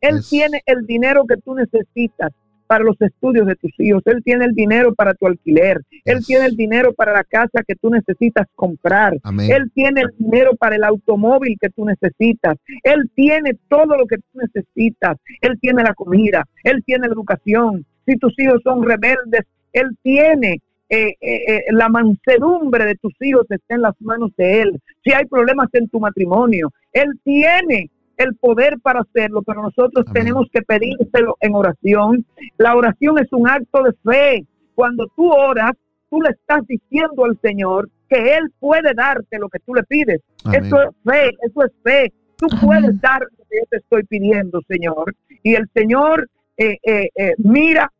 Él 0.02 0.20
tiene 0.28 0.60
el 0.66 0.84
dinero 0.86 1.24
que 1.26 1.36
tú 1.38 1.54
necesitas 1.54 2.32
para 2.72 2.84
los 2.84 2.98
estudios 3.02 3.46
de 3.46 3.54
tus 3.54 3.70
hijos. 3.80 4.02
Él 4.06 4.22
tiene 4.24 4.46
el 4.46 4.54
dinero 4.54 4.94
para 4.94 5.12
tu 5.12 5.26
alquiler. 5.26 5.82
Él 6.06 6.20
Yes. 6.20 6.26
tiene 6.26 6.46
el 6.46 6.56
dinero 6.56 6.94
para 6.94 7.12
la 7.12 7.22
casa 7.22 7.62
que 7.68 7.74
tú 7.74 7.90
necesitas 7.90 8.46
comprar. 8.54 9.12
Amén. 9.24 9.52
Él 9.52 9.70
tiene 9.74 10.00
el 10.00 10.08
dinero 10.16 10.56
para 10.56 10.76
el 10.76 10.84
automóvil 10.84 11.58
que 11.60 11.68
tú 11.68 11.84
necesitas. 11.84 12.56
Él 12.82 13.10
tiene 13.14 13.58
todo 13.68 13.94
lo 13.98 14.06
que 14.06 14.16
tú 14.16 14.38
necesitas. 14.38 15.18
Él 15.42 15.58
tiene 15.60 15.82
la 15.82 15.92
comida. 15.92 16.46
Él 16.64 16.82
tiene 16.86 17.08
la 17.08 17.12
educación. 17.12 17.84
Si 18.06 18.16
tus 18.16 18.32
hijos 18.38 18.62
son 18.64 18.82
rebeldes, 18.82 19.42
Él 19.74 19.94
tiene 20.02 20.62
eh, 20.88 21.14
eh, 21.20 21.44
eh, 21.48 21.64
la 21.72 21.90
mansedumbre 21.90 22.86
de 22.86 22.94
tus 22.94 23.12
hijos 23.20 23.46
está 23.50 23.74
en 23.74 23.82
las 23.82 24.00
manos 24.00 24.30
de 24.38 24.62
Él. 24.62 24.80
Si 25.04 25.12
hay 25.12 25.26
problemas 25.26 25.68
en 25.74 25.90
tu 25.90 26.00
matrimonio, 26.00 26.72
Él 26.94 27.20
tiene 27.22 27.90
el 28.16 28.34
poder 28.36 28.78
para 28.80 29.00
hacerlo, 29.00 29.42
pero 29.42 29.62
nosotros 29.62 30.04
Amén. 30.06 30.22
tenemos 30.22 30.48
que 30.52 30.62
pedírselo 30.62 31.36
en 31.40 31.54
oración. 31.54 32.24
La 32.58 32.76
oración 32.76 33.18
es 33.18 33.32
un 33.32 33.48
acto 33.48 33.82
de 33.82 33.92
fe. 34.04 34.46
Cuando 34.74 35.06
tú 35.16 35.30
oras, 35.30 35.72
tú 36.10 36.20
le 36.20 36.30
estás 36.30 36.66
diciendo 36.66 37.24
al 37.24 37.38
Señor 37.40 37.88
que 38.08 38.36
Él 38.36 38.52
puede 38.58 38.92
darte 38.94 39.38
lo 39.38 39.48
que 39.48 39.58
tú 39.60 39.74
le 39.74 39.82
pides. 39.84 40.20
Amén. 40.44 40.64
Eso 40.64 40.82
es 40.82 40.88
fe, 41.04 41.30
eso 41.42 41.64
es 41.64 41.72
fe. 41.82 42.12
Tú 42.36 42.46
Amén. 42.50 42.64
puedes 42.64 43.00
dar 43.00 43.20
lo 43.20 43.44
que 43.48 43.58
yo 43.58 43.66
te 43.70 43.76
estoy 43.78 44.04
pidiendo, 44.04 44.60
Señor. 44.68 45.14
Y 45.42 45.54
el 45.54 45.68
Señor 45.74 46.28
eh, 46.56 46.78
eh, 46.84 47.08
eh, 47.14 47.34
mira 47.38 47.90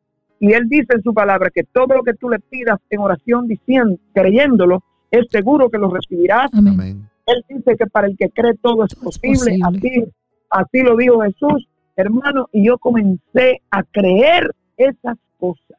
y 0.43 0.53
Él 0.55 0.69
dice 0.69 0.89
en 0.97 1.03
su 1.03 1.15
palabra 1.15 1.51
que 1.55 1.63
todo 1.63 1.95
lo 1.95 2.03
que 2.03 2.15
tú 2.15 2.29
le 2.29 2.41
pidas 2.41 2.81
en 2.91 2.99
oración, 2.99 3.47
diciendo, 3.47 3.97
creyéndolo, 4.13 4.83
es 5.09 5.27
seguro 5.31 5.71
que 5.71 5.79
lo 5.79 5.89
recibirás. 5.89 6.51
Amén. 6.53 7.09
Él 7.27 7.45
dice 7.49 7.77
que 7.77 7.87
para 7.87 8.07
el 8.09 8.17
que 8.17 8.31
cree 8.31 8.55
todo 8.61 8.85
es 8.85 8.95
posible. 8.95 9.59
Así, 9.79 10.05
así 10.51 10.83
lo 10.83 10.97
dijo 10.97 11.21
Jesús, 11.23 11.69
hermano, 11.97 12.49
y 12.53 12.67
yo 12.67 12.79
comencé 12.79 13.61
a 13.71 13.83
creer 13.85 14.51
esas 14.77 15.17
cosas. 15.39 15.79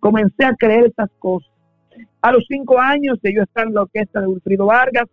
Comencé 0.00 0.44
a 0.44 0.54
creer 0.54 0.86
esas 0.86 1.10
cosas. 1.18 1.50
A 2.20 2.32
los 2.32 2.44
cinco 2.48 2.78
años 2.78 3.18
de 3.22 3.34
yo 3.34 3.42
estar 3.42 3.66
en 3.66 3.74
la 3.74 3.82
orquesta 3.82 4.20
de 4.20 4.26
Wilfrido 4.26 4.66
Vargas, 4.66 5.08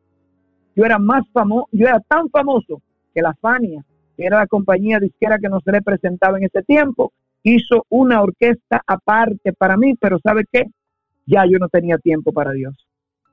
yo 0.76 0.86
era 0.86 0.98
más 1.00 1.24
famoso, 1.34 1.68
yo 1.72 1.88
era 1.88 2.00
tan 2.02 2.30
famoso 2.30 2.82
que 3.14 3.22
la 3.22 3.34
Fania, 3.36 3.84
que 4.16 4.26
era 4.26 4.40
la 4.40 4.48
compañía 4.48 5.00
disquera 5.00 5.38
que 5.38 5.50
nos 5.50 5.64
representaba 5.66 6.38
en 6.38 6.46
ese 6.46 6.62
tiempo, 6.64 7.12
hizo 7.44 7.86
una 7.90 8.22
orquesta 8.22 8.82
aparte 8.86 9.52
para 9.54 9.76
mí, 9.78 9.96
pero 9.96 10.20
¿sabe 10.20 10.46
qué? 10.52 10.66
Ya 11.26 11.44
yo 11.46 11.58
no 11.60 11.68
tenía 11.70 11.98
tiempo 11.98 12.32
para 12.32 12.52
Dios. 12.52 12.76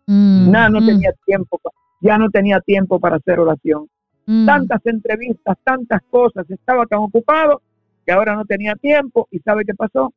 Mm, 0.07 0.51
Nada, 0.51 0.69
no 0.71 0.81
mm, 0.81 0.87
tenía 0.87 1.13
tiempo, 1.27 1.59
pa- 1.59 1.71
ya 2.01 2.19
no 2.19 2.29
tenía 2.31 2.61
tiempo 2.61 2.99
para 2.99 3.17
hacer 3.17 3.41
oración. 3.41 3.89
mm. 4.27 4.47
Tantas 4.47 4.85
entrevistas, 4.87 5.57
tantas 5.65 6.03
cosas, 6.11 6.49
estaba 6.51 6.87
tan 6.87 7.01
ocupado 7.01 7.63
que 8.05 8.13
ahora 8.13 8.35
no 8.35 8.45
tenía 8.45 8.75
tiempo 8.75 9.29
y 9.31 9.39
¿sabe 9.41 9.65
qué 9.65 9.75
pasó? 9.75 10.13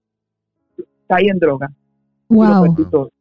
Caí 1.08 1.28
en 1.28 1.40
droga 1.40 1.70
y 2.30 2.36
lo 2.36 2.62
perdí 2.64 2.86
todo. 2.90 3.12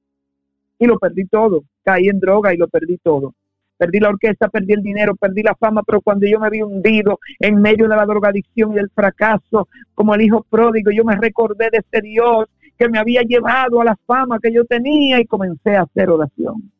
Y 0.78 0.86
lo 0.86 0.98
perdí 0.98 1.24
todo, 1.26 1.64
caí 1.84 2.08
en 2.08 2.20
droga 2.20 2.54
y 2.54 2.56
lo 2.56 2.68
perdí 2.68 2.96
todo. 2.98 3.34
Perdí 3.76 3.98
la 3.98 4.10
orquesta, 4.10 4.48
perdí 4.48 4.74
el 4.74 4.82
dinero, 4.82 5.16
perdí 5.16 5.42
la 5.42 5.54
fama, 5.54 5.82
pero 5.82 6.02
cuando 6.02 6.26
yo 6.26 6.38
me 6.38 6.50
vi 6.50 6.60
hundido 6.60 7.18
en 7.38 7.60
medio 7.62 7.88
de 7.88 7.96
la 7.96 8.04
drogadicción 8.04 8.72
y 8.72 8.74
del 8.74 8.90
fracaso, 8.90 9.68
como 9.94 10.14
el 10.14 10.20
hijo 10.20 10.44
pródigo, 10.48 10.90
yo 10.90 11.02
me 11.02 11.16
recordé 11.16 11.70
de 11.72 11.78
ese 11.78 12.02
Dios 12.02 12.46
que 12.78 12.88
me 12.90 12.98
había 12.98 13.22
llevado 13.22 13.80
a 13.80 13.84
la 13.84 13.96
fama 14.06 14.38
que 14.38 14.52
yo 14.52 14.64
tenía 14.66 15.18
y 15.20 15.24
comencé 15.24 15.76
a 15.76 15.82
hacer 15.82 16.10
oración. 16.10 16.70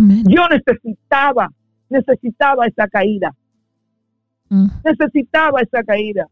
Amén. 0.00 0.24
Yo 0.26 0.48
necesitaba, 0.48 1.50
necesitaba 1.90 2.66
esa 2.66 2.88
caída, 2.88 3.34
Mm. 4.48 4.66
necesitaba 4.84 5.60
esa 5.60 5.84
caída. 5.84 6.26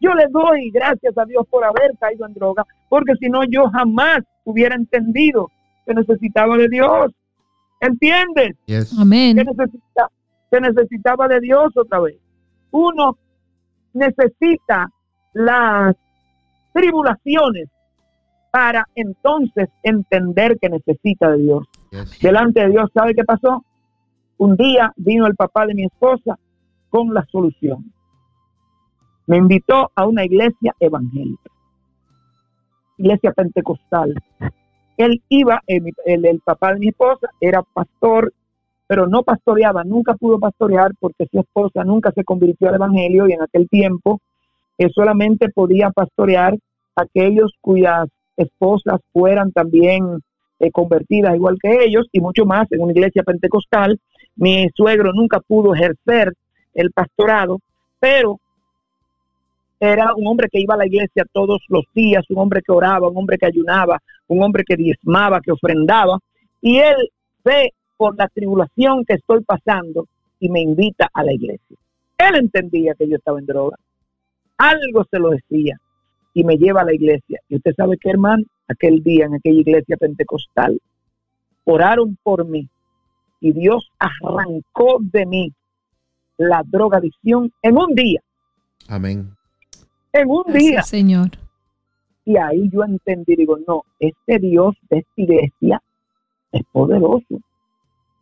Yo 0.00 0.12
le 0.14 0.26
doy 0.28 0.70
gracias 0.70 1.16
a 1.16 1.24
Dios 1.24 1.46
por 1.48 1.64
haber 1.64 1.96
caído 1.98 2.26
en 2.26 2.34
droga, 2.34 2.66
porque 2.88 3.14
si 3.20 3.30
no 3.30 3.44
yo 3.44 3.70
jamás 3.70 4.18
hubiera 4.44 4.74
entendido 4.74 5.48
que 5.86 5.94
necesitaba 5.94 6.56
de 6.58 6.68
Dios. 6.68 7.12
¿Entiendes? 7.80 8.56
Yes. 8.66 8.96
Amén. 8.98 9.36
Que, 9.36 9.44
necesita, 9.44 10.08
que 10.50 10.60
necesitaba 10.60 11.28
de 11.28 11.40
Dios 11.40 11.76
otra 11.76 12.00
vez. 12.00 12.16
Uno 12.70 13.16
necesita 13.94 14.88
las 15.32 15.96
tribulaciones 16.72 17.68
para 18.50 18.86
entonces 18.94 19.68
entender 19.82 20.58
que 20.60 20.68
necesita 20.68 21.30
de 21.30 21.38
Dios 21.38 21.66
Delante 22.20 22.60
de 22.60 22.70
Dios. 22.70 22.90
¿Sabe 22.94 23.14
qué 23.14 23.24
pasó? 23.24 23.64
Un 24.38 24.56
día 24.56 24.92
vino 24.96 25.26
el 25.26 25.36
papá 25.36 25.66
de 25.66 25.74
mi 25.74 25.84
esposa 25.84 26.38
con 26.90 27.12
la 27.14 27.24
solución. 27.30 27.92
Me 29.26 29.36
invitó 29.36 29.90
a 29.94 30.06
una 30.06 30.24
iglesia 30.24 30.74
evangélica, 30.80 31.50
iglesia 32.98 33.32
pentecostal. 33.32 34.14
Él 34.96 35.22
iba, 35.28 35.60
el, 35.66 35.92
el- 36.04 36.24
el 36.26 36.40
papá 36.40 36.72
de 36.74 36.80
mi 36.80 36.88
esposa 36.88 37.28
era 37.40 37.62
pastor, 37.62 38.32
pero 38.86 39.06
no 39.06 39.22
pastoreaba, 39.22 39.84
nunca 39.84 40.14
pudo 40.14 40.38
pastorear 40.38 40.92
porque 40.98 41.26
su 41.30 41.40
esposa 41.40 41.84
nunca 41.84 42.10
se 42.12 42.24
convirtió 42.24 42.68
al 42.68 42.74
evangelio 42.74 43.28
y 43.28 43.32
en 43.32 43.42
aquel 43.42 43.68
tiempo 43.68 44.20
eh, 44.78 44.88
solamente 44.94 45.48
podía 45.50 45.90
pastorear 45.90 46.58
aquellos 46.96 47.52
cuyas 47.60 48.08
esposas 48.36 49.00
fueran 49.12 49.52
también 49.52 50.20
eh, 50.62 50.70
convertidas 50.70 51.34
igual 51.34 51.58
que 51.60 51.84
ellos 51.84 52.06
y 52.12 52.20
mucho 52.20 52.46
más 52.46 52.70
en 52.70 52.80
una 52.80 52.92
iglesia 52.92 53.24
pentecostal. 53.24 53.98
Mi 54.36 54.68
suegro 54.76 55.12
nunca 55.12 55.40
pudo 55.40 55.74
ejercer 55.74 56.32
el 56.72 56.92
pastorado, 56.92 57.58
pero 57.98 58.38
era 59.80 60.14
un 60.14 60.24
hombre 60.28 60.48
que 60.48 60.60
iba 60.60 60.74
a 60.74 60.76
la 60.78 60.86
iglesia 60.86 61.24
todos 61.32 61.60
los 61.68 61.84
días, 61.92 62.24
un 62.30 62.38
hombre 62.38 62.62
que 62.64 62.70
oraba, 62.70 63.08
un 63.08 63.16
hombre 63.16 63.38
que 63.38 63.46
ayunaba, 63.46 64.00
un 64.28 64.40
hombre 64.40 64.62
que 64.64 64.76
diezmaba, 64.76 65.40
que 65.40 65.50
ofrendaba, 65.50 66.20
y 66.60 66.78
él 66.78 67.10
ve 67.44 67.72
por 67.96 68.16
la 68.16 68.28
tribulación 68.28 69.04
que 69.04 69.14
estoy 69.14 69.42
pasando 69.42 70.06
y 70.38 70.48
me 70.48 70.60
invita 70.60 71.10
a 71.12 71.24
la 71.24 71.32
iglesia. 71.32 71.76
Él 72.18 72.36
entendía 72.36 72.94
que 72.94 73.08
yo 73.08 73.16
estaba 73.16 73.40
en 73.40 73.46
droga. 73.46 73.76
Algo 74.58 75.04
se 75.10 75.18
lo 75.18 75.30
decía 75.30 75.76
y 76.34 76.44
me 76.44 76.56
lleva 76.56 76.82
a 76.82 76.84
la 76.84 76.94
iglesia. 76.94 77.40
Y 77.48 77.56
usted 77.56 77.74
sabe 77.76 77.98
que, 77.98 78.10
hermano, 78.10 78.44
aquel 78.72 79.02
día 79.02 79.26
en 79.26 79.34
aquella 79.34 79.60
iglesia 79.60 79.96
pentecostal, 79.96 80.80
oraron 81.64 82.18
por 82.22 82.44
mí 82.46 82.68
y 83.40 83.52
Dios 83.52 83.90
arrancó 83.98 84.98
de 85.00 85.26
mí 85.26 85.52
la 86.38 86.62
drogadicción 86.66 87.52
en 87.62 87.76
un 87.76 87.94
día. 87.94 88.20
Amén. 88.88 89.30
En 90.12 90.28
un 90.30 90.42
Gracias, 90.46 90.62
día. 90.64 90.82
Señor. 90.82 91.28
Y 92.24 92.36
ahí 92.36 92.68
yo 92.70 92.84
entendí, 92.84 93.34
digo, 93.36 93.58
no, 93.66 93.82
este 93.98 94.38
Dios 94.38 94.74
de 94.90 94.98
esta 94.98 95.12
iglesia 95.16 95.82
es 96.52 96.62
poderoso. 96.72 97.40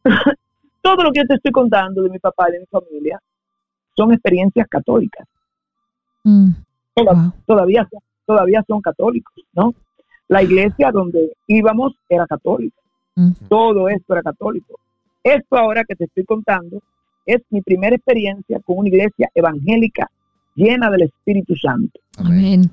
Todo 0.82 1.02
lo 1.04 1.12
que 1.12 1.20
yo 1.20 1.26
te 1.26 1.34
estoy 1.34 1.52
contando 1.52 2.02
de 2.02 2.08
mi 2.10 2.18
papá 2.18 2.46
y 2.48 2.52
de 2.52 2.60
mi 2.60 2.66
familia 2.66 3.20
son 3.96 4.12
experiencias 4.12 4.66
católicas. 4.68 5.26
Mm, 6.24 6.50
Toda- 6.94 7.12
wow. 7.12 7.32
Todavía, 7.46 7.86
son- 7.90 8.00
todavía 8.24 8.64
son 8.66 8.80
católicos, 8.80 9.34
¿no? 9.52 9.74
La 10.30 10.44
iglesia 10.44 10.92
donde 10.92 11.32
íbamos 11.48 11.92
era 12.08 12.24
católica. 12.24 12.80
Mm. 13.16 13.32
Todo 13.48 13.88
esto 13.88 14.12
era 14.12 14.22
católico. 14.22 14.78
Esto 15.24 15.56
ahora 15.56 15.82
que 15.82 15.96
te 15.96 16.04
estoy 16.04 16.24
contando 16.24 16.80
es 17.26 17.42
mi 17.50 17.60
primera 17.62 17.96
experiencia 17.96 18.60
con 18.60 18.78
una 18.78 18.88
iglesia 18.90 19.28
evangélica 19.34 20.08
llena 20.54 20.88
del 20.88 21.02
Espíritu 21.02 21.56
Santo. 21.56 21.98
Amén. 22.16 22.70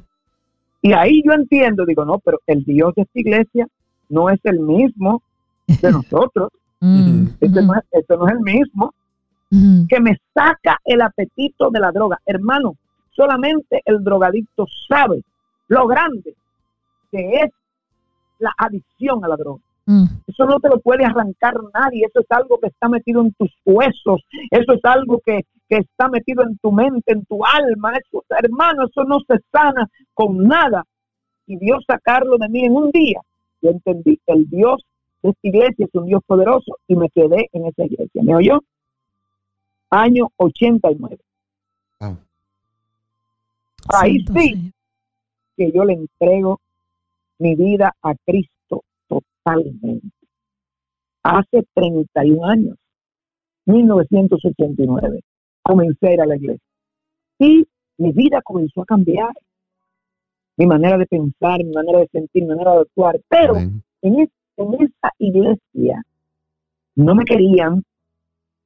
Y 0.83 0.93
ahí 0.93 1.23
yo 1.25 1.33
entiendo, 1.33 1.83
digo, 1.83 2.05
no, 2.05 2.19
pero 2.19 2.39
el 2.45 2.63
Dios 2.63 2.93
de 2.93 3.01
esta 3.01 3.19
iglesia 3.19 3.67
no 4.09 4.29
es 4.29 4.39
el 4.43 4.59
mismo 4.59 5.23
de 5.65 5.91
nosotros. 5.91 6.49
Mm, 6.79 7.29
Este 7.41 7.63
no 7.63 7.73
es, 7.73 7.83
este 7.89 8.15
no 8.15 8.27
es 8.27 8.33
el 8.33 8.39
mismo 8.41 8.93
mm. 9.49 9.87
que 9.87 9.99
me 9.99 10.15
saca 10.31 10.77
el 10.85 11.01
apetito 11.01 11.71
de 11.71 11.79
la 11.79 11.91
droga. 11.91 12.19
Hermano, 12.23 12.75
solamente 13.15 13.81
el 13.83 14.03
drogadicto 14.03 14.67
sabe 14.87 15.23
lo 15.69 15.87
grande 15.87 16.35
que 17.11 17.19
es 17.43 17.51
la 18.39 18.53
adicción 18.57 19.23
a 19.23 19.27
la 19.27 19.35
droga. 19.37 19.61
Mm, 19.85 20.05
Eso 20.27 20.45
no 20.45 20.59
te 20.59 20.67
lo 20.69 20.79
puede 20.79 21.05
arrancar 21.05 21.55
nadie, 21.73 22.05
eso 22.05 22.19
es 22.19 22.25
algo 22.29 22.59
que 22.59 22.67
está 22.67 22.89
metido 22.89 23.21
en 23.21 23.31
tus 23.33 23.49
huesos, 23.65 24.21
eso 24.51 24.73
es 24.73 24.81
algo 24.83 25.21
que, 25.25 25.45
que 25.69 25.77
está 25.77 26.09
metido 26.09 26.43
en 26.43 26.57
tu 26.57 26.71
mente, 26.73 27.13
en 27.13 27.23
tu 27.25 27.43
alma, 27.45 27.93
eso, 27.93 28.23
hermano, 28.29 28.85
eso 28.87 29.03
no 29.05 29.19
se 29.21 29.37
sana 29.51 29.87
con 30.13 30.37
nada. 30.45 30.83
Y 31.45 31.55
Dios 31.57 31.85
sacarlo 31.87 32.37
de 32.37 32.49
mí 32.49 32.65
en 32.65 32.75
un 32.75 32.91
día, 32.91 33.21
yo 33.61 33.69
entendí, 33.69 34.19
el 34.25 34.49
Dios 34.49 34.83
de 35.23 35.29
esta 35.29 35.47
iglesia 35.47 35.85
es 35.85 35.95
un 35.95 36.05
Dios 36.05 36.21
poderoso 36.27 36.77
y 36.87 36.95
me 36.97 37.09
quedé 37.09 37.47
en 37.53 37.65
esa 37.67 37.85
iglesia. 37.85 38.21
¿Me 38.23 38.35
oyó? 38.35 38.59
Año 39.89 40.27
89. 40.35 41.17
Wow. 42.01 42.17
Ahí 43.89 44.19
sí 44.19 44.33
Señor. 44.33 44.71
que 45.55 45.71
yo 45.71 45.85
le 45.85 45.93
entrego 45.93 46.59
mi 47.39 47.55
vida 47.55 47.93
a 48.01 48.13
Cristo 48.25 48.83
totalmente. 49.07 50.07
Hace 51.23 51.63
31 51.73 52.45
años, 52.45 52.75
1989, 53.65 55.21
comencé 55.61 56.07
a 56.07 56.13
ir 56.13 56.21
a 56.21 56.25
la 56.25 56.35
iglesia. 56.35 56.61
Y 57.39 57.67
mi 57.97 58.11
vida 58.11 58.41
comenzó 58.41 58.81
a 58.81 58.85
cambiar. 58.85 59.31
Mi 60.57 60.65
manera 60.65 60.97
de 60.97 61.05
pensar, 61.05 61.63
mi 61.63 61.71
manera 61.71 61.99
de 61.99 62.07
sentir, 62.07 62.43
mi 62.43 62.49
manera 62.49 62.73
de 62.73 62.79
actuar. 62.81 63.19
Pero 63.29 63.55
en, 64.01 64.19
es- 64.21 64.29
en 64.57 64.73
esa 64.75 65.11
iglesia 65.19 66.03
no 66.95 67.13
me 67.13 67.23
querían 67.25 67.83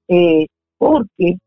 eh, 0.08 0.48
porque 0.78 1.38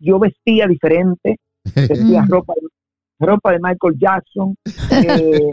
yo 0.00 0.18
vestía 0.18 0.66
diferente, 0.66 1.36
vestía 1.88 2.24
ropa, 2.28 2.54
de- 2.60 3.26
ropa 3.26 3.52
de 3.52 3.58
Michael 3.60 3.96
Jackson, 3.98 4.56
eh, 4.90 5.50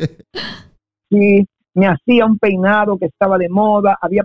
sí, 1.09 1.45
me 1.73 1.87
hacía 1.87 2.25
un 2.25 2.37
peinado 2.37 2.97
que 2.97 3.05
estaba 3.05 3.37
de 3.37 3.49
moda, 3.49 3.97
había 4.01 4.23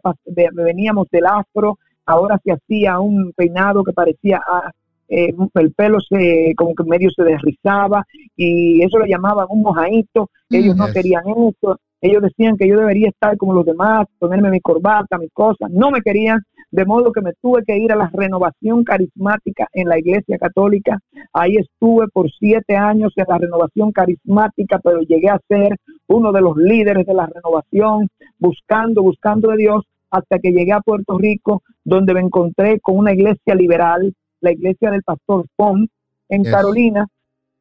veníamos 0.53 1.09
del 1.11 1.27
afro, 1.27 1.79
ahora 2.07 2.41
se 2.45 2.53
hacía 2.53 2.99
un 2.99 3.33
peinado 3.37 3.85
que 3.85 3.93
parecía, 3.93 4.41
ah, 4.47 4.71
eh, 5.09 5.35
el 5.55 5.73
pelo 5.73 5.99
se 6.01 6.55
como 6.57 6.75
que 6.75 6.85
medio 6.85 7.11
se 7.11 7.23
desrizaba 7.23 8.05
y 8.37 8.83
eso 8.83 8.99
lo 8.99 9.07
llamaban 9.07 9.47
un 9.51 9.63
mojadito, 9.63 10.31
ellos 10.51 10.77
no 10.77 10.87
Yes. 10.87 10.95
querían 10.95 11.25
eso, 11.27 11.79
ellos 12.05 12.21
decían 12.21 12.59
que 12.59 12.69
yo 12.69 12.79
debería 12.79 13.09
estar 13.09 13.37
como 13.39 13.55
los 13.55 13.65
demás, 13.65 14.07
ponerme 14.19 14.51
mi 14.51 14.61
corbata, 14.61 15.17
mis 15.17 15.33
cosas, 15.33 15.71
no 15.71 15.91
me 15.91 16.03
querían, 16.03 16.43
de 16.71 16.85
modo 16.85 17.13
que 17.13 17.23
me 17.23 17.33
tuve 17.41 17.65
que 17.65 17.79
ir 17.79 17.93
a 17.93 17.97
la 17.97 18.11
renovación 18.13 18.85
carismática 18.85 19.69
en 19.73 19.89
la 19.89 19.99
iglesia 19.99 20.37
católica, 20.37 20.99
ahí 21.33 21.57
estuve 21.57 22.09
por 22.09 22.31
siete 22.31 22.77
años 22.77 23.15
en 23.17 23.25
la 23.27 23.39
renovación 23.39 23.91
carismática, 23.91 24.79
pero 24.85 25.01
llegué 25.01 25.31
a 25.31 25.41
ser 25.49 25.79
uno 26.07 26.31
de 26.31 26.43
los 26.43 26.59
líderes 26.59 27.07
de 27.07 27.15
la 27.15 27.27
renovación, 27.27 28.11
buscando, 28.39 29.03
buscando 29.03 29.51
de 29.53 29.57
Dios, 29.57 29.85
hasta 30.11 30.39
que 30.39 30.53
llegué 30.53 30.73
a 30.73 30.81
Puerto 30.81 31.17
Rico, 31.17 31.63
donde 31.85 32.13
me 32.13 32.21
encontré 32.21 32.81
con 32.81 32.99
una 32.99 33.15
iglesia 33.15 33.55
liberal, 33.55 34.15
la 34.43 34.53
iglesia 34.53 34.91
del 34.91 35.03
pastor 35.03 35.47
Font, 35.57 35.91
en 36.29 36.43
Yes. 36.43 36.53
Carolina, 36.53 37.07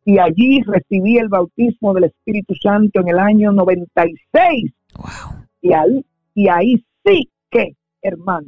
y 0.05 0.19
allí 0.19 0.61
recibí 0.63 1.17
el 1.17 1.30
bautismo 1.30 1.93
del 1.93 2.05
Espíritu 2.05 2.53
Santo 2.55 2.99
en 3.01 3.09
el 3.09 3.19
año 3.19 3.51
96. 3.51 4.71
Wow. 4.95 5.45
Y 5.61 5.73
ahí, 5.73 6.05
y 6.35 6.47
ahí 6.49 6.85
sí 7.05 7.30
que, 7.49 7.75
hermano, 8.01 8.47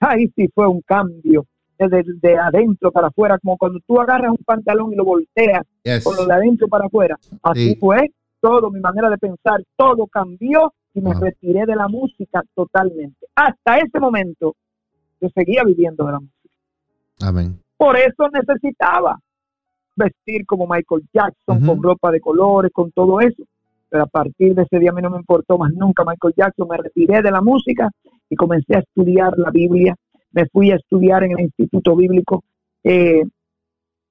ahí 0.00 0.28
sí 0.36 0.48
fue 0.54 0.66
un 0.66 0.80
cambio 0.82 1.46
desde 1.78 2.02
de 2.20 2.36
adentro 2.38 2.92
para 2.92 3.08
afuera, 3.08 3.38
como 3.38 3.56
cuando 3.56 3.80
tú 3.86 4.00
agarras 4.00 4.30
un 4.30 4.44
pantalón 4.44 4.92
y 4.92 4.96
lo 4.96 5.04
volteas 5.04 5.62
Yes. 5.82 6.04
con 6.04 6.14
lo 6.16 6.26
de 6.26 6.32
adentro 6.34 6.68
para 6.68 6.86
afuera. 6.86 7.16
Así 7.42 7.70
Sí. 7.70 7.76
fue 7.80 8.12
todo, 8.40 8.70
mi 8.70 8.80
manera 8.80 9.08
de 9.10 9.18
pensar, 9.18 9.62
todo 9.76 10.06
cambió 10.06 10.72
y 10.94 11.00
me 11.00 11.12
Wow. 11.12 11.22
retiré 11.22 11.64
de 11.66 11.74
la 11.74 11.88
música 11.88 12.42
totalmente. 12.54 13.26
Hasta 13.34 13.78
ese 13.78 13.98
momento 13.98 14.54
yo 15.20 15.28
seguía 15.34 15.62
viviendo 15.64 16.04
de 16.04 16.12
la 16.12 16.20
música. 16.20 16.54
Amén. 17.20 17.58
Por 17.76 17.96
eso 17.96 18.28
necesitaba 18.32 19.18
vestir 19.96 20.44
como 20.46 20.66
Michael 20.66 21.02
Jackson, 21.12 21.64
con 21.66 21.82
ropa 21.82 22.10
de 22.10 22.20
colores, 22.20 22.70
con 22.72 22.90
todo 22.92 23.20
eso. 23.20 23.42
Pero 23.88 24.04
a 24.04 24.06
partir 24.06 24.54
de 24.54 24.62
ese 24.62 24.78
día 24.78 24.90
a 24.90 24.94
mí 24.94 25.02
no 25.02 25.10
me 25.10 25.18
importó 25.18 25.58
más 25.58 25.72
nunca 25.72 26.04
Michael 26.04 26.34
Jackson, 26.36 26.66
me 26.68 26.78
retiré 26.78 27.20
de 27.22 27.30
la 27.30 27.40
música 27.42 27.90
y 28.30 28.36
comencé 28.36 28.76
a 28.76 28.80
estudiar 28.80 29.36
la 29.38 29.50
Biblia. 29.50 29.94
Me 30.32 30.46
fui 30.46 30.70
a 30.70 30.76
estudiar 30.76 31.24
en 31.24 31.32
el 31.32 31.40
Instituto 31.40 31.94
Bíblico. 31.94 32.42
Eh, 32.84 33.22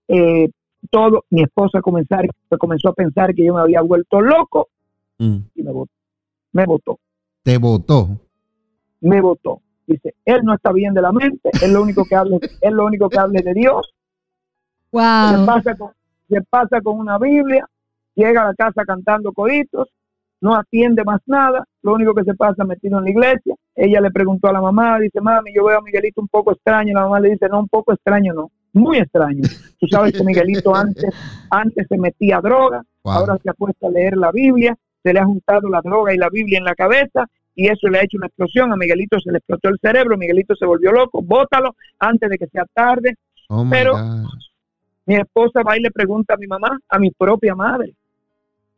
eh, 0.07 0.49
todo, 0.89 1.25
mi 1.29 1.43
esposa 1.43 1.81
comenzar, 1.81 2.27
comenzó 2.59 2.89
a 2.89 2.93
pensar 2.93 3.33
que 3.33 3.45
yo 3.45 3.53
me 3.53 3.61
había 3.61 3.81
vuelto 3.81 4.21
loco 4.21 4.69
Mm. 5.19 5.37
y 5.55 5.61
me 5.63 5.71
votó. 5.71 5.91
Me 6.53 6.65
votó, 6.65 6.99
Te 7.43 7.57
votó. 7.59 8.09
me 9.01 9.21
votó. 9.21 9.61
Dice, 9.87 10.15
él 10.25 10.41
no 10.43 10.53
está 10.55 10.71
bien 10.71 10.93
de 10.93 11.01
la 11.01 11.11
mente, 11.11 11.49
él 11.63 11.73
lo 11.73 11.81
único 11.83 12.05
que 12.05 12.15
habla, 12.15 12.37
él 12.61 12.73
lo 12.73 12.85
único 12.85 13.07
que 13.09 13.19
hable 13.19 13.41
de 13.41 13.53
Dios, 13.53 13.93
se 14.91 14.97
Wow. 15.37 15.45
pasa, 15.45 15.75
con, 15.75 15.91
se 16.29 16.41
pasa 16.49 16.81
con 16.81 16.99
una 16.99 17.17
Biblia, 17.17 17.65
llega 18.15 18.41
a 18.43 18.47
la 18.47 18.53
casa 18.53 18.83
cantando 18.85 19.31
coritos, 19.31 19.89
no 20.41 20.55
atiende 20.55 21.03
más 21.03 21.21
nada, 21.27 21.63
lo 21.83 21.93
único 21.93 22.13
que 22.13 22.23
se 22.23 22.33
pasa 22.33 22.63
metido 22.63 22.97
en 22.97 23.05
la 23.05 23.09
iglesia. 23.11 23.55
Ella 23.75 24.01
le 24.01 24.11
preguntó 24.11 24.47
a 24.49 24.53
la 24.53 24.61
mamá, 24.61 24.99
dice, 24.99 25.21
mami, 25.21 25.53
yo 25.55 25.63
veo 25.65 25.77
a 25.77 25.81
Miguelito 25.81 26.19
un 26.19 26.27
poco 26.27 26.51
extraño. 26.51 26.93
La 26.95 27.01
mamá 27.03 27.19
le 27.19 27.29
dice, 27.31 27.47
no, 27.47 27.59
un 27.59 27.67
poco 27.69 27.93
extraño, 27.93 28.33
no, 28.33 28.51
muy 28.73 28.97
extraño. 28.97 29.43
Tú 29.79 29.87
sabes 29.87 30.13
que 30.13 30.23
Miguelito 30.23 30.75
antes, 30.75 31.13
antes 31.49 31.87
se 31.87 31.97
metía 31.97 32.37
a 32.37 32.41
droga, 32.41 32.83
Wow. 33.03 33.13
ahora 33.13 33.37
se 33.41 33.49
ha 33.49 33.53
puesto 33.53 33.87
a 33.87 33.89
leer 33.89 34.15
la 34.17 34.31
Biblia, 34.31 34.75
se 35.01 35.11
le 35.13 35.19
ha 35.19 35.25
juntado 35.25 35.67
la 35.69 35.81
droga 35.81 36.13
y 36.13 36.17
la 36.17 36.29
Biblia 36.29 36.59
en 36.59 36.65
la 36.65 36.75
cabeza 36.75 37.25
y 37.55 37.67
eso 37.67 37.87
le 37.87 37.97
ha 37.99 38.03
hecho 38.03 38.17
una 38.17 38.27
explosión. 38.27 38.71
A 38.71 38.75
Miguelito 38.75 39.19
se 39.19 39.31
le 39.31 39.39
explotó 39.39 39.69
el 39.69 39.79
cerebro, 39.81 40.17
Miguelito 40.17 40.55
se 40.55 40.65
volvió 40.67 40.91
loco, 40.91 41.21
bótalo 41.23 41.75
antes 41.99 42.29
de 42.29 42.37
que 42.37 42.45
sea 42.47 42.65
tarde. 42.73 43.15
Oh 43.49 43.65
pero- 43.69 43.93
God. 43.93 44.27
Mi 45.05 45.15
esposa 45.15 45.61
va 45.63 45.77
y 45.77 45.81
le 45.81 45.91
pregunta 45.91 46.33
a 46.35 46.37
mi 46.37 46.47
mamá, 46.47 46.79
a 46.89 46.99
mi 46.99 47.11
propia 47.11 47.55
madre. 47.55 47.93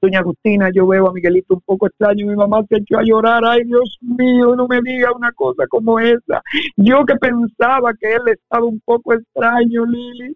Doña 0.02 0.20
Agustina, 0.20 0.70
yo 0.70 0.86
veo 0.86 1.08
a 1.08 1.14
Miguelito 1.14 1.54
un 1.54 1.62
poco 1.62 1.88
extraño, 1.88 2.28
mi 2.28 2.36
mamá 2.36 2.62
se 2.68 2.76
echó 2.76 2.98
a 2.98 3.04
llorar, 3.04 3.42
ay 3.46 3.64
Dios 3.64 3.98
mío, 4.02 4.54
no 4.54 4.68
me 4.68 4.82
diga 4.82 5.14
una 5.14 5.32
cosa 5.32 5.66
como 5.68 5.98
esa. 5.98 6.42
Yo 6.76 7.06
que 7.06 7.16
pensaba 7.16 7.94
que 7.94 8.12
él 8.16 8.22
estaba 8.26 8.66
un 8.66 8.82
poco 8.84 9.14
extraño, 9.14 9.86
Lili, 9.86 10.36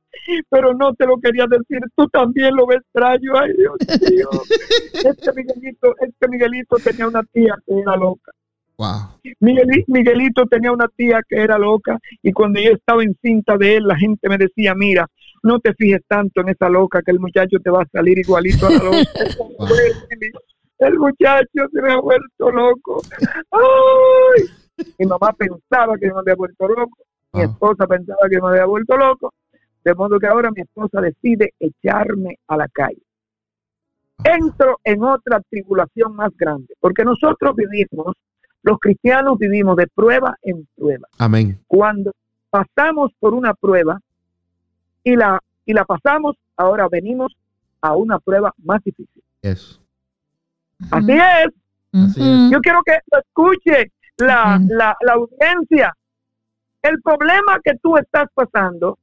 pero 0.50 0.74
no 0.74 0.94
te 0.94 1.06
lo 1.06 1.18
quería 1.18 1.48
decir, 1.48 1.80
tú 1.98 2.08
también 2.08 2.56
lo 2.56 2.66
ves 2.66 2.78
extraño, 2.80 3.34
ay 3.38 3.52
Dios 3.58 3.76
mío. 4.10 4.30
Este 4.94 5.34
Miguelito, 5.34 5.96
este 6.00 6.28
Miguelito 6.30 6.78
tenía 6.78 7.08
una 7.10 7.24
tía 7.24 7.56
que 7.66 7.78
era 7.78 7.98
loca. 7.98 8.32
Wow. 8.78 9.20
Migueli- 9.42 9.84
Miguelito 9.88 10.46
tenía 10.46 10.72
una 10.72 10.88
tía 10.88 11.20
que 11.28 11.36
era 11.42 11.58
loca 11.58 11.98
y 12.22 12.32
cuando 12.32 12.62
yo 12.62 12.72
estaba 12.72 13.04
encinta 13.04 13.58
de 13.58 13.78
él, 13.78 13.88
la 13.88 13.98
gente 13.98 14.30
me 14.30 14.38
decía, 14.38 14.76
mira, 14.76 15.08
no 15.44 15.60
te 15.60 15.74
fijes 15.74 16.02
tanto 16.08 16.42
en 16.42 16.50
esa 16.50 16.70
loca 16.70 17.02
que 17.02 17.12
el 17.12 17.20
muchacho 17.20 17.58
te 17.64 17.70
va 17.70 17.82
a 17.84 17.88
salir 17.92 18.18
igualito 18.20 18.68
a 18.68 18.72
la 18.72 18.84
loca. 18.84 18.98
el 20.80 21.00
muchacho 21.00 21.68
se 21.72 21.82
me 21.82 21.94
ha 21.94 22.00
vuelto 22.00 22.52
loco. 22.52 23.02
¡Ay! 23.52 24.44
Mi 25.00 25.06
mamá 25.06 25.34
pensaba 25.34 25.98
que 25.98 26.08
me 26.08 26.20
había 26.20 26.36
vuelto 26.36 26.68
loco, 26.68 26.98
mi 27.34 27.42
Wow. 27.42 27.52
esposa 27.52 27.88
pensaba 27.88 28.30
que 28.30 28.40
me 28.42 28.48
había 28.50 28.66
vuelto 28.66 28.96
loco, 28.96 29.34
de 29.84 29.94
modo 29.96 30.18
que 30.20 30.28
ahora 30.28 30.50
mi 30.52 30.62
esposa 30.62 31.02
decide 31.02 31.54
echarme 31.60 32.38
a 32.48 32.58
la 32.58 32.68
calle. 32.68 33.02
Entro 34.24 34.80
en 34.84 35.04
otra 35.04 35.42
tribulación 35.50 36.16
más 36.16 36.32
grande, 36.36 36.74
porque 36.80 37.04
nosotros 37.04 37.56
vivimos, 37.56 38.16
los 38.64 38.80
cristianos 38.80 39.38
vivimos 39.38 39.76
de 39.78 39.88
prueba 39.88 40.36
en 40.42 40.68
prueba 40.76 41.08
Amén. 41.20 41.60
cuando 41.68 42.12
pasamos 42.50 43.12
por 43.20 43.34
una 43.34 43.54
prueba 43.54 44.00
y 45.12 45.16
la, 45.16 45.40
y 45.66 45.74
la 45.74 45.86
pasamos, 45.86 46.36
ahora 46.58 46.88
venimos 46.90 47.34
a 47.82 47.96
una 47.96 48.20
prueba 48.20 48.54
más 48.64 48.84
difícil. 48.84 49.24
Yes. 49.42 49.80
Así 50.92 51.12
es, 51.14 51.48
Así 51.94 52.22
es. 52.22 52.52
Yo 52.52 52.60
quiero 52.60 52.82
que 52.86 52.98
lo 53.12 53.20
escuche 53.20 53.92
la, 54.18 54.60
la, 54.68 54.96
la 55.02 55.14
audiencia. 55.14 55.96
El 56.82 57.02
problema 57.02 57.60
que 57.64 57.76
tú 57.82 57.98
estás 57.98 58.28
pasando 58.34 58.98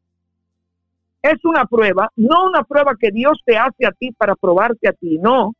es 1.22 1.42
una 1.44 1.64
prueba, 1.64 2.10
no 2.16 2.44
una 2.44 2.62
prueba 2.64 2.92
que 3.00 3.10
Dios 3.10 3.40
te 3.46 3.56
hace 3.56 3.86
a 3.86 3.92
ti 3.92 4.12
para 4.12 4.34
probarte 4.36 4.88
a 4.88 4.92
ti, 4.92 5.18
no, 5.18 5.54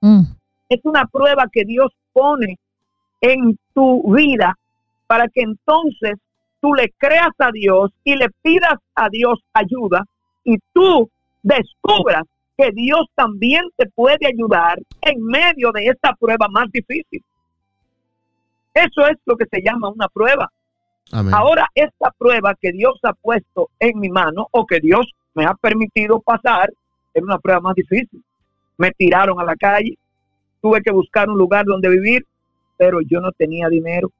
Mm. 0.00 0.24
es 0.68 0.80
una 0.84 1.06
prueba 1.06 1.44
que 1.50 1.64
Dios 1.64 1.90
pone 2.12 2.58
en 3.22 3.58
tu 3.72 4.12
vida 4.12 4.58
para 5.06 5.28
que 5.28 5.40
entonces 5.40 6.18
tú 6.64 6.72
le 6.72 6.94
creas 6.96 7.34
a 7.40 7.50
Dios 7.52 7.90
y 8.04 8.16
le 8.16 8.30
pidas 8.40 8.78
a 8.94 9.10
Dios 9.10 9.38
ayuda 9.52 10.02
y 10.44 10.56
tú 10.72 11.10
descubras 11.42 12.22
que 12.56 12.70
Dios 12.72 13.04
también 13.14 13.64
te 13.76 13.84
puede 13.90 14.26
ayudar 14.26 14.78
en 15.02 15.22
medio 15.22 15.72
de 15.72 15.88
esta 15.88 16.14
prueba 16.14 16.48
más 16.48 16.72
difícil. 16.72 17.22
Eso 18.72 19.06
es 19.06 19.18
lo 19.26 19.36
que 19.36 19.44
se 19.44 19.60
llama 19.60 19.90
una 19.90 20.08
prueba. 20.08 20.50
Amén. 21.12 21.34
Ahora, 21.34 21.68
esta 21.74 22.10
prueba 22.16 22.54
que 22.58 22.72
Dios 22.72 22.98
ha 23.02 23.12
puesto 23.12 23.68
en 23.78 24.00
mi 24.00 24.08
mano 24.08 24.48
o 24.50 24.64
que 24.64 24.80
Dios 24.80 25.06
me 25.34 25.44
ha 25.44 25.52
permitido 25.52 26.18
pasar 26.20 26.72
es 27.12 27.22
una 27.22 27.38
prueba 27.40 27.60
más 27.60 27.74
difícil. 27.74 28.24
Me 28.78 28.90
tiraron 28.92 29.38
a 29.38 29.44
la 29.44 29.56
calle, 29.56 29.98
tuve 30.62 30.80
que 30.80 30.92
buscar 30.92 31.28
un 31.28 31.36
lugar 31.36 31.66
donde 31.66 31.90
vivir, 31.90 32.24
pero 32.78 33.02
yo 33.02 33.20
no 33.20 33.32
tenía 33.32 33.68
dinero 33.68 34.10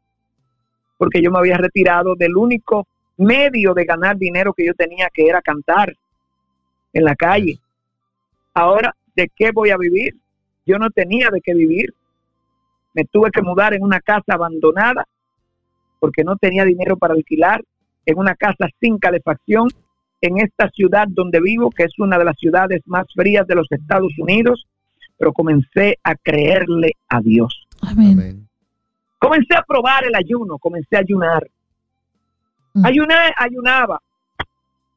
porque 0.96 1.22
yo 1.22 1.30
me 1.30 1.38
había 1.38 1.56
retirado 1.56 2.14
del 2.14 2.36
único 2.36 2.86
medio 3.16 3.74
de 3.74 3.84
ganar 3.84 4.16
dinero 4.16 4.52
que 4.52 4.66
yo 4.66 4.74
tenía, 4.74 5.08
que 5.12 5.26
era 5.26 5.40
cantar 5.40 5.94
en 6.92 7.04
la 7.04 7.14
calle. 7.14 7.58
Ahora, 8.54 8.94
¿de 9.14 9.30
qué 9.34 9.50
voy 9.52 9.70
a 9.70 9.76
vivir? 9.76 10.14
Yo 10.66 10.78
no 10.78 10.90
tenía 10.90 11.28
de 11.30 11.40
qué 11.40 11.54
vivir. 11.54 11.92
Me 12.94 13.04
tuve 13.04 13.30
que 13.30 13.42
mudar 13.42 13.74
en 13.74 13.82
una 13.82 14.00
casa 14.00 14.34
abandonada 14.34 15.06
porque 15.98 16.22
no 16.22 16.36
tenía 16.36 16.64
dinero 16.64 16.98
para 16.98 17.14
alquilar, 17.14 17.62
en 18.04 18.18
una 18.18 18.34
casa 18.34 18.68
sin 18.78 18.98
calefacción, 18.98 19.68
en 20.20 20.38
esta 20.38 20.68
ciudad 20.68 21.06
donde 21.08 21.40
vivo, 21.40 21.70
que 21.70 21.84
es 21.84 21.98
una 21.98 22.18
de 22.18 22.26
las 22.26 22.36
ciudades 22.38 22.82
más 22.84 23.06
frías 23.14 23.46
de 23.46 23.54
los 23.54 23.66
Estados 23.70 24.12
Unidos, 24.18 24.66
pero 25.16 25.32
comencé 25.32 25.98
a 26.02 26.14
creerle 26.14 26.92
a 27.08 27.20
Dios. 27.20 27.66
Amén. 27.80 28.12
Amén. 28.12 28.48
Comencé 29.24 29.56
a 29.56 29.62
probar 29.62 30.04
el 30.04 30.14
ayuno, 30.14 30.58
comencé 30.58 30.96
a 30.96 31.00
ayunar. 31.00 31.48
Mm. 32.74 32.84
Ayuné, 32.84 33.32
ayunaba. 33.38 33.98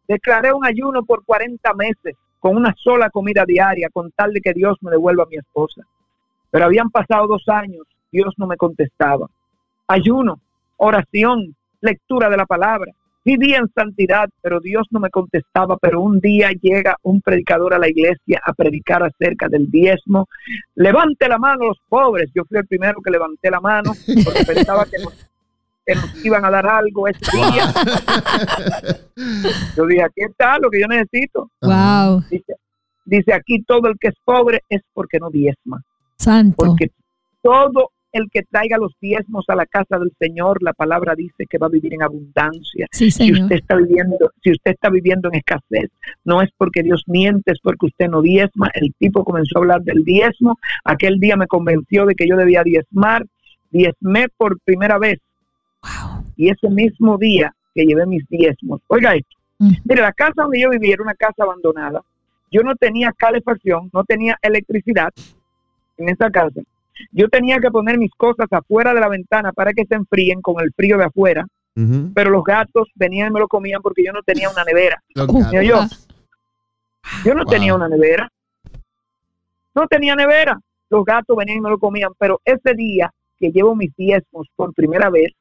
Declaré 0.05 0.51
un 0.51 0.65
ayuno 0.65 1.03
por 1.03 1.23
40 1.23 1.73
meses 1.75 2.17
con 2.37 2.57
una 2.57 2.75
sola 2.77 3.09
comida 3.09 3.45
diaria, 3.47 3.87
con 3.89 4.11
tal 4.11 4.33
de 4.33 4.41
que 4.41 4.51
Dios 4.51 4.77
me 4.81 4.91
devuelva 4.91 5.23
a 5.23 5.27
mi 5.27 5.37
esposa. 5.37 5.81
Pero 6.51 6.65
habían 6.65 6.89
pasado 6.89 7.25
dos 7.25 7.47
años, 7.47 7.87
Dios 8.11 8.33
no 8.37 8.47
me 8.47 8.57
contestaba. 8.57 9.29
Ayuno, 9.87 10.41
oración, 10.75 11.55
lectura 11.79 12.29
de 12.29 12.35
la 12.35 12.45
palabra. 12.45 12.91
Vivía 13.27 13.57
en 13.57 13.67
santidad, 13.75 14.29
pero 14.41 14.61
Dios 14.61 14.87
no 14.89 15.01
me 15.01 15.09
contestaba. 15.09 15.75
Pero 15.81 15.99
un 15.99 16.21
día 16.21 16.49
llega 16.61 16.95
un 17.03 17.19
predicador 17.19 17.73
a 17.73 17.77
la 17.77 17.89
iglesia 17.89 18.41
a 18.41 18.53
predicar 18.53 19.03
acerca 19.03 19.49
del 19.49 19.69
diezmo. 19.69 20.29
Levante 20.75 21.27
la 21.27 21.37
mano 21.37 21.65
los 21.65 21.77
pobres. 21.89 22.31
Yo 22.33 22.43
fui 22.45 22.57
el 22.57 22.65
primero 22.65 23.01
que 23.01 23.11
levanté 23.11 23.51
la 23.51 23.59
mano 23.59 23.91
porque 24.23 24.45
pensaba 24.45 24.85
que 24.85 24.99
nos, 25.03 25.13
que 25.85 25.95
nos 25.95 26.25
iban 26.25 26.45
a 26.45 26.49
dar 26.49 26.67
algo 26.67 27.05
ese 27.09 27.19
día. 27.35 27.73
Yo 29.75 29.85
dije, 29.85 30.03
aquí 30.03 30.21
está 30.23 30.57
lo 30.59 30.69
que 30.69 30.79
yo 30.79 30.87
necesito. 30.87 31.51
Wow. 31.59 32.23
Dice, 32.31 32.53
dice 33.03 33.33
aquí 33.33 33.61
todo 33.63 33.89
el 33.89 33.97
que 33.99 34.07
es 34.07 34.15
pobre 34.23 34.61
es 34.69 34.83
porque 34.93 35.19
no 35.19 35.29
diezma. 35.29 35.83
Santo. 36.15 36.55
Porque 36.55 36.91
todo 37.41 37.91
el 38.11 38.29
que 38.31 38.43
traiga 38.43 38.77
los 38.77 38.93
diezmos 38.99 39.45
a 39.49 39.55
la 39.55 39.65
casa 39.65 39.97
del 39.97 40.11
Señor, 40.19 40.61
la 40.63 40.73
palabra 40.73 41.15
dice 41.15 41.45
que 41.49 41.57
va 41.57 41.67
a 41.67 41.71
vivir 41.71 41.93
en 41.93 42.03
abundancia. 42.03 42.87
Sí, 42.91 43.11
Si 43.11 43.31
usted 43.31 43.55
está 43.55 43.75
viviendo, 43.75 44.31
si 44.43 44.51
usted 44.51 44.71
está 44.71 44.89
viviendo 44.89 45.29
en 45.29 45.35
escasez, 45.35 45.89
no 46.23 46.41
es 46.41 46.49
porque 46.57 46.83
Dios 46.83 47.03
miente, 47.07 47.51
es 47.51 47.59
porque 47.61 47.87
usted 47.87 48.07
no 48.07 48.21
diezma. 48.21 48.69
El 48.73 48.93
tipo 48.97 49.23
comenzó 49.23 49.57
a 49.57 49.61
hablar 49.61 49.81
del 49.81 50.03
diezmo. 50.03 50.57
Aquel 50.83 51.19
día 51.19 51.35
me 51.35 51.47
convenció 51.47 52.05
de 52.05 52.15
que 52.15 52.27
yo 52.27 52.35
debía 52.37 52.63
diezmar. 52.63 53.25
Diezmé 53.69 54.27
por 54.35 54.59
primera 54.61 54.97
vez. 54.97 55.19
Wow. 55.83 56.23
Y 56.35 56.49
ese 56.49 56.69
mismo 56.69 57.17
día 57.17 57.53
que 57.75 57.85
llevé 57.85 58.05
mis 58.05 58.27
diezmos. 58.29 58.81
Oiga 58.87 59.15
esto. 59.15 59.37
Mm. 59.59 59.73
Mire, 59.85 60.01
la 60.01 60.13
casa 60.13 60.43
donde 60.43 60.59
yo 60.59 60.69
vivía 60.69 60.93
era 60.93 61.03
una 61.03 61.15
casa 61.15 61.43
abandonada. 61.43 62.01
Yo 62.51 62.61
no 62.61 62.75
tenía 62.75 63.11
calefacción, 63.11 63.89
no 63.91 64.03
tenía 64.03 64.37
electricidad 64.41 65.11
en 65.97 66.09
esa 66.09 66.29
casa. 66.29 66.61
Yo 67.11 67.27
tenía 67.29 67.59
que 67.59 67.69
poner 67.71 67.97
mis 67.97 68.11
cosas 68.11 68.47
afuera 68.51 68.93
de 68.93 68.99
la 68.99 69.09
ventana 69.09 69.51
para 69.53 69.73
que 69.73 69.85
se 69.85 69.95
enfríen 69.95 70.41
con 70.41 70.61
el 70.61 70.71
frío 70.73 70.97
de 70.97 71.05
afuera, 71.05 71.45
pero 72.13 72.29
los 72.31 72.43
gatos 72.43 72.89
venían 72.95 73.29
y 73.29 73.33
me 73.33 73.39
lo 73.39 73.47
comían 73.47 73.81
porque 73.81 74.03
yo 74.03 74.11
no 74.11 74.23
tenía 74.23 74.49
una 74.49 74.63
nevera. 74.63 75.01
Uh, 75.15 75.51
yo, 75.61 75.85
yo 77.23 77.33
no 77.35 77.43
Wow. 77.43 77.51
tenía 77.51 77.75
una 77.75 77.87
nevera. 77.87 78.27
No 79.75 79.87
tenía 79.87 80.15
nevera. 80.15 80.59
Los 80.89 81.05
gatos 81.05 81.35
venían 81.37 81.57
y 81.57 81.61
me 81.61 81.69
lo 81.69 81.77
comían, 81.77 82.11
pero 82.17 82.39
ese 82.43 82.73
día 82.73 83.11
que 83.37 83.51
llevo 83.51 83.75
mis 83.75 83.95
diezmos 83.95 84.47
por 84.55 84.73
primera 84.73 85.09
vez, 85.11 85.33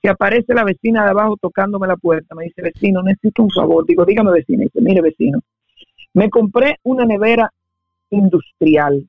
que 0.00 0.08
aparece 0.08 0.54
la 0.54 0.64
vecina 0.64 1.04
de 1.04 1.10
abajo 1.10 1.36
tocándome 1.40 1.86
la 1.86 1.96
puerta, 1.96 2.34
me 2.34 2.44
dice, 2.44 2.62
vecino, 2.62 3.02
necesito 3.02 3.42
un 3.42 3.50
favor. 3.50 3.84
Digo, 3.84 4.04
dígame, 4.04 4.30
vecina. 4.30 4.62
Dice, 4.62 4.80
mire, 4.80 5.02
vecino, 5.02 5.40
me 6.14 6.30
compré 6.30 6.78
una 6.84 7.04
nevera 7.04 7.50
industrial. 8.10 9.06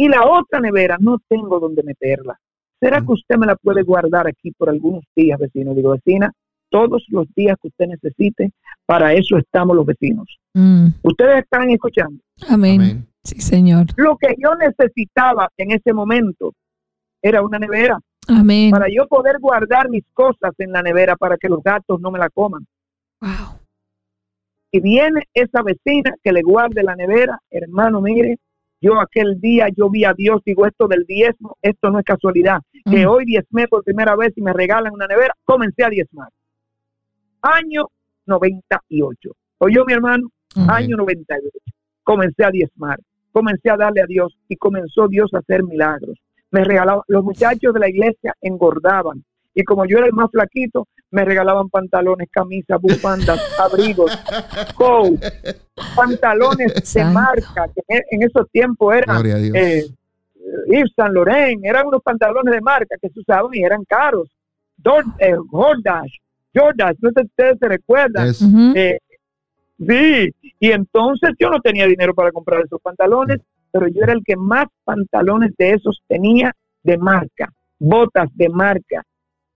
Y 0.00 0.08
la 0.08 0.24
otra 0.24 0.60
nevera 0.60 0.96
no 1.00 1.18
tengo 1.28 1.58
donde 1.58 1.82
meterla. 1.82 2.38
¿Será 2.80 3.00
que 3.00 3.12
usted 3.12 3.36
me 3.36 3.46
la 3.46 3.56
puede 3.56 3.82
guardar 3.82 4.28
aquí 4.28 4.52
por 4.52 4.68
algunos 4.68 5.02
días, 5.16 5.38
vecino? 5.40 5.74
Digo, 5.74 5.90
vecina, 5.90 6.32
todos 6.70 7.04
los 7.08 7.26
días 7.34 7.56
que 7.60 7.66
usted 7.66 7.88
necesite, 7.88 8.52
para 8.86 9.12
eso 9.12 9.36
estamos 9.36 9.74
los 9.74 9.84
vecinos. 9.84 10.38
Mm. 10.54 10.88
Ustedes 11.02 11.42
están 11.42 11.70
escuchando. 11.70 12.22
Amén. 12.48 12.80
Amén. 12.80 13.08
Sí, 13.24 13.40
Señor. 13.40 13.86
Lo 13.96 14.16
que 14.16 14.36
yo 14.38 14.54
necesitaba 14.54 15.48
en 15.56 15.72
ese 15.72 15.92
momento 15.92 16.52
era 17.20 17.42
una 17.42 17.58
nevera 17.58 17.98
Amén. 18.28 18.70
para 18.70 18.86
yo 18.88 19.08
poder 19.08 19.40
guardar 19.40 19.90
mis 19.90 20.04
cosas 20.14 20.52
en 20.58 20.70
la 20.70 20.82
nevera 20.82 21.16
para 21.16 21.36
que 21.36 21.48
los 21.48 21.60
gatos 21.60 22.00
no 22.00 22.12
me 22.12 22.20
la 22.20 22.30
coman. 22.30 22.64
Wow. 23.20 23.58
Y 24.70 24.80
viene 24.80 25.24
esa 25.34 25.62
vecina 25.62 26.14
que 26.22 26.32
le 26.32 26.42
guarde 26.42 26.84
la 26.84 26.94
nevera, 26.94 27.40
hermano, 27.50 28.00
mire, 28.00 28.38
yo 28.80 29.00
aquel 29.00 29.40
día 29.40 29.68
yo 29.76 29.90
vi 29.90 30.04
a 30.04 30.12
Dios, 30.14 30.40
digo 30.44 30.66
esto 30.66 30.86
del 30.88 31.04
diezmo, 31.04 31.56
esto 31.62 31.90
no 31.90 31.98
es 31.98 32.04
casualidad, 32.04 32.60
que 32.90 33.04
Mm. 33.04 33.08
hoy 33.08 33.24
diezmé 33.24 33.66
por 33.68 33.82
primera 33.84 34.14
vez 34.16 34.32
y 34.36 34.42
me 34.42 34.52
regalan 34.52 34.92
una 34.92 35.06
nevera, 35.06 35.34
comencé 35.44 35.84
a 35.84 35.88
diezmar. 35.88 36.28
Año 37.42 37.86
98. 38.26 39.30
¿Oyó 39.58 39.84
mi 39.84 39.92
hermano? 39.92 40.28
Mm. 40.54 40.70
Año 40.70 40.96
98. 40.96 41.48
Comencé 42.02 42.44
a 42.44 42.50
diezmar, 42.50 42.98
comencé 43.32 43.70
a 43.70 43.76
darle 43.76 44.02
a 44.02 44.06
Dios 44.06 44.36
y 44.48 44.56
comenzó 44.56 45.08
Dios 45.08 45.32
a 45.34 45.38
hacer 45.38 45.62
milagros. 45.62 46.16
Me 46.50 46.64
regalaba, 46.64 47.02
los 47.08 47.22
muchachos 47.24 47.74
de 47.74 47.80
la 47.80 47.88
iglesia 47.88 48.34
engordaban 48.40 49.24
Y 49.60 49.64
como 49.64 49.84
yo 49.86 49.98
era 49.98 50.06
el 50.06 50.12
más 50.12 50.30
flaquito, 50.30 50.86
me 51.10 51.24
regalaban 51.24 51.68
pantalones, 51.68 52.28
camisas, 52.30 52.80
bufandas, 52.80 53.40
abrigos, 53.58 54.16
coat, 54.76 55.20
pantalones 55.96 56.72
de 56.94 57.04
marca, 57.06 57.66
que 57.74 57.82
en- 57.88 58.22
esos 58.22 58.48
tiempos 58.52 58.94
eran 58.94 59.16
Gloria 59.16 59.34
a 59.34 59.38
Dios. 59.38 59.56
eh, 59.56 59.84
Yves 60.68 60.92
Saint 60.94 61.12
Laurent, 61.12 61.64
eran 61.64 61.88
unos 61.88 62.02
pantalones 62.04 62.54
de 62.54 62.60
marca 62.60 62.94
que 63.02 63.08
se 63.08 63.18
usaban 63.18 63.50
y 63.52 63.64
eran 63.64 63.84
caros. 63.84 64.28
Dor, 64.76 65.04
eh, 65.18 65.34
Jordache, 65.50 66.20
no 66.54 67.10
sé 67.10 67.20
si 67.22 67.26
ustedes 67.26 67.56
se 67.58 67.68
recuerdan. 67.68 68.28
Es- 68.28 68.40
Ujú. 68.40 68.72
Eh, 68.76 68.98
sí, 69.78 70.34
y 70.60 70.70
entonces 70.70 71.30
yo 71.38 71.50
no 71.50 71.58
tenía 71.60 71.86
dinero 71.86 72.14
para 72.14 72.30
comprar 72.30 72.62
esos 72.64 72.80
pantalones, 72.80 73.40
pero 73.72 73.88
yo 73.88 74.02
era 74.04 74.12
el 74.12 74.22
que 74.24 74.36
más 74.36 74.66
pantalones 74.84 75.50
de 75.58 75.70
esos 75.72 76.00
tenía 76.06 76.52
de 76.84 76.96
marca, 76.96 77.52
botas 77.80 78.28
de 78.34 78.48
marca, 78.48 79.02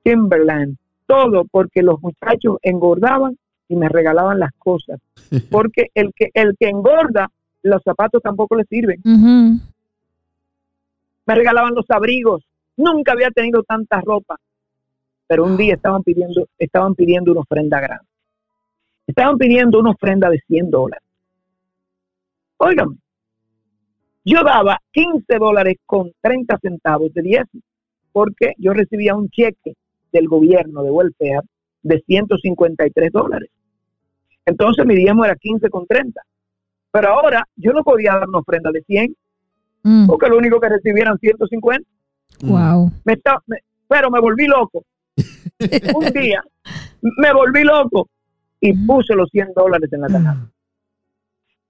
Timberland, 0.02 0.76
todo 1.06 1.44
porque 1.44 1.82
los 1.82 2.00
muchachos 2.02 2.56
engordaban 2.62 3.36
y 3.68 3.76
me 3.76 3.88
regalaban 3.88 4.38
las 4.38 4.52
cosas. 4.58 5.00
Porque 5.50 5.86
el 5.94 6.12
que, 6.14 6.28
el 6.34 6.54
que 6.58 6.68
engorda, 6.68 7.30
los 7.62 7.82
zapatos 7.82 8.20
tampoco 8.22 8.56
le 8.56 8.64
sirven. 8.64 9.00
Me 11.24 11.34
regalaban 11.34 11.74
los 11.74 11.90
abrigos. 11.90 12.44
Nunca 12.76 13.12
había 13.12 13.30
tenido 13.30 13.62
tanta 13.62 14.00
ropa. 14.02 14.36
Pero 15.26 15.44
un 15.44 15.56
día 15.56 15.74
estaban 15.74 16.02
pidiendo, 16.02 16.46
estaban 16.58 16.94
pidiendo 16.94 17.32
una 17.32 17.40
ofrenda 17.40 17.80
grande. 17.80 18.04
Estaban 19.06 19.38
pidiendo 19.38 19.78
una 19.80 19.90
ofrenda 19.90 20.28
de 20.28 20.38
100 20.46 20.70
dólares. 20.70 21.04
Óigame, 22.58 22.96
yo 24.24 24.42
daba 24.44 24.78
15 24.92 25.38
dólares 25.38 25.76
con 25.84 26.12
30 26.20 26.58
centavos 26.58 27.12
de 27.12 27.22
10 27.22 27.44
porque 28.12 28.52
yo 28.58 28.72
recibía 28.72 29.16
un 29.16 29.28
cheque 29.30 29.74
del 30.12 30.28
gobierno 30.28 30.82
de 30.82 30.90
welfare 30.90 31.40
de 31.82 32.00
153 32.06 33.10
dólares. 33.12 33.50
Entonces 34.46 34.84
mi 34.86 34.94
diezmo 34.94 35.24
era 35.24 35.34
15 35.36 35.68
con 35.70 35.86
30. 35.86 36.20
Pero 36.92 37.08
ahora 37.08 37.46
yo 37.56 37.72
no 37.72 37.82
podía 37.82 38.12
dar 38.12 38.28
una 38.28 38.38
ofrenda 38.38 38.70
de 38.70 38.82
100 38.82 39.14
Mm. 39.84 40.06
porque 40.06 40.28
lo 40.28 40.36
único 40.38 40.60
que 40.60 40.68
recibieran 40.68 41.18
150. 41.18 41.84
Wow. 42.44 42.92
Me 43.04 43.14
está, 43.14 43.38
me- 43.46 43.58
pero 43.88 44.10
me 44.12 44.20
volví 44.20 44.46
loco. 44.46 44.84
Un 45.96 46.06
día 46.12 46.40
me 47.18 47.32
volví 47.32 47.64
loco 47.64 48.08
y 48.60 48.72
puse 48.86 49.14
los 49.16 49.28
100 49.30 49.48
dólares 49.56 49.92
en 49.92 50.00
la 50.02 50.06
canasta. 50.06 50.48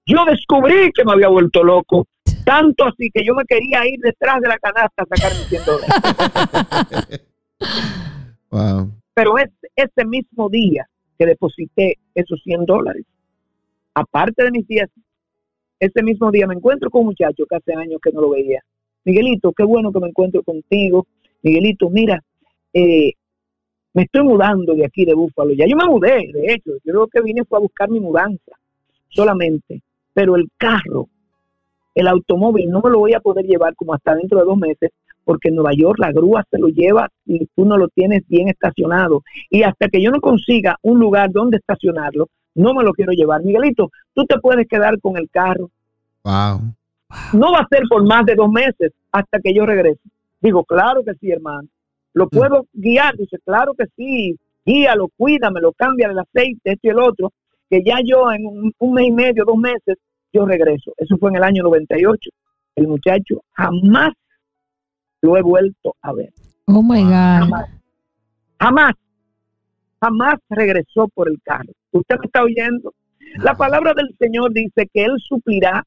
Yo 0.05 0.23
descubrí 0.25 0.91
que 0.93 1.03
me 1.05 1.13
había 1.13 1.27
vuelto 1.29 1.63
loco, 1.63 2.05
tanto 2.45 2.85
así 2.85 3.09
que 3.11 3.25
yo 3.25 3.33
me 3.33 3.45
quería 3.45 3.81
ir 3.87 3.99
detrás 3.99 4.39
de 4.41 4.47
la 4.49 4.59
canasta 4.59 5.01
a 5.03 5.05
sacar 5.05 5.31
mis 5.31 5.47
100 5.47 5.61
dólares. 5.65 7.21
Pero 9.13 9.37
es 9.37 9.49
ese 9.75 10.05
mismo 10.05 10.49
día 10.49 10.87
que 11.17 11.25
deposité 11.25 11.97
esos 12.15 12.41
100 12.43 12.65
dólares, 12.65 13.05
aparte 13.93 14.43
de 14.43 14.51
mis 14.51 14.67
10, 14.67 14.89
ese 15.79 16.03
mismo 16.03 16.31
día 16.31 16.47
me 16.47 16.55
encuentro 16.55 16.89
con 16.89 17.01
un 17.01 17.07
muchacho 17.07 17.45
que 17.45 17.55
hace 17.55 17.73
años 17.73 17.99
que 18.01 18.11
no 18.11 18.21
lo 18.21 18.29
veía. 18.31 18.61
Miguelito, 19.05 19.51
qué 19.51 19.63
bueno 19.63 19.91
que 19.91 19.99
me 19.99 20.07
encuentro 20.07 20.41
contigo. 20.43 21.07
Miguelito, 21.41 21.89
mira, 21.89 22.23
eh, 22.73 23.11
me 23.93 24.03
estoy 24.03 24.23
mudando 24.23 24.73
de 24.73 24.85
aquí 24.85 25.05
de 25.05 25.13
Búfalo. 25.13 25.53
Ya 25.53 25.65
yo 25.67 25.75
me 25.75 25.85
mudé, 25.85 26.31
de 26.33 26.53
hecho. 26.53 26.71
Yo 26.83 26.93
lo 26.93 27.07
que 27.07 27.21
vine 27.21 27.43
fue 27.43 27.57
a 27.57 27.61
buscar 27.61 27.89
mi 27.89 27.99
mudanza 27.99 28.53
solamente. 29.09 29.81
Pero 30.13 30.35
el 30.35 30.47
carro, 30.57 31.09
el 31.93 32.07
automóvil, 32.07 32.69
no 32.69 32.81
me 32.81 32.89
lo 32.89 32.99
voy 32.99 33.13
a 33.13 33.19
poder 33.19 33.45
llevar 33.45 33.75
como 33.75 33.93
hasta 33.93 34.15
dentro 34.15 34.39
de 34.39 34.45
dos 34.45 34.57
meses, 34.57 34.91
porque 35.23 35.49
en 35.49 35.55
Nueva 35.55 35.71
York 35.73 35.99
la 35.99 36.11
grúa 36.11 36.45
se 36.49 36.57
lo 36.57 36.67
lleva 36.67 37.09
y 37.25 37.45
tú 37.55 37.65
no 37.65 37.77
lo 37.77 37.87
tienes 37.87 38.23
bien 38.27 38.49
estacionado. 38.49 39.23
Y 39.49 39.63
hasta 39.63 39.87
que 39.87 40.01
yo 40.01 40.11
no 40.11 40.19
consiga 40.21 40.77
un 40.81 40.99
lugar 40.99 41.31
donde 41.31 41.57
estacionarlo, 41.57 42.27
no 42.55 42.73
me 42.73 42.83
lo 42.83 42.93
quiero 42.93 43.11
llevar. 43.13 43.43
Miguelito, 43.43 43.91
tú 44.13 44.25
te 44.25 44.37
puedes 44.39 44.67
quedar 44.67 44.99
con 44.99 45.17
el 45.17 45.29
carro. 45.29 45.69
Wow. 46.23 46.61
No 47.33 47.51
va 47.51 47.59
a 47.59 47.67
ser 47.67 47.83
por 47.89 48.05
más 48.05 48.25
de 48.25 48.35
dos 48.35 48.49
meses 48.49 48.91
hasta 49.11 49.39
que 49.39 49.53
yo 49.53 49.65
regrese. 49.65 50.01
Digo, 50.41 50.63
claro 50.63 51.03
que 51.03 51.13
sí, 51.15 51.31
hermano. 51.31 51.67
¿Lo 52.13 52.27
puedo 52.27 52.67
guiar? 52.73 53.15
Dice, 53.17 53.37
claro 53.43 53.73
que 53.73 53.85
sí. 53.95 54.37
Guíalo, 54.65 55.09
cuídamelo, 55.17 55.73
cambia 55.73 56.07
el 56.07 56.19
aceite, 56.19 56.71
esto 56.71 56.87
y 56.87 56.89
el 56.89 56.99
otro. 56.99 57.31
Que 57.69 57.83
ya 57.83 57.97
yo 58.03 58.31
en 58.31 58.45
un, 58.45 58.73
un 58.77 58.93
mes 58.93 59.07
y 59.07 59.11
medio, 59.11 59.43
dos 59.45 59.57
meses, 59.57 59.97
yo 60.31 60.45
regreso. 60.45 60.93
Eso 60.97 61.17
fue 61.17 61.29
en 61.29 61.37
el 61.37 61.43
año 61.43 61.63
98. 61.63 62.29
El 62.75 62.87
muchacho 62.87 63.41
jamás 63.51 64.13
lo 65.23 65.37
he 65.37 65.41
vuelto 65.41 65.95
a 66.01 66.13
ver. 66.13 66.31
Oh 66.65 66.83
my 66.83 67.01
God. 67.01 67.09
Jamás. 67.11 67.69
Jamás. 68.59 68.93
Jamás 70.01 70.35
regresó 70.49 71.07
por 71.07 71.29
el 71.29 71.41
carro. 71.41 71.71
¿Usted 71.91 72.17
me 72.19 72.25
está 72.25 72.43
oyendo? 72.43 72.93
La 73.37 73.55
palabra 73.55 73.93
del 73.93 74.13
Señor 74.19 74.51
dice 74.53 74.87
que 74.93 75.05
Él 75.05 75.13
suplirá 75.17 75.83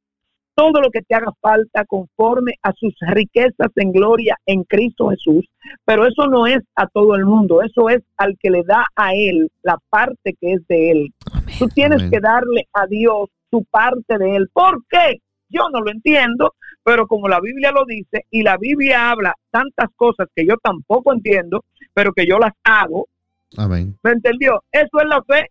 todo 0.55 0.81
lo 0.81 0.91
que 0.91 1.03
te 1.03 1.15
haga 1.15 1.33
falta 1.41 1.85
conforme 1.85 2.55
a 2.63 2.73
sus 2.73 2.95
riquezas 3.01 3.71
en 3.77 3.93
gloria 3.93 4.39
en 4.47 4.65
Cristo 4.65 5.11
Jesús. 5.11 5.45
Pero 5.85 6.07
eso 6.07 6.27
no 6.29 6.47
es 6.47 6.61
a 6.75 6.87
todo 6.87 7.15
el 7.15 7.27
mundo, 7.27 7.63
eso 7.63 7.91
es 7.91 8.03
al 8.17 8.39
que 8.39 8.51
le 8.51 8.63
da 8.63 8.87
a 8.97 9.13
Él 9.13 9.51
la 9.63 9.77
parte 9.91 10.35
que 10.41 10.55
es 10.55 10.67
de 10.67 10.91
Él. 10.93 11.15
Tú 11.59 11.69
tienes 11.69 11.99
Amén. 11.99 12.11
que 12.11 12.21
darle 12.21 12.67
a 12.73 12.87
Dios 12.87 13.29
su 13.51 13.65
parte 13.65 14.17
de 14.17 14.37
Él. 14.37 14.49
¿Por 14.51 14.83
qué? 14.89 15.21
Yo 15.51 15.69
no 15.71 15.81
lo 15.81 15.91
entiendo, 15.91 16.55
pero 16.87 17.09
como 17.09 17.27
la 17.27 17.41
Biblia 17.41 17.73
lo 17.73 17.85
dice 17.85 18.27
y 18.31 18.45
la 18.45 18.57
Biblia 18.59 19.11
habla 19.11 19.35
tantas 19.51 19.89
cosas 19.97 20.29
que 20.33 20.47
yo 20.47 20.55
tampoco 20.63 21.13
entiendo, 21.13 21.65
pero 21.93 22.13
que 22.13 22.25
yo 22.25 22.39
las 22.39 22.53
hago, 22.63 23.09
Amén. 23.57 23.99
¿me 24.05 24.13
entendió? 24.13 24.63
Eso 24.71 25.01
es 25.01 25.09
la 25.09 25.21
fe. 25.25 25.51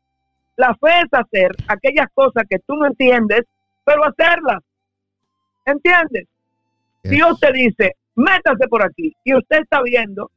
La 0.56 0.74
fe 0.76 1.02
es 1.04 1.10
hacer 1.12 1.52
aquellas 1.68 2.08
cosas 2.14 2.46
que 2.50 2.60
tú 2.60 2.76
no 2.76 2.88
entiendes, 2.88 3.42
pero 3.84 4.06
hacerlas. 4.06 4.64
¿Entiendes? 5.66 6.26
Yes. 7.04 7.12
Dios 7.12 7.38
te 7.42 7.52
dice, 7.52 7.98
métase 8.16 8.70
por 8.70 8.82
aquí, 8.82 9.14
y 9.26 9.36
usted 9.36 9.58
está 9.60 9.82
viendo 9.82 10.32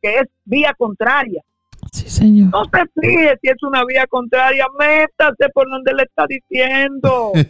que 0.00 0.18
es 0.18 0.28
vía 0.44 0.72
contraria. 0.78 1.42
Sí, 1.90 2.08
señor. 2.08 2.50
No 2.52 2.62
se 2.66 3.00
fije 3.00 3.36
si 3.42 3.48
es 3.48 3.60
una 3.64 3.84
vía 3.84 4.06
contraria, 4.06 4.66
métase 4.78 5.48
por 5.52 5.68
donde 5.68 5.94
le 5.94 6.04
está 6.04 6.26
diciendo. 6.28 7.32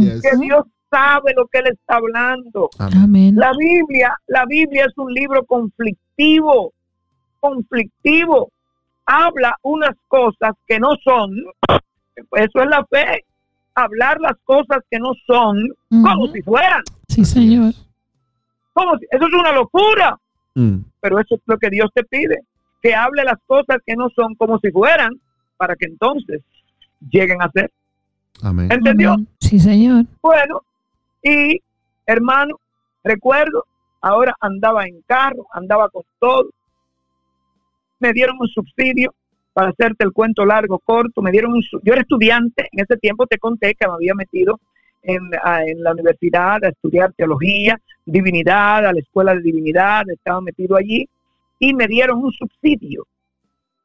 Yes. 0.00 0.22
que 0.22 0.36
Dios 0.38 0.64
sabe 0.90 1.32
lo 1.36 1.46
que 1.46 1.58
él 1.60 1.66
está 1.72 1.96
hablando. 1.96 2.68
Amén. 2.78 3.36
La 3.36 3.52
Biblia, 3.56 4.14
la 4.26 4.44
Biblia 4.46 4.84
es 4.86 4.96
un 4.98 5.12
libro 5.12 5.44
conflictivo, 5.44 6.72
conflictivo. 7.38 8.50
Habla 9.06 9.56
unas 9.62 9.96
cosas 10.08 10.52
que 10.66 10.78
no 10.78 10.90
son, 11.02 11.30
eso 11.66 12.60
es 12.62 12.68
la 12.68 12.84
fe, 12.90 13.24
hablar 13.74 14.20
las 14.20 14.34
cosas 14.44 14.78
que 14.90 14.98
no 14.98 15.12
son 15.26 15.56
como 15.88 16.28
si 16.28 16.42
fueran, 16.42 16.82
Sí, 17.08 17.24
señor. 17.24 17.72
como 18.72 18.96
si- 18.98 19.06
eso 19.10 19.26
es 19.26 19.32
una 19.34 19.52
locura, 19.52 20.18
Mm. 20.54 20.78
pero 21.00 21.18
eso 21.18 21.34
es 21.36 21.40
lo 21.46 21.56
que 21.58 21.70
Dios 21.70 21.90
te 21.94 22.04
pide, 22.04 22.42
que 22.82 22.94
hable 22.94 23.24
las 23.24 23.38
cosas 23.46 23.78
que 23.86 23.94
no 23.96 24.08
son 24.14 24.34
como 24.36 24.58
si 24.58 24.70
fueran, 24.70 25.10
para 25.56 25.74
que 25.76 25.86
entonces 25.86 26.42
lleguen 27.10 27.42
a 27.42 27.50
ser. 27.50 27.70
Amén. 28.42 28.68
¿Entendió? 28.70 29.12
Amén. 29.14 29.28
Sí, 29.40 29.58
señor. 29.58 30.04
Bueno, 30.22 30.62
y 31.22 31.60
hermano, 32.06 32.60
recuerdo, 33.04 33.64
ahora 34.00 34.34
andaba 34.40 34.86
en 34.86 35.02
carro, 35.02 35.46
andaba 35.52 35.88
con 35.88 36.02
todo. 36.18 36.50
Me 37.98 38.12
dieron 38.12 38.36
un 38.40 38.48
subsidio 38.48 39.14
para 39.52 39.70
hacerte 39.70 40.04
el 40.04 40.12
cuento 40.12 40.44
largo, 40.44 40.78
corto. 40.78 41.22
Me 41.22 41.30
dieron 41.30 41.52
un, 41.52 41.62
yo 41.82 41.92
era 41.92 42.02
estudiante, 42.02 42.68
en 42.72 42.80
ese 42.80 42.96
tiempo 42.96 43.26
te 43.26 43.38
conté 43.38 43.74
que 43.74 43.86
me 43.86 43.94
había 43.94 44.14
metido 44.14 44.58
en, 45.02 45.30
en 45.66 45.82
la 45.82 45.92
universidad 45.92 46.64
a 46.64 46.68
estudiar 46.68 47.12
teología, 47.12 47.78
divinidad, 48.04 48.86
a 48.86 48.92
la 48.92 49.00
escuela 49.00 49.34
de 49.34 49.42
divinidad, 49.42 50.08
estaba 50.10 50.40
metido 50.40 50.76
allí 50.76 51.08
y 51.58 51.74
me 51.74 51.86
dieron 51.86 52.24
un 52.24 52.32
subsidio 52.32 53.06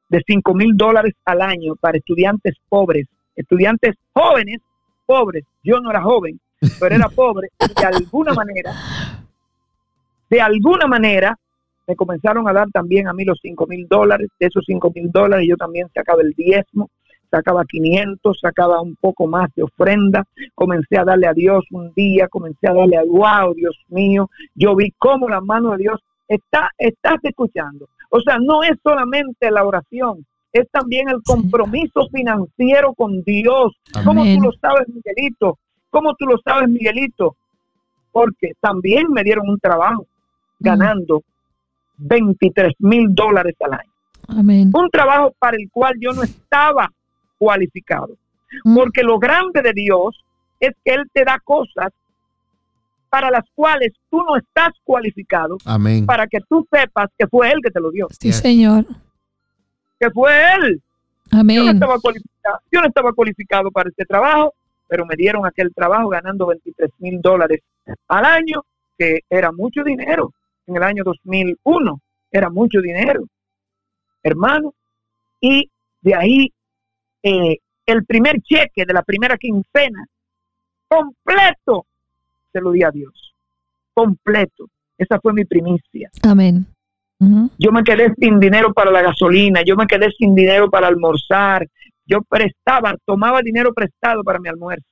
de 0.09 0.21
5 0.25 0.53
mil 0.53 0.75
dólares 0.75 1.13
al 1.25 1.41
año 1.41 1.75
para 1.75 1.97
estudiantes 1.97 2.55
pobres, 2.69 3.07
estudiantes 3.35 3.95
jóvenes, 4.13 4.59
pobres. 5.05 5.43
Yo 5.63 5.79
no 5.79 5.89
era 5.89 6.01
joven, 6.01 6.39
pero 6.79 6.95
era 6.95 7.09
pobre 7.09 7.49
y 7.59 7.79
de 7.79 7.85
alguna 7.85 8.33
manera, 8.33 8.73
de 10.29 10.41
alguna 10.41 10.87
manera, 10.87 11.37
me 11.87 11.95
comenzaron 11.95 12.47
a 12.47 12.53
dar 12.53 12.69
también 12.71 13.07
a 13.07 13.13
mí 13.13 13.23
los 13.25 13.39
5 13.41 13.67
mil 13.67 13.87
dólares. 13.87 14.29
De 14.39 14.47
esos 14.47 14.63
5 14.65 14.91
mil 14.93 15.11
dólares 15.11 15.45
yo 15.47 15.55
también 15.55 15.87
sacaba 15.93 16.21
el 16.21 16.33
diezmo, 16.33 16.89
sacaba 17.29 17.63
500, 17.65 18.39
sacaba 18.39 18.81
un 18.81 18.95
poco 18.95 19.27
más 19.27 19.49
de 19.55 19.63
ofrenda. 19.63 20.23
Comencé 20.55 20.97
a 20.97 21.03
darle 21.03 21.27
a 21.27 21.33
Dios 21.33 21.63
un 21.71 21.93
día, 21.93 22.27
comencé 22.27 22.67
a 22.67 22.73
darle 22.73 22.97
a, 22.97 23.03
wow, 23.03 23.53
Dios 23.53 23.77
mío, 23.89 24.29
yo 24.55 24.75
vi 24.75 24.91
cómo 24.97 25.29
la 25.29 25.41
mano 25.41 25.71
de 25.71 25.77
Dios 25.77 26.01
está, 26.27 26.69
estás 26.77 27.17
escuchando. 27.23 27.87
O 28.09 28.19
sea, 28.21 28.37
no 28.39 28.63
es 28.63 28.77
solamente 28.81 29.51
la 29.51 29.63
oración, 29.63 30.25
es 30.53 30.69
también 30.71 31.09
el 31.09 31.21
compromiso 31.23 32.07
financiero 32.11 32.93
con 32.93 33.21
Dios. 33.23 33.73
¿Cómo 34.05 34.23
tú 34.23 34.41
lo 34.41 34.51
sabes, 34.53 34.87
Miguelito? 34.87 35.59
¿Cómo 35.95 36.13
tú 36.15 36.25
lo 36.25 36.35
sabes, 36.43 36.67
Miguelito? 36.67 37.37
Porque 38.11 38.51
también 38.59 39.05
me 39.11 39.23
dieron 39.23 39.49
un 39.49 39.57
trabajo 39.57 40.05
ganando 40.59 41.23
23 41.99 42.73
mil 42.79 43.15
dólares 43.15 43.55
al 43.61 43.75
año. 43.75 43.91
Amén. 44.27 44.71
Un 44.73 44.89
trabajo 44.89 45.33
para 45.39 45.55
el 45.55 45.69
cual 45.71 45.93
yo 46.01 46.11
no 46.11 46.23
estaba 46.23 46.91
cualificado. 47.37 48.09
Mm. 48.65 48.75
Porque 48.75 49.03
lo 49.03 49.17
grande 49.19 49.61
de 49.61 49.71
Dios 49.71 50.21
es 50.59 50.71
que 50.83 50.95
Él 50.95 51.09
te 51.13 51.23
da 51.23 51.39
cosas 51.41 51.93
para 53.09 53.31
las 53.31 53.45
cuales 53.55 53.93
tú 54.09 54.17
no 54.21 54.35
estás 54.35 54.71
cualificado, 54.83 55.55
Amén. 55.63 56.05
para 56.05 56.27
que 56.27 56.39
tú 56.49 56.67
sepas 56.69 57.07
que 57.17 57.25
fue 57.27 57.49
Él 57.51 57.59
que 57.63 57.71
te 57.71 57.79
lo 57.79 57.89
dio, 57.89 58.07
Sí, 58.19 58.27
Yes. 58.27 58.39
Señor. 58.39 58.83
que 59.97 60.09
fue 60.11 60.31
Él. 60.55 60.81
Yo 61.31 61.37
no, 61.37 61.39
Amén. 61.39 61.67
estaba 61.69 61.97
cualificado, 61.99 62.59
yo 62.69 62.81
no 62.81 62.87
estaba 62.87 63.13
cualificado 63.13 63.71
para 63.71 63.87
este 63.89 64.03
trabajo, 64.03 64.53
pero 64.87 65.05
me 65.05 65.15
dieron 65.15 65.45
aquel 65.45 65.73
trabajo 65.73 66.09
ganando 66.09 66.47
23 66.47 66.89
mil 66.99 67.21
dólares 67.21 67.61
al 68.07 68.25
año, 68.25 68.63
que 68.97 69.21
era 69.29 69.51
mucho 69.51 69.83
dinero. 69.83 70.33
En 70.67 70.75
el 70.75 70.83
año 70.83 71.03
2001 71.03 71.99
era 72.31 72.49
mucho 72.49 72.81
dinero, 72.81 73.23
hermano. 74.23 74.73
Y 75.39 75.69
de 76.01 76.15
ahí 76.15 76.53
eh, 77.21 77.57
el 77.85 78.05
primer 78.05 78.41
cheque 78.41 78.85
de 78.85 78.93
la 78.93 79.03
primera 79.03 79.37
quincena, 79.37 80.05
completo, 80.87 81.85
se 82.51 82.61
lo 82.61 82.71
di 82.71 82.83
a 82.83 82.91
Dios. 82.91 83.33
Completo. 83.93 84.67
Esa 84.97 85.19
fue 85.19 85.33
mi 85.33 85.45
primicia. 85.45 86.09
Amén. 86.23 86.65
Yo 87.57 87.71
me 87.71 87.83
quedé 87.83 88.13
sin 88.19 88.39
dinero 88.39 88.73
para 88.73 88.91
la 88.91 89.01
gasolina, 89.01 89.61
yo 89.63 89.75
me 89.75 89.87
quedé 89.87 90.11
sin 90.11 90.35
dinero 90.35 90.69
para 90.69 90.87
almorzar, 90.87 91.67
yo 92.05 92.21
prestaba, 92.21 92.95
tomaba 93.05 93.41
dinero 93.41 93.73
prestado 93.73 94.23
para 94.23 94.39
mi 94.39 94.49
almuerzo. 94.49 94.85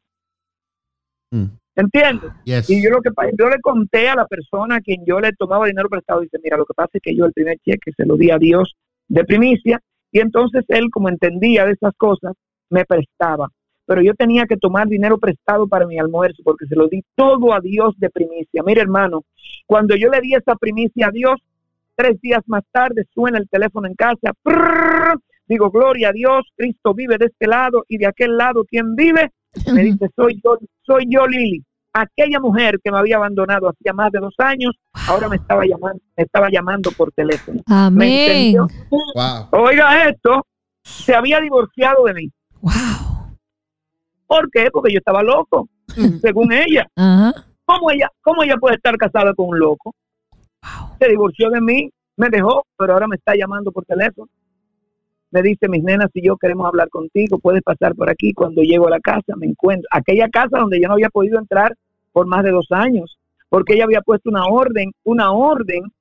Mm. 1.31 1.45
¿Entiendes? 1.76 2.31
Yes. 2.45 2.69
Y 2.69 2.84
yo 2.84 2.91
lo 2.91 3.02
que 3.02 3.10
yo 3.38 3.49
le 3.49 3.60
conté 3.60 4.07
a 4.07 4.15
la 4.15 4.27
persona 4.27 4.76
a 4.76 4.81
quien 4.81 5.03
yo 5.06 5.19
le 5.19 5.31
tomaba 5.34 5.65
dinero 5.65 5.90
prestado, 5.90 6.22
dice, 6.22 6.38
mira, 6.44 6.57
lo 6.57 6.65
que 6.65 6.73
pasa 6.76 6.91
es 6.94 7.02
que 7.02 7.15
yo 7.15 7.26
el 7.26 7.34
primer 7.34 7.57
cheque 7.60 7.91
se 7.95 8.06
lo 8.06 8.15
di 8.15 8.30
a 8.30 8.38
Dios 8.38 8.76
de 9.07 9.23
primicia, 9.26 9.81
y 10.11 10.19
entonces 10.19 10.64
él, 10.68 10.90
como 10.91 11.10
entendía 11.10 11.65
de 11.65 11.72
esas 11.72 11.94
cosas, 11.98 12.34
me 12.69 12.85
prestaba. 12.85 13.49
Pero 13.85 14.02
yo 14.02 14.14
tenía 14.14 14.45
que 14.45 14.57
tomar 14.57 14.88
dinero 14.88 15.18
prestado 15.18 15.68
para 15.68 15.88
mi 15.88 15.98
almuerzo, 15.98 16.41
porque 16.44 16.68
se 16.68 16.76
lo 16.76 16.88
di 16.88 17.03
todo 17.15 17.53
a 17.53 17.60
Dios 17.60 17.95
de 17.98 18.10
primicia. 18.11 18.61
Mire, 18.64 18.81
hermano, 18.81 19.23
cuando 19.65 19.95
yo 19.95 20.10
le 20.10 20.22
di 20.22 20.35
esa 20.35 20.56
primicia 20.56 21.07
a 21.07 21.11
Dios, 21.11 21.41
tres 21.95 22.22
días 22.22 22.41
más 22.45 22.64
tarde 22.72 23.06
suena 23.14 23.40
el 23.40 23.49
teléfono 23.49 23.88
en 23.88 23.95
casa, 23.95 24.34
prrr, 24.44 25.19
digo, 25.53 25.69
gloria 25.69 26.09
a 26.09 26.11
Dios, 26.11 26.41
Cristo 26.55 26.93
vive 26.93 27.17
de 27.17 27.25
este 27.25 27.47
lado 27.47 27.84
y 27.88 27.97
de 27.97 28.07
aquel 28.07 28.38
lado, 28.38 28.65
¿quién 28.65 28.95
vive? 28.95 29.31
Me 29.71 29.84
dice, 29.84 30.09
soy 30.15 30.41
yo, 30.43 30.57
soy 30.85 31.05
yo 31.07 31.25
Lili. 31.27 31.63
Aquella 31.93 32.39
mujer 32.39 32.80
que 32.84 32.91
me 32.91 32.97
había 32.97 33.17
abandonado 33.17 33.69
hacía 33.69 33.93
más 33.93 34.11
de 34.11 34.19
dos 34.19 34.34
años, 34.39 34.75
ahora 35.07 35.30
me 35.30 35.35
estaba 35.35 35.63
llamando, 35.63 36.01
me 36.17 36.23
estaba 36.23 36.49
llamando 36.49 36.89
por 36.91 37.11
teléfono. 37.11 37.61
¿Me 37.67 37.75
Amén. 37.75 38.31
entendió? 38.31 38.67
Wow. 38.89 39.63
Oiga 39.63 40.09
esto, 40.09 40.43
se 40.81 41.13
había 41.13 41.39
divorciado 41.39 42.03
de 42.05 42.13
mí. 42.15 42.31
Wow. 42.61 43.38
¿Por 44.25 44.49
qué? 44.49 44.71
Porque 44.71 44.91
yo 44.91 44.97
estaba 44.97 45.21
loco, 45.21 45.69
según 46.19 46.51
ella. 46.51 46.88
Ajá. 46.95 47.45
¿Cómo 47.65 47.91
ella, 47.91 48.09
cómo 48.21 48.43
ella 48.43 48.57
puede 48.57 48.75
estar 48.75 48.97
casada 48.97 49.35
con 49.35 49.49
un 49.49 49.59
loco? 49.59 49.93
Wow. 50.63 50.97
Se 50.99 51.09
divorció 51.09 51.51
de 51.51 51.61
mí, 51.61 51.91
me 52.17 52.30
dejó, 52.30 52.65
pero 52.75 52.93
ahora 52.93 53.07
me 53.07 53.17
está 53.17 53.35
llamando 53.35 53.71
por 53.71 53.85
teléfono. 53.85 54.30
Me 55.34 55.41
dice, 55.41 55.68
mis 55.68 55.84
nenas 55.84 56.11
y 56.14 56.23
yo 56.23 56.38
queremos 56.38 56.68
hablar 56.68 56.89
contigo, 56.89 57.39
puedes 57.39 57.64
pasar 57.64 57.95
por 57.95 58.07
aquí. 58.07 58.34
Cuando 58.34 58.61
llego 58.61 58.85
a 58.85 58.91
la 58.91 58.99
casa 58.99 59.35
me 59.35 59.47
encuentro, 59.47 59.88
aquella 59.91 60.30
casa 60.30 60.60
donde 60.60 60.80
yo 60.80 60.88
no 60.88 60.93
había 60.93 61.10
podido 61.10 61.39
entrar 61.39 61.76
por 62.11 62.27
más 62.27 62.43
de 62.43 62.51
dos 62.51 62.68
años, 62.69 63.18
porque 63.49 63.73
ella 63.73 63.85
había 63.85 64.01
puesto 64.01 64.30
una 64.30 64.45
orden, 64.45 64.91
una 65.03 65.31
orden 65.31 65.91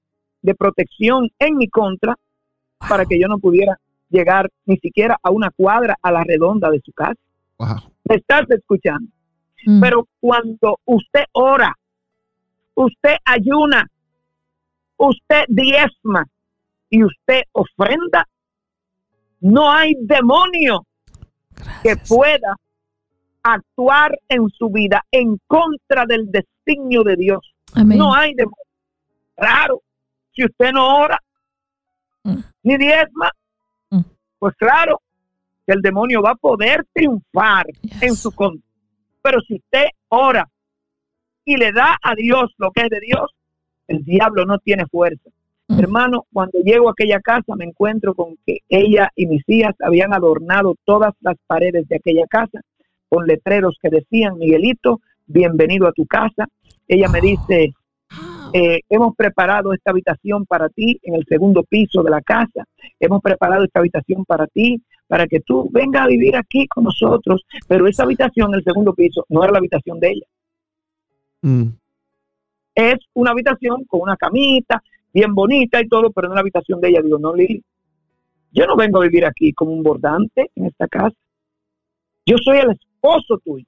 de 0.42 0.54
protección 0.54 1.30
en 1.38 1.56
mi 1.56 1.66
contra 1.68 2.14
para 2.86 3.06
que 3.06 3.18
yo 3.18 3.26
no 3.26 3.38
pudiera 3.38 3.78
llegar 4.10 4.50
ni 4.66 4.76
siquiera 4.76 5.16
a 5.22 5.30
una 5.30 5.48
cuadra 5.50 5.96
a 6.02 6.12
la 6.12 6.24
redonda 6.24 6.68
de 6.68 6.82
su 6.84 6.92
casa. 6.92 7.18
Wow. 7.56 7.90
¿Me 8.04 8.16
estás 8.16 8.42
escuchando? 8.50 9.08
Mm. 9.64 9.80
Pero 9.80 10.08
cuando 10.20 10.78
usted 10.84 11.24
ora, 11.32 11.74
usted 12.74 13.16
ayuna, 13.24 13.88
usted 14.98 15.44
diezma 15.48 16.26
y 16.90 17.02
usted 17.02 17.44
ofrenda, 17.52 18.28
no 19.42 19.70
hay 19.70 19.94
demonio 20.00 20.86
que 21.82 21.96
pueda 22.08 22.56
actuar 23.42 24.18
en 24.28 24.48
su 24.48 24.70
vida 24.70 25.04
en 25.10 25.38
contra 25.46 26.06
del 26.06 26.30
designio 26.30 27.02
de 27.02 27.16
Dios. 27.16 27.54
Amén. 27.74 27.98
No 27.98 28.14
hay 28.14 28.34
demonio. 28.34 28.56
Claro, 29.36 29.82
si 30.32 30.44
usted 30.44 30.72
no 30.72 30.96
ora 31.00 31.18
Mm. 32.24 32.38
ni 32.62 32.76
diezma, 32.76 33.30
Mm. 33.90 34.00
pues 34.38 34.54
claro 34.56 35.00
que 35.66 35.72
el 35.72 35.82
demonio 35.82 36.22
va 36.22 36.30
a 36.30 36.34
poder 36.36 36.86
triunfar 36.92 37.66
Yes. 37.82 38.02
en 38.02 38.14
su 38.14 38.30
contra. 38.32 38.62
Pero 39.22 39.40
si 39.40 39.54
usted 39.56 39.86
ora 40.08 40.48
y 41.44 41.56
le 41.56 41.72
da 41.72 41.98
a 42.00 42.14
Dios 42.14 42.52
lo 42.58 42.70
que 42.70 42.82
es 42.82 42.90
de 42.90 43.00
Dios, 43.00 43.28
el 43.88 44.04
diablo 44.04 44.44
no 44.46 44.58
tiene 44.58 44.86
fuerza. 44.86 45.30
Hermano, 45.78 46.26
cuando 46.32 46.58
llego 46.60 46.88
a 46.88 46.92
aquella 46.92 47.20
casa 47.20 47.54
me 47.56 47.64
encuentro 47.64 48.14
con 48.14 48.36
que 48.46 48.58
ella 48.68 49.10
y 49.16 49.26
mis 49.26 49.42
hijas 49.48 49.74
habían 49.80 50.12
adornado 50.12 50.76
todas 50.84 51.14
las 51.20 51.36
paredes 51.46 51.88
de 51.88 51.96
aquella 51.96 52.26
casa 52.28 52.60
con 53.08 53.26
letreros 53.26 53.76
que 53.80 53.90
decían, 53.90 54.38
Miguelito, 54.38 55.00
bienvenido 55.26 55.86
a 55.86 55.92
tu 55.92 56.06
casa. 56.06 56.46
Ella 56.88 57.08
me 57.08 57.20
dice, 57.20 57.74
eh, 58.54 58.80
hemos 58.88 59.14
preparado 59.16 59.72
esta 59.72 59.90
habitación 59.90 60.44
para 60.46 60.68
ti 60.68 60.98
en 61.02 61.14
el 61.14 61.24
segundo 61.26 61.62
piso 61.62 62.02
de 62.02 62.10
la 62.10 62.20
casa. 62.20 62.64
Hemos 63.00 63.22
preparado 63.22 63.64
esta 63.64 63.80
habitación 63.80 64.24
para 64.24 64.46
ti, 64.46 64.82
para 65.06 65.26
que 65.26 65.40
tú 65.40 65.68
vengas 65.72 66.04
a 66.04 66.08
vivir 66.08 66.36
aquí 66.36 66.66
con 66.68 66.84
nosotros. 66.84 67.42
Pero 67.66 67.86
esa 67.86 68.04
habitación 68.04 68.50
en 68.50 68.54
el 68.60 68.64
segundo 68.64 68.94
piso 68.94 69.24
no 69.28 69.42
era 69.42 69.52
la 69.52 69.58
habitación 69.58 70.00
de 70.00 70.10
ella. 70.10 70.26
Mm. 71.42 71.68
Es 72.74 72.96
una 73.14 73.32
habitación 73.32 73.84
con 73.84 74.00
una 74.02 74.16
camita, 74.16 74.82
bien 75.12 75.34
bonita 75.34 75.80
y 75.80 75.88
todo, 75.88 76.10
pero 76.10 76.28
no 76.28 76.34
la 76.34 76.40
habitación 76.40 76.80
de 76.80 76.88
ella. 76.88 77.02
Digo, 77.02 77.18
no, 77.18 77.34
Lili, 77.34 77.62
yo 78.52 78.66
no 78.66 78.76
vengo 78.76 78.98
a 78.98 79.04
vivir 79.04 79.24
aquí 79.24 79.52
como 79.52 79.72
un 79.72 79.82
bordante 79.82 80.50
en 80.54 80.66
esta 80.66 80.86
casa. 80.88 81.16
Yo 82.26 82.36
soy 82.42 82.58
el 82.58 82.70
esposo 82.70 83.38
tuyo. 83.44 83.66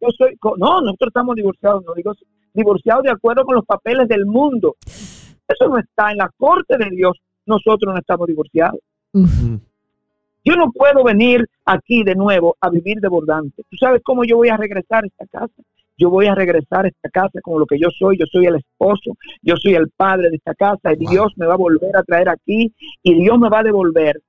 Yo 0.00 0.08
soy, 0.16 0.36
no, 0.56 0.80
nosotros 0.80 1.08
estamos 1.08 1.36
divorciados, 1.36 1.84
no 1.84 1.94
digo 1.94 2.12
divorciados 2.52 3.04
de 3.04 3.10
acuerdo 3.10 3.44
con 3.44 3.54
los 3.54 3.64
papeles 3.64 4.08
del 4.08 4.26
mundo. 4.26 4.76
Eso 4.86 5.68
no 5.68 5.78
está 5.78 6.10
en 6.10 6.18
la 6.18 6.30
corte 6.36 6.76
de 6.78 6.90
Dios. 6.90 7.16
Nosotros 7.46 7.92
no 7.92 7.98
estamos 7.98 8.26
divorciados. 8.26 8.80
Yo 9.12 10.56
no 10.56 10.72
puedo 10.72 11.04
venir 11.04 11.46
aquí 11.64 12.02
de 12.02 12.14
nuevo 12.14 12.56
a 12.60 12.70
vivir 12.70 12.98
de 12.98 13.08
bordante. 13.08 13.62
¿Tú 13.68 13.76
sabes 13.76 14.00
cómo 14.02 14.24
yo 14.24 14.36
voy 14.36 14.48
a 14.48 14.56
regresar 14.56 15.04
a 15.04 15.06
esta 15.06 15.26
casa? 15.26 15.62
Yo 16.00 16.08
voy 16.10 16.26
a 16.26 16.34
regresar 16.34 16.86
a 16.86 16.88
esta 16.88 17.10
casa 17.10 17.40
como 17.42 17.58
lo 17.58 17.66
que 17.66 17.78
yo 17.78 17.88
soy. 17.90 18.16
Yo 18.18 18.24
soy 18.26 18.46
el 18.46 18.56
esposo, 18.56 19.16
yo 19.42 19.54
soy 19.56 19.74
el 19.74 19.90
padre 19.90 20.30
de 20.30 20.36
esta 20.36 20.54
casa. 20.54 20.92
Y 20.94 21.04
Wow. 21.04 21.10
Dios 21.10 21.32
me 21.36 21.46
va 21.46 21.54
a 21.54 21.58
volver 21.58 21.94
a 21.96 22.02
traer 22.02 22.28
aquí 22.30 22.72
y 23.02 23.14
Dios 23.14 23.38
me 23.38 23.50
va 23.50 23.58
a 23.60 23.62
devolver. 23.62 24.20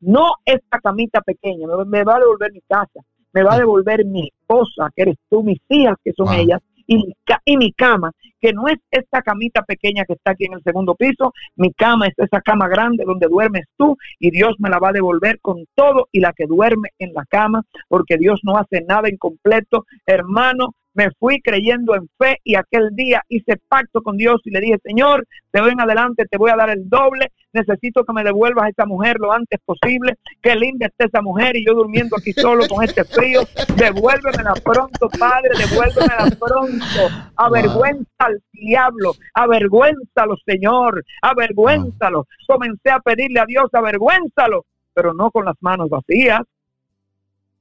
No 0.00 0.32
esta 0.46 0.78
camita 0.80 1.20
pequeña, 1.20 1.66
me, 1.68 1.84
me 1.84 2.04
va 2.04 2.16
a 2.16 2.20
devolver 2.20 2.50
mi 2.52 2.62
casa, 2.66 3.00
me 3.34 3.42
va 3.42 3.54
a 3.54 3.58
devolver 3.58 4.04
mi 4.06 4.28
esposa, 4.28 4.90
que 4.96 5.02
eres 5.02 5.16
tú, 5.28 5.42
mis 5.42 5.60
hijas, 5.68 5.96
que 6.02 6.12
son 6.14 6.28
Wow. 6.28 6.36
ellas, 6.36 6.60
y 6.90 6.96
mi, 6.96 7.14
y 7.44 7.56
mi 7.56 7.72
cama, 7.72 8.10
que 8.40 8.52
no 8.52 8.66
es 8.66 8.78
esta 8.90 9.22
camita 9.22 9.62
pequeña 9.62 10.04
que 10.04 10.14
está 10.14 10.32
aquí 10.32 10.46
en 10.46 10.54
el 10.54 10.62
segundo 10.64 10.96
piso, 10.96 11.32
mi 11.54 11.72
cama 11.72 12.08
es 12.08 12.14
esa 12.18 12.40
cama 12.40 12.66
grande 12.66 13.04
donde 13.04 13.28
duermes 13.28 13.66
tú 13.76 13.96
y 14.18 14.32
Dios 14.32 14.56
me 14.58 14.68
la 14.68 14.80
va 14.80 14.88
a 14.88 14.92
devolver 14.92 15.38
con 15.40 15.66
todo 15.76 16.08
y 16.10 16.18
la 16.18 16.32
que 16.32 16.46
duerme 16.46 16.88
en 16.98 17.12
la 17.14 17.24
cama, 17.26 17.62
porque 17.86 18.16
Dios 18.16 18.40
no 18.42 18.56
hace 18.56 18.84
nada 18.88 19.08
incompleto. 19.08 19.86
Hermano, 20.04 20.74
me 20.94 21.10
fui 21.18 21.40
creyendo 21.40 21.94
en 21.94 22.08
fe 22.18 22.38
y 22.44 22.56
aquel 22.56 22.90
día 22.92 23.22
hice 23.28 23.56
pacto 23.68 24.02
con 24.02 24.16
Dios 24.16 24.40
y 24.44 24.50
le 24.50 24.60
dije, 24.60 24.78
Señor, 24.82 25.26
de 25.52 25.60
hoy 25.60 25.72
en 25.72 25.80
adelante 25.80 26.26
te 26.26 26.38
voy 26.38 26.50
a 26.50 26.56
dar 26.56 26.70
el 26.70 26.88
doble, 26.88 27.32
necesito 27.52 28.04
que 28.04 28.12
me 28.12 28.24
devuelvas 28.24 28.64
a 28.64 28.68
esa 28.68 28.86
mujer 28.86 29.16
lo 29.18 29.32
antes 29.32 29.60
posible, 29.64 30.16
que 30.42 30.54
linda 30.56 30.86
está 30.86 31.06
esa 31.06 31.22
mujer 31.22 31.56
y 31.56 31.64
yo 31.64 31.74
durmiendo 31.74 32.16
aquí 32.16 32.32
solo 32.32 32.66
con 32.68 32.84
este 32.84 33.04
frío, 33.04 33.42
devuélvemela 33.76 34.54
pronto, 34.64 35.08
Padre, 35.18 35.50
devuélvemela 35.58 36.36
pronto, 36.38 37.30
avergüenza 37.36 38.10
al 38.18 38.42
diablo, 38.52 39.12
avergüénzalo, 39.34 40.36
Señor, 40.44 41.04
avergüénzalo. 41.22 42.26
Comencé 42.46 42.90
a 42.90 43.00
pedirle 43.00 43.40
a 43.40 43.46
Dios, 43.46 43.70
avergüénzalo, 43.72 44.64
pero 44.92 45.14
no 45.14 45.30
con 45.30 45.44
las 45.44 45.56
manos 45.60 45.88
vacías. 45.88 46.42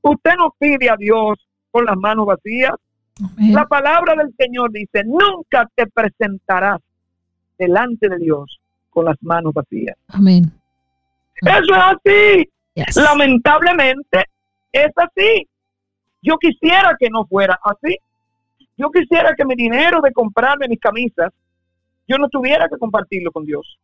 Usted 0.02 0.32
no 0.38 0.54
pide 0.58 0.90
a 0.90 0.96
Dios 0.98 1.38
con 1.72 1.86
las 1.86 1.98
manos 1.98 2.26
vacías. 2.26 2.74
Amén. 3.24 3.54
La 3.54 3.66
palabra 3.66 4.16
del 4.16 4.34
Señor 4.38 4.72
dice, 4.72 5.04
nunca 5.06 5.68
te 5.76 5.88
presentarás 5.88 6.80
delante 7.58 8.08
de 8.10 8.18
Dios 8.18 8.60
con 8.90 9.06
las 9.06 9.16
manos 9.22 9.54
vacías. 9.54 9.96
Amén. 10.08 10.52
Eso 11.42 11.74
es 11.76 11.84
así. 11.96 12.50
Yes. 12.74 12.96
Lamentablemente 12.98 14.26
es 14.72 14.92
así. 14.96 15.48
Yo 16.22 16.38
quisiera 16.38 16.96
que 17.00 17.10
no 17.10 17.26
fuera 17.26 17.60
así. 17.64 17.98
Yo 18.78 18.90
quisiera 18.92 19.34
que 19.36 19.46
mi 19.46 19.56
dinero 19.56 20.00
de 20.02 20.12
comprarme 20.14 20.68
mis 20.68 20.80
camisas, 20.80 21.32
yo 22.08 22.18
no 22.18 22.30
tuviera 22.30 22.68
que 22.70 22.78
compartirlo 22.78 23.32
con 23.32 23.46
Dios. 23.46 23.78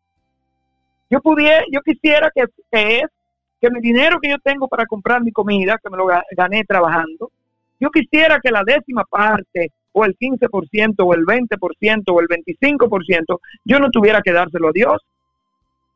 Yo 1.09 1.21
pudiera, 1.21 1.63
yo 1.71 1.81
quisiera 1.81 2.31
que, 2.33 2.45
que 2.71 2.97
es 2.99 3.05
que 3.61 3.69
mi 3.69 3.79
dinero 3.81 4.19
que 4.21 4.29
yo 4.29 4.37
tengo 4.39 4.67
para 4.67 4.85
comprar 4.85 5.21
mi 5.21 5.31
comida, 5.31 5.77
que 5.81 5.89
me 5.89 5.97
lo 5.97 6.05
ga- 6.07 6.23
gané 6.35 6.63
trabajando, 6.63 7.31
yo 7.79 7.89
quisiera 7.89 8.39
que 8.41 8.51
la 8.51 8.63
décima 8.65 9.03
parte 9.03 9.71
o 9.91 10.05
el 10.05 10.15
15% 10.17 10.95
o 10.99 11.13
el 11.13 11.25
20% 11.25 12.03
o 12.07 12.19
el 12.19 12.27
25% 12.27 13.39
yo 13.63 13.79
no 13.79 13.89
tuviera 13.89 14.21
que 14.21 14.31
dárselo 14.33 14.69
a 14.69 14.71
Dios. 14.73 15.01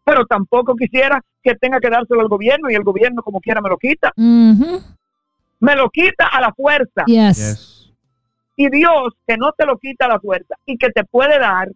Pero 0.05 0.25
tampoco 0.25 0.75
quisiera 0.75 1.21
que 1.43 1.55
tenga 1.55 1.79
que 1.79 1.89
dárselo 1.89 2.21
al 2.21 2.29
gobierno 2.29 2.69
y 2.69 2.75
el 2.75 2.83
gobierno 2.83 3.21
como 3.21 3.39
quiera 3.39 3.61
me 3.61 3.69
lo 3.69 3.77
quita. 3.77 4.11
Me 4.15 5.75
lo 5.75 5.89
quita 5.89 6.27
a 6.27 6.41
la 6.41 6.53
fuerza. 6.53 7.03
Yes. 7.05 7.37
Yes. 7.37 7.93
Y 8.55 8.69
Dios 8.69 9.13
que 9.27 9.37
no 9.37 9.51
te 9.51 9.65
lo 9.65 9.77
quita 9.77 10.05
a 10.05 10.09
la 10.09 10.19
fuerza 10.19 10.55
y 10.65 10.77
que 10.77 10.89
te 10.89 11.03
puede 11.03 11.37
dar 11.39 11.69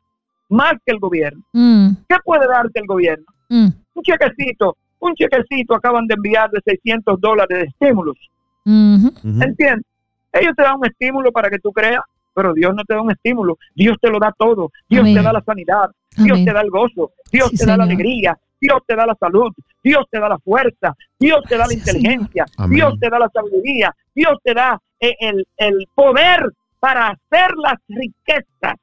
más 0.50 0.74
que 0.86 0.94
el 0.94 1.00
gobierno. 1.00 1.44
Mm, 1.54 1.90
¿Qué 2.10 2.16
puede 2.24 2.48
darte 2.48 2.80
el 2.80 2.86
gobierno? 2.88 3.26
mm, 3.50 3.68
Un 3.94 4.04
chequecito, 4.04 4.78
un 5.00 5.14
chequecito 5.16 5.76
acaban 5.76 6.08
de 6.08 6.16
enviar 6.16 6.50
de 6.52 6.60
600 6.66 7.20
dólares 7.22 7.60
de 7.60 7.66
estímulos. 7.66 8.18
¿Entiendes? 8.66 9.86
Ellos 10.34 10.54
te 10.56 10.64
dan 10.64 10.78
un 10.80 10.86
estímulo 10.86 11.32
para 11.32 11.50
que 11.50 11.60
tú 11.60 11.72
creas, 11.72 12.02
pero 12.34 12.54
Dios 12.54 12.74
no 12.76 12.84
te 12.84 12.94
da 12.96 13.02
un 13.02 13.12
estímulo. 13.12 13.58
Dios 13.76 13.96
te 14.02 14.10
lo 14.10 14.20
da 14.20 14.34
todo. 14.38 14.72
Dios 14.90 15.02
Amén. 15.02 15.16
te 15.16 15.22
da 15.22 15.32
la 15.34 15.42
sanidad. 15.42 15.90
Dios 16.18 16.32
Amén. 16.38 16.46
te 16.46 16.54
da 16.54 16.62
el 16.62 16.70
gozo. 16.70 17.12
Dios 17.32 17.50
Sí, 17.52 17.58
te 17.58 17.66
da 17.66 17.78
la 17.78 17.84
alegría. 17.84 18.38
Dios 18.60 18.80
te 18.88 18.96
da 18.96 19.06
la 19.06 19.16
salud. 19.16 19.52
Dios 19.84 20.06
te 20.10 20.20
da 20.20 20.30
la 20.30 20.40
fuerza. 20.40 20.96
Dios 21.20 21.42
te 21.48 21.58
da 21.58 21.68
la 21.68 21.74
inteligencia. 21.74 22.46
Amén. 22.58 22.76
Dios 22.78 23.00
te 23.00 23.10
da 23.10 23.20
la 23.20 23.30
sabiduría. 23.30 23.96
Dios 24.16 24.34
te 24.44 24.54
da 24.54 24.80
eh, 25.00 25.16
el, 25.20 25.46
el 25.58 25.88
poder 25.94 26.50
para 26.80 27.08
hacer 27.10 27.52
las 27.62 27.76
riquezas 27.88 28.76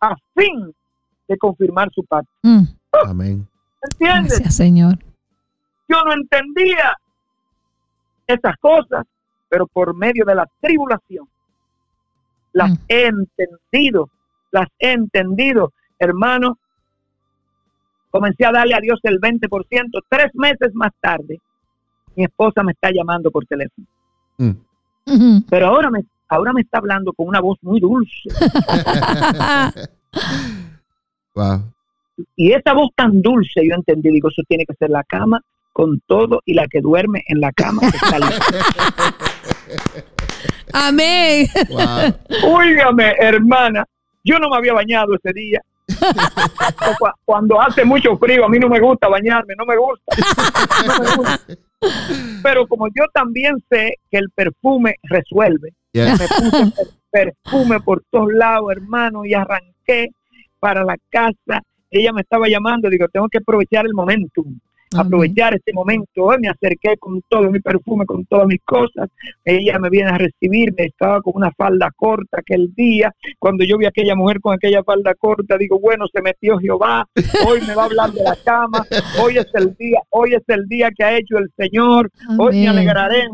a 0.00 0.14
fin 0.34 0.74
de 1.28 1.38
confirmar 1.38 1.88
su 1.92 2.02
pacto. 2.04 2.30
Mm, 2.42 2.62
Amén. 3.06 3.48
¿Entiendes? 3.82 4.32
Gracias, 4.34 4.56
Señor. 4.56 4.98
yo 5.88 5.96
no 6.04 6.12
entendía 6.12 6.96
esas 8.26 8.56
cosas, 8.58 9.06
pero 9.54 9.68
por 9.68 9.94
medio 9.94 10.24
de 10.24 10.34
la 10.34 10.48
tribulación 10.60 11.28
las 12.52 12.70
Mm. 12.72 12.76
he 12.88 13.06
entendido, 13.06 14.10
las 14.50 14.66
he 14.80 14.90
entendido, 14.92 15.72
hermano. 15.96 16.58
Comencé 18.10 18.44
a 18.46 18.50
darle 18.52 18.74
a 18.74 18.80
Dios 18.80 18.98
el 19.04 19.20
20%. 19.20 20.00
Tres 20.08 20.32
meses 20.34 20.72
más 20.74 20.90
tarde, 21.00 21.40
mi 22.16 22.24
esposa 22.24 22.64
me 22.64 22.72
está 22.72 22.90
llamando 22.92 23.30
por 23.30 23.46
teléfono, 23.46 23.86
Mm. 24.38 25.38
Pero 25.48 25.66
ahora 25.68 25.88
me, 25.90 26.00
ahora 26.28 26.52
me 26.52 26.62
está 26.62 26.78
hablando 26.78 27.12
con 27.12 27.28
una 27.28 27.40
voz 27.40 27.58
muy 27.62 27.78
dulce. 27.78 28.28
Wow. 31.36 31.72
Y 32.36 32.52
esa 32.52 32.72
voz 32.74 32.90
tan 32.94 33.20
dulce, 33.22 33.66
yo 33.68 33.74
entendí, 33.74 34.10
digo, 34.10 34.28
eso 34.28 34.42
tiene 34.48 34.64
que 34.64 34.74
ser 34.74 34.90
la 34.90 35.02
cama 35.04 35.40
con 35.72 36.00
todo 36.06 36.40
y 36.44 36.54
la 36.54 36.68
que 36.68 36.80
duerme 36.80 37.24
en 37.26 37.40
la 37.40 37.50
cama 37.50 37.80
que 37.80 37.96
está 37.96 38.18
lista. 38.20 38.44
Amén. 40.72 41.46
Wow. 41.68 42.54
Óigame, 42.56 43.14
hermana, 43.18 43.84
yo 44.22 44.38
no 44.38 44.48
me 44.48 44.56
había 44.56 44.72
bañado 44.72 45.14
ese 45.14 45.32
día. 45.32 45.60
Cuando 47.24 47.60
hace 47.60 47.84
mucho 47.84 48.16
frío, 48.16 48.44
a 48.44 48.48
mí 48.48 48.58
no 48.58 48.68
me 48.68 48.80
gusta 48.80 49.08
bañarme, 49.08 49.54
no 49.56 49.64
me 49.66 49.76
gusta. 49.76 50.16
No 50.86 50.98
me 50.98 51.16
gusta. 51.16 51.40
Pero 52.42 52.66
como 52.66 52.88
yo 52.88 53.04
también 53.12 53.62
sé 53.70 53.94
que 54.10 54.16
el 54.18 54.30
perfume 54.30 54.94
resuelve, 55.02 55.70
me 55.92 56.12
puse 56.16 56.72
per- 57.10 57.34
perfume 57.44 57.80
por 57.80 58.02
todos 58.10 58.32
lados, 58.32 58.72
hermano, 58.72 59.24
y 59.26 59.34
arranqué 59.34 60.08
para 60.58 60.82
la 60.82 60.96
casa. 61.10 61.62
Ella 61.90 62.12
me 62.12 62.22
estaba 62.22 62.48
llamando, 62.48 62.88
digo, 62.88 63.06
tengo 63.08 63.28
que 63.28 63.38
aprovechar 63.38 63.84
el 63.86 63.92
momentum, 63.92 64.58
aprovechar 64.96 65.54
este 65.54 65.72
momento. 65.72 66.24
Hoy 66.24 66.36
me 66.40 66.48
acerqué 66.48 66.96
con 66.98 67.22
todo 67.28 67.50
mi 67.50 67.60
perfume, 67.60 68.06
con 68.06 68.24
todas 68.26 68.46
mis 68.46 68.62
cosas. 68.64 69.08
Ella 69.44 69.78
me 69.78 69.90
viene 69.90 70.10
a 70.10 70.18
recibirme, 70.18 70.84
estaba 70.86 71.20
con 71.20 71.34
una 71.36 71.50
falda 71.52 71.90
corta 71.94 72.40
aquel 72.40 72.72
día. 72.74 73.12
Cuando 73.38 73.64
yo 73.64 73.78
vi 73.78 73.86
a 73.86 73.88
aquella 73.88 74.14
mujer 74.14 74.40
con 74.40 74.54
aquella 74.54 74.82
falda 74.82 75.14
corta, 75.14 75.56
digo, 75.58 75.78
bueno, 75.78 76.06
se 76.12 76.22
metió 76.22 76.58
Jehová, 76.58 77.06
hoy 77.46 77.60
me 77.66 77.74
va 77.74 77.82
a 77.82 77.86
hablar 77.86 78.10
de 78.12 78.22
la 78.22 78.36
cama, 78.44 78.84
hoy 79.22 79.38
es 79.38 79.48
el 79.54 79.74
día, 79.76 80.00
hoy 80.10 80.34
es 80.34 80.42
el 80.48 80.66
día 80.66 80.90
que 80.96 81.04
ha 81.04 81.16
hecho 81.16 81.38
el 81.38 81.50
Señor, 81.56 82.10
hoy 82.38 82.60
me 82.60 82.68
alegraré, 82.68 83.24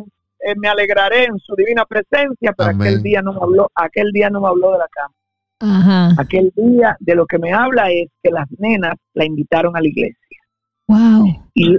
eh, 0.40 0.54
me 0.56 0.68
alegraré 0.68 1.24
en 1.24 1.38
su 1.38 1.54
divina 1.54 1.84
presencia, 1.84 2.52
pero 2.56 2.70
Amén. 2.70 2.88
aquel 2.88 3.02
día 3.02 3.22
no 3.22 3.32
me 3.32 3.40
habló, 3.42 3.70
aquel 3.74 4.10
día 4.12 4.30
no 4.30 4.40
me 4.40 4.48
habló 4.48 4.72
de 4.72 4.78
la 4.78 4.88
cama. 4.88 5.14
Ajá. 5.62 6.14
Aquel 6.18 6.50
día 6.56 6.96
de 7.00 7.14
lo 7.14 7.26
que 7.26 7.38
me 7.38 7.52
habla 7.52 7.90
es 7.90 8.08
que 8.22 8.30
las 8.30 8.46
nenas 8.58 8.94
la 9.12 9.26
invitaron 9.26 9.76
a 9.76 9.80
la 9.80 9.88
iglesia 9.88 10.16
Wow. 10.90 11.50
y, 11.54 11.76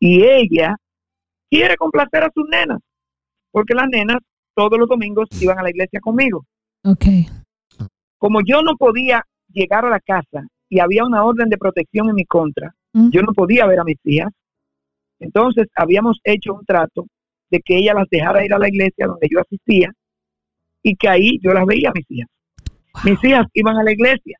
y 0.00 0.22
ella 0.24 0.76
quiere 1.50 1.76
complacer 1.76 2.24
a 2.24 2.30
sus 2.34 2.48
nenas, 2.48 2.78
porque 3.50 3.74
las 3.74 3.88
nenas 3.88 4.18
todos 4.54 4.78
los 4.78 4.88
domingos 4.88 5.28
iban 5.40 5.58
a 5.58 5.62
la 5.62 5.70
iglesia 5.70 6.00
conmigo. 6.00 6.44
Ok. 6.84 7.04
Como 8.18 8.40
yo 8.44 8.62
no 8.62 8.76
podía 8.76 9.22
llegar 9.52 9.84
a 9.84 9.90
la 9.90 10.00
casa 10.00 10.46
y 10.68 10.80
había 10.80 11.04
una 11.04 11.24
orden 11.24 11.48
de 11.50 11.58
protección 11.58 12.08
en 12.08 12.14
mi 12.14 12.24
contra, 12.24 12.74
Mm. 12.94 13.10
yo 13.10 13.20
no 13.20 13.32
podía 13.34 13.66
ver 13.66 13.78
a 13.78 13.84
mis 13.84 13.98
hijas. 14.04 14.32
Entonces 15.20 15.66
habíamos 15.74 16.18
hecho 16.24 16.54
un 16.54 16.64
trato 16.64 17.04
de 17.50 17.60
que 17.60 17.76
ella 17.76 17.92
las 17.92 18.08
dejara 18.10 18.42
ir 18.44 18.54
a 18.54 18.58
la 18.58 18.68
iglesia 18.68 19.06
donde 19.06 19.28
yo 19.30 19.38
asistía 19.40 19.92
y 20.82 20.96
que 20.96 21.08
ahí 21.08 21.38
yo 21.42 21.52
las 21.52 21.66
veía 21.66 21.90
a 21.90 21.92
mis 21.94 22.06
hijas. 22.10 22.28
Mis 23.04 23.22
hijas 23.22 23.46
iban 23.52 23.76
a 23.76 23.82
la 23.82 23.92
iglesia. 23.92 24.38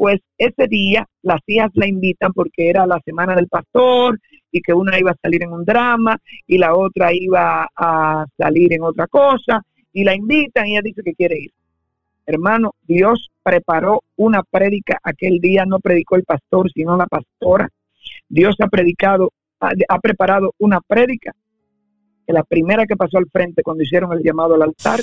Pues 0.00 0.18
ese 0.38 0.66
día 0.66 1.06
las 1.20 1.42
hijas 1.46 1.72
la 1.74 1.86
invitan 1.86 2.32
porque 2.32 2.70
era 2.70 2.86
la 2.86 2.98
semana 3.04 3.34
del 3.34 3.48
pastor 3.48 4.18
y 4.50 4.62
que 4.62 4.72
una 4.72 4.98
iba 4.98 5.10
a 5.10 5.16
salir 5.20 5.42
en 5.42 5.52
un 5.52 5.62
drama 5.62 6.16
y 6.46 6.56
la 6.56 6.74
otra 6.74 7.12
iba 7.12 7.68
a 7.76 8.24
salir 8.38 8.72
en 8.72 8.82
otra 8.82 9.08
cosa 9.08 9.62
y 9.92 10.02
la 10.02 10.14
invitan 10.14 10.66
y 10.66 10.70
ella 10.72 10.80
dice 10.82 11.02
que 11.04 11.12
quiere 11.12 11.40
ir. 11.40 11.50
Hermano, 12.24 12.72
Dios 12.80 13.28
preparó 13.42 14.00
una 14.16 14.42
prédica 14.42 14.98
aquel 15.02 15.38
día, 15.38 15.66
no 15.66 15.80
predicó 15.80 16.16
el 16.16 16.24
pastor, 16.24 16.72
sino 16.72 16.96
la 16.96 17.06
pastora. 17.06 17.68
Dios 18.26 18.56
ha 18.60 18.68
predicado, 18.68 19.34
ha, 19.60 19.72
ha 19.86 19.98
preparado 19.98 20.54
una 20.60 20.80
prédica. 20.80 21.34
Que 22.26 22.32
la 22.32 22.44
primera 22.44 22.86
que 22.86 22.96
pasó 22.96 23.18
al 23.18 23.28
frente 23.30 23.62
cuando 23.62 23.82
hicieron 23.82 24.14
el 24.14 24.22
llamado 24.22 24.54
al 24.54 24.62
altar 24.62 25.00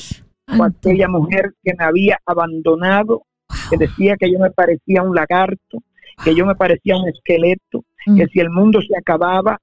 fue 0.47 0.67
aquella 0.67 1.07
mujer 1.07 1.53
que 1.63 1.73
me 1.77 1.85
había 1.85 2.17
abandonado, 2.25 3.26
que 3.69 3.77
decía 3.77 4.15
que 4.17 4.31
yo 4.31 4.39
me 4.39 4.51
parecía 4.51 5.01
un 5.03 5.15
lagarto, 5.15 5.79
que 6.23 6.33
yo 6.35 6.45
me 6.45 6.55
parecía 6.55 6.97
un 6.97 7.07
esqueleto, 7.09 7.83
Mm. 8.05 8.17
que 8.17 8.27
si 8.27 8.39
el 8.39 8.49
mundo 8.49 8.79
se 8.81 8.97
acababa 8.97 9.59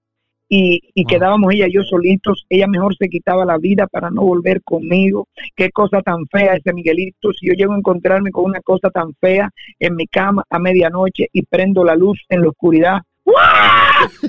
y, 0.50 0.80
y 0.94 1.04
Wow. 1.04 1.08
quedábamos 1.08 1.54
ella 1.54 1.66
y 1.66 1.72
yo 1.72 1.82
solitos, 1.82 2.44
ella 2.50 2.66
mejor 2.66 2.94
se 2.96 3.08
quitaba 3.08 3.46
la 3.46 3.56
vida 3.56 3.86
para 3.86 4.10
no 4.10 4.22
volver 4.22 4.62
conmigo. 4.62 5.28
Qué 5.56 5.70
cosa 5.70 6.02
tan 6.02 6.26
fea 6.26 6.54
ese 6.54 6.74
Miguelito. 6.74 7.32
Si 7.32 7.46
yo 7.46 7.54
llego 7.54 7.72
a 7.72 7.78
encontrarme 7.78 8.30
con 8.30 8.44
una 8.44 8.60
cosa 8.60 8.90
tan 8.90 9.14
fea 9.14 9.50
en 9.80 9.96
mi 9.96 10.06
cama 10.06 10.44
a 10.50 10.58
medianoche 10.58 11.28
y 11.32 11.42
prendo 11.42 11.82
la 11.84 11.94
luz 11.96 12.20
en 12.28 12.42
la 12.42 12.48
oscuridad, 12.50 12.98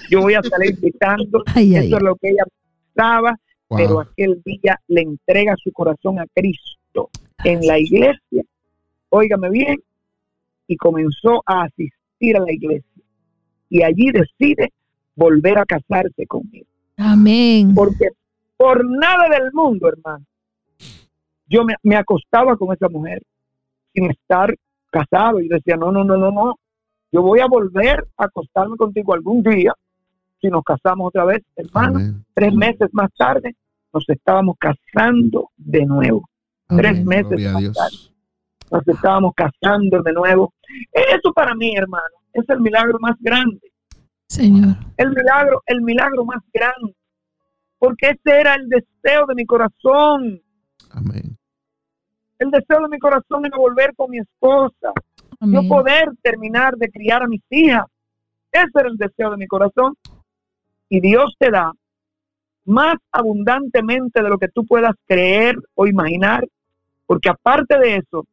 yo 0.09 0.21
voy 0.21 0.35
a 0.35 0.41
salir 0.43 0.77
gritando. 0.79 1.43
Ay, 1.53 1.75
ay, 1.75 1.87
Eso 1.87 1.97
es 1.97 2.03
lo 2.03 2.15
que 2.15 2.29
ella 2.29 2.43
pensaba 2.93 3.35
Wow. 3.67 3.77
pero 3.79 3.99
aquel 3.99 4.41
día 4.45 4.79
le 4.87 5.01
entrega 5.01 5.55
su 5.61 5.71
corazón 5.71 6.19
a 6.19 6.25
Cristo 6.35 7.09
en 7.43 7.65
la 7.65 7.79
iglesia, 7.79 8.43
óigame 9.09 9.49
bien, 9.49 9.77
y 10.67 10.77
comenzó 10.77 11.43
a 11.45 11.63
asistir 11.63 12.37
a 12.37 12.39
la 12.39 12.51
iglesia. 12.51 13.03
Y 13.69 13.83
allí 13.83 14.11
decide 14.11 14.71
volver 15.15 15.57
a 15.57 15.65
casarse 15.65 16.25
conmigo. 16.27 16.67
Amén. 16.97 17.73
Porque 17.75 18.09
por 18.57 18.85
nada 18.85 19.29
del 19.29 19.51
mundo, 19.53 19.89
hermano, 19.89 20.25
yo 21.47 21.63
me, 21.63 21.75
me 21.83 21.95
acostaba 21.95 22.55
con 22.57 22.73
esa 22.73 22.89
mujer 22.89 23.21
sin 23.93 24.09
estar 24.09 24.53
casado 24.89 25.39
y 25.39 25.47
decía, 25.47 25.75
no, 25.75 25.91
no, 25.91 26.03
no, 26.03 26.17
no, 26.17 26.31
no, 26.31 26.55
yo 27.11 27.21
voy 27.21 27.39
a 27.39 27.47
volver 27.47 28.05
a 28.17 28.25
acostarme 28.25 28.77
contigo 28.77 29.13
algún 29.13 29.43
día 29.43 29.73
si 30.41 30.47
nos 30.47 30.63
casamos 30.63 31.07
otra 31.07 31.25
vez, 31.25 31.41
hermano 31.55 31.97
Amén. 31.97 32.25
tres 32.33 32.53
meses 32.53 32.89
más 32.91 33.09
tarde 33.17 33.55
nos 33.93 34.07
estábamos 34.09 34.57
casando 34.59 35.49
de 35.55 35.85
nuevo. 35.85 36.27
Tres 36.67 37.05
meses 37.05 37.29
Gloria 37.29 37.51
más 37.51 37.73
tarde 37.73 38.14
nos 38.71 38.87
estábamos 38.87 39.33
casando 39.35 40.01
de 40.01 40.13
nuevo. 40.13 40.53
Eso 40.91 41.31
para 41.33 41.53
mí, 41.55 41.73
hermano, 41.75 42.15
es 42.33 42.47
el 42.49 42.59
milagro 42.59 42.97
más 42.99 43.15
grande. 43.19 43.71
Señor. 44.27 44.75
El 44.97 45.09
milagro, 45.09 45.61
el 45.65 45.81
milagro 45.81 46.25
más 46.25 46.41
grande. 46.53 46.95
Porque 47.77 48.07
ese 48.07 48.39
era 48.39 48.55
el 48.55 48.67
deseo 48.67 49.25
de 49.27 49.35
mi 49.35 49.45
corazón. 49.45 50.41
Amén. 50.91 51.37
El 52.39 52.51
deseo 52.51 52.81
de 52.81 52.89
mi 52.89 52.99
corazón 52.99 53.45
era 53.45 53.57
volver 53.57 53.93
con 53.95 54.11
mi 54.11 54.17
esposa. 54.17 54.91
Yo 55.41 55.59
Amén. 55.59 55.69
poder 55.69 56.09
terminar 56.21 56.75
de 56.75 56.89
criar 56.89 57.23
a 57.23 57.27
mis 57.27 57.41
hijas. 57.49 57.85
Ese 58.51 58.71
era 58.73 58.89
el 58.89 58.97
deseo 58.97 59.31
de 59.31 59.37
mi 59.37 59.47
corazón. 59.47 59.95
Y 60.89 60.99
Dios 60.99 61.35
te 61.37 61.49
da 61.51 61.71
más 62.65 62.95
abundantemente 63.11 64.21
de 64.21 64.29
lo 64.29 64.37
que 64.37 64.47
tú 64.47 64.65
puedas 64.65 64.93
creer 65.05 65.55
o 65.75 65.87
imaginar. 65.87 66.45
Porque 67.05 67.29
aparte 67.29 67.77
de 67.77 67.97
eso, 67.97 68.25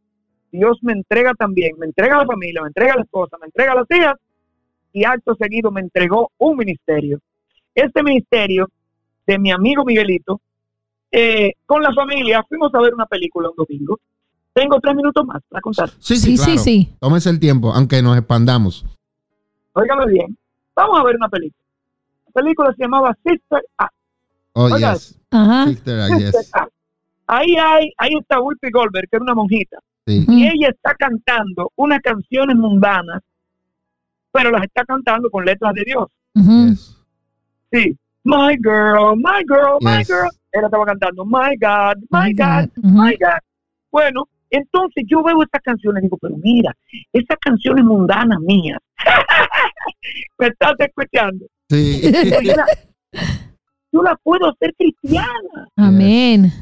Dios 0.52 0.78
me 0.82 0.92
entrega 0.92 1.32
también, 1.34 1.72
me 1.78 1.86
entrega 1.86 2.18
la 2.18 2.26
familia, 2.26 2.60
me 2.60 2.68
entrega 2.68 2.94
la 2.96 3.02
esposa, 3.02 3.38
me 3.40 3.46
entrega 3.46 3.74
las 3.74 3.86
hijas 3.90 4.14
y 4.92 5.04
acto 5.04 5.34
seguido 5.34 5.70
me 5.70 5.80
entregó 5.80 6.30
un 6.38 6.58
ministerio. 6.58 7.18
Este 7.74 8.02
ministerio 8.02 8.68
de 9.26 9.38
mi 9.38 9.50
amigo 9.50 9.84
Miguelito, 9.84 10.40
eh, 11.10 11.52
con 11.64 11.82
la 11.82 11.92
familia 11.94 12.44
fuimos 12.46 12.72
a 12.74 12.80
ver 12.80 12.94
una 12.94 13.06
película 13.06 13.48
un 13.48 13.56
domingo. 13.56 13.98
Tengo 14.52 14.78
tres 14.80 14.94
minutos 14.94 15.24
más 15.24 15.42
para 15.48 15.62
contar. 15.62 15.88
Sí, 15.98 16.16
sí, 16.16 16.16
Sí, 16.16 16.36
sí, 16.36 16.44
claro. 16.44 16.58
sí. 16.60 16.94
Tómese 17.00 17.30
el 17.30 17.40
tiempo, 17.40 17.72
aunque 17.72 18.02
nos 18.02 18.18
expandamos. 18.18 18.84
Óigame 19.72 20.06
bien, 20.12 20.36
vamos 20.76 21.00
a 21.00 21.04
ver 21.04 21.16
una 21.16 21.30
película. 21.30 21.64
La 22.26 22.32
película 22.42 22.74
se 22.76 22.82
llamaba 22.82 23.16
Sister 23.24 23.64
Act. 23.78 23.94
Oh, 24.52 24.68
yes. 24.76 25.18
Ajá. 25.30 25.66
Sister. 25.66 25.98
Ahí 27.26 27.56
hay, 27.56 27.90
ahí 27.96 28.10
está 28.20 28.38
Whoopi 28.38 28.70
Goldberg, 28.70 29.08
que 29.08 29.16
es 29.16 29.22
una 29.22 29.34
monjita, 29.34 29.78
Sí. 30.06 30.24
Y 30.28 30.46
ella 30.46 30.68
está 30.70 30.94
cantando 30.94 31.70
unas 31.76 32.00
canciones 32.00 32.56
mundanas, 32.56 33.20
pero 34.32 34.50
las 34.50 34.64
está 34.64 34.84
cantando 34.84 35.30
con 35.30 35.44
letras 35.44 35.72
de 35.74 35.84
Dios. 35.84 36.08
Yes. 36.34 36.98
Sí. 37.70 37.96
My 38.24 38.56
girl, 38.62 39.16
my 39.16 39.42
girl, 39.46 39.78
my 39.80 40.04
girl. 40.04 40.28
Ella 40.52 40.66
estaba 40.66 40.84
cantando 40.84 41.24
My 41.24 41.56
God, 41.58 41.96
my, 42.10 42.28
My 42.28 42.32
God, 42.34 42.70
my 42.76 43.16
God. 43.16 43.40
Bueno, 43.90 44.28
entonces 44.50 45.04
yo 45.06 45.22
veo 45.22 45.42
estas 45.42 45.62
canciones 45.62 46.02
y 46.02 46.06
digo, 46.06 46.18
pero 46.18 46.36
mira, 46.36 46.76
esas 47.12 47.38
canciones 47.40 47.84
mundanas 47.84 48.38
mías. 48.40 48.78
Me 50.38 50.48
estás 50.48 50.74
escuchando. 50.78 51.46
Sí. 51.68 52.02
Yo 52.42 52.54
la, 52.54 52.66
yo 53.92 54.02
la 54.02 54.16
puedo 54.22 54.50
hacer 54.50 54.74
cristiana. 54.76 55.68
Amén. 55.76 56.52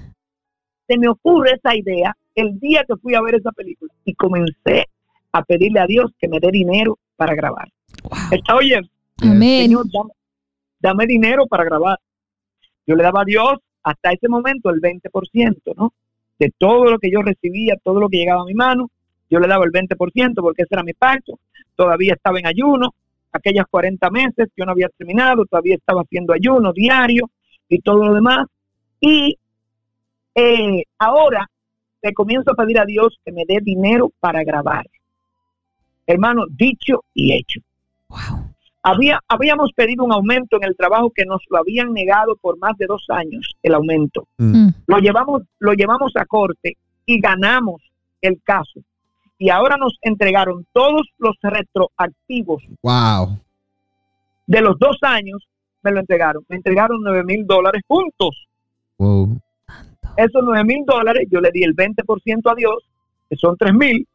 Se 0.86 0.98
me 0.98 1.08
ocurre 1.08 1.52
esa 1.52 1.76
idea 1.76 2.16
el 2.40 2.58
día 2.58 2.84
que 2.86 2.96
fui 2.96 3.14
a 3.14 3.22
ver 3.22 3.36
esa 3.36 3.52
película 3.52 3.92
y 4.04 4.14
comencé 4.14 4.86
a 5.32 5.42
pedirle 5.42 5.80
a 5.80 5.86
Dios 5.86 6.10
que 6.18 6.28
me 6.28 6.40
dé 6.40 6.50
dinero 6.50 6.98
para 7.16 7.34
grabar. 7.34 7.68
Wow. 8.02 8.18
¿Está 8.32 8.56
oyendo? 8.56 8.88
Amén. 9.22 9.62
Señor, 9.62 9.86
dame, 9.92 10.10
dame 10.80 11.06
dinero 11.06 11.46
para 11.46 11.64
grabar. 11.64 11.98
Yo 12.86 12.94
le 12.96 13.02
daba 13.02 13.22
a 13.22 13.24
Dios 13.24 13.58
hasta 13.82 14.12
ese 14.12 14.28
momento 14.28 14.70
el 14.70 14.80
20%, 14.80 15.74
¿no? 15.76 15.92
De 16.38 16.52
todo 16.56 16.90
lo 16.90 16.98
que 16.98 17.10
yo 17.10 17.22
recibía, 17.22 17.76
todo 17.82 18.00
lo 18.00 18.08
que 18.08 18.16
llegaba 18.16 18.42
a 18.42 18.46
mi 18.46 18.54
mano, 18.54 18.90
yo 19.28 19.38
le 19.38 19.46
daba 19.46 19.64
el 19.64 19.72
20% 19.72 20.34
porque 20.36 20.62
ese 20.62 20.74
era 20.74 20.82
mi 20.82 20.94
pacto. 20.94 21.38
Todavía 21.76 22.14
estaba 22.14 22.38
en 22.38 22.46
ayuno, 22.46 22.94
aquellas 23.32 23.66
40 23.70 24.10
meses 24.10 24.48
yo 24.56 24.64
no 24.64 24.72
había 24.72 24.88
terminado, 24.88 25.44
todavía 25.46 25.76
estaba 25.76 26.02
haciendo 26.02 26.32
ayuno 26.32 26.72
diario 26.72 27.30
y 27.68 27.80
todo 27.80 28.04
lo 28.04 28.14
demás. 28.14 28.46
Y 29.00 29.38
eh, 30.34 30.84
ahora 30.98 31.48
le 32.02 32.12
comienzo 32.14 32.52
a 32.52 32.54
pedir 32.54 32.78
a 32.78 32.84
Dios 32.84 33.18
que 33.24 33.32
me 33.32 33.44
dé 33.46 33.58
dinero 33.62 34.10
para 34.20 34.42
grabar. 34.44 34.86
Hermano, 36.06 36.44
dicho 36.48 37.04
y 37.14 37.32
hecho. 37.32 37.60
Wow. 38.08 38.50
Había, 38.82 39.20
habíamos 39.28 39.72
pedido 39.74 40.04
un 40.04 40.12
aumento 40.12 40.56
en 40.56 40.64
el 40.64 40.74
trabajo 40.76 41.10
que 41.14 41.26
nos 41.26 41.42
lo 41.50 41.58
habían 41.58 41.92
negado 41.92 42.34
por 42.36 42.58
más 42.58 42.76
de 42.78 42.86
dos 42.86 43.04
años, 43.10 43.54
el 43.62 43.74
aumento. 43.74 44.26
Mm. 44.38 44.56
Mm. 44.66 44.74
Lo 44.86 44.98
llevamos, 44.98 45.42
lo 45.58 45.74
llevamos 45.74 46.12
a 46.16 46.24
corte 46.24 46.76
y 47.04 47.20
ganamos 47.20 47.82
el 48.22 48.40
caso. 48.42 48.80
Y 49.38 49.50
ahora 49.50 49.76
nos 49.76 49.98
entregaron 50.02 50.66
todos 50.72 51.08
los 51.18 51.36
retroactivos 51.42 52.62
Wow. 52.82 53.38
de 54.46 54.60
los 54.62 54.78
dos 54.78 54.98
años, 55.02 55.46
me 55.82 55.92
lo 55.92 56.00
entregaron. 56.00 56.44
Me 56.48 56.56
entregaron 56.56 56.98
nueve 57.02 57.22
mil 57.24 57.46
dólares 57.46 57.82
juntos. 57.86 58.46
Wow. 58.98 59.38
Esos 60.16 60.42
nueve 60.44 60.64
mil 60.64 60.84
dólares 60.84 61.28
yo 61.30 61.40
le 61.40 61.50
di 61.50 61.62
el 61.62 61.74
20% 61.74 62.50
a 62.50 62.54
Dios, 62.54 62.84
que 63.28 63.36
son 63.36 63.56
tres 63.56 63.74
mil, 63.74 64.06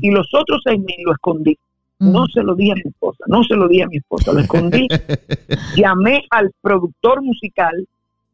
y 0.00 0.10
los 0.10 0.32
otros 0.34 0.60
seis 0.64 0.78
mil 0.78 0.96
lo 1.04 1.12
escondí. 1.12 1.58
Mm. 1.98 2.12
No 2.12 2.26
se 2.26 2.42
lo 2.42 2.54
di 2.54 2.70
a 2.70 2.74
mi 2.74 2.82
esposa, 2.84 3.24
no 3.26 3.42
se 3.42 3.54
lo 3.54 3.66
di 3.66 3.82
a 3.82 3.88
mi 3.88 3.96
esposa, 3.96 4.32
lo 4.32 4.40
escondí. 4.40 4.86
Llamé 5.76 6.24
al 6.30 6.52
productor 6.60 7.22
musical 7.22 7.86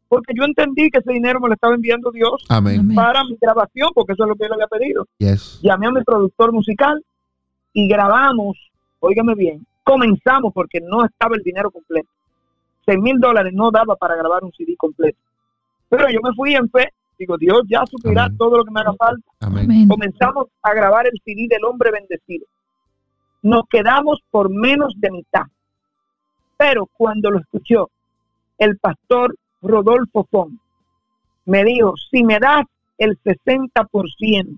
porque 0.07 0.33
yo 0.35 0.43
entendí 0.43 0.89
que 0.89 0.99
ese 0.99 1.11
dinero 1.11 1.39
me 1.39 1.47
lo 1.47 1.55
estaba 1.55 1.73
enviando 1.73 2.11
Dios 2.11 2.45
Amén. 2.49 2.93
Para 2.93 3.23
mi 3.23 3.37
grabación, 3.41 3.89
porque 3.93 4.13
eso 4.13 4.23
es 4.23 4.29
lo 4.29 4.35
que 4.35 4.45
él 4.45 4.53
había 4.53 4.67
pedido. 4.67 5.07
Yes. 5.17 5.59
Llamé 5.61 5.87
a 5.87 5.91
mi 5.91 6.03
productor 6.03 6.51
musical 6.51 7.03
y 7.73 7.87
grabamos, 7.87 8.57
óigame 8.99 9.35
bien, 9.35 9.65
comenzamos 9.83 10.53
porque 10.53 10.79
no 10.79 11.03
estaba 11.03 11.35
el 11.35 11.43
dinero 11.43 11.71
completo. 11.71 12.09
Seis 12.85 12.99
mil 12.99 13.19
dólares 13.19 13.51
no 13.53 13.71
daba 13.71 13.95
para 13.95 14.15
grabar 14.15 14.43
un 14.43 14.53
CD 14.53 14.75
completo. 14.77 15.17
Pero 15.89 16.09
yo 16.09 16.19
me 16.21 16.33
fui 16.33 16.55
en 16.55 16.69
fe, 16.69 16.89
digo, 17.17 17.37
Dios 17.37 17.61
ya 17.67 17.85
suplirá 17.85 18.25
Amén. 18.25 18.37
todo 18.37 18.57
lo 18.57 18.63
que 18.65 18.71
me 18.71 18.81
haga 18.81 18.93
falta. 18.93 19.23
Amén. 19.41 19.87
comenzamos 19.87 20.47
a 20.61 20.73
grabar 20.73 21.07
el 21.07 21.19
CD 21.23 21.47
del 21.49 21.63
hombre 21.65 21.91
bendecido. 21.91 22.45
Nos 23.41 23.63
quedamos 23.69 24.19
por 24.31 24.49
menos 24.49 24.93
de 24.97 25.11
mitad. 25.11 25.43
Pero 26.57 26.85
cuando 26.85 27.31
lo 27.31 27.39
escuchó 27.39 27.89
el 28.57 28.77
pastor 28.77 29.35
Rodolfo 29.61 30.25
Fon, 30.31 30.59
me 31.45 31.63
dijo, 31.63 31.93
si 32.09 32.23
me 32.23 32.39
das 32.39 32.63
el 32.97 33.19
60% 33.21 34.57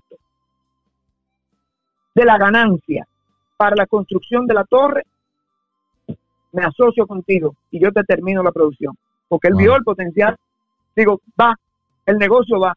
de 2.14 2.24
la 2.24 2.38
ganancia 2.38 3.06
para 3.56 3.76
la 3.76 3.86
construcción 3.86 4.46
de 4.46 4.54
la 4.54 4.64
torre, 4.64 5.02
me 6.52 6.62
asocio 6.64 7.06
contigo 7.06 7.56
y 7.70 7.80
yo 7.80 7.92
te 7.92 8.02
termino 8.04 8.42
la 8.42 8.52
producción. 8.52 8.96
Porque 9.28 9.48
él 9.48 9.54
Wow. 9.54 9.62
vio 9.62 9.76
el 9.76 9.84
potencial. 9.84 10.36
Digo, 10.96 11.20
va, 11.38 11.54
el 12.10 12.18
negocio 12.18 12.58
va. 12.58 12.74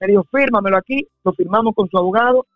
Me 0.00 0.06
dijo, 0.08 0.24
fírmamelo 0.30 0.76
aquí, 0.76 1.06
lo 1.24 1.32
firmamos 1.32 1.74
con 1.74 1.88
su 1.88 1.98
abogado. 1.98 2.46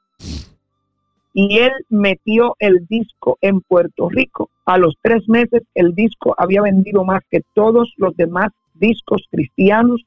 Y 1.33 1.59
él 1.59 1.73
metió 1.89 2.55
el 2.59 2.87
disco 2.89 3.39
en 3.41 3.61
Puerto 3.61 4.09
Rico. 4.09 4.51
A 4.67 4.79
los 4.79 4.95
tres 5.03 5.29
meses 5.29 5.63
el 5.75 5.95
disco 5.95 6.35
había 6.39 6.63
vendido 6.63 7.05
más 7.05 7.23
que 7.31 7.41
todos 7.55 7.93
los 7.97 8.17
demás 8.17 8.49
discos 8.75 9.23
cristianos 9.31 10.01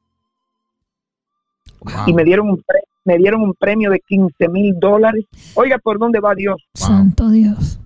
Wow. 1.80 1.92
y 2.08 2.12
me 2.14 2.24
dieron 2.24 2.50
un, 2.50 2.56
pre- 2.66 2.82
me 3.04 3.18
dieron 3.18 3.40
un 3.42 3.54
premio 3.54 3.90
de 3.90 4.00
15 4.00 4.48
mil 4.48 4.74
dólares. 4.80 5.26
Oiga, 5.54 5.78
¿por 5.78 5.98
dónde 5.98 6.18
va 6.18 6.34
Dios? 6.34 6.60
Santo 6.74 7.28
Dios. 7.28 7.78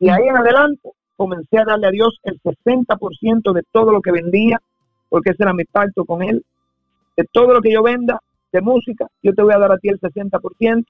Y 0.00 0.08
ahí 0.08 0.26
en 0.26 0.36
adelante 0.36 0.90
comencé 1.16 1.58
a 1.58 1.64
darle 1.64 1.86
a 1.86 1.90
Dios 1.90 2.18
el 2.24 2.40
60% 2.42 3.52
de 3.52 3.62
todo 3.72 3.92
lo 3.92 4.00
que 4.00 4.10
vendía, 4.10 4.60
porque 5.10 5.30
ese 5.30 5.42
era 5.44 5.52
mi 5.52 5.64
pacto 5.64 6.04
con 6.04 6.22
él. 6.24 6.44
De 7.18 7.24
todo 7.32 7.52
lo 7.52 7.60
que 7.60 7.72
yo 7.72 7.82
venda 7.82 8.20
de 8.52 8.60
música, 8.60 9.08
yo 9.24 9.34
te 9.34 9.42
voy 9.42 9.52
a 9.52 9.58
dar 9.58 9.72
a 9.72 9.78
ti 9.78 9.88
el 9.88 9.98
60%. 9.98 10.84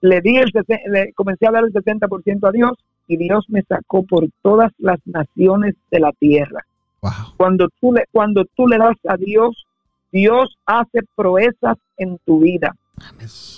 Le 0.00 0.20
di 0.20 0.38
el 0.38 0.50
le 0.90 1.12
comencé 1.12 1.46
a 1.46 1.52
dar 1.52 1.62
el 1.62 1.72
60% 1.72 2.48
a 2.48 2.50
Dios 2.50 2.72
y 3.06 3.16
Dios 3.16 3.44
me 3.48 3.62
sacó 3.62 4.02
por 4.02 4.26
todas 4.42 4.72
las 4.78 4.98
naciones 5.04 5.76
de 5.92 6.00
la 6.00 6.10
tierra. 6.10 6.66
Wow. 7.00 7.12
Cuando 7.36 7.68
tú 7.80 7.92
le 7.92 8.06
cuando 8.10 8.44
tú 8.56 8.66
le 8.66 8.76
das 8.76 8.96
a 9.08 9.16
Dios, 9.16 9.66
Dios 10.10 10.58
hace 10.66 11.02
proezas 11.14 11.76
en 11.96 12.18
tu 12.24 12.40
vida. 12.40 12.74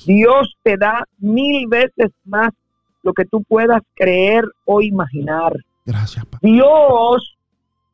Dios 0.05 0.57
te 0.63 0.77
da 0.77 1.05
mil 1.21 1.69
veces 1.69 2.11
más 2.27 2.51
lo 3.03 3.15
que 3.15 3.25
tú 3.25 3.43
puedas 3.45 3.81
creer 3.95 4.45
o 4.67 4.83
imaginar. 4.83 5.55
Gracias, 5.87 6.23
papá. 6.27 6.39
Dios 6.43 7.39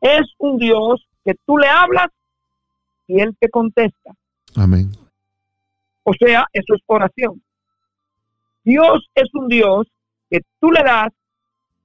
es 0.01 0.23
un 0.39 0.59
Dios 0.59 1.07
que 1.25 1.37
tú 1.47 1.59
le 1.59 1.69
hablas 1.69 2.09
y 3.07 3.21
Él 3.21 3.37
te 3.39 3.49
contesta. 3.49 4.13
Amén. 4.57 4.91
O 6.05 6.13
sea, 6.15 6.47
eso 6.53 6.75
es 6.75 6.81
oración. 6.87 7.43
Dios 8.63 9.07
es 9.15 9.29
un 9.35 9.49
Dios 9.49 9.87
que 10.31 10.41
tú 10.61 10.71
le 10.71 10.83
das 10.83 11.13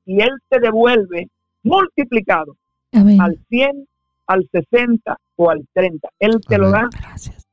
y 0.05 0.21
Él 0.21 0.31
te 0.49 0.59
devuelve 0.59 1.29
multiplicado 1.63 2.55
Amén. 2.93 3.19
al 3.21 3.37
100, 3.49 3.87
al 4.27 4.47
60 4.51 5.17
o 5.35 5.49
al 5.49 5.67
30. 5.73 6.09
Él 6.19 6.39
te 6.47 6.57
lo 6.57 6.69
da 6.71 6.87
Gracias. 6.91 7.45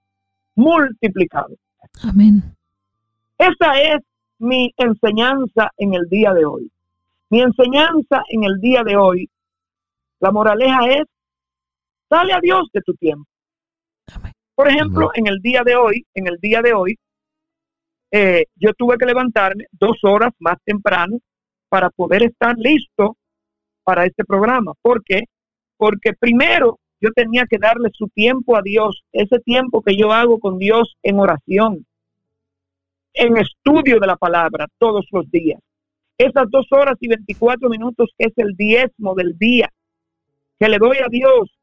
multiplicado. 0.55 1.55
Amén. 2.03 2.43
Esa 3.39 3.81
es 3.81 3.99
mi 4.39 4.73
enseñanza 4.77 5.71
en 5.77 5.95
el 5.95 6.09
día 6.09 6.33
de 6.33 6.45
hoy. 6.45 6.71
Mi 7.31 7.41
enseñanza 7.41 8.23
en 8.29 8.45
el 8.45 8.61
día 8.61 8.83
de 8.85 8.97
hoy, 8.97 9.29
la 10.21 10.31
moraleja 10.31 10.79
es, 10.89 11.05
dale 12.09 12.33
a 12.33 12.41
Dios 12.41 12.69
de 12.73 12.81
tu 12.83 12.95
tiempo. 12.95 13.29
Por 14.55 14.69
ejemplo, 14.69 15.11
en 15.15 15.27
el 15.27 15.41
día 15.41 15.63
de 15.65 15.77
hoy, 15.77 16.07
en 16.15 16.27
el 16.27 16.39
día 16.41 16.63
de 16.63 16.73
hoy, 16.73 16.99
eh, 18.11 18.47
yo 18.55 18.73
tuve 18.73 18.97
que 18.97 19.05
levantarme 19.05 19.67
dos 19.73 19.99
horas 20.03 20.33
más 20.39 20.57
temprano 20.65 21.19
para 21.69 21.91
poder 21.91 22.23
estar 22.23 22.57
listo 22.57 23.17
para 23.85 24.07
este 24.07 24.25
programa. 24.25 24.73
¿Por 24.81 25.03
qué? 25.05 25.25
Porque 25.77 26.13
primero 26.19 26.79
yo 27.01 27.11
tenía 27.13 27.45
que 27.49 27.59
darle 27.59 27.91
su 27.93 28.09
tiempo 28.09 28.57
a 28.57 28.63
Dios, 28.63 29.05
ese 29.13 29.41
tiempo 29.41 29.83
que 29.83 29.97
yo 29.97 30.13
hago 30.13 30.39
con 30.39 30.59
Dios 30.59 30.97
en 31.03 31.21
oración, 31.21 31.85
en 33.13 33.37
estudio 33.37 34.01
de 34.01 34.07
la 34.07 34.17
palabra 34.17 34.67
todos 34.79 35.07
los 35.11 35.31
días. 35.31 35.61
Esas 36.17 36.51
dos 36.51 36.67
horas 36.71 36.97
y 37.01 37.09
24 37.09 37.69
minutos 37.69 38.11
es 38.17 38.33
el 38.37 38.57
diezmo 38.57 39.15
del 39.15 39.37
día 39.37 39.71
que 40.59 40.69
le 40.69 40.79
doy 40.79 40.97
a 40.99 41.09
Dios. 41.11 41.55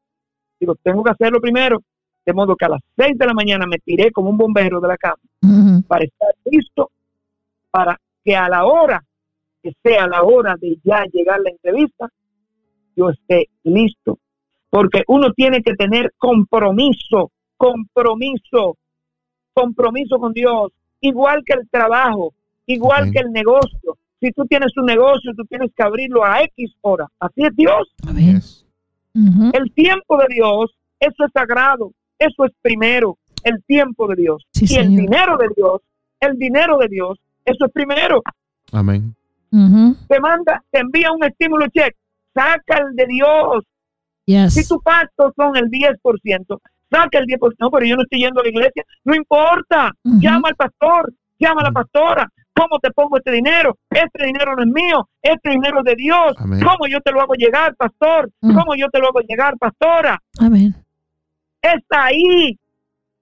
Digo, 0.60 0.76
tengo 0.76 1.02
que 1.02 1.10
hacerlo 1.10 1.40
primero. 1.40 1.82
De 2.24 2.32
modo 2.32 2.56
que 2.56 2.64
a 2.64 2.70
las 2.70 2.80
6 2.96 3.18
de 3.18 3.26
la 3.26 3.34
mañana 3.34 3.66
me 3.66 3.78
tiré 3.78 4.10
como 4.10 4.30
un 4.30 4.38
bombero 4.38 4.80
de 4.80 4.88
la 4.88 4.96
cama 4.96 5.18
para 5.86 6.04
estar 6.04 6.30
listo 6.44 6.90
para 7.70 8.00
que 8.24 8.36
a 8.36 8.48
la 8.48 8.64
hora 8.64 9.04
que 9.62 9.72
sea 9.82 10.06
la 10.06 10.22
hora 10.22 10.56
de 10.60 10.78
ya 10.84 11.04
llegar 11.12 11.40
la 11.40 11.50
entrevista, 11.50 12.08
yo 12.94 13.10
esté 13.10 13.48
listo. 13.64 14.18
Porque 14.70 15.02
uno 15.08 15.32
tiene 15.32 15.62
que 15.62 15.74
tener 15.74 16.12
compromiso, 16.18 17.30
compromiso, 17.56 18.76
compromiso 19.54 20.18
con 20.18 20.32
Dios, 20.32 20.70
igual 21.00 21.42
que 21.46 21.54
el 21.54 21.68
trabajo, 21.68 22.34
igual 22.66 23.10
que 23.10 23.20
el 23.20 23.32
negocio. 23.32 23.96
Si 24.20 24.30
tú 24.32 24.44
tienes 24.44 24.76
un 24.76 24.86
negocio, 24.86 25.32
tú 25.36 25.44
tienes 25.44 25.70
que 25.74 25.82
abrirlo 25.82 26.24
a 26.24 26.42
X 26.42 26.74
hora. 26.82 27.08
Así 27.18 27.42
es 27.42 27.56
Dios. 27.56 27.94
El 29.14 29.72
tiempo 29.72 30.18
de 30.18 30.26
Dios, 30.28 30.74
eso 31.00 31.24
es 31.24 31.32
sagrado, 31.32 31.92
eso 32.18 32.44
es 32.44 32.52
primero, 32.62 33.18
el 33.42 33.62
tiempo 33.64 34.06
de 34.08 34.16
Dios. 34.16 34.46
Sí, 34.52 34.66
y 34.68 34.76
el 34.76 34.88
dinero 34.88 35.36
de 35.36 35.48
Dios, 35.56 35.80
el 36.20 36.38
dinero 36.38 36.78
de 36.78 36.88
Dios, 36.88 37.18
eso 37.44 37.66
es 37.66 37.72
primero. 37.72 38.22
Amén. 38.72 39.14
Te 40.08 40.20
manda, 40.20 40.64
te 40.70 40.80
envía 40.80 41.12
un 41.12 41.22
estímulo 41.22 41.66
check, 41.68 41.94
saca 42.34 42.78
el 42.78 42.96
de 42.96 43.06
Dios. 43.06 43.64
Yes. 44.24 44.54
Si 44.54 44.66
tu 44.66 44.80
pacto 44.80 45.32
son 45.36 45.56
el 45.56 45.70
10%, 45.70 46.60
saca 46.90 47.18
el 47.18 47.26
10%. 47.26 47.54
No, 47.60 47.70
pero 47.70 47.86
yo 47.86 47.94
no 47.96 48.02
estoy 48.02 48.20
yendo 48.20 48.40
a 48.40 48.42
la 48.42 48.48
iglesia. 48.48 48.82
No 49.04 49.14
importa. 49.14 49.92
Llama 50.02 50.48
al 50.48 50.56
pastor, 50.56 51.12
llama 51.38 51.60
a 51.60 51.64
la 51.64 51.72
pastora. 51.72 52.28
¿Cómo 52.54 52.78
te 52.78 52.90
pongo 52.90 53.16
este 53.18 53.32
dinero? 53.32 53.76
Este 53.90 54.26
dinero 54.26 54.54
no 54.56 54.62
es 54.62 54.68
mío, 54.68 55.08
este 55.20 55.50
dinero 55.50 55.80
es 55.80 55.84
de 55.84 55.94
Dios. 55.96 56.34
Amén. 56.38 56.60
¿Cómo 56.60 56.86
yo 56.88 57.00
te 57.00 57.10
lo 57.10 57.20
hago 57.20 57.34
llegar, 57.34 57.74
pastor? 57.76 58.30
¿Cómo 58.40 58.76
yo 58.76 58.88
te 58.90 59.00
lo 59.00 59.08
hago 59.08 59.20
llegar, 59.20 59.58
pastora? 59.58 60.20
Amén. 60.38 60.74
Es 61.64 61.82
ahí 61.90 62.58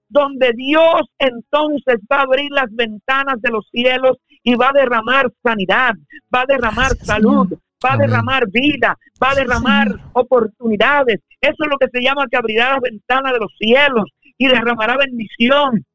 donde 0.09 0.51
Dios 0.55 1.03
entonces 1.17 1.97
va 2.11 2.17
a 2.17 2.21
abrir 2.23 2.51
las 2.51 2.69
ventanas 2.71 3.41
de 3.41 3.49
los 3.49 3.65
cielos 3.71 4.17
y 4.43 4.55
va 4.55 4.69
a 4.69 4.73
derramar 4.73 5.31
sanidad, 5.41 5.93
va 6.33 6.41
a 6.41 6.45
derramar 6.45 6.89
Gracias, 6.89 7.07
salud, 7.07 7.47
Señor. 7.47 7.61
va 7.85 7.93
a 7.93 7.97
derramar 7.97 8.47
vida, 8.49 8.97
va 9.21 9.31
a 9.31 9.35
derramar 9.35 9.87
Señor. 9.87 10.09
oportunidades. 10.13 11.21
Eso 11.39 11.55
es 11.63 11.69
lo 11.69 11.77
que 11.77 11.87
se 11.91 12.01
llama 12.03 12.27
que 12.29 12.37
abrirá 12.37 12.71
las 12.73 12.81
ventanas 12.81 13.31
de 13.33 13.39
los 13.39 13.51
cielos 13.57 14.05
y 14.37 14.47
derramará 14.47 14.97
bendición 14.97 15.85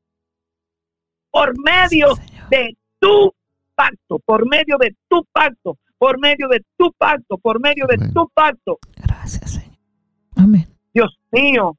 por 1.30 1.52
medio 1.62 2.14
Sí, 2.16 2.22
de 2.50 2.76
tu 2.98 3.32
pacto, 3.74 4.18
por 4.24 4.48
medio 4.48 4.76
de 4.78 4.96
tu 5.08 5.22
pacto, 5.32 5.76
por 5.98 6.18
medio 6.18 6.48
de 6.48 6.64
tu 6.76 6.92
pacto, 6.92 7.36
por 7.38 7.60
medio 7.60 7.86
de 7.86 7.98
tu 8.12 8.28
pacto. 8.34 8.78
Gracias, 8.96 9.52
Señor. 9.52 9.76
Amén. 10.36 10.66
Dios 10.94 11.16
mío, 11.30 11.76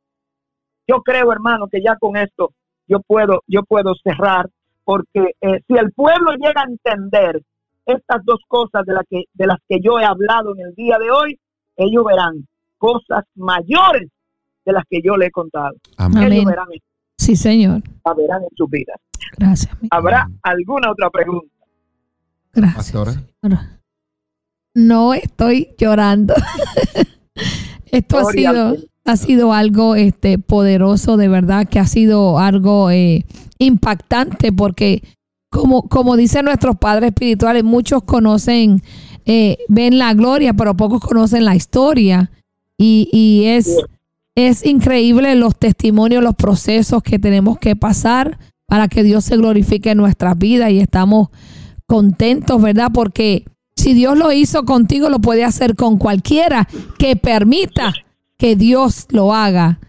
yo 0.89 1.01
creo, 1.03 1.31
hermano, 1.31 1.67
que 1.67 1.81
ya 1.85 1.95
con 1.97 2.17
esto 2.17 2.53
yo 2.87 2.99
puedo, 3.05 3.43
yo 3.47 3.61
puedo 3.63 3.93
cerrar, 4.03 4.49
porque 4.83 5.35
eh, 5.41 5.61
si 5.67 5.73
el 5.77 5.91
pueblo 5.93 6.31
llega 6.33 6.61
a 6.61 6.69
entender 6.69 7.41
estas 7.85 8.23
dos 8.25 8.39
cosas 8.47 8.85
de, 8.85 8.93
la 8.93 9.03
que, 9.09 9.23
de 9.33 9.47
las 9.47 9.57
que 9.67 9.77
yo 9.83 9.99
he 9.99 10.05
hablado 10.05 10.55
en 10.55 10.67
el 10.67 10.73
día 10.75 10.97
de 10.99 11.11
hoy, 11.11 11.39
ellos 11.77 12.03
verán 12.05 12.47
cosas 12.77 13.23
mayores 13.35 14.09
de 14.65 14.73
las 14.73 14.83
que 14.89 14.99
yo 15.03 15.15
le 15.17 15.27
he 15.27 15.31
contado. 15.31 15.75
Amén. 15.97 16.31
Ellos 16.31 16.45
verán, 16.45 16.67
Sí, 17.17 17.35
Señor. 17.35 17.81
verán 18.17 18.41
en 18.43 18.49
sus 18.55 18.69
vidas. 18.69 18.97
Gracias. 19.37 19.79
mi- 19.81 19.89
¿Habrá 19.91 20.27
alguna 20.43 20.91
otra 20.91 21.09
pregunta? 21.09 21.53
Gracias. 22.53 22.75
Pastora. 22.75 23.79
No 24.73 25.13
estoy 25.13 25.75
llorando. 25.77 26.33
Esto 27.91 28.17
ha 28.17 28.21
Gloria 28.21 28.51
sido. 28.51 28.75
Ha 29.05 29.17
sido 29.17 29.53
algo 29.53 29.95
este, 29.95 30.37
poderoso, 30.37 31.17
de 31.17 31.27
verdad, 31.27 31.67
que 31.67 31.79
ha 31.79 31.87
sido 31.87 32.39
algo 32.39 32.91
eh, 32.91 33.25
impactante, 33.57 34.51
porque 34.51 35.03
como, 35.49 35.83
como 35.83 36.15
dicen 36.15 36.45
nuestros 36.45 36.77
padres 36.77 37.09
espirituales, 37.09 37.63
muchos 37.63 38.03
conocen, 38.03 38.81
eh, 39.25 39.57
ven 39.67 39.97
la 39.97 40.13
gloria, 40.13 40.53
pero 40.53 40.77
pocos 40.77 41.01
conocen 41.01 41.45
la 41.45 41.55
historia. 41.55 42.31
Y, 42.77 43.09
y 43.11 43.45
es, 43.47 43.77
es 44.35 44.65
increíble 44.65 45.35
los 45.35 45.57
testimonios, 45.57 46.23
los 46.23 46.35
procesos 46.35 47.01
que 47.03 47.19
tenemos 47.19 47.57
que 47.57 47.75
pasar 47.75 48.37
para 48.67 48.87
que 48.87 49.03
Dios 49.03 49.25
se 49.25 49.37
glorifique 49.37 49.91
en 49.91 49.97
nuestras 49.97 50.37
vidas 50.37 50.71
y 50.71 50.79
estamos 50.79 51.29
contentos, 51.87 52.61
¿verdad? 52.61 52.91
Porque 52.93 53.45
si 53.75 53.93
Dios 53.93 54.17
lo 54.17 54.31
hizo 54.31 54.63
contigo, 54.63 55.09
lo 55.09 55.19
puede 55.19 55.43
hacer 55.43 55.75
con 55.75 55.97
cualquiera 55.97 56.67
que 56.99 57.15
permita 57.15 57.93
que 58.39 58.55
Dios 58.55 59.05
lo 59.11 59.35
haga. 59.35 59.79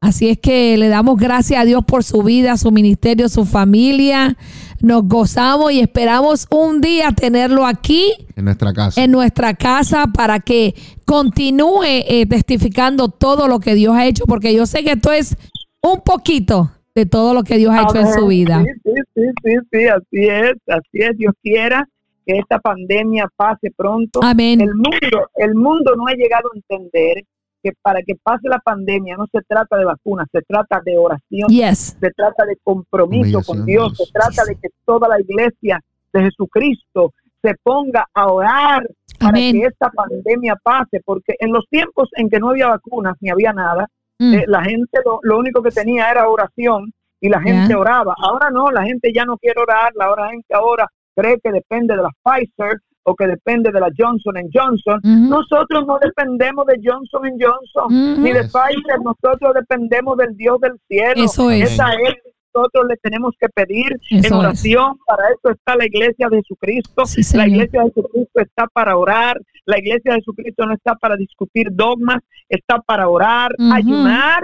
Así 0.00 0.28
es 0.28 0.38
que 0.38 0.76
le 0.76 0.88
damos 0.88 1.18
gracias 1.18 1.62
a 1.62 1.64
Dios 1.64 1.82
por 1.86 2.04
su 2.04 2.22
vida, 2.22 2.58
su 2.58 2.70
ministerio, 2.70 3.30
su 3.30 3.46
familia. 3.46 4.36
Nos 4.82 5.08
gozamos 5.08 5.72
y 5.72 5.80
esperamos 5.80 6.46
un 6.50 6.82
día 6.82 7.12
tenerlo 7.12 7.64
aquí 7.64 8.12
En 8.36 8.44
nuestra 8.44 8.74
casa. 8.74 9.02
en 9.02 9.10
nuestra 9.10 9.54
casa 9.54 10.08
para 10.14 10.40
que 10.40 10.74
continúe 11.06 11.84
eh, 11.84 12.26
testificando 12.28 13.08
todo 13.08 13.48
lo 13.48 13.60
que 13.60 13.74
Dios 13.74 13.96
ha 13.96 14.04
hecho, 14.04 14.26
porque 14.26 14.54
yo 14.54 14.66
sé 14.66 14.84
que 14.84 14.92
esto 14.92 15.10
es 15.10 15.36
un 15.80 16.02
poquito 16.02 16.70
de 16.94 17.06
todo 17.06 17.32
lo 17.32 17.42
que 17.42 17.56
Dios 17.56 17.72
ha 17.72 17.84
hecho 17.84 17.98
en 17.98 18.12
su 18.12 18.26
vida. 18.26 18.62
Sí, 18.62 18.70
sí, 18.84 18.92
sí, 19.14 19.22
sí, 19.42 19.56
sí, 19.72 19.86
así 19.86 20.28
es, 20.28 20.52
así 20.68 20.98
es. 20.98 21.16
Dios 21.16 21.32
quiera 21.42 21.88
que 22.26 22.36
esta 22.38 22.58
pandemia 22.58 23.26
pase 23.34 23.70
pronto. 23.74 24.20
Amén. 24.22 24.60
El 24.60 24.74
mundo, 24.74 25.30
el 25.36 25.54
mundo 25.54 25.96
no 25.96 26.06
ha 26.06 26.12
llegado 26.12 26.50
a 26.52 26.56
entender 26.56 27.24
que 27.64 27.72
para 27.82 28.02
que 28.02 28.14
pase 28.22 28.46
la 28.48 28.58
pandemia 28.58 29.16
no 29.16 29.26
se 29.32 29.40
trata 29.48 29.76
de 29.78 29.86
vacunas, 29.86 30.28
se 30.30 30.42
trata 30.42 30.80
de 30.84 30.98
oración, 30.98 31.48
Yes. 31.48 31.96
se 31.98 32.10
trata 32.10 32.44
de 32.44 32.56
compromiso 32.62 33.40
con 33.44 33.64
Dios, 33.64 33.96
se 33.96 34.04
trata 34.12 34.44
de 34.46 34.54
que 34.56 34.68
toda 34.84 35.08
la 35.08 35.18
iglesia 35.20 35.80
de 36.12 36.22
Jesucristo 36.24 37.12
se 37.42 37.54
ponga 37.62 38.06
a 38.14 38.26
orar 38.30 38.86
para 39.18 39.30
Amén. 39.30 39.54
que 39.60 39.66
esta 39.66 39.90
pandemia 39.90 40.56
pase, 40.62 41.00
porque 41.04 41.34
en 41.38 41.52
los 41.52 41.64
tiempos 41.70 42.08
en 42.16 42.28
que 42.28 42.38
no 42.38 42.50
había 42.50 42.68
vacunas 42.68 43.14
ni 43.20 43.30
había 43.30 43.52
nada, 43.52 43.86
Mm. 44.18 44.34
eh, 44.34 44.44
la 44.46 44.62
gente 44.62 45.00
lo, 45.04 45.18
lo 45.22 45.38
único 45.38 45.60
que 45.62 45.70
tenía 45.70 46.08
era 46.10 46.28
oración 46.28 46.92
y 47.20 47.28
la 47.28 47.40
gente 47.40 47.74
oraba. 47.74 48.14
Ahora 48.18 48.48
no, 48.50 48.70
la 48.70 48.84
gente 48.84 49.10
ya 49.12 49.24
no 49.24 49.36
quiere 49.38 49.60
orar, 49.60 49.90
la 49.96 50.10
hora- 50.12 50.28
gente 50.30 50.54
ahora 50.54 50.86
cree 51.16 51.38
que 51.42 51.50
depende 51.50 51.96
de 51.96 52.02
la 52.02 52.10
Pfizer 52.22 52.78
o 53.04 53.14
que 53.14 53.26
depende 53.26 53.70
de 53.70 53.80
la 53.80 53.88
Johnson 53.96 54.34
Johnson. 54.52 54.98
Ujú. 55.04 55.28
Nosotros 55.28 55.86
no 55.86 55.98
dependemos 56.00 56.66
de 56.66 56.80
Johnson 56.82 57.22
Johnson 57.38 57.84
Ujú. 58.14 58.20
ni 58.22 58.32
de. 58.32 58.44
Pfizer, 58.44 58.98
nosotros 59.02 59.54
dependemos 59.54 60.16
del 60.16 60.36
Dios 60.36 60.58
del 60.60 60.72
cielo. 60.88 61.24
Eso 61.24 61.50
es. 61.50 61.72
Esa 61.72 61.92
es 61.94 62.14
que 62.14 62.30
nosotros 62.54 62.86
le 62.88 62.96
tenemos 62.98 63.32
que 63.38 63.48
pedir 63.48 63.92
Eso 64.10 64.16
en 64.18 64.24
es. 64.24 64.32
oración. 64.32 64.98
Para 65.06 65.24
eso 65.28 65.50
está 65.54 65.76
la 65.76 65.86
iglesia 65.86 66.28
de 66.30 66.36
Jesucristo. 66.38 67.04
Sí, 67.06 67.36
la 67.36 67.46
iglesia 67.48 67.82
de 67.82 67.86
Jesucristo 67.94 68.40
está 68.40 68.66
para 68.72 68.96
orar. 68.96 69.38
La 69.66 69.78
iglesia 69.78 70.12
de 70.12 70.18
Jesucristo 70.20 70.64
no 70.66 70.74
está 70.74 70.94
para 70.94 71.16
discutir 71.16 71.68
dogmas, 71.72 72.18
está 72.48 72.78
para 72.80 73.08
orar, 73.08 73.52
Ujú. 73.58 73.72
ayunar 73.72 74.42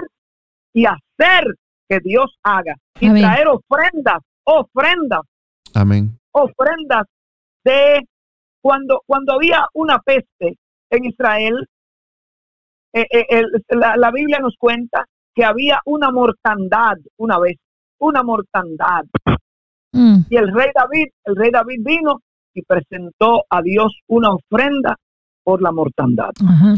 y 0.73 0.85
hacer 0.85 1.45
que 1.89 1.99
Dios 2.03 2.35
haga. 2.43 2.75
Y 2.99 3.07
Amén. 3.07 3.23
traer 3.23 3.47
ofrendas, 3.47 4.19
ofrendas, 4.43 5.21
Amén. 5.73 6.17
ofrendas 6.31 7.05
de 7.63 8.01
cuando, 8.61 9.01
cuando 9.05 9.33
había 9.33 9.65
una 9.73 9.99
peste 9.99 10.57
en 10.89 11.05
Israel, 11.05 11.67
eh, 12.93 13.07
eh, 13.09 13.25
el- 13.29 13.63
la, 13.79 13.95
la 13.97 14.11
Biblia 14.11 14.39
nos 14.39 14.55
cuenta 14.57 15.05
que 15.33 15.45
había 15.45 15.79
una 15.85 16.11
mortandad 16.11 16.97
una 17.17 17.39
vez, 17.39 17.57
una 17.99 18.21
mortandad. 18.23 19.05
Mm. 19.93 20.19
Y 20.29 20.35
el 20.37 20.53
rey 20.53 20.69
David, 20.75 21.07
el 21.25 21.35
rey 21.35 21.51
David 21.51 21.79
vino 21.83 22.19
y 22.53 22.61
presentó 22.63 23.43
a 23.49 23.61
Dios 23.61 23.97
una 24.07 24.31
ofrenda 24.31 24.95
por 25.43 25.61
la 25.61 25.71
mortandad. 25.71 26.31
Ajá. 26.45 26.75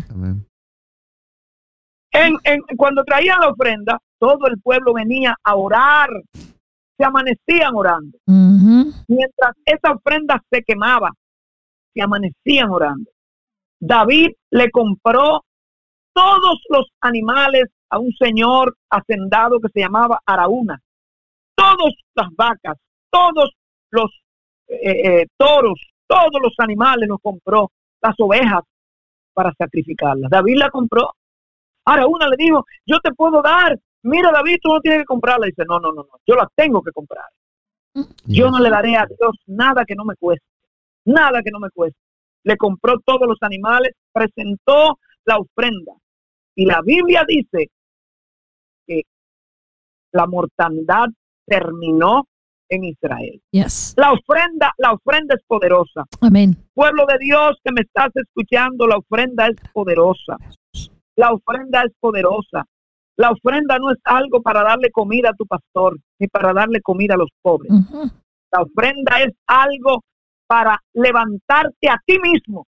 En, 2.11 2.35
en- 2.43 2.61
cuando 2.77 3.03
traían 3.03 3.39
la 3.39 3.49
ofrenda, 3.49 3.99
todo 4.19 4.47
el 4.47 4.59
pueblo 4.61 4.93
venía 4.93 5.35
a 5.43 5.55
orar, 5.55 6.09
se 6.95 7.03
amanecían 7.03 7.73
orando. 7.75 8.17
Mientras 9.07 9.53
esa 9.65 9.91
ofrenda 9.93 10.39
se 10.51 10.61
quemaba, 10.61 11.09
se 11.93 12.01
amanecían 12.01 12.69
orando. 12.69 13.09
David 13.79 14.31
le 14.51 14.71
compró 14.71 15.43
todos 16.13 16.59
los 16.69 16.87
animales 17.01 17.65
a 17.89 17.99
un 17.99 18.11
señor 18.13 18.75
hacendado 18.89 19.59
que 19.59 19.69
se 19.69 19.81
llamaba 19.81 20.19
Araúna. 20.25 20.79
Todas 21.55 21.93
las 22.15 22.27
vacas, 22.35 22.77
todos 23.11 23.51
los 23.91 24.11
eh, 24.67 25.21
eh, 25.21 25.27
toros, 25.37 25.79
todos 26.07 26.41
los 26.41 26.53
animales 26.59 27.07
los 27.07 27.19
compró, 27.21 27.71
las 28.01 28.15
ovejas 28.19 28.61
para 29.33 29.51
sacrificarlas. 29.57 30.29
David 30.31 30.57
la 30.57 30.69
compró. 30.69 31.11
Araúna 31.85 32.27
le 32.27 32.37
dijo, 32.37 32.65
yo 32.85 32.99
te 32.99 33.11
puedo 33.13 33.41
dar. 33.41 33.77
Mira, 34.03 34.31
David, 34.31 34.57
tú 34.61 34.69
no 34.73 34.79
tienes 34.79 35.01
que 35.01 35.05
comprarla. 35.05 35.45
Dice, 35.47 35.63
no, 35.67 35.79
no, 35.79 35.91
no, 35.91 36.03
no, 36.03 36.19
yo 36.25 36.35
la 36.35 36.47
tengo 36.55 36.81
que 36.81 36.91
comprar. 36.91 37.25
Yo 37.93 38.45
Yes. 38.45 38.51
no 38.51 38.59
le 38.59 38.69
daré 38.69 38.95
a 38.95 39.05
Dios 39.05 39.35
nada 39.45 39.85
que 39.85 39.93
no 39.95 40.03
me 40.03 40.15
cueste, 40.15 40.45
nada 41.05 41.41
que 41.43 41.51
no 41.51 41.59
me 41.59 41.69
cueste. 41.69 41.99
Le 42.43 42.57
compró 42.57 42.99
todos 43.05 43.27
los 43.27 43.37
animales, 43.41 43.93
presentó 44.11 44.99
la 45.25 45.37
ofrenda. 45.37 45.93
Y 46.55 46.65
la 46.65 46.81
Biblia 46.83 47.23
dice 47.27 47.69
que 48.85 49.03
la 50.11 50.27
mortandad 50.27 51.07
terminó 51.45 52.27
en 52.69 52.83
Israel. 52.85 53.41
Yes. 53.51 53.93
La 53.97 54.11
ofrenda, 54.11 54.73
la 54.77 54.93
ofrenda 54.93 55.35
es 55.35 55.43
poderosa. 55.45 56.03
Amén. 56.21 56.55
Pueblo 56.73 57.05
de 57.05 57.17
Dios 57.19 57.57
que 57.63 57.71
me 57.71 57.81
estás 57.81 58.09
escuchando, 58.15 58.87
la 58.87 58.97
ofrenda 58.97 59.47
es 59.47 59.55
poderosa. 59.71 60.37
La 61.15 61.31
ofrenda 61.31 61.83
es 61.83 61.91
poderosa. 61.99 62.65
La 63.15 63.31
ofrenda 63.31 63.77
no 63.77 63.91
es 63.91 63.99
algo 64.05 64.41
para 64.41 64.63
darle 64.63 64.89
comida 64.91 65.29
a 65.29 65.33
tu 65.33 65.45
pastor, 65.45 65.97
ni 66.19 66.27
para 66.27 66.51
darle 66.53 66.81
comida 66.81 67.13
a 67.13 67.17
los 67.17 67.29
pobres. 67.41 67.71
La 68.51 68.61
ofrenda 68.61 69.21
es 69.21 69.33
algo 69.45 70.03
para 70.53 70.79
levantarte 70.93 71.89
a 71.89 71.97
ti 72.05 72.19
mismo. 72.19 72.67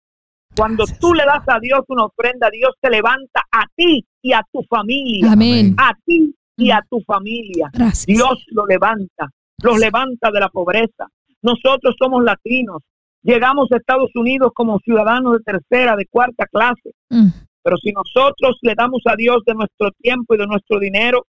Cuando 0.53 0.84
Gracias, 0.84 0.99
tú 0.99 1.14
le 1.14 1.23
das 1.23 1.43
a 1.47 1.60
Dios 1.61 1.80
una 1.88 2.03
ofrenda, 2.06 2.49
Dios 2.51 2.73
te 2.81 2.89
levanta 2.89 3.41
a 3.49 3.64
ti 3.73 4.06
y 4.22 4.34
a 4.34 4.41
tu 4.51 4.61
familia. 4.64 5.31
Amén. 5.31 5.76
A 5.77 5.93
ti 6.06 6.35
y 6.57 6.72
a 6.72 6.81
tu 6.89 6.99
familia. 7.07 7.69
Gracias. 7.72 8.06
Dios 8.06 8.43
lo 8.47 8.65
levanta, 8.65 9.30
los 9.64 9.80
levanta 9.80 10.30
de 10.30 10.39
la 10.41 10.49
pobreza. 10.49 11.07
Nosotros 11.41 11.95
somos 11.97 12.22
latinos, 12.22 12.81
llegamos 13.23 13.72
a 13.72 13.77
Estados 13.77 14.11
Unidos 14.15 14.51
como 14.53 14.80
ciudadanos 14.80 15.38
de 15.38 15.43
tercera, 15.53 15.95
de 15.95 16.06
cuarta 16.07 16.47
clase, 16.47 16.91
Mm. 17.10 17.30
pero 17.64 17.77
si 17.77 17.93
nosotros 17.93 18.57
le 18.61 18.76
damos 18.76 19.03
a 19.06 19.15
Dios 19.15 19.38
de 19.45 19.53
nuestro 19.53 19.91
tiempo 20.01 20.35
y 20.35 20.38
de 20.38 20.47
nuestro 20.47 20.80
dinero, 20.80 21.26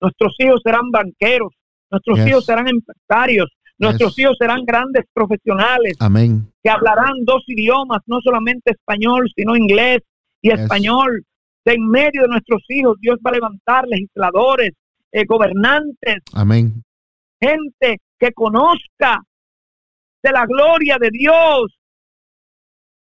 nuestros 0.00 0.34
hijos 0.40 0.60
serán 0.64 0.90
banqueros, 0.90 1.52
nuestros 1.92 2.18
Yes. 2.18 2.26
hijos 2.26 2.44
serán 2.44 2.66
empresarios, 2.66 3.48
nuestros 3.82 4.18
hijos 4.18 4.36
serán 4.38 4.64
grandes 4.64 5.04
profesionales 5.12 5.96
Amén. 6.00 6.50
que 6.62 6.70
hablarán 6.70 7.24
dos 7.24 7.42
idiomas, 7.46 8.00
no 8.06 8.20
solamente 8.20 8.72
español, 8.72 9.30
sino 9.34 9.56
inglés 9.56 9.98
y 10.40 10.50
Yes. 10.50 10.60
español. 10.60 11.24
De 11.64 11.74
en 11.74 11.86
medio 11.88 12.22
de 12.22 12.28
nuestros 12.28 12.62
hijos, 12.70 12.96
Dios 13.00 13.18
va 13.24 13.30
a 13.30 13.34
levantar 13.34 13.84
legisladores, 13.86 14.70
eh, 15.12 15.24
gobernantes, 15.26 16.16
Amén. 16.34 16.82
gente 17.40 17.98
que 18.18 18.32
conozca 18.32 19.20
de 20.22 20.32
la 20.32 20.44
gloria 20.46 20.96
de 21.00 21.10
Dios. 21.10 21.76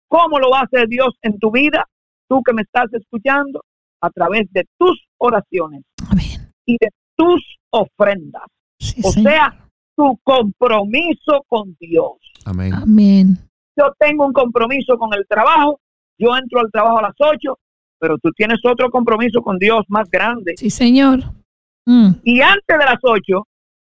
¿Cómo 0.08 0.38
lo 0.40 0.50
va 0.50 0.60
a 0.60 0.64
hacer 0.64 0.88
Dios 0.88 1.14
en 1.22 1.38
tu 1.38 1.50
vida? 1.52 1.84
Tú 2.28 2.42
que 2.42 2.52
me 2.52 2.62
estás 2.62 2.92
escuchando, 2.92 3.62
a 4.02 4.10
través 4.10 4.50
de 4.52 4.64
tus 4.78 4.98
oraciones 5.18 5.82
Amén. 6.10 6.52
y 6.64 6.76
de 6.80 6.88
tus 7.16 7.40
ofrendas. 7.70 8.44
Sí, 8.78 9.00
O 9.04 9.12
Señor. 9.12 9.30
sea, 9.32 9.68
tu 9.96 10.18
compromiso 10.22 11.44
con 11.48 11.76
Dios. 11.78 12.12
Amén. 12.44 12.72
Amén. 12.74 13.38
Yo 13.76 13.92
tengo 13.98 14.26
un 14.26 14.32
compromiso 14.32 14.96
con 14.98 15.12
el 15.14 15.26
trabajo, 15.26 15.80
yo 16.18 16.36
entro 16.36 16.60
al 16.60 16.70
trabajo 16.70 16.98
a 16.98 17.02
las 17.02 17.14
8, 17.18 17.58
pero 17.98 18.18
tú 18.18 18.30
tienes 18.32 18.58
otro 18.64 18.90
compromiso 18.90 19.42
con 19.42 19.58
Dios 19.58 19.84
más 19.88 20.08
grande. 20.10 20.54
Sí, 20.56 20.70
Señor. 20.70 21.20
Mm. 21.86 22.10
Y 22.24 22.40
antes 22.40 22.78
de 22.78 22.84
las 22.84 22.98
8, 23.02 23.46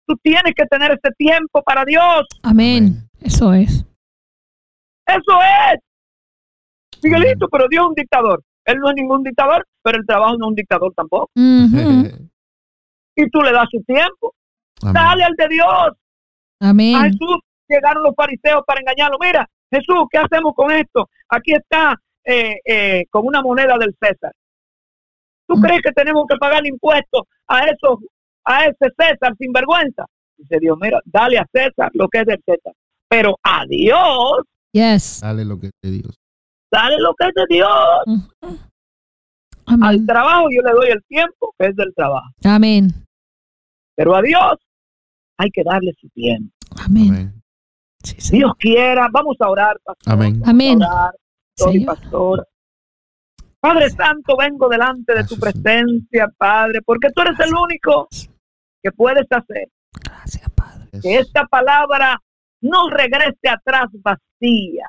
tú 0.06 0.16
tienes 0.22 0.54
que 0.54 0.66
tener 0.66 0.92
este 0.92 1.10
tiempo 1.16 1.62
para 1.62 1.84
Dios. 1.84 2.26
Amén. 2.42 2.76
Amén. 2.76 3.08
Eso 3.20 3.52
es. 3.52 3.84
Eso 5.06 5.38
es. 5.72 5.80
Miguelito, 7.02 7.48
pero 7.48 7.66
Dios 7.68 7.84
es 7.84 7.88
un 7.88 7.94
dictador. 7.94 8.42
Él 8.64 8.78
no 8.78 8.88
es 8.88 8.94
ningún 8.96 9.22
dictador, 9.22 9.66
pero 9.82 9.98
el 9.98 10.06
trabajo 10.06 10.36
no 10.38 10.46
es 10.46 10.48
un 10.48 10.54
dictador 10.54 10.92
tampoco. 10.94 11.30
Y 13.16 13.30
tú 13.30 13.42
le 13.42 13.52
das 13.52 13.68
su 13.70 13.80
tiempo. 13.84 14.34
Amén. 14.82 14.94
Dale 14.94 15.24
al 15.24 15.34
de 15.36 15.48
Dios. 15.48 15.68
A 16.60 16.68
Amén. 16.70 16.96
Jesús 17.02 17.38
llegaron 17.68 18.02
los 18.02 18.14
fariseos 18.14 18.62
para 18.66 18.80
engañarlo. 18.80 19.16
Mira, 19.20 19.48
Jesús, 19.70 20.04
¿qué 20.10 20.18
hacemos 20.18 20.52
con 20.54 20.70
esto? 20.70 21.08
Aquí 21.28 21.52
está 21.52 22.00
eh, 22.26 22.54
eh, 22.64 23.04
con 23.10 23.26
una 23.26 23.42
moneda 23.42 23.76
del 23.78 23.94
César. 24.00 24.32
¿Tú 25.46 25.56
Mm. 25.56 25.60
crees 25.62 25.82
que 25.82 25.92
tenemos 25.92 26.24
que 26.26 26.36
pagar 26.38 26.66
impuestos 26.66 27.22
a 27.48 27.64
esos, 27.66 27.98
a 28.44 28.64
ese 28.64 28.90
César 28.98 29.34
sin 29.38 29.52
vergüenza? 29.52 30.06
Dice 30.38 30.58
Dios, 30.58 30.76
mira, 30.80 31.00
dale 31.04 31.36
a 31.38 31.46
César 31.52 31.90
lo 31.92 32.08
que 32.08 32.20
es 32.20 32.24
del 32.26 32.42
César. 32.46 32.72
Pero 33.08 33.38
a 33.42 33.64
Dios, 33.66 34.38
Yes. 34.72 35.20
Dale 35.22 35.44
lo 35.44 35.60
que 35.60 35.70
te 35.80 35.90
digo. 35.90 36.10
dale 36.72 36.96
lo 36.98 37.14
que 37.14 37.26
es 37.28 37.34
de 37.34 37.44
Dios. 37.48 37.68
Ujú. 38.06 38.58
Al 39.84 40.04
trabajo 40.06 40.46
yo 40.50 40.62
le 40.62 40.72
doy 40.72 40.88
el 40.90 41.02
tiempo 41.04 41.54
que 41.58 41.66
es 41.68 41.76
del 41.76 41.92
trabajo. 41.94 42.26
Amén. 42.44 42.88
Pero 43.96 44.14
a 44.14 44.22
Dios 44.22 44.56
hay 45.38 45.50
que 45.50 45.62
darle 45.64 45.92
su 46.00 46.08
tiempo. 46.10 46.52
Amén. 46.84 47.42
Sí. 48.02 48.36
Dios 48.36 48.52
quiera, 48.58 49.08
vamos 49.10 49.36
a 49.40 49.48
orar, 49.48 49.78
pastor. 49.82 50.12
Amén. 50.12 50.40
Vamos 50.40 50.82
a 50.88 51.10
Amén. 51.66 51.84
pastor. 51.86 52.46
Padre 53.60 53.88
Santo, 53.90 54.36
vengo 54.36 54.68
delante 54.68 55.14
de 55.14 55.24
tu 55.24 55.38
presencia, 55.38 56.28
Padre, 56.36 56.80
porque 56.84 57.08
tú 57.14 57.22
eres 57.22 57.38
el 57.40 57.54
único 57.54 58.08
que 58.82 58.92
puedes 58.92 59.26
hacer 59.30 59.68
Gracias, 60.02 60.50
Padre. 60.50 60.88
que 61.00 61.18
esta 61.18 61.46
palabra 61.46 62.20
no 62.60 62.90
regrese 62.90 63.48
atrás 63.48 63.86
vacía, 64.02 64.86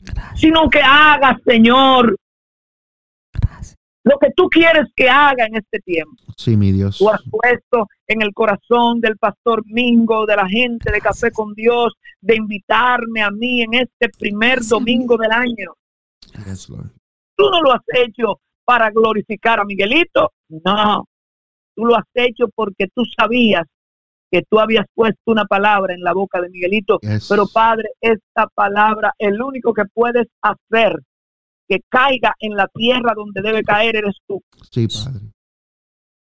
Gracias. 0.00 0.40
sino 0.40 0.68
que 0.68 0.80
haga, 0.80 1.38
Señor. 1.46 2.16
Lo 4.04 4.18
que 4.18 4.28
tú 4.36 4.48
quieres 4.48 4.86
que 4.94 5.08
haga 5.08 5.46
en 5.46 5.56
este 5.56 5.80
tiempo. 5.80 6.22
Sí, 6.36 6.56
mi 6.56 6.72
Dios. 6.72 6.98
Tú 6.98 7.08
has 7.08 7.22
puesto 7.30 7.88
en 8.06 8.22
el 8.22 8.32
corazón 8.34 9.00
del 9.00 9.16
pastor 9.16 9.62
Mingo, 9.66 10.26
de 10.26 10.36
la 10.36 10.46
gente 10.46 10.92
de 10.92 11.00
Café 11.00 11.30
con 11.30 11.54
Dios, 11.54 11.94
de 12.20 12.36
invitarme 12.36 13.22
a 13.22 13.30
mí 13.30 13.62
en 13.62 13.74
este 13.74 14.10
primer 14.10 14.60
domingo 14.62 15.16
del 15.16 15.32
año. 15.32 15.72
Yes, 16.46 16.68
Lord. 16.68 16.90
Tú 17.36 17.50
no 17.50 17.62
lo 17.62 17.72
has 17.72 17.82
hecho 17.94 18.40
para 18.64 18.90
glorificar 18.90 19.60
a 19.60 19.64
Miguelito, 19.64 20.32
no. 20.48 21.08
Tú 21.74 21.86
lo 21.86 21.96
has 21.96 22.04
hecho 22.14 22.48
porque 22.54 22.88
tú 22.94 23.04
sabías 23.16 23.64
que 24.30 24.42
tú 24.48 24.60
habías 24.60 24.86
puesto 24.94 25.22
una 25.26 25.44
palabra 25.44 25.94
en 25.94 26.02
la 26.02 26.12
boca 26.12 26.40
de 26.40 26.50
Miguelito. 26.50 26.98
Yes. 27.00 27.26
Pero 27.28 27.46
Padre, 27.52 27.90
esta 28.00 28.48
palabra, 28.54 29.12
el 29.18 29.40
único 29.40 29.72
que 29.72 29.84
puedes 29.92 30.26
hacer 30.42 31.00
que 31.68 31.80
caiga 31.88 32.34
en 32.38 32.54
la 32.54 32.68
tierra 32.68 33.12
donde 33.14 33.40
debe 33.42 33.62
caer 33.62 33.96
eres 33.96 34.16
tú. 34.26 34.42
Sí, 34.70 34.86
Padre. 34.88 35.20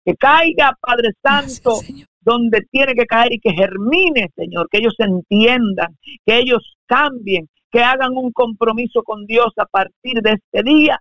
Que 0.05 0.15
caiga, 0.15 0.77
Padre 0.81 1.11
Santo, 1.21 1.77
Gracias, 1.79 2.07
donde 2.21 2.61
tiene 2.71 2.93
que 2.93 3.05
caer 3.05 3.33
y 3.33 3.39
que 3.39 3.51
germine, 3.51 4.29
Señor, 4.35 4.67
que 4.69 4.79
ellos 4.79 4.95
entiendan, 4.97 5.97
que 6.25 6.39
ellos 6.39 6.75
cambien, 6.85 7.47
que 7.71 7.81
hagan 7.81 8.11
un 8.15 8.31
compromiso 8.31 9.01
con 9.03 9.25
Dios 9.25 9.53
a 9.57 9.65
partir 9.65 10.21
de 10.21 10.33
este 10.33 10.63
día 10.63 10.99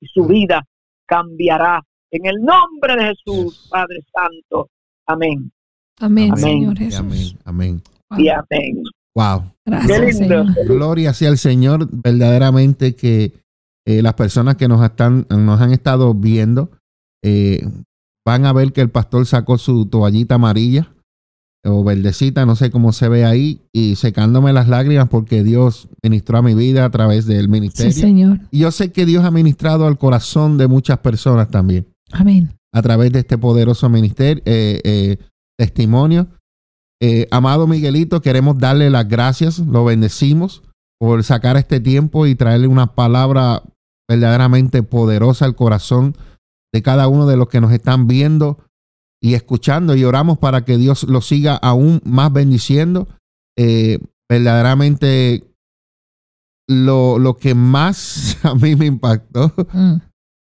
y 0.00 0.06
su 0.06 0.26
vida 0.26 0.64
cambiará. 1.06 1.82
En 2.10 2.26
el 2.26 2.36
nombre 2.36 2.96
de 2.96 3.14
Jesús, 3.14 3.68
Padre 3.70 4.00
Santo. 4.12 4.68
Amén. 5.06 5.50
Amén, 6.00 6.32
Amén. 6.32 6.36
Señor 6.36 6.74
Y 6.74 6.84
Jesús. 6.84 7.36
Amén. 7.44 7.82
Amén. 7.82 7.82
Wow. 8.10 8.20
Y 8.20 8.28
amén. 8.28 8.82
Wow. 9.14 9.52
Qué 9.86 9.98
lindo. 9.98 10.12
Señor. 10.12 10.66
Gloria 10.66 11.12
sea 11.12 11.28
al 11.28 11.38
Señor. 11.38 11.88
Verdaderamente 11.90 12.94
que 12.94 13.32
eh, 13.88 14.02
las 14.02 14.14
personas 14.14 14.56
que 14.56 14.68
nos 14.68 14.84
están, 14.84 15.26
nos 15.30 15.60
han 15.60 15.72
estado 15.72 16.12
viendo 16.14 16.70
eh, 17.24 17.66
van 18.26 18.44
a 18.44 18.52
ver 18.52 18.72
que 18.72 18.82
el 18.82 18.90
pastor 18.90 19.24
sacó 19.24 19.56
su 19.56 19.86
toallita 19.86 20.34
amarilla 20.34 20.92
o 21.64 21.82
verdecita, 21.82 22.46
no 22.46 22.54
sé 22.54 22.70
cómo 22.70 22.92
se 22.92 23.08
ve 23.08 23.24
ahí, 23.24 23.62
y 23.72 23.96
secándome 23.96 24.52
las 24.52 24.68
lágrimas 24.68 25.08
porque 25.08 25.42
Dios 25.42 25.88
ministró 26.02 26.38
a 26.38 26.42
mi 26.42 26.54
vida 26.54 26.84
a 26.84 26.90
través 26.90 27.26
del 27.26 27.46
Sí, 27.46 27.48
ministerio. 27.48 27.92
Señor. 27.92 28.40
y 28.50 28.60
yo 28.60 28.70
sé 28.70 28.92
que 28.92 29.06
Dios 29.06 29.24
ha 29.24 29.30
ministrado 29.30 29.86
al 29.86 29.98
corazón 29.98 30.56
de 30.58 30.68
muchas 30.68 30.98
personas 30.98 31.50
también 31.50 31.86
Amén. 32.12 32.54
a 32.72 32.82
través 32.82 33.10
de 33.12 33.20
este 33.20 33.38
poderoso 33.38 33.88
ministerio, 33.88 34.42
eh, 34.46 34.80
eh, 34.84 35.16
testimonio. 35.58 36.28
Eh, 37.00 37.26
amado 37.30 37.66
Miguelito, 37.66 38.20
queremos 38.20 38.58
darle 38.58 38.90
las 38.90 39.08
gracias, 39.08 39.58
lo 39.58 39.84
bendecimos 39.84 40.62
por 41.00 41.22
sacar 41.24 41.56
este 41.56 41.80
tiempo 41.80 42.26
y 42.26 42.34
traerle 42.34 42.66
una 42.68 42.94
palabra 42.94 43.62
verdaderamente 44.08 44.82
poderosa 44.82 45.44
al 45.44 45.54
corazón 45.56 46.16
de 46.72 46.82
cada 46.82 47.08
uno 47.08 47.26
de 47.26 47.36
los 47.36 47.48
que 47.48 47.60
nos 47.60 47.72
están 47.72 48.06
viendo 48.06 48.58
y 49.22 49.34
escuchando 49.34 49.94
y 49.96 50.04
oramos 50.04 50.38
para 50.38 50.64
que 50.64 50.76
Dios 50.78 51.02
lo 51.04 51.20
siga 51.20 51.56
aún 51.56 52.00
más 52.04 52.32
bendiciendo. 52.32 53.08
Eh, 53.58 53.98
verdaderamente 54.30 55.44
lo, 56.68 57.18
lo 57.18 57.36
que 57.36 57.54
más 57.54 58.36
a 58.44 58.54
mí 58.54 58.76
me 58.76 58.86
impactó 58.86 59.52
Mm. 59.72 59.96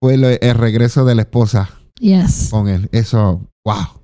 fue 0.02 0.14
el 0.14 0.54
regreso 0.54 1.04
de 1.04 1.14
la 1.14 1.22
esposa 1.22 1.70
Yes. 1.98 2.48
con 2.50 2.68
él. 2.68 2.88
Eso, 2.92 3.46
wow. 3.64 4.00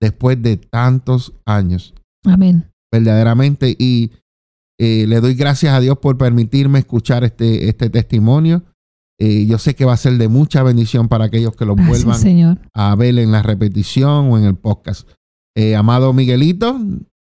Después 0.00 0.40
de 0.40 0.56
tantos 0.56 1.32
años, 1.44 1.94
Amén. 2.24 2.70
verdaderamente. 2.92 3.74
Y 3.78 4.12
eh, 4.80 5.04
le 5.06 5.20
doy 5.20 5.34
gracias 5.34 5.74
a 5.74 5.80
Dios 5.80 5.98
por 5.98 6.16
permitirme 6.16 6.78
escuchar 6.78 7.22
este, 7.24 7.68
este 7.68 7.90
testimonio. 7.90 8.62
Eh, 9.22 9.46
yo 9.46 9.58
sé 9.58 9.74
que 9.74 9.84
va 9.84 9.92
a 9.92 9.98
ser 9.98 10.16
de 10.16 10.28
mucha 10.28 10.62
bendición 10.62 11.06
para 11.08 11.26
aquellos 11.26 11.54
que 11.54 11.66
lo 11.66 11.76
vuelvan 11.76 12.18
Señor. 12.18 12.58
a 12.72 12.94
ver 12.96 13.18
en 13.18 13.30
la 13.30 13.42
repetición 13.42 14.32
o 14.32 14.38
en 14.38 14.44
el 14.44 14.56
podcast. 14.56 15.06
Eh, 15.54 15.76
amado 15.76 16.12
Miguelito, 16.14 16.80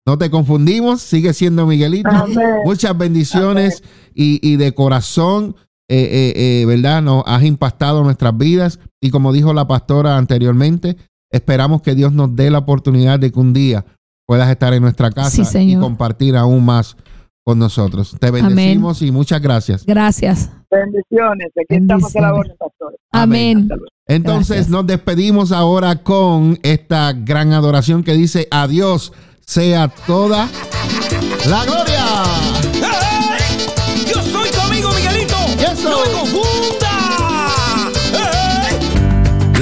no 0.06 0.18
te 0.18 0.30
confundimos, 0.30 1.00
sigue 1.00 1.32
siendo 1.32 1.66
Miguelito. 1.66 2.08
Amén. 2.10 2.38
Muchas 2.64 2.96
bendiciones 2.96 3.82
y, 4.14 4.40
y 4.42 4.56
de 4.56 4.72
corazón, 4.72 5.56
eh, 5.88 5.96
eh, 5.98 6.32
eh, 6.62 6.66
¿verdad? 6.66 7.02
Nos 7.02 7.22
has 7.26 7.42
impactado 7.44 8.02
nuestras 8.04 8.36
vidas 8.36 8.78
y 9.00 9.10
como 9.10 9.32
dijo 9.32 9.52
la 9.54 9.66
pastora 9.66 10.16
anteriormente, 10.16 10.96
esperamos 11.30 11.82
que 11.82 11.94
Dios 11.94 12.12
nos 12.12 12.34
dé 12.36 12.50
la 12.50 12.58
oportunidad 12.58 13.18
de 13.18 13.32
que 13.32 13.38
un 13.40 13.52
día 13.52 13.84
puedas 14.26 14.48
estar 14.50 14.74
en 14.74 14.82
nuestra 14.82 15.10
casa 15.10 15.44
Sí, 15.44 15.58
y 15.58 15.76
compartir 15.76 16.36
aún 16.36 16.64
más 16.64 16.96
con 17.46 17.60
nosotros. 17.60 18.16
Te 18.18 18.32
bendecimos 18.32 19.02
y 19.02 19.12
muchas 19.12 19.40
gracias. 19.40 19.86
Gracias. 19.86 20.50
Bendiciones. 20.68 21.52
Aquí 21.56 21.76
estamos 21.80 22.16
a 22.16 22.20
la 22.20 22.34
orden, 22.34 22.56
pastor. 22.58 22.96
Amén. 23.12 23.68
Entonces 24.08 24.48
Gracias. 24.48 24.68
nos 24.68 24.84
despedimos 24.84 25.52
ahora 25.52 26.02
con 26.02 26.58
esta 26.64 27.12
gran 27.12 27.52
adoración 27.52 28.02
que 28.02 28.14
dice 28.14 28.48
a 28.50 28.66
Dios 28.66 29.12
sea 29.46 29.86
toda 30.08 30.48
la 31.48 31.64
gloria. 31.64 31.85